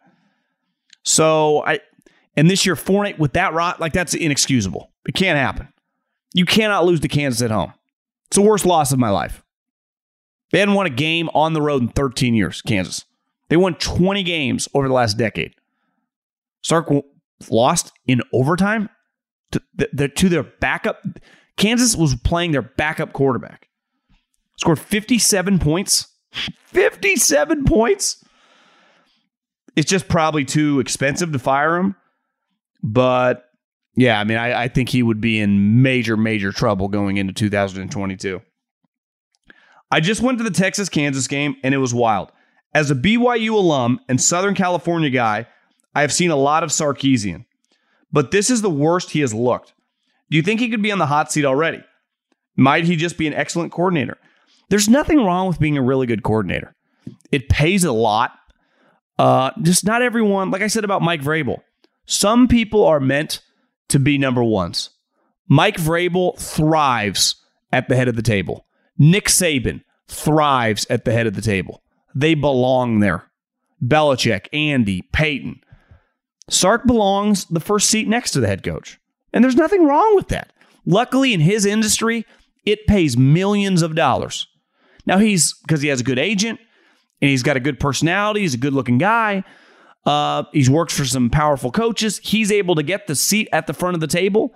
So 1.02 1.64
I, 1.66 1.80
and 2.36 2.48
this 2.48 2.64
year, 2.64 2.76
four 2.76 3.04
and 3.04 3.12
eight 3.12 3.18
with 3.18 3.32
that 3.32 3.52
rot, 3.52 3.80
like 3.80 3.92
that's 3.92 4.14
inexcusable. 4.14 4.92
It 5.04 5.16
can't 5.16 5.40
happen. 5.40 5.72
You 6.34 6.44
cannot 6.44 6.84
lose 6.84 7.00
to 7.00 7.08
Kansas 7.08 7.42
at 7.42 7.50
home. 7.50 7.72
It's 8.28 8.36
the 8.36 8.42
worst 8.42 8.64
loss 8.64 8.92
of 8.92 9.00
my 9.00 9.10
life. 9.10 9.42
They 10.52 10.60
hadn't 10.60 10.74
won 10.74 10.86
a 10.86 10.90
game 10.90 11.30
on 11.34 11.52
the 11.52 11.62
road 11.62 11.82
in 11.82 11.88
13 11.88 12.34
years, 12.34 12.62
Kansas. 12.62 13.04
They 13.48 13.56
won 13.56 13.74
20 13.74 14.22
games 14.22 14.68
over 14.72 14.86
the 14.86 14.94
last 14.94 15.18
decade. 15.18 15.56
Sark 16.62 16.88
lost 17.50 17.92
in 18.06 18.20
overtime 18.32 18.88
to, 19.52 19.62
the, 19.92 20.08
to 20.08 20.28
their 20.28 20.42
backup. 20.42 21.02
Kansas 21.56 21.96
was 21.96 22.14
playing 22.16 22.52
their 22.52 22.62
backup 22.62 23.12
quarterback. 23.12 23.68
Scored 24.58 24.78
57 24.78 25.58
points. 25.58 26.08
57 26.66 27.64
points. 27.64 28.24
It's 29.76 29.90
just 29.90 30.08
probably 30.08 30.44
too 30.44 30.80
expensive 30.80 31.32
to 31.32 31.38
fire 31.38 31.76
him. 31.76 31.94
But 32.82 33.44
yeah, 33.96 34.20
I 34.20 34.24
mean, 34.24 34.38
I, 34.38 34.64
I 34.64 34.68
think 34.68 34.88
he 34.88 35.02
would 35.02 35.20
be 35.20 35.40
in 35.40 35.82
major, 35.82 36.16
major 36.16 36.52
trouble 36.52 36.88
going 36.88 37.16
into 37.16 37.32
2022. 37.32 38.40
I 39.90 40.00
just 40.00 40.20
went 40.20 40.38
to 40.38 40.44
the 40.44 40.50
Texas 40.50 40.88
Kansas 40.88 41.26
game 41.26 41.56
and 41.62 41.74
it 41.74 41.78
was 41.78 41.94
wild. 41.94 42.30
As 42.74 42.90
a 42.90 42.94
BYU 42.94 43.52
alum 43.52 44.00
and 44.08 44.20
Southern 44.20 44.54
California 44.54 45.10
guy, 45.10 45.46
I 45.98 46.02
have 46.02 46.12
seen 46.12 46.30
a 46.30 46.36
lot 46.36 46.62
of 46.62 46.70
Sarkisian, 46.70 47.44
but 48.12 48.30
this 48.30 48.50
is 48.50 48.62
the 48.62 48.70
worst 48.70 49.10
he 49.10 49.18
has 49.18 49.34
looked. 49.34 49.74
Do 50.30 50.36
you 50.36 50.44
think 50.44 50.60
he 50.60 50.68
could 50.68 50.80
be 50.80 50.92
on 50.92 51.00
the 51.00 51.06
hot 51.06 51.32
seat 51.32 51.44
already? 51.44 51.82
Might 52.54 52.84
he 52.84 52.94
just 52.94 53.18
be 53.18 53.26
an 53.26 53.34
excellent 53.34 53.72
coordinator? 53.72 54.16
There's 54.68 54.88
nothing 54.88 55.18
wrong 55.18 55.48
with 55.48 55.58
being 55.58 55.76
a 55.76 55.82
really 55.82 56.06
good 56.06 56.22
coordinator. 56.22 56.72
It 57.32 57.48
pays 57.48 57.82
a 57.82 57.90
lot. 57.90 58.30
Uh, 59.18 59.50
just 59.60 59.84
not 59.84 60.00
everyone, 60.00 60.52
like 60.52 60.62
I 60.62 60.68
said 60.68 60.84
about 60.84 61.02
Mike 61.02 61.20
Vrabel, 61.20 61.62
some 62.06 62.46
people 62.46 62.84
are 62.84 63.00
meant 63.00 63.40
to 63.88 63.98
be 63.98 64.18
number 64.18 64.44
ones. 64.44 64.90
Mike 65.48 65.78
Vrabel 65.78 66.38
thrives 66.38 67.44
at 67.72 67.88
the 67.88 67.96
head 67.96 68.06
of 68.06 68.14
the 68.14 68.22
table. 68.22 68.66
Nick 68.98 69.26
Saban 69.26 69.82
thrives 70.06 70.86
at 70.88 71.04
the 71.04 71.12
head 71.12 71.26
of 71.26 71.34
the 71.34 71.42
table. 71.42 71.82
They 72.14 72.34
belong 72.34 73.00
there. 73.00 73.24
Belichick, 73.82 74.46
Andy, 74.52 75.02
Peyton. 75.12 75.60
Sark 76.48 76.86
belongs 76.86 77.44
the 77.46 77.60
first 77.60 77.90
seat 77.90 78.08
next 78.08 78.32
to 78.32 78.40
the 78.40 78.46
head 78.46 78.62
coach. 78.62 78.98
And 79.32 79.44
there's 79.44 79.56
nothing 79.56 79.86
wrong 79.86 80.14
with 80.14 80.28
that. 80.28 80.52
Luckily, 80.86 81.34
in 81.34 81.40
his 81.40 81.66
industry, 81.66 82.24
it 82.64 82.86
pays 82.86 83.16
millions 83.16 83.82
of 83.82 83.94
dollars. 83.94 84.46
Now, 85.06 85.18
he's 85.18 85.54
because 85.54 85.82
he 85.82 85.88
has 85.88 86.00
a 86.00 86.04
good 86.04 86.18
agent 86.18 86.60
and 87.20 87.30
he's 87.30 87.42
got 87.42 87.56
a 87.56 87.60
good 87.60 87.78
personality, 87.78 88.40
he's 88.40 88.54
a 88.54 88.58
good 88.58 88.72
looking 88.72 88.98
guy. 88.98 89.44
Uh, 90.06 90.44
he's 90.52 90.70
worked 90.70 90.92
for 90.92 91.04
some 91.04 91.28
powerful 91.28 91.70
coaches. 91.70 92.18
He's 92.22 92.50
able 92.50 92.74
to 92.76 92.82
get 92.82 93.06
the 93.06 93.14
seat 93.14 93.48
at 93.52 93.66
the 93.66 93.74
front 93.74 93.94
of 93.94 94.00
the 94.00 94.06
table 94.06 94.54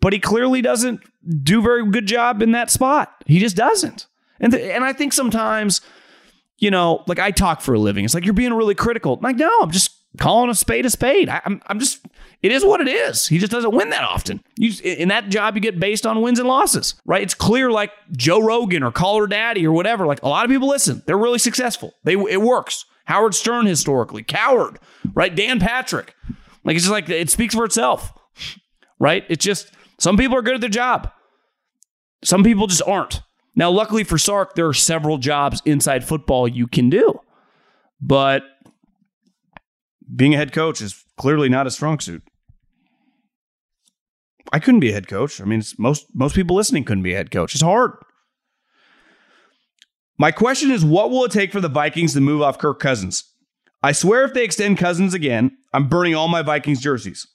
but 0.00 0.12
he 0.12 0.18
clearly 0.18 0.62
doesn't 0.62 1.00
do 1.42 1.60
very 1.62 1.88
good 1.90 2.06
job 2.06 2.42
in 2.42 2.52
that 2.52 2.70
spot. 2.70 3.12
He 3.26 3.38
just 3.38 3.56
doesn't. 3.56 4.06
And 4.40 4.52
th- 4.52 4.74
and 4.74 4.84
I 4.84 4.92
think 4.92 5.12
sometimes, 5.12 5.80
you 6.58 6.70
know, 6.70 7.02
like 7.06 7.18
I 7.18 7.30
talk 7.30 7.60
for 7.60 7.74
a 7.74 7.78
living. 7.78 8.04
It's 8.04 8.14
like 8.14 8.24
you're 8.24 8.34
being 8.34 8.54
really 8.54 8.74
critical. 8.74 9.14
I'm 9.14 9.20
like, 9.20 9.36
no, 9.36 9.50
I'm 9.60 9.70
just 9.70 9.90
calling 10.16 10.50
a 10.50 10.54
spade 10.54 10.86
a 10.86 10.90
spade. 10.90 11.28
I, 11.28 11.40
am 11.44 11.60
I'm 11.66 11.78
just. 11.78 12.04
It 12.40 12.52
is 12.52 12.64
what 12.64 12.80
it 12.80 12.88
is. 12.88 13.26
He 13.26 13.38
just 13.38 13.50
doesn't 13.50 13.74
win 13.74 13.90
that 13.90 14.04
often. 14.04 14.42
You, 14.56 14.72
in 14.84 15.08
that 15.08 15.28
job, 15.28 15.56
you 15.56 15.60
get 15.60 15.80
based 15.80 16.06
on 16.06 16.22
wins 16.22 16.38
and 16.38 16.46
losses, 16.46 16.94
right? 17.04 17.22
It's 17.22 17.34
clear, 17.34 17.70
like 17.70 17.90
Joe 18.12 18.40
Rogan 18.40 18.84
or 18.84 18.92
Call 18.92 19.20
Her 19.20 19.26
Daddy 19.26 19.66
or 19.66 19.72
whatever. 19.72 20.06
Like 20.06 20.22
a 20.22 20.28
lot 20.28 20.44
of 20.44 20.50
people 20.50 20.68
listen. 20.68 21.02
They're 21.06 21.18
really 21.18 21.38
successful. 21.38 21.94
They 22.04 22.14
it 22.14 22.40
works. 22.40 22.84
Howard 23.06 23.34
Stern 23.34 23.66
historically, 23.66 24.22
Cowherd, 24.22 24.78
right? 25.14 25.34
Dan 25.34 25.60
Patrick. 25.60 26.14
Like 26.64 26.76
it's 26.76 26.84
just 26.84 26.92
like 26.92 27.08
it 27.08 27.30
speaks 27.30 27.54
for 27.54 27.64
itself, 27.64 28.12
right? 28.98 29.24
It's 29.28 29.44
just 29.44 29.72
some 29.98 30.16
people 30.16 30.36
are 30.36 30.42
good 30.42 30.54
at 30.54 30.60
their 30.60 30.70
job. 30.70 31.10
Some 32.22 32.44
people 32.44 32.66
just 32.66 32.82
aren't. 32.86 33.22
Now, 33.56 33.70
luckily 33.70 34.04
for 34.04 34.18
Sark, 34.18 34.54
there 34.54 34.68
are 34.68 34.74
several 34.74 35.18
jobs 35.18 35.62
inside 35.64 36.04
football 36.04 36.46
you 36.46 36.68
can 36.68 36.90
do. 36.90 37.20
But 38.00 38.44
being 40.14 40.34
a 40.34 40.36
head 40.36 40.52
coach 40.52 40.80
is 40.80 41.04
clearly 41.16 41.48
not 41.48 41.66
a 41.66 41.70
strong 41.70 42.00
suit. 42.00 42.22
I 44.52 44.58
couldn't 44.58 44.80
be 44.80 44.90
a 44.90 44.94
head 44.94 45.08
coach. 45.08 45.40
I 45.40 45.44
mean, 45.44 45.62
most 45.78 46.06
most 46.14 46.34
people 46.34 46.56
listening 46.56 46.84
couldn't 46.84 47.02
be 47.02 47.12
a 47.12 47.16
head 47.16 47.30
coach. 47.30 47.54
It's 47.54 47.62
hard. 47.62 47.92
My 50.18 50.30
question 50.32 50.70
is, 50.70 50.84
what 50.84 51.10
will 51.10 51.24
it 51.24 51.30
take 51.30 51.52
for 51.52 51.60
the 51.60 51.68
Vikings 51.68 52.14
to 52.14 52.20
move 52.20 52.42
off 52.42 52.58
Kirk 52.58 52.80
Cousins? 52.80 53.24
I 53.82 53.92
swear, 53.92 54.24
if 54.24 54.34
they 54.34 54.42
extend 54.42 54.78
Cousins 54.78 55.14
again, 55.14 55.56
I'm 55.72 55.88
burning 55.88 56.14
all 56.14 56.26
my 56.26 56.42
Vikings 56.42 56.80
jerseys. 56.80 57.26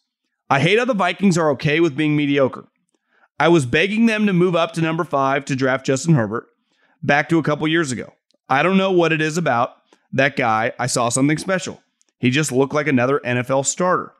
I 0.49 0.59
hate 0.59 0.77
how 0.77 0.85
the 0.85 0.93
Vikings 0.93 1.37
are 1.37 1.49
okay 1.51 1.79
with 1.79 1.95
being 1.95 2.17
mediocre. 2.17 2.67
I 3.39 3.47
was 3.47 3.65
begging 3.65 4.05
them 4.05 4.25
to 4.27 4.33
move 4.33 4.55
up 4.55 4.73
to 4.73 4.81
number 4.81 5.05
five 5.05 5.45
to 5.45 5.55
draft 5.55 5.85
Justin 5.85 6.15
Herbert 6.15 6.47
back 7.01 7.29
to 7.29 7.39
a 7.39 7.43
couple 7.43 7.67
years 7.67 7.91
ago. 7.91 8.13
I 8.49 8.63
don't 8.63 8.77
know 8.77 8.91
what 8.91 9.13
it 9.13 9.21
is 9.21 9.37
about 9.37 9.75
that 10.11 10.35
guy. 10.35 10.73
I 10.77 10.87
saw 10.87 11.09
something 11.09 11.37
special. 11.37 11.81
He 12.23 12.29
just 12.29 12.53
looked 12.53 12.73
like 12.73 12.87
another 12.87 13.19
NFL 13.25 13.65
starter. 13.65 14.13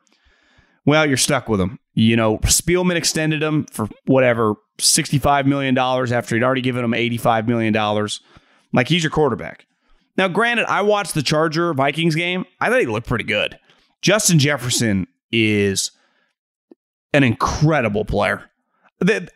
Well, 0.84 1.06
you're 1.06 1.16
stuck 1.16 1.48
with 1.48 1.58
him. 1.58 1.78
You 1.94 2.16
know, 2.16 2.36
Spielman 2.40 2.96
extended 2.96 3.42
him 3.42 3.64
for 3.72 3.88
whatever, 4.04 4.56
$65 4.76 5.46
million 5.46 5.78
after 5.78 6.34
he'd 6.34 6.44
already 6.44 6.60
given 6.60 6.84
him 6.84 6.90
$85 6.90 7.48
million. 7.48 8.08
Like 8.74 8.88
he's 8.88 9.02
your 9.02 9.10
quarterback. 9.10 9.64
Now, 10.18 10.28
granted, 10.28 10.66
I 10.66 10.82
watched 10.82 11.14
the 11.14 11.22
Charger 11.22 11.72
Vikings 11.72 12.14
game. 12.14 12.44
I 12.60 12.68
thought 12.68 12.80
he 12.80 12.86
looked 12.86 13.06
pretty 13.06 13.24
good. 13.24 13.58
Justin 14.02 14.38
Jefferson 14.38 15.06
is 15.32 15.90
an 17.14 17.24
incredible 17.24 18.04
player. 18.04 18.50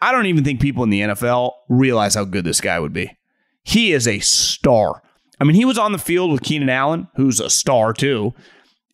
I 0.03 0.13
don't 0.13 0.27
even 0.27 0.45
think 0.45 0.61
people 0.61 0.85
in 0.85 0.91
the 0.91 1.01
NFL 1.01 1.53
realize 1.71 2.17
how 2.17 2.25
good 2.25 2.45
this 2.45 2.61
guy 2.61 2.79
would 2.79 2.93
be. 2.93 3.17
He 3.63 3.95
is 3.95 4.07
a 4.07 4.19
star. 4.19 5.03
I 5.41 5.45
mean, 5.45 5.55
he 5.55 5.65
was 5.65 5.79
on 5.79 5.93
the 5.93 5.99
field 5.99 6.33
with 6.33 6.43
Keenan 6.43 6.69
Allen, 6.69 7.09
who's 7.17 7.41
a 7.41 7.49
star 7.49 7.95
too. 7.95 8.35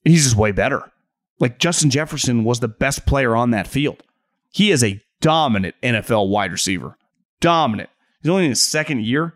He's 0.05 0.25
just 0.25 0.37
way 0.37 0.53
better. 0.53 0.93
Like 1.41 1.59
Justin 1.59 1.91
Jefferson 1.91 2.45
was 2.45 2.61
the 2.61 2.69
best 2.69 3.07
player 3.07 3.35
on 3.35 3.51
that 3.51 3.67
field. 3.67 4.03
He 4.51 4.71
is 4.71 4.85
a 4.85 5.03
dominant 5.21 5.75
NFL 5.83 6.29
wide 6.29 6.53
receiver. 6.53 6.97
Dominant. 7.41 7.91
He's 8.23 8.31
only 8.31 8.45
in 8.45 8.51
his 8.51 8.63
second 8.63 9.05
year. 9.05 9.35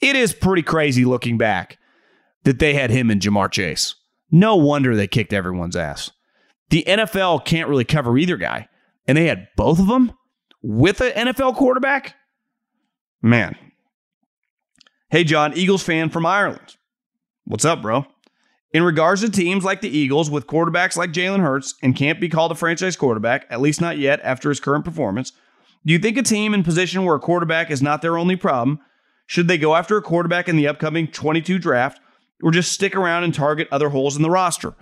It 0.00 0.16
is 0.16 0.32
pretty 0.32 0.62
crazy 0.62 1.04
looking 1.04 1.38
back 1.38 1.78
that 2.44 2.58
they 2.58 2.74
had 2.74 2.90
him 2.90 3.10
and 3.10 3.20
Ja'Marr 3.20 3.50
Chase. 3.50 3.94
No 4.30 4.56
wonder 4.56 4.94
they 4.94 5.06
kicked 5.06 5.32
everyone's 5.32 5.76
ass. 5.76 6.10
The 6.70 6.84
NFL 6.86 7.44
can't 7.44 7.68
really 7.68 7.84
cover 7.84 8.16
either 8.18 8.36
guy, 8.36 8.68
and 9.06 9.16
they 9.16 9.26
had 9.26 9.48
both 9.56 9.78
of 9.78 9.86
them 9.86 10.12
with 10.62 11.00
an 11.00 11.12
NFL 11.28 11.56
quarterback. 11.56 12.14
Man. 13.22 13.56
Hey, 15.08 15.24
John, 15.24 15.56
Eagles 15.56 15.82
fan 15.82 16.10
from 16.10 16.26
Ireland. 16.26 16.76
What's 17.44 17.64
up, 17.64 17.82
bro? 17.82 18.06
In 18.74 18.82
regards 18.82 19.20
to 19.20 19.30
teams 19.30 19.64
like 19.64 19.80
the 19.82 19.96
Eagles 19.96 20.28
with 20.28 20.48
quarterbacks 20.48 20.96
like 20.96 21.12
Jalen 21.12 21.40
Hurts 21.40 21.76
and 21.80 21.94
can't 21.94 22.20
be 22.20 22.28
called 22.28 22.50
a 22.50 22.56
franchise 22.56 22.96
quarterback, 22.96 23.46
at 23.48 23.60
least 23.60 23.80
not 23.80 23.98
yet 23.98 24.20
after 24.24 24.48
his 24.48 24.58
current 24.58 24.84
performance, 24.84 25.32
do 25.86 25.92
you 25.92 25.98
think 26.00 26.18
a 26.18 26.22
team 26.22 26.52
in 26.52 26.64
position 26.64 27.04
where 27.04 27.14
a 27.14 27.20
quarterback 27.20 27.70
is 27.70 27.80
not 27.80 28.02
their 28.02 28.18
only 28.18 28.34
problem 28.34 28.80
should 29.26 29.48
they 29.48 29.58
go 29.58 29.74
after 29.74 29.96
a 29.96 30.02
quarterback 30.02 30.48
in 30.48 30.56
the 30.56 30.66
upcoming 30.66 31.06
22 31.06 31.58
draft 31.58 32.00
or 32.42 32.50
just 32.50 32.72
stick 32.72 32.94
around 32.96 33.24
and 33.24 33.32
target 33.32 33.68
other 33.70 33.88
holes 33.90 34.16
in 34.16 34.22
the 34.22 34.28
roster? 34.28 34.74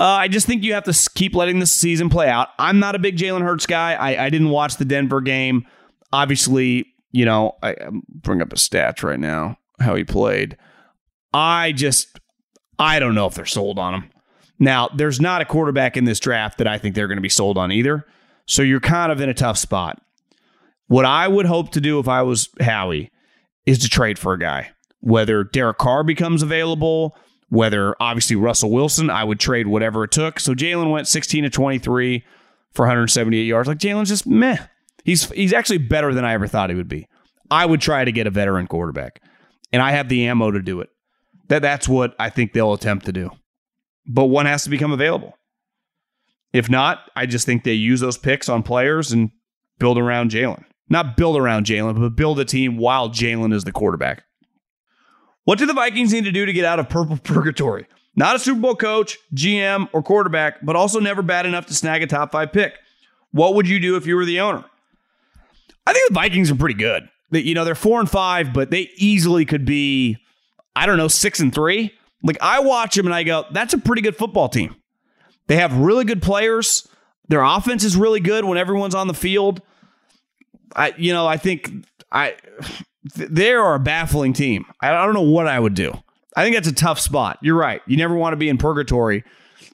Uh, 0.00 0.04
I 0.04 0.28
just 0.28 0.46
think 0.46 0.64
you 0.64 0.74
have 0.74 0.84
to 0.84 1.10
keep 1.14 1.34
letting 1.34 1.60
the 1.60 1.66
season 1.66 2.10
play 2.10 2.28
out. 2.28 2.48
I'm 2.58 2.80
not 2.80 2.96
a 2.96 2.98
big 2.98 3.16
Jalen 3.16 3.42
Hurts 3.42 3.66
guy. 3.66 3.94
I, 3.94 4.26
I 4.26 4.30
didn't 4.30 4.50
watch 4.50 4.76
the 4.76 4.84
Denver 4.84 5.20
game. 5.20 5.64
Obviously, 6.12 6.86
you 7.12 7.24
know, 7.24 7.54
I 7.62 7.76
bring 8.08 8.42
up 8.42 8.52
a 8.52 8.56
stats 8.56 9.04
right 9.04 9.20
now 9.20 9.58
how 9.78 9.94
he 9.94 10.02
played. 10.02 10.56
I 11.32 11.72
just 11.72 12.18
I 12.78 12.98
don't 12.98 13.14
know 13.14 13.26
if 13.26 13.34
they're 13.34 13.46
sold 13.46 13.78
on 13.78 13.94
him. 13.94 14.10
Now, 14.58 14.88
there's 14.94 15.20
not 15.20 15.42
a 15.42 15.44
quarterback 15.44 15.96
in 15.96 16.04
this 16.04 16.20
draft 16.20 16.58
that 16.58 16.66
I 16.66 16.78
think 16.78 16.94
they're 16.94 17.08
going 17.08 17.18
to 17.18 17.22
be 17.22 17.28
sold 17.28 17.58
on 17.58 17.72
either. 17.72 18.06
So 18.46 18.62
you're 18.62 18.80
kind 18.80 19.10
of 19.10 19.20
in 19.20 19.28
a 19.28 19.34
tough 19.34 19.58
spot. 19.58 20.00
What 20.86 21.04
I 21.04 21.28
would 21.28 21.46
hope 21.46 21.70
to 21.72 21.80
do 21.80 21.98
if 21.98 22.08
I 22.08 22.22
was 22.22 22.48
Howie 22.60 23.10
is 23.66 23.78
to 23.80 23.88
trade 23.88 24.18
for 24.18 24.34
a 24.34 24.38
guy. 24.38 24.70
Whether 25.00 25.44
Derek 25.44 25.78
Carr 25.78 26.04
becomes 26.04 26.42
available, 26.42 27.16
whether 27.48 27.94
obviously 28.00 28.36
Russell 28.36 28.70
Wilson, 28.70 29.10
I 29.10 29.24
would 29.24 29.40
trade 29.40 29.66
whatever 29.66 30.04
it 30.04 30.10
took. 30.10 30.40
So 30.40 30.54
Jalen 30.54 30.90
went 30.90 31.08
16 31.08 31.44
to 31.44 31.50
23 31.50 32.24
for 32.72 32.84
178 32.84 33.42
yards. 33.42 33.68
Like 33.68 33.78
Jalen's 33.78 34.08
just 34.08 34.26
meh. 34.26 34.58
He's 35.04 35.30
he's 35.30 35.52
actually 35.52 35.78
better 35.78 36.14
than 36.14 36.24
I 36.24 36.32
ever 36.32 36.46
thought 36.46 36.70
he 36.70 36.76
would 36.76 36.88
be. 36.88 37.06
I 37.50 37.66
would 37.66 37.80
try 37.80 38.04
to 38.04 38.12
get 38.12 38.26
a 38.26 38.30
veteran 38.30 38.66
quarterback, 38.66 39.20
and 39.72 39.82
I 39.82 39.92
have 39.92 40.08
the 40.08 40.26
ammo 40.26 40.50
to 40.50 40.62
do 40.62 40.80
it. 40.80 40.90
That 41.48 41.62
that's 41.62 41.88
what 41.88 42.14
I 42.18 42.30
think 42.30 42.52
they'll 42.52 42.72
attempt 42.72 43.06
to 43.06 43.12
do. 43.12 43.30
But 44.06 44.26
one 44.26 44.46
has 44.46 44.64
to 44.64 44.70
become 44.70 44.92
available. 44.92 45.36
If 46.52 46.70
not, 46.70 47.10
I 47.16 47.26
just 47.26 47.46
think 47.46 47.64
they 47.64 47.72
use 47.72 48.00
those 48.00 48.16
picks 48.16 48.48
on 48.48 48.62
players 48.62 49.12
and 49.12 49.30
build 49.78 49.98
around 49.98 50.30
Jalen. 50.30 50.64
Not 50.88 51.16
build 51.16 51.36
around 51.36 51.66
Jalen, 51.66 52.00
but 52.00 52.16
build 52.16 52.38
a 52.38 52.44
team 52.44 52.76
while 52.76 53.08
Jalen 53.08 53.52
is 53.52 53.64
the 53.64 53.72
quarterback. 53.72 54.22
What 55.44 55.58
do 55.58 55.66
the 55.66 55.72
Vikings 55.74 56.12
need 56.12 56.24
to 56.24 56.32
do 56.32 56.46
to 56.46 56.52
get 56.52 56.64
out 56.64 56.78
of 56.78 56.88
purple 56.88 57.16
purgatory? 57.22 57.86
Not 58.16 58.36
a 58.36 58.38
Super 58.38 58.60
Bowl 58.60 58.76
coach, 58.76 59.18
GM, 59.34 59.88
or 59.92 60.02
quarterback, 60.02 60.64
but 60.64 60.76
also 60.76 61.00
never 61.00 61.22
bad 61.22 61.46
enough 61.46 61.66
to 61.66 61.74
snag 61.74 62.02
a 62.02 62.06
top 62.06 62.32
five 62.32 62.52
pick. 62.52 62.74
What 63.32 63.54
would 63.56 63.68
you 63.68 63.80
do 63.80 63.96
if 63.96 64.06
you 64.06 64.14
were 64.14 64.24
the 64.24 64.40
owner? 64.40 64.64
I 65.86 65.92
think 65.92 66.08
the 66.08 66.14
Vikings 66.14 66.50
are 66.50 66.54
pretty 66.56 66.76
good. 66.76 67.08
You 67.32 67.54
know, 67.54 67.64
they're 67.64 67.74
four 67.74 67.98
and 67.98 68.08
five, 68.08 68.52
but 68.52 68.70
they 68.70 68.90
easily 68.96 69.44
could 69.44 69.64
be, 69.64 70.18
I 70.76 70.86
don't 70.86 70.96
know, 70.96 71.08
six 71.08 71.40
and 71.40 71.54
three. 71.54 71.92
Like 72.22 72.38
I 72.40 72.60
watch 72.60 72.94
them 72.94 73.06
and 73.06 73.14
I 73.14 73.22
go, 73.22 73.44
that's 73.52 73.74
a 73.74 73.78
pretty 73.78 74.02
good 74.02 74.16
football 74.16 74.48
team. 74.48 74.74
They 75.46 75.56
have 75.56 75.76
really 75.76 76.04
good 76.04 76.22
players. 76.22 76.88
Their 77.28 77.42
offense 77.42 77.84
is 77.84 77.96
really 77.96 78.20
good 78.20 78.44
when 78.44 78.58
everyone's 78.58 78.94
on 78.94 79.08
the 79.08 79.14
field. 79.14 79.60
I, 80.74 80.94
you 80.96 81.12
know, 81.12 81.26
I 81.26 81.36
think 81.36 81.70
I 82.10 82.34
they 83.14 83.52
are 83.52 83.74
a 83.74 83.80
baffling 83.80 84.32
team. 84.32 84.64
I 84.80 84.90
don't 84.90 85.14
know 85.14 85.22
what 85.22 85.46
I 85.46 85.60
would 85.60 85.74
do. 85.74 85.92
I 86.36 86.42
think 86.42 86.56
that's 86.56 86.68
a 86.68 86.74
tough 86.74 86.98
spot. 86.98 87.38
You're 87.42 87.56
right. 87.56 87.80
You 87.86 87.96
never 87.96 88.14
want 88.14 88.32
to 88.32 88.36
be 88.36 88.48
in 88.48 88.58
purgatory, 88.58 89.22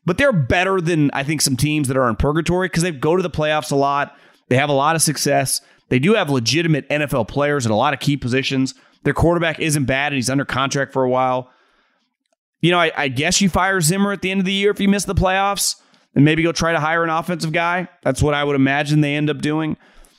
but 0.05 0.18
they're 0.18 0.32
better 0.32 0.81
than 0.81 1.10
I 1.12 1.22
think 1.22 1.40
some 1.40 1.56
teams 1.56 1.89
that 1.89 1.97
are 1.97 2.09
in 2.09 2.16
purgatory 2.16 2.68
because 2.68 2.82
they 2.82 2.90
go 2.90 3.16
to 3.16 3.22
the 3.22 3.31
playoffs 3.31 3.72
a 3.72 3.77
lot. 3.77 4.16
They 4.48 4.56
have 4.56 4.68
a 4.68 4.74
lot 4.74 4.97
of 4.97 5.02
success. 5.02 5.60
They 5.89 5.98
do 5.98 6.14
have 6.14 6.28
legitimate 6.28 6.89
NFL 6.89 7.28
players 7.28 7.64
in 7.64 7.72
a 7.72 7.77
lot 7.77 7.94
of 7.94 8.01
key 8.01 8.16
positions. 8.16 8.74
Their 9.02 9.14
quarterback 9.14 9.60
isn't 9.60 9.85
bad 9.85 10.12
and 10.12 10.16
he's 10.16 10.31
under 10.31 10.44
contract 10.44 10.93
for 10.93 11.02
a 11.02 11.09
while. 11.09 11.51
You 12.60 12.70
know, 12.70 12.78
I, 12.78 12.93
I 12.97 13.09
guess 13.09 13.40
you 13.40 13.48
fire 13.48 13.81
Zimmer 13.81 14.12
at 14.12 14.22
the 14.22 14.31
end 14.31 14.40
of 14.40 14.47
the 14.47 14.52
year 14.52 14.70
if 14.70 14.81
you 14.81 14.89
miss 14.89 15.05
the 15.05 15.14
playoffs 15.14 15.77
and 16.14 16.24
maybe 16.24 16.43
go 16.43 16.52
try 16.52 16.72
to 16.72 16.81
hire 16.81 17.02
an 17.02 17.10
offensive 17.10 17.52
guy. 17.52 17.89
That's 18.02 18.22
what 18.22 18.35
I 18.35 18.44
would 18.44 18.56
imagine 18.56 19.01
they 19.01 19.14
end 19.14 19.31
up 19.31 19.40
doing. 19.40 19.77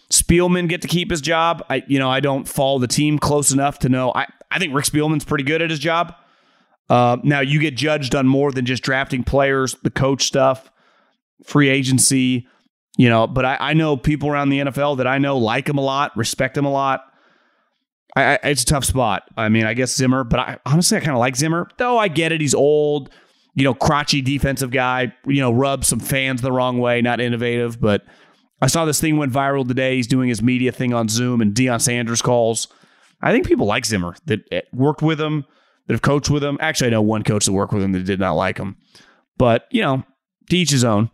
Spielman 0.10 0.68
get 0.68 0.82
to 0.82 0.88
keep 0.88 1.10
his 1.10 1.22
job. 1.22 1.64
I 1.70 1.84
you 1.88 1.99
know, 1.99 2.10
I 2.10 2.20
don't 2.20 2.48
follow 2.48 2.80
the 2.80 2.88
team 2.88 3.20
close 3.20 3.52
enough 3.52 3.80
to 3.80 3.90
know. 3.90 4.12
I, 4.14 4.28
I 4.49 4.60
think 4.60 4.74
Rick 4.74 4.86
Spielman's 4.86 5.24
pretty 5.24 5.44
good 5.44 5.62
at 5.62 5.70
his 5.70 5.80
job. 5.80 6.16
Uh, 6.90 7.18
now 7.24 7.40
you 7.40 7.60
get 7.60 7.76
judged 7.76 8.16
on 8.16 8.28
more 8.28 8.52
than 8.52 8.66
just 8.66 8.84
drafting 8.84 9.24
players, 9.24 9.76
the 9.84 9.90
coach 9.90 10.24
stuff, 10.24 10.70
free 11.44 11.70
agency, 11.70 12.48
you 12.98 13.08
know. 13.08 13.28
But 13.28 13.45
I, 13.45 13.58
I 13.60 13.74
know 13.74 13.95
people 13.95 14.30
around 14.30 14.49
the 14.49 14.60
NFL 14.60 14.98
that 14.98 15.08
I 15.08 15.18
know 15.18 15.38
like 15.38 15.70
him 15.70 15.78
a 15.78 15.82
lot, 15.82 16.16
respect 16.18 16.58
him 16.58 16.66
a 16.66 16.72
lot. 16.72 17.06
I, 18.16 18.24
I, 18.24 18.40
it's 18.44 18.64
a 18.64 18.66
tough 18.66 18.86
spot. 18.86 19.24
I 19.38 19.50
mean, 19.50 19.66
I 19.66 19.74
guess 19.74 19.96
Zimmer, 19.96 20.24
but 20.24 20.40
I, 20.40 20.58
honestly, 20.66 20.98
I 20.98 21.00
kind 21.00 21.14
of 21.14 21.20
like 21.20 21.36
Zimmer. 21.36 21.70
Though 21.78 21.98
I 21.98 22.08
get 22.08 22.32
it, 22.32 22.42
he's 22.42 22.54
old, 22.54 23.10
you 23.56 23.64
know, 23.64 23.74
crotchy 23.74 24.24
defensive 24.24 24.72
guy. 24.72 25.14
You 25.26 25.42
know, 25.42 25.52
rubs 25.52 25.88
some 25.88 26.00
fans 26.00 26.42
the 26.42 26.52
wrong 26.52 26.80
way, 26.80 27.02
not 27.02 27.22
innovative. 27.22 27.80
But 27.80 28.04
I 28.62 28.68
saw 28.68 28.86
this 28.86 29.00
thing 29.00 29.18
went 29.18 29.34
viral 29.34 29.68
today. 29.68 29.96
He's 29.96 30.08
doing 30.08 30.30
his 30.30 30.42
media 30.42 30.72
thing 30.72 30.94
on 30.94 31.08
Zoom, 31.08 31.42
and 31.42 31.54
Deion 31.54 31.82
Sanders 31.82 32.22
calls. 32.22 32.68
I 33.22 33.32
think 33.32 33.48
people 33.48 33.68
like 33.68 33.86
Zimmer 33.86 34.16
that 34.26 34.40
eh, 34.52 34.62
worked 34.74 35.02
with 35.02 35.22
him, 35.22 35.46
that 35.88 35.94
have 35.94 36.02
coached 36.02 36.30
with 36.30 36.44
him. 36.44 36.58
Actually, 36.60 36.88
I 36.88 36.92
know 36.92 37.02
one 37.02 37.24
coach 37.24 37.46
that 37.46 37.54
worked 37.54 37.74
with 37.74 37.84
him 37.84 37.92
that 37.94 38.04
did 38.04 38.20
not 38.20 38.34
like 38.34 38.58
him. 38.58 38.78
But 39.38 39.68
you 39.72 39.82
know, 39.82 40.04
to 40.50 40.58
each 40.58 40.72
his 40.72 40.84
own. 40.84 41.10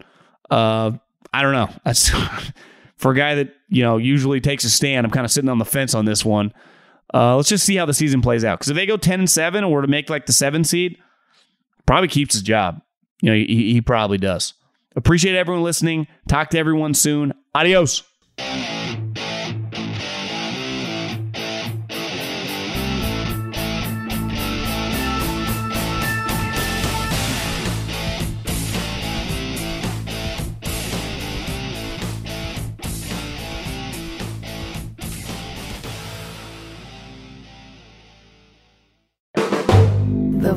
Uh, 0.50 0.92
I 1.34 1.42
don't 1.42 1.54
know. 1.54 1.70
That's 1.86 2.10
for 2.98 3.12
a 3.12 3.16
guy 3.16 3.36
that 3.36 3.54
you 3.70 3.84
know 3.84 3.98
usually 3.98 4.42
takes 4.42 4.64
a 4.64 4.70
stand. 4.70 5.06
I'm 5.06 5.12
kind 5.12 5.26
of 5.26 5.32
sitting 5.32 5.50
on 5.50 5.60
the 5.60 5.66
fence 5.66 5.94
on 5.94 6.06
this 6.06 6.26
one. 6.26 6.54
Uh, 7.14 7.36
let's 7.36 7.50
just 7.50 7.66
see 7.66 7.76
how 7.76 7.86
the 7.86 7.94
season 7.94 8.22
plays 8.22 8.44
out. 8.44 8.60
Because 8.60 8.70
if 8.70 8.76
they 8.76 8.86
go 8.86 8.98
ten 8.98 9.20
and 9.20 9.30
seven, 9.30 9.64
or 9.64 9.82
to 9.82 9.88
make 9.88 10.10
like 10.10 10.26
the 10.26 10.34
seven 10.34 10.64
seed, 10.64 10.98
probably 11.86 12.08
keeps 12.08 12.34
his 12.36 12.44
job. 12.44 12.82
You 13.22 13.32
know, 13.32 13.36
he, 13.36 13.74
he 13.74 13.82
probably 13.82 14.18
does. 14.18 14.54
Appreciate 14.96 15.36
everyone 15.36 15.64
listening. 15.64 16.08
Talk 16.28 16.50
to 16.50 16.60
everyone 16.60 16.94
soon. 16.94 17.34
Adios. 17.56 18.04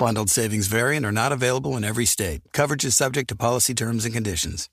Bundled 0.00 0.30
savings 0.30 0.66
variant 0.66 1.04
are 1.04 1.12
not 1.12 1.30
available 1.30 1.76
in 1.76 1.84
every 1.84 2.06
state. 2.06 2.40
Coverage 2.54 2.86
is 2.86 2.96
subject 2.96 3.28
to 3.28 3.36
policy 3.36 3.74
terms 3.74 4.06
and 4.06 4.14
conditions. 4.14 4.70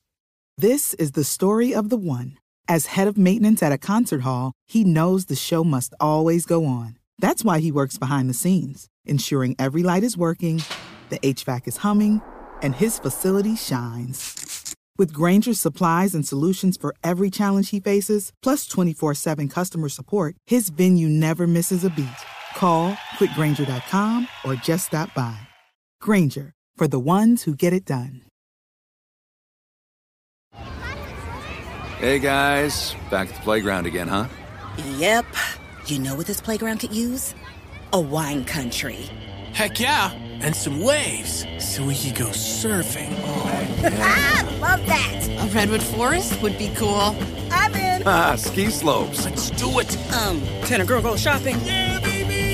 This 0.58 0.94
is 0.94 1.12
the 1.12 1.26
story 1.26 1.76
of 1.76 1.90
the 1.90 1.98
one. 1.98 2.38
As 2.70 2.86
head 2.86 3.10
of 3.10 3.18
maintenance 3.18 3.62
at 3.62 3.74
a 3.74 3.78
concert 3.78 4.22
hall, 4.22 4.54
he 4.68 4.86
knows 4.86 5.26
the 5.26 5.36
show 5.36 5.66
must 5.66 5.94
always 6.00 6.46
go 6.46 6.64
on. 6.64 6.98
That's 7.20 7.44
why 7.44 7.60
he 7.60 7.74
works 7.74 7.98
behind 7.98 8.30
the 8.30 8.34
scenes, 8.34 8.88
ensuring 9.04 9.58
every 9.60 9.84
light 9.84 10.04
is 10.06 10.16
working, 10.16 10.64
the 11.10 11.20
HVAC 11.20 11.68
is 11.68 11.78
humming, 11.78 12.22
and 12.62 12.74
his 12.74 12.98
facility 12.98 13.58
shines. 13.58 14.74
With 14.98 15.12
Grainger's 15.12 15.60
supplies 15.60 16.16
and 16.16 16.26
solutions 16.26 16.78
for 16.78 16.96
every 17.04 17.30
challenge 17.30 17.72
he 17.72 17.82
faces, 17.82 18.32
plus 18.42 18.66
24 18.66 19.14
7 19.16 19.50
customer 19.50 19.90
support, 19.90 20.38
his 20.46 20.70
venue 20.70 21.10
never 21.10 21.46
misses 21.48 21.84
a 21.84 21.90
beat. 21.90 22.24
Call 22.58 22.94
quickgranger.com 23.20 24.28
or 24.44 24.56
just 24.56 24.88
stop 24.88 25.14
by. 25.14 25.38
Grainger, 26.02 26.54
for 26.76 26.88
the 26.88 26.98
ones 26.98 27.44
who 27.44 27.54
get 27.54 27.72
it 27.72 27.86
done. 27.86 28.22
Hey 32.00 32.18
guys, 32.18 32.96
back 33.12 33.30
at 33.30 33.36
the 33.36 33.42
playground 33.42 33.86
again, 33.86 34.08
huh? 34.08 34.28
Yep. 34.98 35.26
You 35.86 36.00
know 36.00 36.16
what 36.16 36.26
this 36.26 36.42
playground 36.42 36.80
could 36.80 36.96
use? 36.96 37.36
A 37.94 38.00
wine 38.00 38.44
country. 38.44 39.06
Heck 39.54 39.80
yeah, 39.80 40.12
and 40.42 40.56
some 40.56 40.82
waves 40.82 41.46
so 41.60 41.86
we 41.86 41.96
could 41.96 42.16
go 42.16 42.28
surfing. 42.28 43.14
Oh, 43.24 43.80
ah, 44.00 44.58
love 44.60 44.86
that. 44.88 45.28
A 45.40 45.48
redwood 45.54 45.84
forest 45.84 46.42
would 46.42 46.58
be 46.58 46.72
cool. 46.76 47.16
I'm 47.52 47.74
in. 47.76 48.04
Ah, 48.06 48.36
ski 48.36 48.70
slopes. 48.70 49.26
Let's 49.26 49.52
do 49.52 49.80
it. 49.80 49.96
Um, 50.14 50.42
can 50.66 50.82
a 50.82 50.86
girl 50.86 51.02
go 51.02 51.16
shopping? 51.16 51.58
Yeah, 51.64 52.00
baby. 52.00 52.17